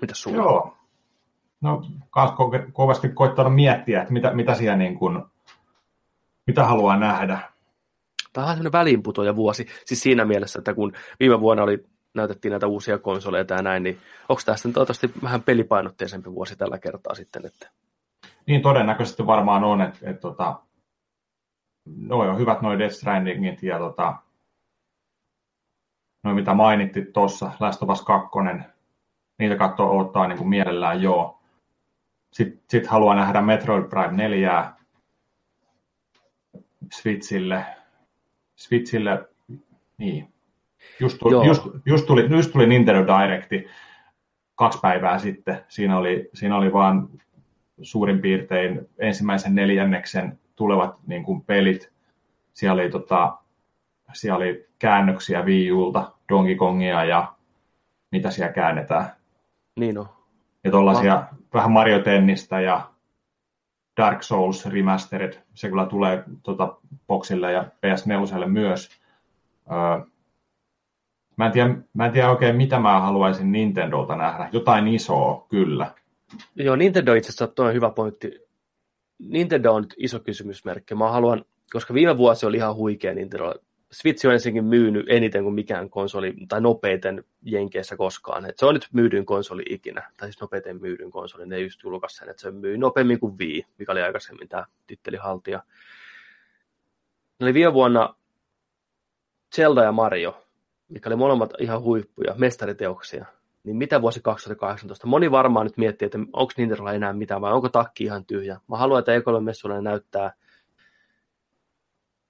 Mitäs 0.00 0.22
sulla? 0.22 0.36
Joo. 0.36 0.81
No, 1.62 1.82
ko- 2.06 2.72
kovasti 2.72 3.08
koittanut 3.08 3.54
miettiä, 3.54 4.00
että 4.00 4.12
mitä, 4.12 4.34
mitä 4.34 4.54
siellä 4.54 4.76
niin 4.76 4.98
kuin, 4.98 5.22
mitä 6.46 6.64
haluaa 6.64 6.96
nähdä. 6.96 7.38
Tämä 8.32 8.46
on 8.46 8.52
semmoinen 8.52 8.72
väliinputoja 8.72 9.36
vuosi. 9.36 9.66
Siis 9.84 10.00
siinä 10.00 10.24
mielessä, 10.24 10.58
että 10.58 10.74
kun 10.74 10.92
viime 11.20 11.40
vuonna 11.40 11.62
oli, 11.62 11.84
näytettiin 12.14 12.50
näitä 12.50 12.66
uusia 12.66 12.98
konsoleita 12.98 13.54
ja 13.54 13.62
näin, 13.62 13.82
niin 13.82 13.98
onko 14.28 14.42
tämä 14.44 14.56
sitten 14.56 14.72
toivottavasti 14.72 15.12
vähän 15.22 15.42
pelipainotteisempi 15.42 16.32
vuosi 16.32 16.56
tällä 16.56 16.78
kertaa 16.78 17.14
sitten? 17.14 17.46
Että... 17.46 17.70
Niin 18.46 18.62
todennäköisesti 18.62 19.26
varmaan 19.26 19.64
on, 19.64 19.80
että, 19.80 19.98
että 20.02 20.20
tota, 20.20 20.60
noi 21.96 22.28
on 22.28 22.38
hyvät 22.38 22.62
noin 22.62 22.78
Death 22.78 22.94
Strandingit 22.94 23.62
ja 23.62 23.78
tota, 23.78 24.14
noin 26.24 26.36
mitä 26.36 26.54
mainittit 26.54 27.12
tuossa, 27.12 27.52
Last 27.60 27.82
of 27.82 27.90
Us 27.90 28.02
2, 28.02 28.28
niitä 29.38 29.56
katsoa 29.56 29.90
ottaa 29.90 30.28
niin 30.28 30.38
kuin 30.38 30.48
mielellään 30.48 31.02
joo. 31.02 31.41
Sitten 32.32 32.62
sit 32.68 32.86
haluan 32.86 33.16
nähdä 33.16 33.42
Metroid 33.42 33.84
Prime 33.84 34.16
4 34.16 34.72
Switchille. 36.92 37.64
Switchille, 38.56 39.28
niin. 39.98 40.32
Just 41.00 41.18
tuli, 41.18 41.46
just, 41.46 41.62
just, 41.86 42.06
tuli, 42.06 42.26
just 42.30 42.52
tuli 42.52 42.66
Nintendo 42.66 43.06
Directi 43.06 43.66
kaksi 44.54 44.78
päivää 44.82 45.18
sitten. 45.18 45.64
Siinä 45.68 45.98
oli, 45.98 46.30
siinä 46.34 46.56
oli 46.56 46.72
vaan 46.72 47.08
suurin 47.82 48.20
piirtein 48.20 48.88
ensimmäisen 48.98 49.54
neljänneksen 49.54 50.38
tulevat 50.56 50.96
niin 51.06 51.24
kuin 51.24 51.44
pelit. 51.44 51.92
Siellä 52.54 52.82
oli, 52.82 52.90
tota, 52.90 53.38
siellä 54.12 54.36
oli 54.36 54.66
käännöksiä 54.78 55.42
Wii 55.42 55.72
Ulta, 55.72 56.12
Donkey 56.28 56.54
Kongia 56.54 57.04
ja 57.04 57.34
mitä 58.10 58.30
siellä 58.30 58.52
käännetään. 58.52 59.10
Niin 59.76 59.98
on. 59.98 60.21
Ja 60.64 60.70
tuollaisia 60.70 61.26
vähän 61.54 61.70
Mario 61.70 61.98
Tennistä 61.98 62.60
ja 62.60 62.90
Dark 63.96 64.22
Souls 64.22 64.66
Remastered, 64.66 65.42
se 65.54 65.68
kyllä 65.68 65.86
tulee 65.86 66.24
tota, 66.42 66.76
Boxille 67.06 67.52
ja 67.52 67.62
PS4 67.62 68.46
myös. 68.46 68.90
Öö, 69.72 70.06
mä, 71.36 71.46
en 71.46 71.52
tiedä, 71.52 71.74
mä 71.94 72.06
en 72.06 72.12
tiedä 72.12 72.30
oikein, 72.30 72.56
mitä 72.56 72.78
mä 72.78 73.00
haluaisin 73.00 73.52
Nintendolta 73.52 74.16
nähdä. 74.16 74.48
Jotain 74.52 74.88
isoa, 74.88 75.46
kyllä. 75.48 75.94
Joo, 76.56 76.76
Nintendo 76.76 77.14
itse 77.14 77.28
asiassa 77.28 77.46
toi 77.46 77.66
on 77.68 77.74
hyvä 77.74 77.90
pointti. 77.90 78.40
Nintendo 79.18 79.72
on 79.72 79.82
nyt 79.82 79.94
iso 79.96 80.20
kysymysmerkki. 80.20 80.94
Mä 80.94 81.10
haluan, 81.10 81.44
koska 81.72 81.94
viime 81.94 82.18
vuosi 82.18 82.46
oli 82.46 82.56
ihan 82.56 82.74
huikea 82.74 83.14
Nintendo. 83.14 83.54
Switch 83.92 84.26
on 84.26 84.32
ensinnäkin 84.32 84.64
myynyt 84.64 85.06
eniten 85.08 85.42
kuin 85.42 85.54
mikään 85.54 85.90
konsoli, 85.90 86.34
tai 86.48 86.60
nopeiten 86.60 87.24
Jenkeissä 87.42 87.96
koskaan. 87.96 88.46
Et 88.46 88.58
se 88.58 88.66
on 88.66 88.74
nyt 88.74 88.88
myydyn 88.92 89.26
konsoli 89.26 89.62
ikinä, 89.70 90.10
tai 90.16 90.28
siis 90.28 90.40
nopeiten 90.40 90.80
myydyn 90.80 91.10
konsoli. 91.10 91.46
Ne 91.46 91.60
just 91.60 91.82
julkaisi 91.82 92.16
sen, 92.16 92.28
että 92.28 92.42
se 92.42 92.50
myy 92.50 92.76
nopeammin 92.76 93.20
kuin 93.20 93.38
Wii, 93.38 93.66
mikä 93.78 93.92
oli 93.92 94.02
aikaisemmin 94.02 94.48
tämä 94.48 94.66
tittelihaltija. 94.86 95.62
Ne 97.40 97.46
oli 97.46 97.54
viime 97.54 97.72
vuonna 97.72 98.14
Zelda 99.56 99.82
ja 99.82 99.92
Mario, 99.92 100.44
mikä 100.88 101.08
oli 101.08 101.16
molemmat 101.16 101.50
ihan 101.58 101.82
huippuja, 101.82 102.34
mestariteoksia. 102.36 103.26
Niin 103.64 103.76
mitä 103.76 104.02
vuosi 104.02 104.20
2018? 104.20 105.06
Moni 105.06 105.30
varmaan 105.30 105.66
nyt 105.66 105.76
miettii, 105.76 106.06
että 106.06 106.18
onko 106.18 106.52
Nintendolla 106.56 106.92
enää 106.92 107.12
mitään 107.12 107.40
vai 107.40 107.52
onko 107.52 107.68
takki 107.68 108.04
ihan 108.04 108.24
tyhjä. 108.24 108.60
Mä 108.68 108.76
haluan, 108.76 108.98
että 108.98 109.14
Ekolle 109.14 109.40
messuilla 109.40 109.80
näyttää 109.80 110.32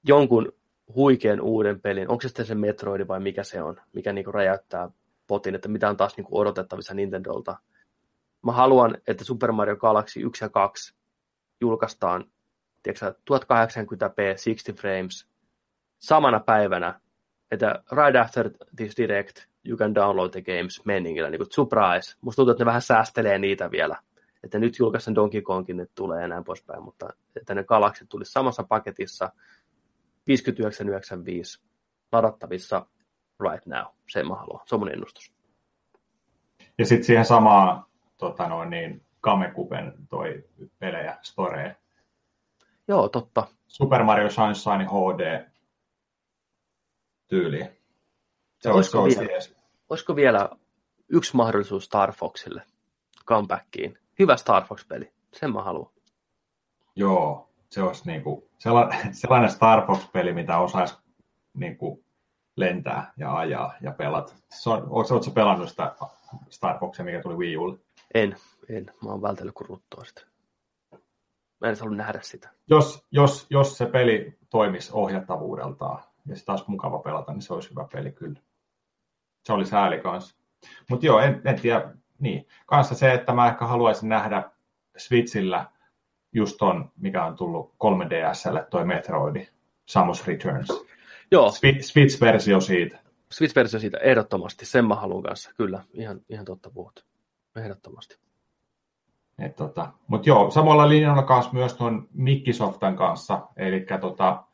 jonkun 0.04 0.52
huikean 0.94 1.40
uuden 1.40 1.80
pelin. 1.80 2.10
Onko 2.10 2.20
se 2.20 2.28
sitten 2.28 2.46
se 2.46 2.54
Metroid 2.54 3.08
vai 3.08 3.20
mikä 3.20 3.44
se 3.44 3.62
on, 3.62 3.80
mikä 3.92 4.12
niinku 4.12 4.32
räjäyttää 4.32 4.90
potin, 5.26 5.54
että 5.54 5.68
mitä 5.68 5.88
on 5.88 5.96
taas 5.96 6.16
niinku 6.16 6.38
odotettavissa 6.38 6.94
Nintendolta. 6.94 7.56
Mä 8.42 8.52
haluan, 8.52 8.98
että 9.06 9.24
Super 9.24 9.52
Mario 9.52 9.76
Galaxy 9.76 10.20
1 10.20 10.44
ja 10.44 10.48
2 10.48 10.94
julkaistaan 11.60 12.24
tiedätkö, 12.82 13.14
1080p 13.30 14.44
60 14.44 14.80
frames 14.80 15.26
samana 15.98 16.40
päivänä, 16.40 17.00
että 17.50 17.82
right 17.92 18.16
after 18.16 18.50
this 18.76 18.96
direct 18.96 19.38
you 19.64 19.78
can 19.78 19.94
download 19.94 20.30
the 20.30 20.42
games 20.42 20.84
meningillä, 20.84 21.30
niin 21.30 21.38
kuin 21.38 21.52
surprise. 21.52 22.16
Musta 22.20 22.36
tuntuu, 22.36 22.52
että 22.52 22.64
ne 22.64 22.66
vähän 22.66 22.82
säästelee 22.82 23.38
niitä 23.38 23.70
vielä. 23.70 23.96
Että 24.44 24.58
nyt 24.58 24.78
julkaisen 24.78 25.14
Donkey 25.14 25.42
Kongin, 25.42 25.80
että 25.80 25.92
tulee 25.94 26.24
enää 26.24 26.42
poispäin, 26.42 26.82
mutta 26.82 27.08
että 27.36 27.54
ne 27.54 27.64
galaksit 27.64 28.08
tulisi 28.08 28.32
samassa 28.32 28.62
paketissa 28.62 29.32
59,95 30.30 31.64
ladattavissa 32.12 32.86
right 33.40 33.66
now. 33.66 33.84
Se 34.08 34.22
mä 34.22 34.34
haluan. 34.34 34.60
Se 34.66 34.74
on 34.74 34.80
mun 34.80 34.92
ennustus. 34.92 35.32
Ja 36.78 36.86
sitten 36.86 37.04
siihen 37.04 37.24
samaan 37.24 37.84
tota 38.18 38.48
noin, 38.48 38.70
niin, 38.70 39.04
Kamekupen 39.20 39.92
toi 40.10 40.44
pelejä, 40.78 41.18
storeja. 41.22 41.74
Joo, 42.88 43.08
totta. 43.08 43.46
Super 43.66 44.02
Mario 44.02 44.30
Sunshine 44.30 44.84
HD 44.84 45.46
tyyli. 47.28 47.68
Se 48.58 48.70
olisiko, 48.70 49.02
olisi 49.02 49.20
vielä, 49.20 49.38
olisiko 49.90 50.16
vielä 50.16 50.50
yksi 51.08 51.36
mahdollisuus 51.36 51.84
Star 51.84 52.12
Foxille 52.12 52.62
comebackiin? 53.26 53.98
Hyvä 54.18 54.36
Star 54.36 54.64
Fox-peli, 54.64 55.12
sen 55.32 55.52
mä 55.52 55.62
haluan. 55.62 55.92
Joo, 56.96 57.51
se 57.72 57.82
olisi 57.82 58.06
niinku 58.06 58.48
sellainen, 58.58 59.14
sellainen 59.14 59.50
Star 59.50 59.86
Fox-peli, 59.86 60.32
mitä 60.32 60.58
osaisi 60.58 60.98
niinku 61.54 62.04
lentää 62.56 63.12
ja 63.16 63.36
ajaa 63.36 63.74
ja 63.80 63.92
pelata. 63.92 64.32
Se 64.50 64.70
on, 64.70 64.86
oletko, 64.90 65.30
pelannut 65.34 65.68
sitä 65.68 65.94
Star 66.50 66.78
Foxia, 66.78 67.04
mikä 67.04 67.20
tuli 67.20 67.36
Wii 67.36 67.56
Ulle? 67.56 67.78
En, 68.14 68.36
en. 68.68 68.86
Mä 69.04 69.10
oon 69.10 69.22
vältellyt 69.22 69.54
kuin 69.54 69.68
ruttoa 69.68 70.04
sitä. 70.04 70.22
Mä 71.60 71.68
en 71.68 71.76
halua 71.80 71.96
nähdä 71.96 72.18
sitä. 72.22 72.50
Jos, 72.66 73.06
jos, 73.10 73.46
jos 73.50 73.78
se 73.78 73.86
peli 73.86 74.38
toimisi 74.50 74.90
ohjattavuudeltaan 74.92 76.02
ja 76.26 76.36
sitä 76.36 76.52
olisi 76.52 76.64
mukava 76.68 76.98
pelata, 76.98 77.32
niin 77.32 77.42
se 77.42 77.54
olisi 77.54 77.70
hyvä 77.70 77.88
peli 77.92 78.12
kyllä. 78.12 78.40
Se 79.44 79.52
oli 79.52 79.66
sääli 79.66 80.00
kanssa. 80.00 80.36
Mutta 80.90 81.06
joo, 81.06 81.20
en, 81.20 81.42
en 81.44 81.60
tiedä. 81.60 81.94
Niin. 82.18 82.46
Kanssa 82.66 82.94
se, 82.94 83.12
että 83.12 83.32
mä 83.32 83.48
ehkä 83.48 83.66
haluaisin 83.66 84.08
nähdä 84.08 84.50
Switchillä 84.96 85.66
just 86.32 86.56
ton, 86.58 86.90
mikä 86.96 87.24
on 87.24 87.36
tullut 87.36 87.74
3DSlle, 87.84 88.66
toi 88.70 88.84
Metroidi, 88.84 89.48
Samus 89.86 90.26
Returns. 90.26 90.68
Joo. 91.30 91.50
Switch-versio 91.80 92.60
siitä. 92.60 92.98
Switch-versio 93.32 93.80
siitä, 93.80 93.98
ehdottomasti. 93.98 94.66
Sen 94.66 94.84
mä 94.84 94.94
haluan 94.94 95.22
kanssa, 95.22 95.50
kyllä. 95.56 95.84
Ihan, 95.94 96.20
ihan 96.28 96.44
totta 96.44 96.70
puhut. 96.70 97.04
Ehdottomasti. 97.56 98.18
tota, 99.56 99.92
Mutta 100.06 100.28
joo, 100.28 100.50
samalla 100.50 100.88
linjalla 100.88 101.22
kanssa 101.22 101.52
myös 101.52 101.74
tuon 101.74 102.08
Microsoftin 102.14 102.96
kanssa, 102.96 103.48
eli 103.56 103.86
tota, 104.00 104.44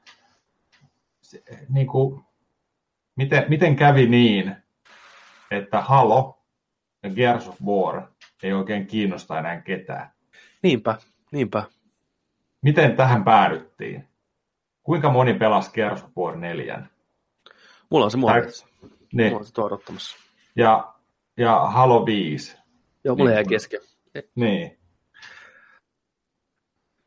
se, 1.22 1.42
niin 1.68 1.86
kuin, 1.86 2.24
miten, 3.16 3.44
miten 3.48 3.76
kävi 3.76 4.06
niin, 4.06 4.56
että 5.50 5.80
Halo 5.80 6.38
ja 7.02 7.10
Gears 7.10 7.48
of 7.48 7.62
War 7.62 8.02
ei 8.42 8.52
oikein 8.52 8.86
kiinnosta 8.86 9.38
enää 9.38 9.60
ketään. 9.60 10.10
Niinpä, 10.62 10.96
niinpä. 11.30 11.62
Miten 12.62 12.96
tähän 12.96 13.24
päädyttiin? 13.24 14.09
Kuinka 14.82 15.10
moni 15.10 15.34
pelasi 15.34 15.70
Gears 15.72 16.02
of 16.02 16.10
War 16.16 16.36
4? 16.36 16.82
Mulla 17.90 18.05
on 18.05 18.10
se 18.10 18.16
muodissa. 18.16 18.66
Niin. 19.12 19.28
Mulla 19.28 19.40
on 19.40 19.46
se 19.46 19.60
odottamassa. 19.60 20.16
Ja, 20.56 20.94
ja 21.36 21.60
Halo 21.60 22.06
5. 22.06 22.56
Joo, 23.05 23.16
mulla 23.16 23.30
niin, 23.30 23.34
jäi 23.34 23.44
kesken. 23.44 23.80
Niin. 24.34 24.78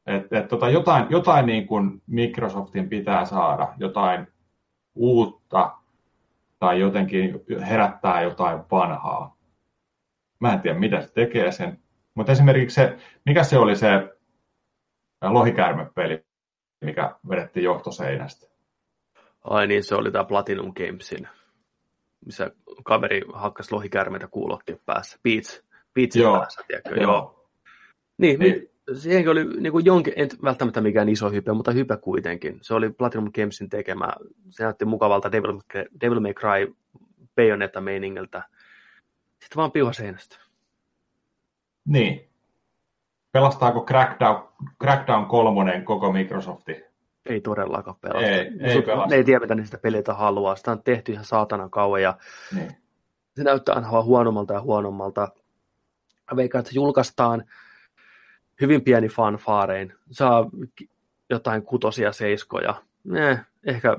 Et, 0.05 0.33
et 0.33 0.47
tota, 0.47 0.69
jotain 0.69 1.07
jotain 1.09 1.45
niin 1.45 1.67
kuin 1.67 2.01
Microsoftin 2.07 2.89
pitää 2.89 3.25
saada, 3.25 3.73
jotain 3.77 4.27
uutta 4.95 5.77
tai 6.59 6.79
jotenkin 6.79 7.39
herättää 7.69 8.21
jotain 8.21 8.59
vanhaa. 8.71 9.37
Mä 10.39 10.53
en 10.53 10.61
tiedä, 10.61 10.79
mitä 10.79 11.01
se 11.01 11.13
tekee 11.13 11.51
sen. 11.51 11.79
Mutta 12.15 12.31
esimerkiksi 12.31 12.75
se, 12.75 12.97
mikä 13.25 13.43
se 13.43 13.57
oli 13.57 13.75
se 13.75 13.87
lohikäärmepeli, 15.21 16.25
mikä 16.81 17.15
vedettiin 17.29 17.63
johtoseinästä? 17.63 18.47
Ai 19.43 19.67
niin, 19.67 19.83
se 19.83 19.95
oli 19.95 20.11
tämä 20.11 20.23
Platinum 20.23 20.73
Gamesin, 20.73 21.27
missä 22.25 22.51
kaveri 22.83 23.21
hakkas 23.33 23.71
lohikärmeitä 23.71 24.27
kuulokkin 24.27 24.79
päässä. 24.85 25.19
Beats, 25.23 25.63
Beatsin 25.93 26.21
Joo. 26.21 26.37
päässä, 26.39 26.61
tiedätkö? 26.67 26.95
Joo. 26.95 27.11
Joo. 27.11 27.49
Niin, 28.17 28.39
niin. 28.39 28.71
Siihenkin 28.93 29.31
oli 29.31 29.45
niin 29.45 29.71
kuin 29.71 29.85
jonkin, 29.85 30.13
en 30.15 30.29
välttämättä 30.43 30.81
mikään 30.81 31.09
iso 31.09 31.29
hype, 31.29 31.53
mutta 31.53 31.71
hype 31.71 31.97
kuitenkin. 31.97 32.59
Se 32.61 32.73
oli 32.73 32.89
Platinum 32.89 33.31
Gamesin 33.35 33.69
tekemä. 33.69 34.07
Se 34.49 34.63
näytti 34.63 34.85
mukavalta 34.85 35.31
Devil, 35.31 35.59
Devil 36.01 36.19
May 36.19 36.33
Cry 36.33 36.75
Bayonetta-meiningiltä. 37.35 38.43
Sitten 39.39 39.55
vaan 39.55 39.71
piuha 39.71 39.93
seinästä. 39.93 40.37
Niin. 41.85 42.29
Pelastaako 43.31 43.85
Crackdown, 43.85 44.49
Crackdown 44.81 45.25
3 45.25 45.81
koko 45.85 46.11
Microsofti? 46.11 46.83
Ei 47.25 47.41
todellakaan 47.41 47.97
pelasta. 48.01 48.27
Ei, 48.27 48.51
ei 48.59 48.81
pelasta. 48.81 49.09
Ne 49.09 49.15
ei 49.15 49.23
tiedä, 49.23 49.39
mitä 49.39 49.55
niistä 49.55 49.77
pelitä 49.77 50.13
haluaa. 50.13 50.55
Sitä 50.55 50.71
on 50.71 50.83
tehty 50.83 51.11
ihan 51.11 51.25
saatana 51.25 51.69
kauan 51.69 52.01
ja 52.01 52.17
niin. 52.55 52.71
se 53.35 53.43
näyttää 53.43 53.75
aina 53.75 53.91
vaan 53.91 54.05
huonommalta 54.05 54.53
ja 54.53 54.61
huonommalta. 54.61 55.27
Veikkaan, 56.35 56.59
että 56.59 56.75
julkaistaan 56.75 57.45
hyvin 58.61 58.81
pieni 58.81 59.07
fanfaarein. 59.07 59.93
Saa 60.11 60.49
jotain 61.29 61.63
kutosia 61.63 62.11
seiskoja. 62.11 62.83
Eh, 63.15 63.39
ehkä 63.63 63.97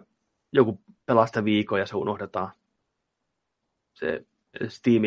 joku 0.52 0.80
pelasta 1.06 1.44
viikon 1.44 1.78
ja 1.78 1.86
se 1.86 1.96
unohdetaan. 1.96 2.50
Se 3.94 4.24
Steam 4.68 5.02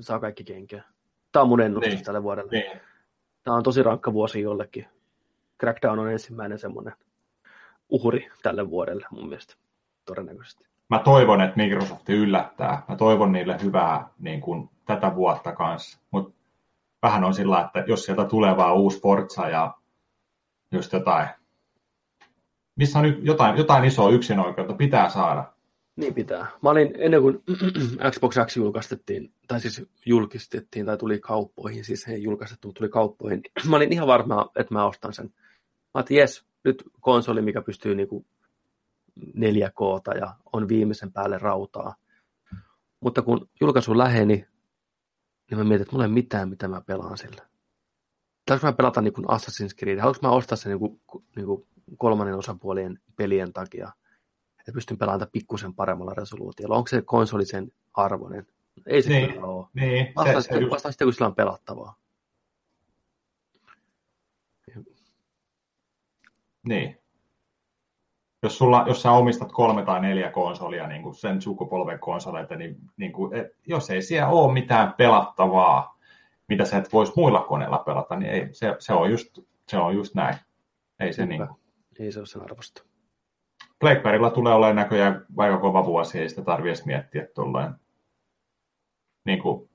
saa 0.00 0.20
kaikki 0.20 0.44
kenkeä. 0.44 0.84
Tämä 1.32 1.42
on 1.42 1.48
mun 1.48 1.60
ennustus 1.60 1.94
niin. 1.94 2.04
tälle 2.04 2.22
vuodelle. 2.22 2.50
Niin. 2.50 2.80
Tämä 3.44 3.56
on 3.56 3.62
tosi 3.62 3.82
rankka 3.82 4.12
vuosi 4.12 4.40
jollekin. 4.40 4.86
Crackdown 5.60 5.98
on 5.98 6.12
ensimmäinen 6.12 6.58
semmoinen 6.58 6.94
uhri 7.88 8.30
tälle 8.42 8.70
vuodelle 8.70 9.06
mun 9.10 9.28
mielestä 9.28 9.54
todennäköisesti. 10.04 10.64
Mä 10.90 10.98
toivon, 10.98 11.40
että 11.40 11.56
Microsoft 11.56 12.08
yllättää. 12.08 12.82
Mä 12.88 12.96
toivon 12.96 13.32
niille 13.32 13.58
hyvää 13.62 14.08
niin 14.18 14.40
kuin, 14.40 14.70
tätä 14.86 15.14
vuotta 15.14 15.52
kanssa. 15.52 16.00
Mutta 16.10 16.32
vähän 17.02 17.24
on 17.24 17.34
sillä, 17.34 17.60
että 17.60 17.84
jos 17.86 18.04
sieltä 18.04 18.24
tulee 18.24 18.56
vaan 18.56 18.74
uusi 18.74 19.00
Forza 19.00 19.48
ja 19.48 19.74
just 20.72 20.92
jotain, 20.92 21.28
missä 22.76 22.98
on 22.98 23.24
jotain, 23.24 23.56
jotain 23.56 23.84
isoa 23.84 24.10
yksinoikeutta, 24.10 24.74
pitää 24.74 25.08
saada. 25.08 25.44
Niin 26.00 26.14
pitää. 26.14 26.46
Mä 26.62 26.70
olin 26.70 26.94
ennen 26.98 27.22
kuin 27.22 27.42
Xbox 28.10 28.34
X 28.46 28.56
julkaistettiin, 28.56 29.34
tai 29.48 29.60
siis 29.60 29.82
julkistettiin 30.06 30.86
tai 30.86 30.96
tuli 30.96 31.18
kauppoihin, 31.18 31.84
siis 31.84 32.08
ei 32.08 32.22
julkaistettu, 32.22 32.72
tuli 32.72 32.88
kauppoihin, 32.88 33.42
mä 33.70 33.76
olin 33.76 33.92
ihan 33.92 34.06
varma, 34.06 34.50
että 34.56 34.74
mä 34.74 34.86
ostan 34.86 35.12
sen. 35.12 35.26
Mä 35.26 35.90
ajattelin, 35.94 36.20
jes, 36.20 36.44
nyt 36.64 36.82
konsoli, 37.00 37.42
mikä 37.42 37.62
pystyy 37.62 37.94
niinku 37.94 38.26
4 39.34 39.70
k 39.70 39.80
ja 40.20 40.34
on 40.52 40.68
viimeisen 40.68 41.12
päälle 41.12 41.38
rautaa. 41.38 41.94
Mutta 43.00 43.22
kun 43.22 43.48
julkaisu 43.60 43.98
läheni, 43.98 44.46
niin 45.50 45.58
mä 45.58 45.64
mietin, 45.64 45.82
että 45.82 45.92
mulla 45.92 46.04
ei 46.04 46.10
mitään, 46.10 46.48
mitä 46.48 46.68
mä 46.68 46.80
pelaan 46.80 47.18
sillä. 47.18 47.46
pitäisikö 48.44 48.66
mä 48.66 48.72
pelata 48.72 49.00
niin 49.02 49.14
Assassin's 49.14 49.74
Creed, 49.78 49.98
haluanko 49.98 50.28
mä 50.28 50.34
ostaa 50.34 50.56
sen 50.56 50.70
niin 50.70 50.78
kuin, 50.78 51.00
niin 51.36 51.46
kuin 51.46 51.66
kolmannen 51.98 52.36
osapuolien 52.36 52.98
pelien 53.16 53.52
takia, 53.52 53.92
että 54.60 54.72
pystyn 54.72 54.98
pelaamaan 54.98 55.28
pikkusen 55.32 55.74
paremmalla 55.74 56.14
resoluutiolla. 56.14 56.76
Onko 56.76 56.88
se 56.88 57.02
konsoli 57.02 57.46
sen 57.46 57.72
arvoinen? 57.94 58.46
Ei 58.86 59.02
se 59.02 59.08
Niin, 59.08 59.32
kyllä 59.32 59.46
ole. 59.46 59.66
Niin, 59.74 60.12
Vasta, 60.16 60.40
sitten, 60.40 60.60
just, 60.60 60.72
vasta 60.72 60.90
sitten, 60.92 61.06
kun 61.06 61.12
sillä 61.12 61.26
on 61.26 61.34
pelattavaa. 61.34 61.94
niin. 66.62 66.96
Jos, 68.42 68.58
sulla, 68.58 68.84
jos 68.86 69.02
sä 69.02 69.12
omistat 69.12 69.52
kolme 69.52 69.84
tai 69.84 70.00
neljä 70.00 70.30
konsolia, 70.30 70.86
niin 70.86 71.02
kuin 71.02 71.14
sen 71.14 71.42
sukupolven 71.42 71.98
konsoleita, 71.98 72.56
niin, 72.56 72.76
niin 72.96 73.12
kuin, 73.12 73.34
et, 73.34 73.46
jos 73.66 73.90
ei 73.90 74.02
siellä 74.02 74.28
ole 74.28 74.52
mitään 74.52 74.92
pelattavaa, 74.92 75.98
mitä 76.48 76.64
sä 76.64 76.78
et 76.78 76.92
voisi 76.92 77.12
muilla 77.16 77.40
koneilla 77.40 77.78
pelata, 77.78 78.16
niin 78.16 78.32
ei, 78.32 78.48
se, 78.54 78.76
se, 78.78 78.92
on 78.92 79.10
just, 79.10 79.38
se 79.68 79.78
on 79.78 79.94
just 79.94 80.14
näin. 80.14 80.36
Ei 81.00 81.12
se 81.12 81.26
niin 81.26 81.38
Niinpä. 81.38 81.54
Ei 82.00 82.12
se 82.12 82.18
ole 82.18 82.26
sen 82.26 82.42
arvosta. 82.42 82.89
Pleikkarilla 83.80 84.30
tulee 84.30 84.54
olemaan 84.54 84.76
näköjään 84.76 85.26
aika 85.36 85.58
kova 85.58 85.84
vuosi, 85.84 86.18
ei 86.18 86.28
sitä 86.28 86.42
tarvitse 86.42 86.68
edes 86.68 86.86
miettiä 86.86 87.26
tuollain. 87.34 87.74
Niin 89.24 89.42
kuin, 89.42 89.70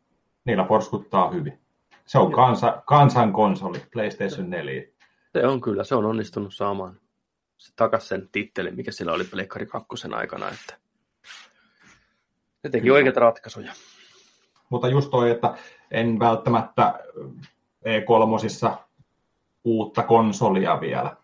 niillä 0.46 0.64
porskuttaa 0.64 1.30
hyvin. 1.30 1.60
Se 2.06 2.18
on 2.20 2.32
kansa, 2.32 2.84
kansan 2.86 3.34
konsoli, 3.34 3.82
PlayStation 3.94 4.50
4. 4.50 4.84
Se 5.34 5.48
on 5.48 5.62
kyllä, 5.62 5.84
se 5.84 5.96
on 5.96 6.06
onnistunut 6.06 6.54
saamaan 6.54 7.00
se 7.58 7.74
takas 7.76 8.08
sen 8.08 8.30
tittelin, 8.32 8.76
mikä 8.76 8.92
sillä 8.92 9.14
oli 9.14 9.24
Pleikkari 9.24 9.66
2 9.66 9.88
aikana, 10.16 10.50
että 10.50 10.78
ne 12.64 12.70
teki 12.70 12.82
Kyllä. 12.82 12.96
oikeita 12.96 13.20
ratkaisuja. 13.20 13.74
Mutta 14.70 14.88
just 14.88 15.12
toi, 15.12 15.32
että 15.32 15.58
en 15.92 16.20
välttämättä 16.20 17.00
E3 17.86 18.78
uutta 19.64 20.04
konsolia 20.04 20.82
vielä. 20.82 21.18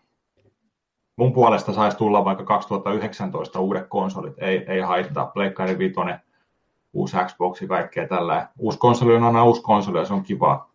Mun 1.16 1.32
puolesta 1.32 1.72
saisi 1.72 1.96
tulla 1.96 2.24
vaikka 2.24 2.44
2019 2.44 3.60
uudet 3.60 3.86
konsolit. 3.88 4.34
Ei, 4.38 4.64
ei 4.68 4.80
haittaa. 4.80 5.26
Pleikkari 5.26 5.78
5, 5.78 5.94
uusi 6.92 7.16
Xbox, 7.26 7.62
kaikkea 7.68 8.08
tällä. 8.08 8.48
Uusi 8.58 8.78
konsoli 8.78 9.16
on 9.16 9.24
aina 9.24 9.44
uusi 9.44 9.62
konsoli 9.62 9.98
ja 9.98 10.04
se 10.04 10.14
on 10.14 10.22
kiva. 10.22 10.70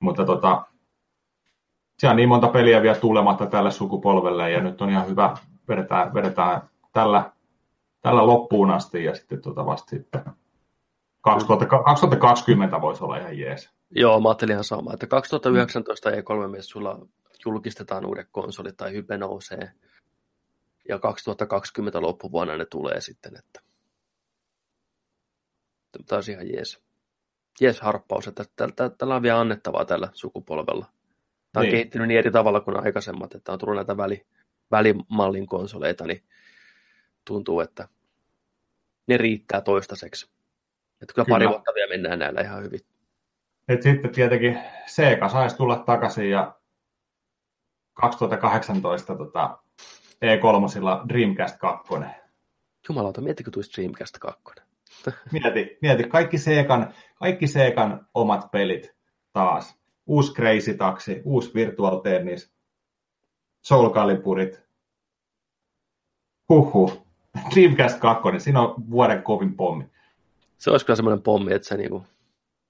Mutta 0.00 0.24
tota, 0.24 0.66
siellä 1.98 2.12
on 2.12 2.16
niin 2.16 2.28
monta 2.28 2.48
peliä 2.48 2.82
vielä 2.82 2.96
tulematta 2.96 3.46
tälle 3.46 3.70
sukupolvelle 3.70 4.50
ja 4.50 4.60
nyt 4.60 4.82
on 4.82 4.90
ihan 4.90 5.08
hyvä, 5.08 5.36
vedetään, 5.68 6.14
vedetään 6.14 6.62
tällä, 6.92 7.32
tällä 8.00 8.26
loppuun 8.26 8.70
asti 8.70 9.04
ja 9.04 9.14
sitten 9.14 9.42
tota 9.42 9.66
vasta 9.66 9.90
sitten 9.90 10.22
2000, 11.20 11.66
2020 11.66 12.80
voisi 12.80 13.04
olla 13.04 13.16
ihan 13.16 13.38
jees. 13.38 13.70
Joo, 13.90 14.20
mä 14.20 14.28
ajattelin 14.28 14.52
ihan 14.52 14.64
sama, 14.64 14.92
että 14.92 15.06
2019 15.06 16.10
E3-messulla 16.10 17.06
julkistetaan 17.44 18.06
uudet 18.06 18.28
konsolit 18.32 18.76
tai 18.76 18.92
hype 18.92 19.16
nousee. 19.18 19.72
Ja 20.88 20.98
2020 20.98 22.00
loppuvuonna 22.02 22.56
ne 22.56 22.64
tulee 22.66 23.00
sitten, 23.00 23.36
että 23.36 23.60
taisi 26.06 26.32
ihan 26.32 26.48
jees. 26.48 26.82
Jees 27.60 27.80
harppaus, 27.80 28.26
että 28.28 28.44
tä- 28.56 28.68
tä- 28.76 28.90
tällä 28.90 29.14
on 29.16 29.22
vielä 29.22 29.40
annettavaa 29.40 29.84
tällä 29.84 30.08
sukupolvella. 30.12 30.86
Tämä 31.52 31.60
on 31.60 31.62
Niin. 31.62 31.70
kehittynyt 31.70 32.08
niin 32.08 32.18
eri 32.18 32.30
tavalla 32.30 32.60
kuin 32.60 32.84
aikaisemmat, 32.84 33.34
että 33.34 33.52
on 33.52 33.58
tullut 33.58 33.76
näitä 33.76 33.96
väli, 33.96 34.26
välimallin 34.70 35.46
konsoleita, 35.46 36.06
niin 36.06 36.24
tuntuu, 37.24 37.60
että 37.60 37.88
ne 39.06 39.16
riittää 39.16 39.60
toistaiseksi. 39.60 40.30
Että 41.02 41.14
kyllä, 41.14 41.26
pari 41.28 41.42
Kyllä. 41.42 41.50
vuotta 41.50 41.72
vielä 41.74 41.88
mennään 41.88 42.18
näillä 42.18 42.40
ihan 42.40 42.62
hyvin. 42.62 42.80
Et 43.68 43.82
sitten 43.82 44.10
tietenkin 44.10 44.58
Sega 44.86 45.28
saisi 45.28 45.56
tulla 45.56 45.76
takaisin 45.76 46.30
ja 46.30 46.54
2018 47.94 49.16
tota, 49.16 49.58
E3 50.14 51.08
Dreamcast 51.08 51.56
2. 51.58 51.94
Jumalauta, 52.88 53.20
miettikö 53.20 53.50
tulisi 53.50 53.72
Dreamcast 53.76 54.18
2? 54.18 54.42
Mieti, 55.32 55.78
mieti 55.82 56.04
kaikki 56.04 56.38
Segan, 56.38 56.94
kaikki 57.14 57.46
Segan 57.46 58.06
omat 58.14 58.50
pelit 58.50 58.94
taas. 59.32 59.78
Uusi 60.06 60.32
Crazy 60.32 60.74
Taxi, 60.74 61.22
uusi 61.24 61.54
Virtual 61.54 61.98
Tennis, 61.98 62.52
Soul 63.62 63.90
Caliburit. 63.90 64.62
Huhhuh. 66.48 67.06
Dreamcast 67.54 68.00
2, 68.00 68.22
siinä 68.38 68.60
on 68.60 68.90
vuoden 68.90 69.22
kovin 69.22 69.56
pommi. 69.56 69.84
Se 70.58 70.70
olisi 70.70 70.86
kyllä 70.86 70.96
semmoinen 70.96 71.22
pommi, 71.22 71.52
että 71.52 71.68
se 71.68 71.76
niinku 71.76 72.06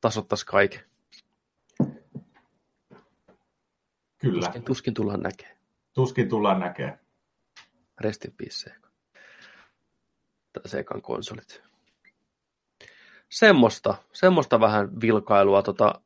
tasoittaisi 0.01 0.47
kaiken. 0.47 0.81
Kyllä, 4.25 4.47
Tuskin, 4.47 4.63
tuskin 4.65 4.95
tullaan 4.95 5.21
näkemään. 5.21 5.57
tuskin 5.93 6.29
tullaan 6.29 6.61
näkemään. 6.61 6.99
Rest 8.01 8.25
in 8.25 8.33
peace 8.37 8.53
Sega. 8.53 8.89
Tai 10.53 10.69
Segan 10.69 11.03
konsolit. 11.03 11.63
Semmoista, 13.31 13.95
semmoista 14.13 14.61
vähän 14.61 15.01
vilkailua. 15.01 15.63
Tota, 15.63 16.01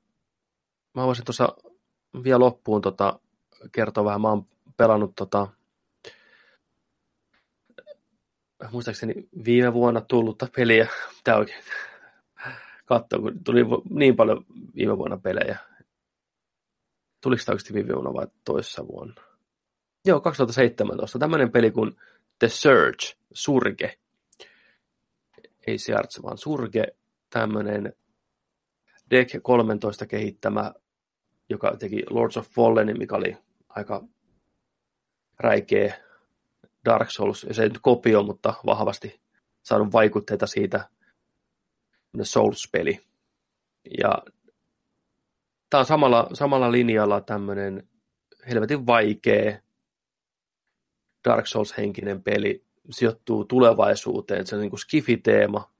mä 0.95 1.07
voisin 1.07 1.25
tuossa 1.25 1.57
vielä 2.25 2.39
loppuun 2.39 2.81
tota, 2.81 3.21
kertoa 3.73 4.05
vähän. 4.05 4.21
Mä 4.21 4.29
oon 4.29 4.45
pelannut 4.77 5.13
tota, 5.17 5.49
muistaakseni 8.73 9.15
viime 9.45 9.73
vuonna 9.73 10.01
tullutta 10.01 10.49
peliä. 10.57 10.89
Tää 11.25 11.37
oikein 11.37 11.65
katsoa, 12.85 13.19
kun 13.19 13.45
tuli 13.45 13.61
niin 13.91 14.17
paljon 14.17 14.45
viime 14.77 14.99
vuonna 14.99 15.17
pelejä. 15.17 15.59
Tuliko 17.29 17.43
oikeasti 17.49 17.75
viime 17.75 17.95
vuonna 17.95 18.15
vai 18.15 18.27
toissa 18.45 18.87
vuonna? 18.89 19.23
Joo, 20.05 20.21
2017. 20.21 21.19
Tämmöinen 21.19 21.53
peli 21.53 21.71
kuin 21.71 21.97
The 22.39 22.49
Surge, 22.49 23.17
Surge. 23.33 23.99
Ei 25.67 25.79
Search, 25.79 26.23
vaan 26.23 26.39
Surge. 26.39 26.87
Tämmöinen 27.31 27.93
Deck 29.11 29.43
13 29.43 30.07
kehittämä, 30.07 30.73
joka 31.49 31.77
teki 31.77 32.03
Lords 32.11 32.37
of 32.37 32.49
Fallen, 32.49 32.99
mikä 32.99 33.17
oli 33.17 33.37
aika 33.69 34.05
räikeä 35.39 36.05
Dark 36.85 37.11
Souls. 37.11 37.47
Se 37.51 37.63
ei 37.63 37.69
nyt 37.69 37.79
kopio, 37.83 38.23
mutta 38.23 38.55
vahvasti 38.67 39.21
saanut 39.63 39.93
vaikutteita 39.93 40.47
siitä 40.47 40.89
Souls-peli. 42.23 43.01
Ja 43.99 44.23
tämä 45.71 45.79
on 45.79 45.87
samalla, 45.87 46.29
samalla 46.33 46.73
linjalla 46.73 47.21
tämmöinen 47.21 47.89
helvetin 48.49 48.87
vaikea 48.87 49.59
Dark 51.25 51.47
Souls-henkinen 51.47 52.23
peli 52.23 52.65
sijoittuu 52.91 53.45
tulevaisuuteen. 53.45 54.47
Se 54.47 54.55
on 54.55 54.61
niin 54.61 54.71
kuin 54.71 54.81
skifi-teema, 54.81 55.71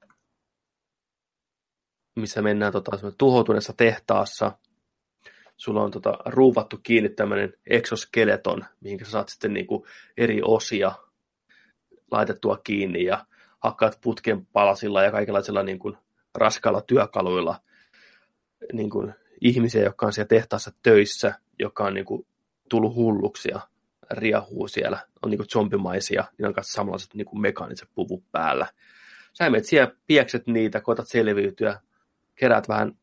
missä 2.15 2.41
mennään 2.41 2.71
tota, 2.71 2.91
tuhoutuneessa 3.17 3.73
tehtaassa. 3.77 4.51
Sulla 5.57 5.83
on 5.83 5.91
tota, 5.91 6.17
ruuvattu 6.25 6.79
kiinni 6.83 7.09
tämmöinen 7.09 7.53
exoskeleton, 7.67 8.65
mihin 8.81 9.05
sä 9.05 9.11
saat 9.11 9.29
sitten 9.29 9.53
niin 9.53 9.67
kuin 9.67 9.83
eri 10.17 10.41
osia 10.45 10.91
laitettua 12.11 12.57
kiinni 12.63 13.03
ja 13.03 13.25
hakkaat 13.59 13.99
putken 14.01 14.45
palasilla 14.45 15.03
ja 15.03 15.11
kaikenlaisilla 15.11 15.63
niin 15.63 15.79
kuin 15.79 15.97
raskailla 16.35 16.81
työkaluilla 16.81 17.61
niin 18.73 18.89
kuin 18.89 19.13
ihmisiä, 19.41 19.83
jotka 19.83 20.05
on 20.05 20.13
siellä 20.13 20.27
tehtaassa 20.27 20.71
töissä, 20.83 21.33
joka 21.59 21.83
on 21.83 21.93
niin 21.93 22.05
kuin 22.05 22.25
tullut 22.69 22.95
hulluksi 22.95 23.49
ja 23.51 23.59
riahuu 24.11 24.67
siellä, 24.67 24.99
on 25.21 25.29
niin 25.29 25.37
kuin 25.37 25.49
zombimaisia, 25.49 26.23
niin 26.37 26.47
on 26.47 26.53
kanssa 26.53 26.73
samanlaiset 26.73 27.13
niin 27.13 27.25
kuin 27.25 27.41
mekaaniset 27.41 27.89
puvut 27.95 28.23
päällä. 28.31 28.67
Sä 29.33 29.49
menet 29.49 29.65
siellä, 29.65 29.95
piekset 30.07 30.47
niitä, 30.47 30.81
koetat 30.81 31.07
selviytyä, 31.07 31.79
keräät 32.35 32.69
vähän 32.69 32.97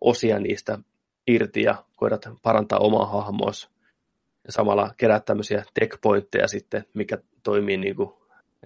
osia 0.00 0.38
niistä 0.38 0.78
irti 1.26 1.62
ja 1.62 1.84
koetat 1.96 2.28
parantaa 2.42 2.78
omaa 2.78 3.06
hahmoas. 3.06 3.70
Ja 4.46 4.52
samalla 4.52 4.94
keräät 4.96 5.24
tämmöisiä 5.24 5.64
techpointteja 5.74 6.48
sitten, 6.48 6.84
mikä 6.94 7.18
toimii 7.42 7.76
niin 7.76 7.96
kuin 7.96 8.10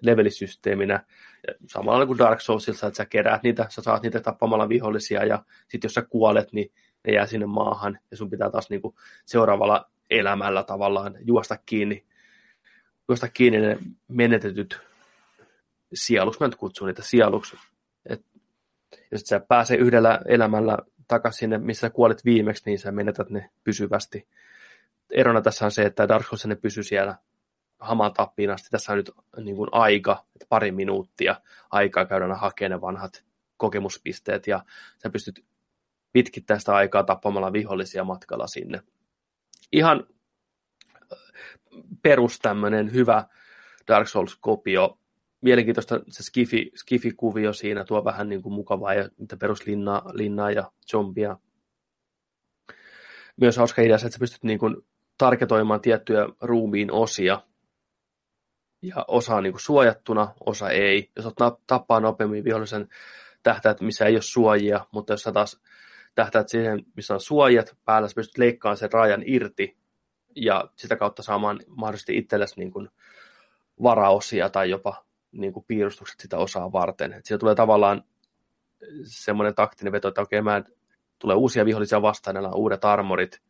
levelisysteeminä. 0.03 1.05
Ja 1.47 1.55
samalla 1.66 2.07
kuin 2.07 2.19
Dark 2.19 2.41
Soulsilla, 2.41 2.89
että 2.89 2.97
sä 2.97 3.07
keräät 3.07 3.43
niitä, 3.43 3.66
sä 3.69 3.83
saat 3.83 4.03
niitä 4.03 4.20
tappamalla 4.20 4.69
vihollisia 4.69 5.24
ja 5.24 5.45
sitten 5.69 5.89
jos 5.89 5.95
sä 5.95 6.03
kuolet, 6.03 6.53
niin 6.53 6.73
ne 7.07 7.12
jää 7.12 7.27
sinne 7.27 7.47
maahan 7.47 7.99
ja 8.11 8.16
sun 8.16 8.31
pitää 8.31 8.51
taas 8.51 8.70
niin 8.70 8.83
kuin 8.83 8.95
seuraavalla 9.24 9.91
elämällä 10.11 10.62
tavallaan 10.62 11.15
juosta 11.20 11.57
kiinni, 11.66 12.05
juosta 13.09 13.28
kiinni 13.28 13.61
ne 13.61 13.78
menetetyt 14.09 14.81
sieluksi, 15.95 16.41
mä 16.41 16.47
nyt 16.47 16.57
kutsun 16.57 16.87
niitä 16.87 17.03
sieluksi. 17.03 17.57
Et 18.07 18.27
jos 19.12 19.20
et 19.20 19.27
sä 19.27 19.41
pääse 19.41 19.74
yhdellä 19.74 20.20
elämällä 20.28 20.78
takaisin 21.09 21.39
sinne, 21.39 21.59
missä 21.59 21.81
sä 21.81 21.91
kuolit 21.91 22.24
viimeksi, 22.24 22.62
niin 22.66 22.78
sä 22.78 22.93
menetät 22.93 23.31
ne 23.31 23.51
pysyvästi. 23.65 24.28
Erona 25.11 25.43
tässä 25.43 25.65
on 25.65 25.70
se, 25.70 25.83
että 25.83 26.09
Dark 26.09 26.27
Souls 26.27 26.47
ne 26.47 26.55
pysyy 26.55 26.83
siellä 26.83 27.16
hamaan 27.78 28.12
tappiin 28.12 28.51
asti. 28.51 28.69
Tässä 28.70 28.93
on 28.93 28.99
nyt 28.99 29.11
niin 29.37 29.57
kuin 29.57 29.69
aika, 29.73 30.24
että 30.35 30.47
pari 30.49 30.73
minuuttia 30.73 31.41
aikaa 31.70 32.05
käydä 32.05 32.35
hakemaan 32.35 32.70
ne 32.70 32.81
vanhat 32.81 33.24
kokemuspisteet 33.57 34.47
ja 34.47 34.65
sä 35.03 35.11
pystyt 35.11 35.45
pitkittää 36.17 36.59
sitä 36.59 36.75
aikaa 36.75 37.05
tappamalla 37.05 37.53
vihollisia 37.53 38.05
matkalla 38.05 38.47
sinne. 38.47 38.81
Ihan 39.73 40.07
perus 42.03 42.39
tämmöinen 42.39 42.93
hyvä 42.93 43.25
Dark 43.89 44.09
Souls-kopio. 44.09 44.99
Mielenkiintoista 45.41 46.01
se 46.09 46.23
skifi, 46.23 46.71
skifi-kuvio 46.75 47.53
siinä 47.53 47.85
tuo 47.85 48.05
vähän 48.05 48.29
niin 48.29 48.43
kuin 48.43 48.53
mukavaa 48.53 48.95
ja 48.95 49.09
peruslinnaa 49.39 50.11
linnaa 50.15 50.51
ja 50.51 50.73
zombia. 50.91 51.37
Myös 53.41 53.57
hauska 53.57 53.83
idea 53.83 53.97
että 53.97 54.09
sä 54.09 54.19
pystyt 54.19 54.45
niin 54.45 54.59
kuin 54.59 54.77
tarketoimaan 55.19 55.81
tiettyjä 55.81 56.29
ruumiin 56.41 56.93
osia, 56.93 57.43
ja 58.83 59.05
osa 59.09 59.35
on 59.35 59.43
niin 59.43 59.53
kuin 59.53 59.61
suojattuna, 59.61 60.35
osa 60.47 60.71
ei. 60.71 61.11
Jos 61.17 61.35
tappaa 61.67 62.01
nopeammin 62.01 62.45
vihollisen 62.45 62.89
tähtäät, 63.43 63.81
missä 63.81 64.05
ei 64.05 64.15
ole 64.15 64.23
suojia, 64.23 64.87
mutta 64.91 65.13
jos 65.13 65.23
sä 65.23 65.33
taas 65.33 65.61
tähtäät 66.17 66.49
siihen, 66.49 66.85
missä 66.97 67.15
on 67.15 67.21
suojat 67.21 67.77
päällä, 67.85 68.09
sä 68.09 68.15
pystyt 68.15 68.39
leikkaamaan 68.39 68.77
sen 68.77 68.93
rajan 68.93 69.23
irti 69.27 69.77
ja 70.37 70.71
sitä 70.77 70.97
kautta 70.97 71.23
saamaan 71.23 71.61
mahdollisesti 71.67 72.17
itsellesi 72.17 72.55
niin 72.57 72.71
kuin 72.71 72.89
varaosia 73.83 74.51
tai 74.51 74.71
jopa 74.71 75.05
niin 75.33 75.53
kuin 75.53 75.65
piirustukset 75.69 76.21
sitä 76.21 76.39
osaa 76.39 76.73
varten. 76.73 77.13
Et 77.13 77.27
siellä 77.27 77.41
tulee 77.41 77.55
tavallaan 77.55 78.05
semmoinen 79.03 79.55
taktinen 79.55 79.93
veto, 79.93 80.09
että 80.09 80.23
okei, 80.23 80.43
mä 80.43 80.63
tulee 81.19 81.37
uusia 81.37 81.65
vihollisia 81.65 82.03
vastaan, 82.03 82.37
on 82.37 82.55
uudet 82.55 82.85
armorit, 82.85 83.43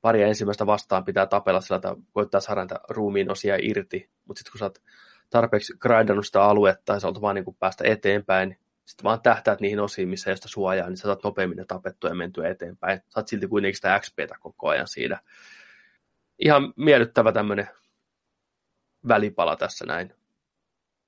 pari 0.00 0.22
ensimmäistä 0.22 0.66
vastaan 0.66 1.04
pitää 1.04 1.26
tapella 1.26 1.60
sillä, 1.60 1.76
että 1.76 1.96
koittaa 2.12 2.40
saada 2.40 2.60
näitä 2.60 2.80
ruumiin 2.88 3.30
osia 3.30 3.56
irti, 3.62 4.10
mutta 4.24 4.38
sitten 4.40 4.52
kun 4.52 4.58
sä 4.58 4.64
oot 4.64 4.82
tarpeeksi 5.30 5.74
grindannut 5.78 6.26
sitä 6.26 6.42
aluetta 6.42 6.92
ja 6.92 7.00
sä 7.00 7.06
oot 7.06 7.20
vaan 7.20 7.34
niin 7.34 7.44
kuin 7.44 7.56
päästä 7.60 7.84
eteenpäin, 7.86 8.58
sitten 8.86 9.04
vaan 9.04 9.20
tähtäät 9.20 9.60
niihin 9.60 9.80
osiin, 9.80 10.08
missä 10.08 10.34
sitä 10.34 10.48
suojaa, 10.48 10.88
niin 10.88 10.96
sä 10.96 11.02
saat 11.02 11.24
nopeammin 11.24 11.56
ne 11.56 11.64
tapettua 11.64 12.10
ja 12.10 12.16
mentyä 12.16 12.48
eteenpäin. 12.48 13.00
Saat 13.08 13.28
silti 13.28 13.48
kuitenkin 13.48 13.76
sitä 13.76 14.00
XPtä 14.00 14.36
koko 14.40 14.68
ajan 14.68 14.88
siinä. 14.88 15.20
Ihan 16.38 16.72
miellyttävä 16.76 17.32
tämmöinen 17.32 17.68
välipala 19.08 19.56
tässä 19.56 19.86
näin. 19.86 20.14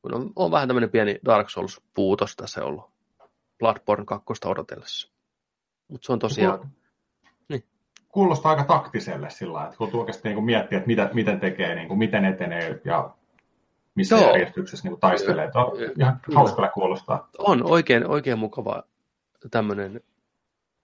Kun 0.02 0.14
on, 0.14 0.32
on 0.36 0.50
vähän 0.50 0.68
tämmöinen 0.68 0.90
pieni 0.90 1.18
Dark 1.24 1.48
Souls-puutos 1.50 2.36
tässä 2.36 2.64
ollut 2.64 2.90
Bloodborne 3.58 4.04
2 4.04 4.26
odotellessa. 4.44 5.12
Mutta 5.88 6.06
se 6.06 6.12
on 6.12 6.18
tosiaan 6.18 6.70
kuulostaa 8.08 8.50
aika 8.50 8.64
taktiselle 8.64 9.30
sillä 9.30 9.64
että 9.64 9.76
kun 9.76 9.90
oikeasti 9.92 10.28
niin 10.28 10.44
miettii, 10.44 10.76
että 10.76 10.86
mitä, 10.86 11.10
miten 11.12 11.40
tekee, 11.40 11.74
niin 11.74 11.88
kuin, 11.88 11.98
miten 11.98 12.24
etenee 12.24 12.80
ja 12.84 13.14
missä 13.98 14.16
Joo. 14.16 14.26
järjestyksessä 14.26 14.88
niin 14.88 15.00
taistelee. 15.00 15.44
Että 15.44 15.58
on 15.58 15.76
ihan 16.00 16.20
hauskalla 16.34 16.68
kuulostaa. 16.68 17.30
On 17.38 17.70
oikein, 17.70 18.06
oikein 18.06 18.38
mukava 18.38 18.82
tämmöinen 19.50 20.00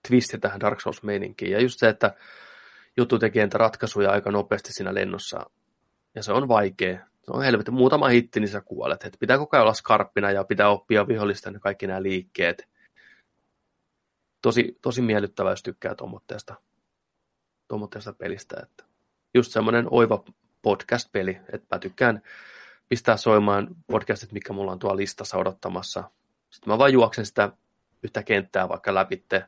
twisti 0.08 0.38
tähän 0.38 0.60
Dark 0.60 0.80
Souls-meininkiin. 0.80 1.50
Ja 1.50 1.62
just 1.62 1.78
se, 1.78 1.88
että 1.88 2.14
juttu 2.96 3.18
tekee 3.18 3.48
ratkaisuja 3.52 4.10
aika 4.10 4.30
nopeasti 4.30 4.72
siinä 4.72 4.94
lennossa. 4.94 5.50
Ja 6.14 6.22
se 6.22 6.32
on 6.32 6.48
vaikea. 6.48 6.98
Se 6.98 7.30
on 7.30 7.42
helvetti. 7.42 7.70
Muutama 7.70 8.08
hitti, 8.08 8.40
niin 8.40 8.48
sä 8.48 8.60
kuolet. 8.60 9.04
Et 9.04 9.16
pitää 9.20 9.38
koko 9.38 9.56
ajan 9.56 9.62
olla 9.62 9.74
skarppina 9.74 10.30
ja 10.30 10.44
pitää 10.44 10.68
oppia 10.68 11.08
vihollisten 11.08 11.60
kaikki 11.60 11.86
nämä 11.86 12.02
liikkeet. 12.02 12.68
Tosi, 14.42 14.78
tosi 14.82 15.02
miellyttävää, 15.02 15.52
jos 15.52 15.62
tykkää 15.62 15.94
tuommoitteesta 15.94 16.54
tuommoisesta 17.68 18.12
pelistä. 18.12 18.56
Että 18.62 18.84
just 19.34 19.52
semmoinen 19.52 19.86
oiva 19.90 20.24
podcast-peli, 20.62 21.40
että 21.52 21.76
mä 21.76 21.78
tykkään 21.78 22.22
pistää 22.88 23.16
soimaan 23.16 23.68
podcastit, 23.86 24.32
mikä 24.32 24.52
mulla 24.52 24.72
on 24.72 24.78
tuolla 24.78 24.96
listassa 24.96 25.36
odottamassa. 25.36 26.10
Sitten 26.50 26.72
mä 26.72 26.78
vaan 26.78 26.92
juoksen 26.92 27.26
sitä 27.26 27.52
yhtä 28.02 28.22
kenttää 28.22 28.68
vaikka 28.68 28.94
läpitte, 28.94 29.44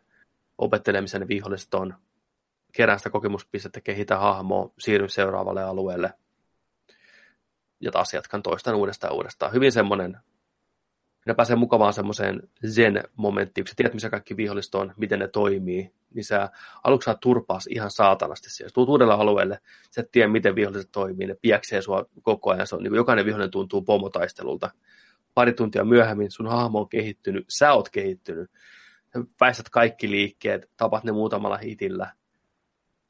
opettelen, 0.58 1.04
missä 1.04 1.18
ne 1.18 1.28
viholliset 1.28 1.74
on, 1.74 1.94
kerään 2.72 2.98
sitä 2.98 3.10
kokemuspistettä, 3.10 3.80
kehitä 3.80 4.18
hahmoa, 4.18 4.72
siirryn 4.78 5.10
seuraavalle 5.10 5.62
alueelle 5.62 6.12
ja 7.80 7.90
taas 7.90 8.14
jatkan 8.14 8.42
toistan 8.42 8.74
uudestaan 8.74 9.14
uudestaan. 9.14 9.52
Hyvin 9.52 9.72
semmoinen 9.72 10.18
minä 11.26 11.34
pääsee 11.34 11.56
mukavaan 11.56 11.92
semmoiseen 11.92 12.42
zen-momenttiin, 12.66 13.64
kun 13.64 13.68
sä 13.68 13.74
tiedät, 13.76 13.94
missä 13.94 14.10
kaikki 14.10 14.36
viholliset 14.36 14.74
on, 14.74 14.94
miten 14.96 15.18
ne 15.18 15.28
toimii, 15.28 15.92
niin 16.14 16.24
sä 16.24 16.50
aluksi 16.84 17.04
saat 17.04 17.20
turpaas 17.20 17.66
ihan 17.66 17.90
saatanasti 17.90 18.50
siellä. 18.50 18.70
Tuut 18.74 18.88
uudelle 18.88 19.14
alueelle, 19.14 19.60
sä 19.90 20.00
et 20.00 20.10
tiedä, 20.12 20.28
miten 20.28 20.54
viholliset 20.54 20.88
toimii, 20.92 21.26
ne 21.26 21.36
piäksee 21.42 21.82
sua 21.82 22.04
koko 22.22 22.50
ajan, 22.50 22.66
se 22.66 22.76
on, 22.76 22.82
niin 22.82 22.94
jokainen 22.94 23.26
vihollinen 23.26 23.50
tuntuu 23.50 23.82
pomotaistelulta. 23.82 24.70
Pari 25.34 25.52
tuntia 25.52 25.84
myöhemmin 25.84 26.30
sun 26.30 26.46
hahmo 26.46 26.80
on 26.80 26.88
kehittynyt, 26.88 27.44
sä 27.48 27.72
oot 27.72 27.88
kehittynyt, 27.88 28.50
sä 29.12 29.24
väistät 29.40 29.68
kaikki 29.68 30.10
liikkeet, 30.10 30.70
tapat 30.76 31.04
ne 31.04 31.12
muutamalla 31.12 31.56
hitillä, 31.56 32.12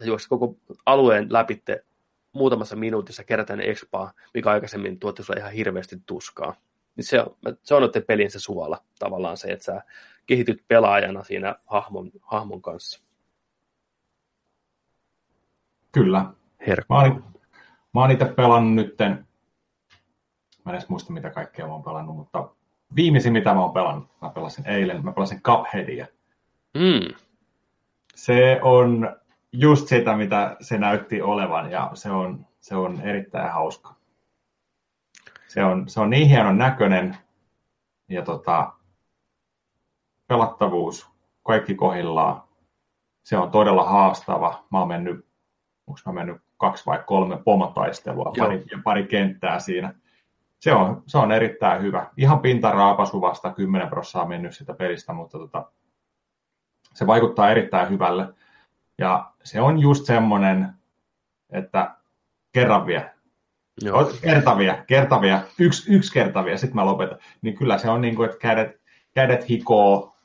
ja 0.01 0.07
juokset 0.07 0.29
koko 0.29 0.57
alueen 0.87 1.27
läpitte 1.31 1.85
muutamassa 2.33 2.77
minuutissa 2.77 3.25
kerätään 3.25 3.61
expaa, 3.61 4.13
mikä 4.35 4.51
aikaisemmin 4.51 4.99
tuotti 4.99 5.23
sulle 5.23 5.41
ihan 5.41 5.53
hirveästi 5.53 5.97
tuskaa 6.07 6.55
niin 6.97 7.05
se 7.05 7.21
on, 7.21 7.37
se 7.63 7.75
on 7.75 7.83
noiden 7.83 8.03
pelin 8.03 8.31
se 8.31 8.39
suola 8.39 8.85
tavallaan 8.99 9.37
se, 9.37 9.49
että 9.49 9.65
sä 9.65 9.83
kehityt 10.27 10.65
pelaajana 10.69 11.25
siinä 11.25 11.55
hahmon, 11.67 12.11
hahmon 12.23 12.63
kanssa. 12.63 13.03
Kyllä. 15.93 16.25
Herkku. 16.67 16.95
Mä 16.95 17.01
oon, 17.01 17.25
mä 17.95 18.01
oon 18.01 18.11
itse 18.11 18.25
pelannut 18.25 18.75
nytten, 18.75 19.27
mä 20.65 20.73
en 20.73 20.75
edes 20.75 20.89
muista 20.89 21.13
mitä 21.13 21.31
kaikkea 21.31 21.67
mä 21.67 21.73
oon 21.73 21.83
pelannut, 21.83 22.17
mutta 22.17 22.49
viimeisin 22.97 23.33
mitä 23.33 23.55
mä 23.55 23.61
oon 23.61 23.73
pelannut, 23.73 24.09
mä 24.23 24.31
pelasin 24.31 24.67
eilen, 24.67 25.05
mä 25.05 25.13
pelasin 25.13 25.43
Cupheadia. 25.43 26.07
Mm. 26.75 27.15
Se 28.15 28.61
on 28.63 29.17
just 29.53 29.89
sitä, 29.89 30.17
mitä 30.17 30.57
se 30.61 30.79
näytti 30.79 31.23
olevan 31.23 31.71
ja 31.71 31.91
se 31.95 32.11
on, 32.11 32.47
se 32.61 32.77
on 32.77 33.01
erittäin 33.01 33.53
hauska 33.53 33.96
se 35.49 35.65
on, 35.65 35.89
se 35.89 36.01
on 36.01 36.11
niin 36.11 36.29
hienon 36.29 36.59
näköinen 36.59 37.17
ja 38.09 38.23
tota, 38.23 38.73
pelattavuus, 40.27 41.11
kaikki 41.43 41.75
kohillaan. 41.75 42.43
Se 43.23 43.39
on 43.39 43.51
todella 43.51 43.85
haastava. 43.85 44.65
Mä 44.71 44.79
oon 44.79 44.89
mennyt, 44.89 45.27
onko 45.87 46.01
mä 46.07 46.13
mennyt 46.13 46.43
kaksi 46.57 46.87
vai 46.87 47.03
kolme 47.07 47.37
pomotaistelua 47.45 48.33
pari, 48.39 48.65
ja 48.71 48.79
pari 48.85 49.07
kenttää 49.07 49.59
siinä. 49.59 49.95
Se 50.61 50.73
on, 50.73 51.03
se 51.07 51.19
on 51.19 51.33
erittäin 51.33 51.83
hyvä. 51.83 52.07
Ihan 52.17 52.41
pintaraapasu 52.41 53.21
vasta 53.21 53.53
10 53.53 53.89
prosenttia 53.89 54.29
mennyt 54.29 54.57
sitä 54.57 54.75
pelistä, 54.75 55.13
mutta 55.13 55.39
tota, 55.39 55.71
se 56.95 57.07
vaikuttaa 57.07 57.51
erittäin 57.51 57.91
hyvälle. 57.91 58.35
Ja 58.99 59.33
se 59.45 59.61
on 59.61 59.79
just 59.79 60.05
semmoinen, 60.05 60.69
että 61.51 61.97
kerran 62.53 62.87
vie, 62.87 63.11
Joo. 63.83 64.13
Kertavia, 64.23 64.85
kertavia, 64.87 65.41
yksi, 65.59 65.95
yksi 65.95 66.13
kertavia, 66.13 66.59
sitten 66.59 66.77
mä 66.77 66.87
lopetan. 66.87 67.19
Niin 67.43 67.55
kyllä 67.55 67.79
se 67.79 67.91
on 67.91 68.01
niin 68.01 68.17
kuin, 68.17 68.27
että 68.27 68.39
kädet, 68.39 68.81
kädet 69.15 69.49
hikoo, 69.49 70.17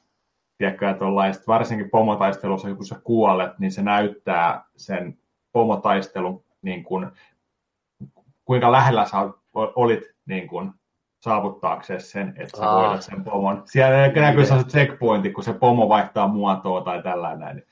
tiedätkö, 0.57 0.89
että 0.89 1.05
ollaan, 1.05 1.33
varsinkin 1.47 1.89
pomotaistelussa, 1.89 2.75
kun 2.75 2.85
sä 2.85 3.01
kuolet, 3.03 3.59
niin 3.59 3.71
se 3.71 3.81
näyttää 3.81 4.65
sen 4.77 5.17
pomotaistelun, 5.51 6.43
niin 6.61 6.83
kuin, 6.83 7.07
kuinka 8.45 8.71
lähellä 8.71 9.05
sä 9.05 9.17
olit 9.53 10.03
niin 10.25 10.47
kuin, 10.47 10.71
saavuttaaksesi 11.19 12.07
sen, 12.07 12.33
että 12.37 12.57
sä 12.57 12.65
voitat 12.65 13.01
sen 13.01 13.23
pomon. 13.23 13.63
Siellä 13.65 14.07
näkyy 14.07 14.45
se 14.45 14.55
checkpointi, 14.55 15.29
kun 15.29 15.43
se 15.43 15.53
pomo 15.53 15.89
vaihtaa 15.89 16.27
muotoa 16.27 16.81
tai 16.81 17.03
tällainen. 17.03 17.55
Niin 17.55 17.67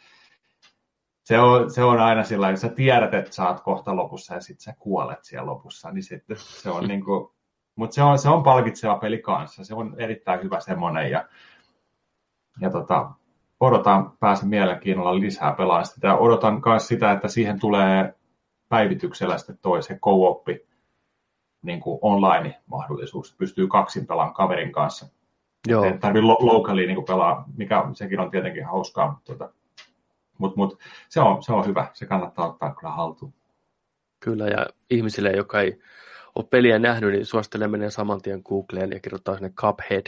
se 1.29 1.39
on, 1.39 1.71
se 1.71 1.83
on 1.83 1.99
aina 1.99 2.23
sillä 2.23 2.49
että 2.49 2.61
sä 2.61 2.69
tiedät, 2.69 3.13
että 3.13 3.31
sä 3.31 3.47
oot 3.47 3.61
kohta 3.61 3.95
lopussa 3.95 4.33
ja 4.33 4.41
sitten 4.41 4.63
sä 4.63 4.73
kuolet 4.79 5.23
siellä 5.23 5.51
lopussa, 5.51 5.91
niin 5.91 6.03
sitten 6.03 6.37
se 6.39 6.69
on 6.69 6.87
niin 6.87 7.05
kuin, 7.05 7.29
mutta 7.75 7.93
se 7.93 8.03
on, 8.03 8.19
se 8.19 8.29
on 8.29 8.43
palkitseva 8.43 8.95
peli 8.95 9.17
kanssa, 9.17 9.63
se 9.63 9.75
on 9.75 9.95
erittäin 9.97 10.43
hyvä 10.43 10.59
semmoinen 10.59 11.11
ja, 11.11 11.25
ja 12.61 12.69
tota, 12.69 13.11
odotan 13.59 14.11
pääsen 14.19 14.49
mielenkiinnolla 14.49 15.19
lisää 15.19 15.53
pelaa 15.53 15.83
sitä 15.83 16.07
ja 16.07 16.17
odotan 16.17 16.61
myös 16.65 16.87
sitä, 16.87 17.11
että 17.11 17.27
siihen 17.27 17.59
tulee 17.59 18.13
päivityksellä 18.69 19.37
sitten 19.37 19.57
toi 19.61 19.83
se 19.83 19.99
co-oppi 19.99 20.67
niin 21.61 21.79
kuin 21.79 21.99
online-mahdollisuus, 22.01 23.35
pystyy 23.37 23.67
kaksin 23.67 24.07
pelaamaan 24.07 24.35
kaverin 24.35 24.71
kanssa. 24.71 25.07
Joo. 25.67 25.83
Ei 25.83 25.97
tarvitse 25.97 26.25
lo- 26.25 26.37
locally 26.39 26.87
niin 26.87 27.05
pelaa, 27.05 27.43
mikä 27.57 27.83
sekin 27.93 28.19
on 28.19 28.31
tietenkin 28.31 28.65
hauskaa, 28.65 29.11
mutta 29.11 29.33
tota, 29.33 29.53
mutta 30.39 30.57
mut, 30.57 30.79
se, 31.09 31.19
on, 31.19 31.43
se 31.43 31.53
on 31.53 31.65
hyvä, 31.65 31.87
se 31.93 32.05
kannattaa 32.05 32.49
ottaa 32.49 32.75
kyllä 32.75 32.93
haltuun. 32.93 33.33
Kyllä, 34.19 34.47
ja 34.47 34.65
ihmisille, 34.89 35.31
joka 35.31 35.61
ei 35.61 35.79
ole 36.35 36.45
peliä 36.49 36.79
nähnyt, 36.79 37.11
niin 37.11 37.25
suosittelen 37.25 37.71
menee 37.71 37.91
saman 37.91 38.21
tien 38.21 38.41
Googleen 38.45 38.91
ja 38.91 38.99
kirjoittaa 38.99 39.35
sinne 39.35 39.49
Cuphead. 39.49 40.07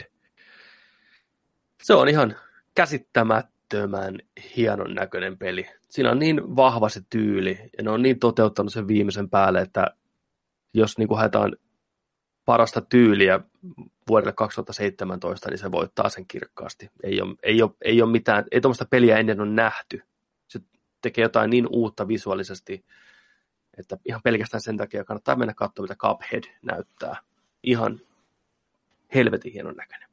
Se 1.82 1.94
on 1.94 2.08
ihan 2.08 2.36
käsittämättömän 2.74 4.18
hienon 4.56 4.94
näköinen 4.94 5.38
peli. 5.38 5.66
Siinä 5.88 6.10
on 6.10 6.18
niin 6.18 6.56
vahva 6.56 6.88
se 6.88 7.00
tyyli, 7.10 7.70
ja 7.78 7.84
ne 7.84 7.90
on 7.90 8.02
niin 8.02 8.18
toteuttanut 8.18 8.72
sen 8.72 8.88
viimeisen 8.88 9.30
päälle, 9.30 9.60
että 9.60 9.86
jos 10.74 10.98
niin 10.98 11.08
kuin 11.08 11.18
haetaan 11.18 11.56
parasta 12.44 12.80
tyyliä 12.80 13.40
vuodelle 14.08 14.32
2017, 14.32 15.50
niin 15.50 15.58
se 15.58 15.72
voittaa 15.72 16.08
sen 16.08 16.26
kirkkaasti. 16.28 16.90
Ei 17.02 17.20
ole, 17.20 17.34
ei 17.42 17.62
ole, 17.62 17.70
ei 17.82 18.02
ole 18.02 18.10
mitään, 18.10 18.44
ei 18.50 18.60
tuommoista 18.60 18.86
peliä 18.90 19.18
ennen 19.18 19.40
on 19.40 19.56
nähty. 19.56 20.02
Tekee 21.02 21.22
jotain 21.22 21.50
niin 21.50 21.66
uutta 21.70 22.08
visuaalisesti, 22.08 22.84
että 23.78 23.96
ihan 24.04 24.20
pelkästään 24.24 24.60
sen 24.60 24.76
takia 24.76 25.04
kannattaa 25.04 25.36
mennä 25.36 25.54
katsomaan, 25.54 25.84
mitä 25.84 25.96
Cuphead 25.96 26.44
näyttää. 26.62 27.16
Ihan 27.62 28.00
helvetin 29.14 29.52
hienon 29.52 29.74
näköinen. 29.76 30.08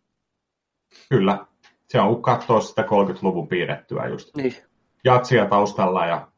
Kyllä. 1.09 1.45
Se 1.87 1.99
on 1.99 2.21
katsoa 2.21 2.61
sitä 2.61 2.81
30-luvun 2.81 3.47
piirrettyä 3.47 4.07
just. 4.07 4.35
Niin. 4.35 4.55
Jatsia 5.03 5.45
taustalla 5.45 6.05
ja 6.05 6.31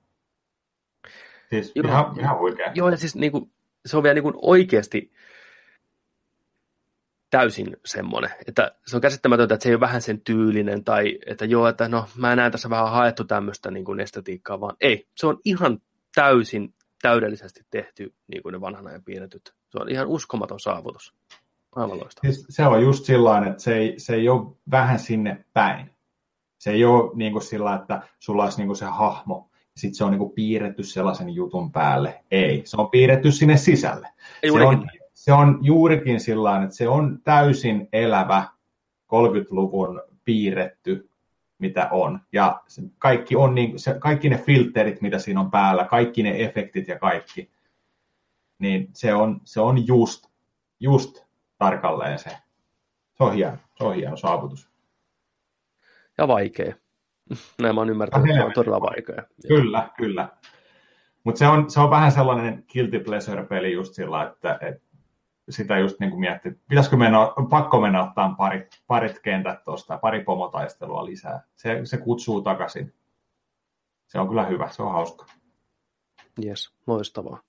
siis 1.49 1.72
joo, 1.76 1.88
ihan, 1.88 2.19
ihan 2.19 2.38
oikein. 2.38 2.72
Joo, 2.76 2.90
ja 2.90 2.98
siis 2.98 3.15
niin 3.15 3.32
kuin, 3.32 3.52
se 3.86 3.98
on 3.98 4.03
vielä 4.03 4.14
niin 4.14 4.23
kuin 4.23 4.36
oikeasti 4.38 5.11
täysin 7.31 7.77
semmoinen, 7.85 8.31
että 8.47 8.71
se 8.85 8.95
on 8.95 9.01
käsittämätöntä, 9.01 9.53
että 9.53 9.63
se 9.63 9.69
ei 9.69 9.75
ole 9.75 9.79
vähän 9.79 10.01
sen 10.01 10.21
tyylinen, 10.21 10.83
tai 10.83 11.19
että 11.25 11.45
joo, 11.45 11.67
että 11.67 11.87
no 11.87 12.05
mä 12.15 12.35
näen 12.35 12.51
tässä 12.51 12.69
vähän 12.69 12.91
haettu 12.91 13.23
tämmöistä 13.23 13.71
niin 13.71 13.85
kuin 13.85 13.99
estetiikkaa, 13.99 14.59
vaan 14.59 14.75
ei, 14.81 15.07
se 15.15 15.27
on 15.27 15.39
ihan 15.45 15.81
täysin 16.15 16.73
täydellisesti 17.01 17.61
tehty 17.69 18.13
niin 18.27 18.43
kuin 18.43 18.53
ne 18.53 18.61
vanhan 18.61 18.87
ajan 18.87 19.03
piirretyt. 19.03 19.53
Se 19.69 19.77
on 19.77 19.89
ihan 19.89 20.07
uskomaton 20.07 20.59
saavutus. 20.59 21.13
Aivan 21.75 21.99
loistava. 21.99 22.33
Siis 22.33 22.45
se 22.49 22.65
on 22.65 22.81
just 22.81 23.05
sillä 23.05 23.47
että 23.47 23.63
se 23.63 23.77
ei, 23.77 23.93
se 23.97 24.15
ei 24.15 24.29
ole 24.29 24.55
vähän 24.71 24.99
sinne 24.99 25.45
päin. 25.53 25.91
Se 26.57 26.71
ei 26.71 26.85
ole 26.85 27.11
niin 27.15 27.31
kuin 27.31 27.41
sillä 27.41 27.75
että 27.75 28.01
sulla 28.19 28.43
olisi 28.43 28.57
niin 28.57 28.67
kuin 28.67 28.77
se 28.77 28.85
hahmo, 28.85 29.49
sitten 29.77 29.95
se 29.95 30.03
on 30.03 30.11
niin 30.11 30.19
kuin 30.19 30.31
piirretty 30.31 30.83
sellaisen 30.83 31.29
jutun 31.29 31.71
päälle. 31.71 32.23
Ei, 32.31 32.61
se 32.65 32.77
on 32.77 32.89
piirretty 32.89 33.31
sinne 33.31 33.57
sisälle. 33.57 34.07
Ei 34.43 34.51
se, 34.51 34.61
on, 34.61 34.87
se 35.13 35.33
on 35.33 35.59
juurikin 35.61 36.19
sillä 36.19 36.63
että 36.63 36.75
se 36.75 36.88
on 36.88 37.19
täysin 37.23 37.89
elävä 37.93 38.43
30-luvun 39.07 40.01
piirretty, 40.25 41.09
mitä 41.59 41.89
on. 41.91 42.19
Ja 42.31 42.61
kaikki, 42.97 43.35
on 43.35 43.55
niin, 43.55 43.79
se, 43.79 43.95
kaikki 43.99 44.29
ne 44.29 44.38
filterit, 44.38 45.01
mitä 45.01 45.19
siinä 45.19 45.39
on 45.39 45.51
päällä, 45.51 45.85
kaikki 45.85 46.23
ne 46.23 46.43
efektit 46.43 46.88
ja 46.88 46.99
kaikki, 46.99 47.51
niin 48.59 48.89
se 48.93 49.13
on, 49.13 49.41
se 49.43 49.61
on 49.61 49.88
just, 49.88 50.27
just 50.79 51.25
tarkalleen 51.57 52.19
se. 52.19 52.29
Se 53.17 53.23
on 53.23 53.33
hieno, 53.33 53.57
se 53.77 53.83
on 53.83 53.95
hieno 53.95 54.17
saavutus. 54.17 54.69
Ja 56.17 56.27
vaikea. 56.27 56.75
Näin 57.61 57.75
mä 57.75 57.81
oon 57.81 57.89
ymmärtänyt, 57.89 58.29
että 58.29 58.41
se 58.41 58.45
on 58.45 58.53
todella 58.53 58.81
vaikea. 58.81 59.23
Kyllä, 59.47 59.89
kyllä. 59.97 60.29
Mutta 61.23 61.39
se 61.39 61.47
on, 61.47 61.71
se 61.71 61.79
on 61.79 61.89
vähän 61.89 62.11
sellainen 62.11 62.65
guilty 62.73 62.99
pleasure-peli 62.99 63.73
just 63.73 63.93
sillä, 63.93 64.23
että, 64.23 64.59
että 64.61 64.90
sitä 65.49 65.80
just 65.80 65.99
niin 65.99 66.09
kuin 66.09 66.19
miettii, 66.19 66.51
pitäisikö 66.69 66.97
mennä, 66.97 67.18
pakko 67.49 67.81
mennä 67.81 68.03
ottaa 68.03 68.35
parit, 68.38 68.68
parit 68.88 69.19
kentät 69.19 69.63
tuosta, 69.63 69.97
pari 69.97 70.23
pomotaistelua 70.23 71.05
lisää. 71.05 71.43
Se, 71.55 71.81
se 71.84 71.97
kutsuu 71.97 72.41
takaisin. 72.41 72.93
Se 74.07 74.19
on 74.19 74.27
kyllä 74.27 74.45
hyvä, 74.45 74.69
se 74.69 74.84
on 74.84 74.91
hauska. 74.91 75.26
Jes, 76.41 76.73
loistavaa. 76.88 77.41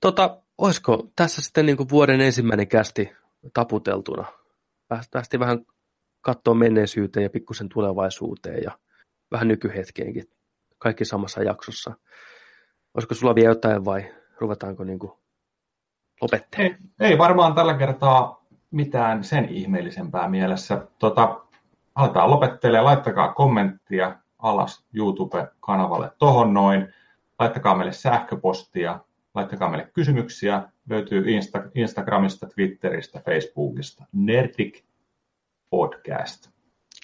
Tota, 0.00 0.42
olisiko 0.58 1.10
tässä 1.16 1.42
sitten 1.42 1.66
niin 1.66 1.76
kuin 1.76 1.88
vuoden 1.88 2.20
ensimmäinen 2.20 2.68
kästi 2.68 3.12
taputeltuna? 3.54 4.24
Päästiin 5.10 5.40
vähän 5.40 5.66
katsoa 6.20 6.54
menneisyyteen 6.54 7.22
ja 7.22 7.30
pikkusen 7.30 7.68
tulevaisuuteen 7.68 8.62
ja 8.62 8.78
vähän 9.30 9.48
nykyhetkeenkin. 9.48 10.24
Kaikki 10.78 11.04
samassa 11.04 11.42
jaksossa. 11.42 11.94
Olisiko 12.94 13.14
sulla 13.14 13.34
vielä 13.34 13.50
jotain 13.50 13.84
vai 13.84 14.14
ruvetaanko 14.40 14.84
niin 14.84 14.98
kuin 14.98 15.12
lopettelemaan? 16.20 16.80
Ei, 17.00 17.10
ei 17.10 17.18
varmaan 17.18 17.54
tällä 17.54 17.74
kertaa 17.74 18.44
mitään 18.70 19.24
sen 19.24 19.48
ihmeellisempää 19.48 20.28
mielessä. 20.28 20.86
Tota, 20.98 21.40
aletaan 21.94 22.30
lopettelemaan. 22.30 22.84
Laittakaa 22.84 23.32
kommenttia 23.32 24.16
alas 24.38 24.84
YouTube-kanavalle 24.94 26.10
tohon 26.18 26.54
noin. 26.54 26.94
Laittakaa 27.38 27.74
meille 27.74 27.92
sähköpostia 27.92 29.00
laittakaa 29.34 29.70
meille 29.70 29.90
kysymyksiä. 29.92 30.62
Löytyy 30.88 31.24
Insta- 31.24 31.70
Instagramista, 31.74 32.46
Twitteristä, 32.46 33.20
Facebookista. 33.24 34.04
Nerdik 34.12 34.84
Podcast. 35.70 36.50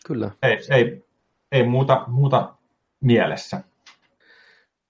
Kyllä. 0.07 0.31
Ei, 0.43 0.59
ei, 0.71 1.05
ei 1.53 1.63
muuta, 1.63 2.05
muuta 2.07 2.55
mielessä. 3.01 3.63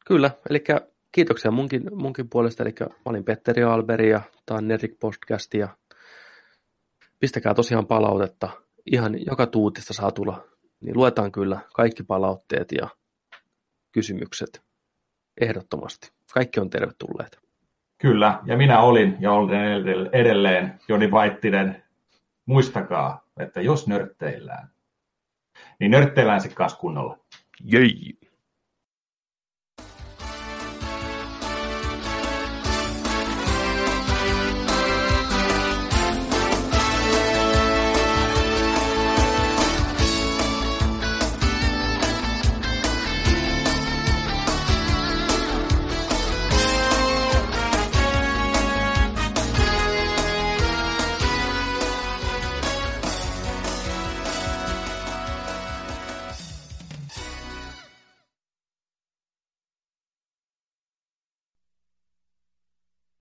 Kyllä, 0.06 0.30
eli 0.50 0.64
kiitoksia 1.12 1.50
munkin, 1.50 1.82
munkin 1.94 2.28
puolesta. 2.28 2.62
Eli 2.62 2.74
mä 2.80 2.86
olin 3.04 3.24
Petteri 3.24 3.62
Alberi 3.62 4.10
ja 4.10 4.20
tämä 4.46 4.58
on 4.58 4.68
Nerdik 4.68 4.98
Podcast 5.00 5.54
ja 5.54 5.68
pistäkää 7.18 7.54
tosiaan 7.54 7.86
palautetta. 7.86 8.48
Ihan 8.92 9.26
joka 9.26 9.46
tuutista 9.46 9.94
saa 9.94 10.12
tulla. 10.12 10.44
Niin 10.80 10.96
luetaan 10.96 11.32
kyllä 11.32 11.60
kaikki 11.74 12.02
palautteet 12.02 12.72
ja 12.72 12.88
kysymykset 13.92 14.62
ehdottomasti. 15.40 16.12
Kaikki 16.34 16.60
on 16.60 16.70
tervetulleet. 16.70 17.38
Kyllä, 17.98 18.40
ja 18.46 18.56
minä 18.56 18.80
olin 18.80 19.16
ja 19.20 19.32
olen 19.32 20.08
edelleen 20.12 20.80
Joni 20.88 21.10
Vaittinen. 21.10 21.84
Muistakaa, 22.46 23.24
että 23.40 23.60
jos 23.60 23.86
nörtteillään, 23.86 24.70
niin 25.80 25.90
nörtteillään 25.90 26.40
se 26.40 26.48
kanssa 26.48 26.78
kunnolla. 26.78 27.18
Jei! 27.64 28.19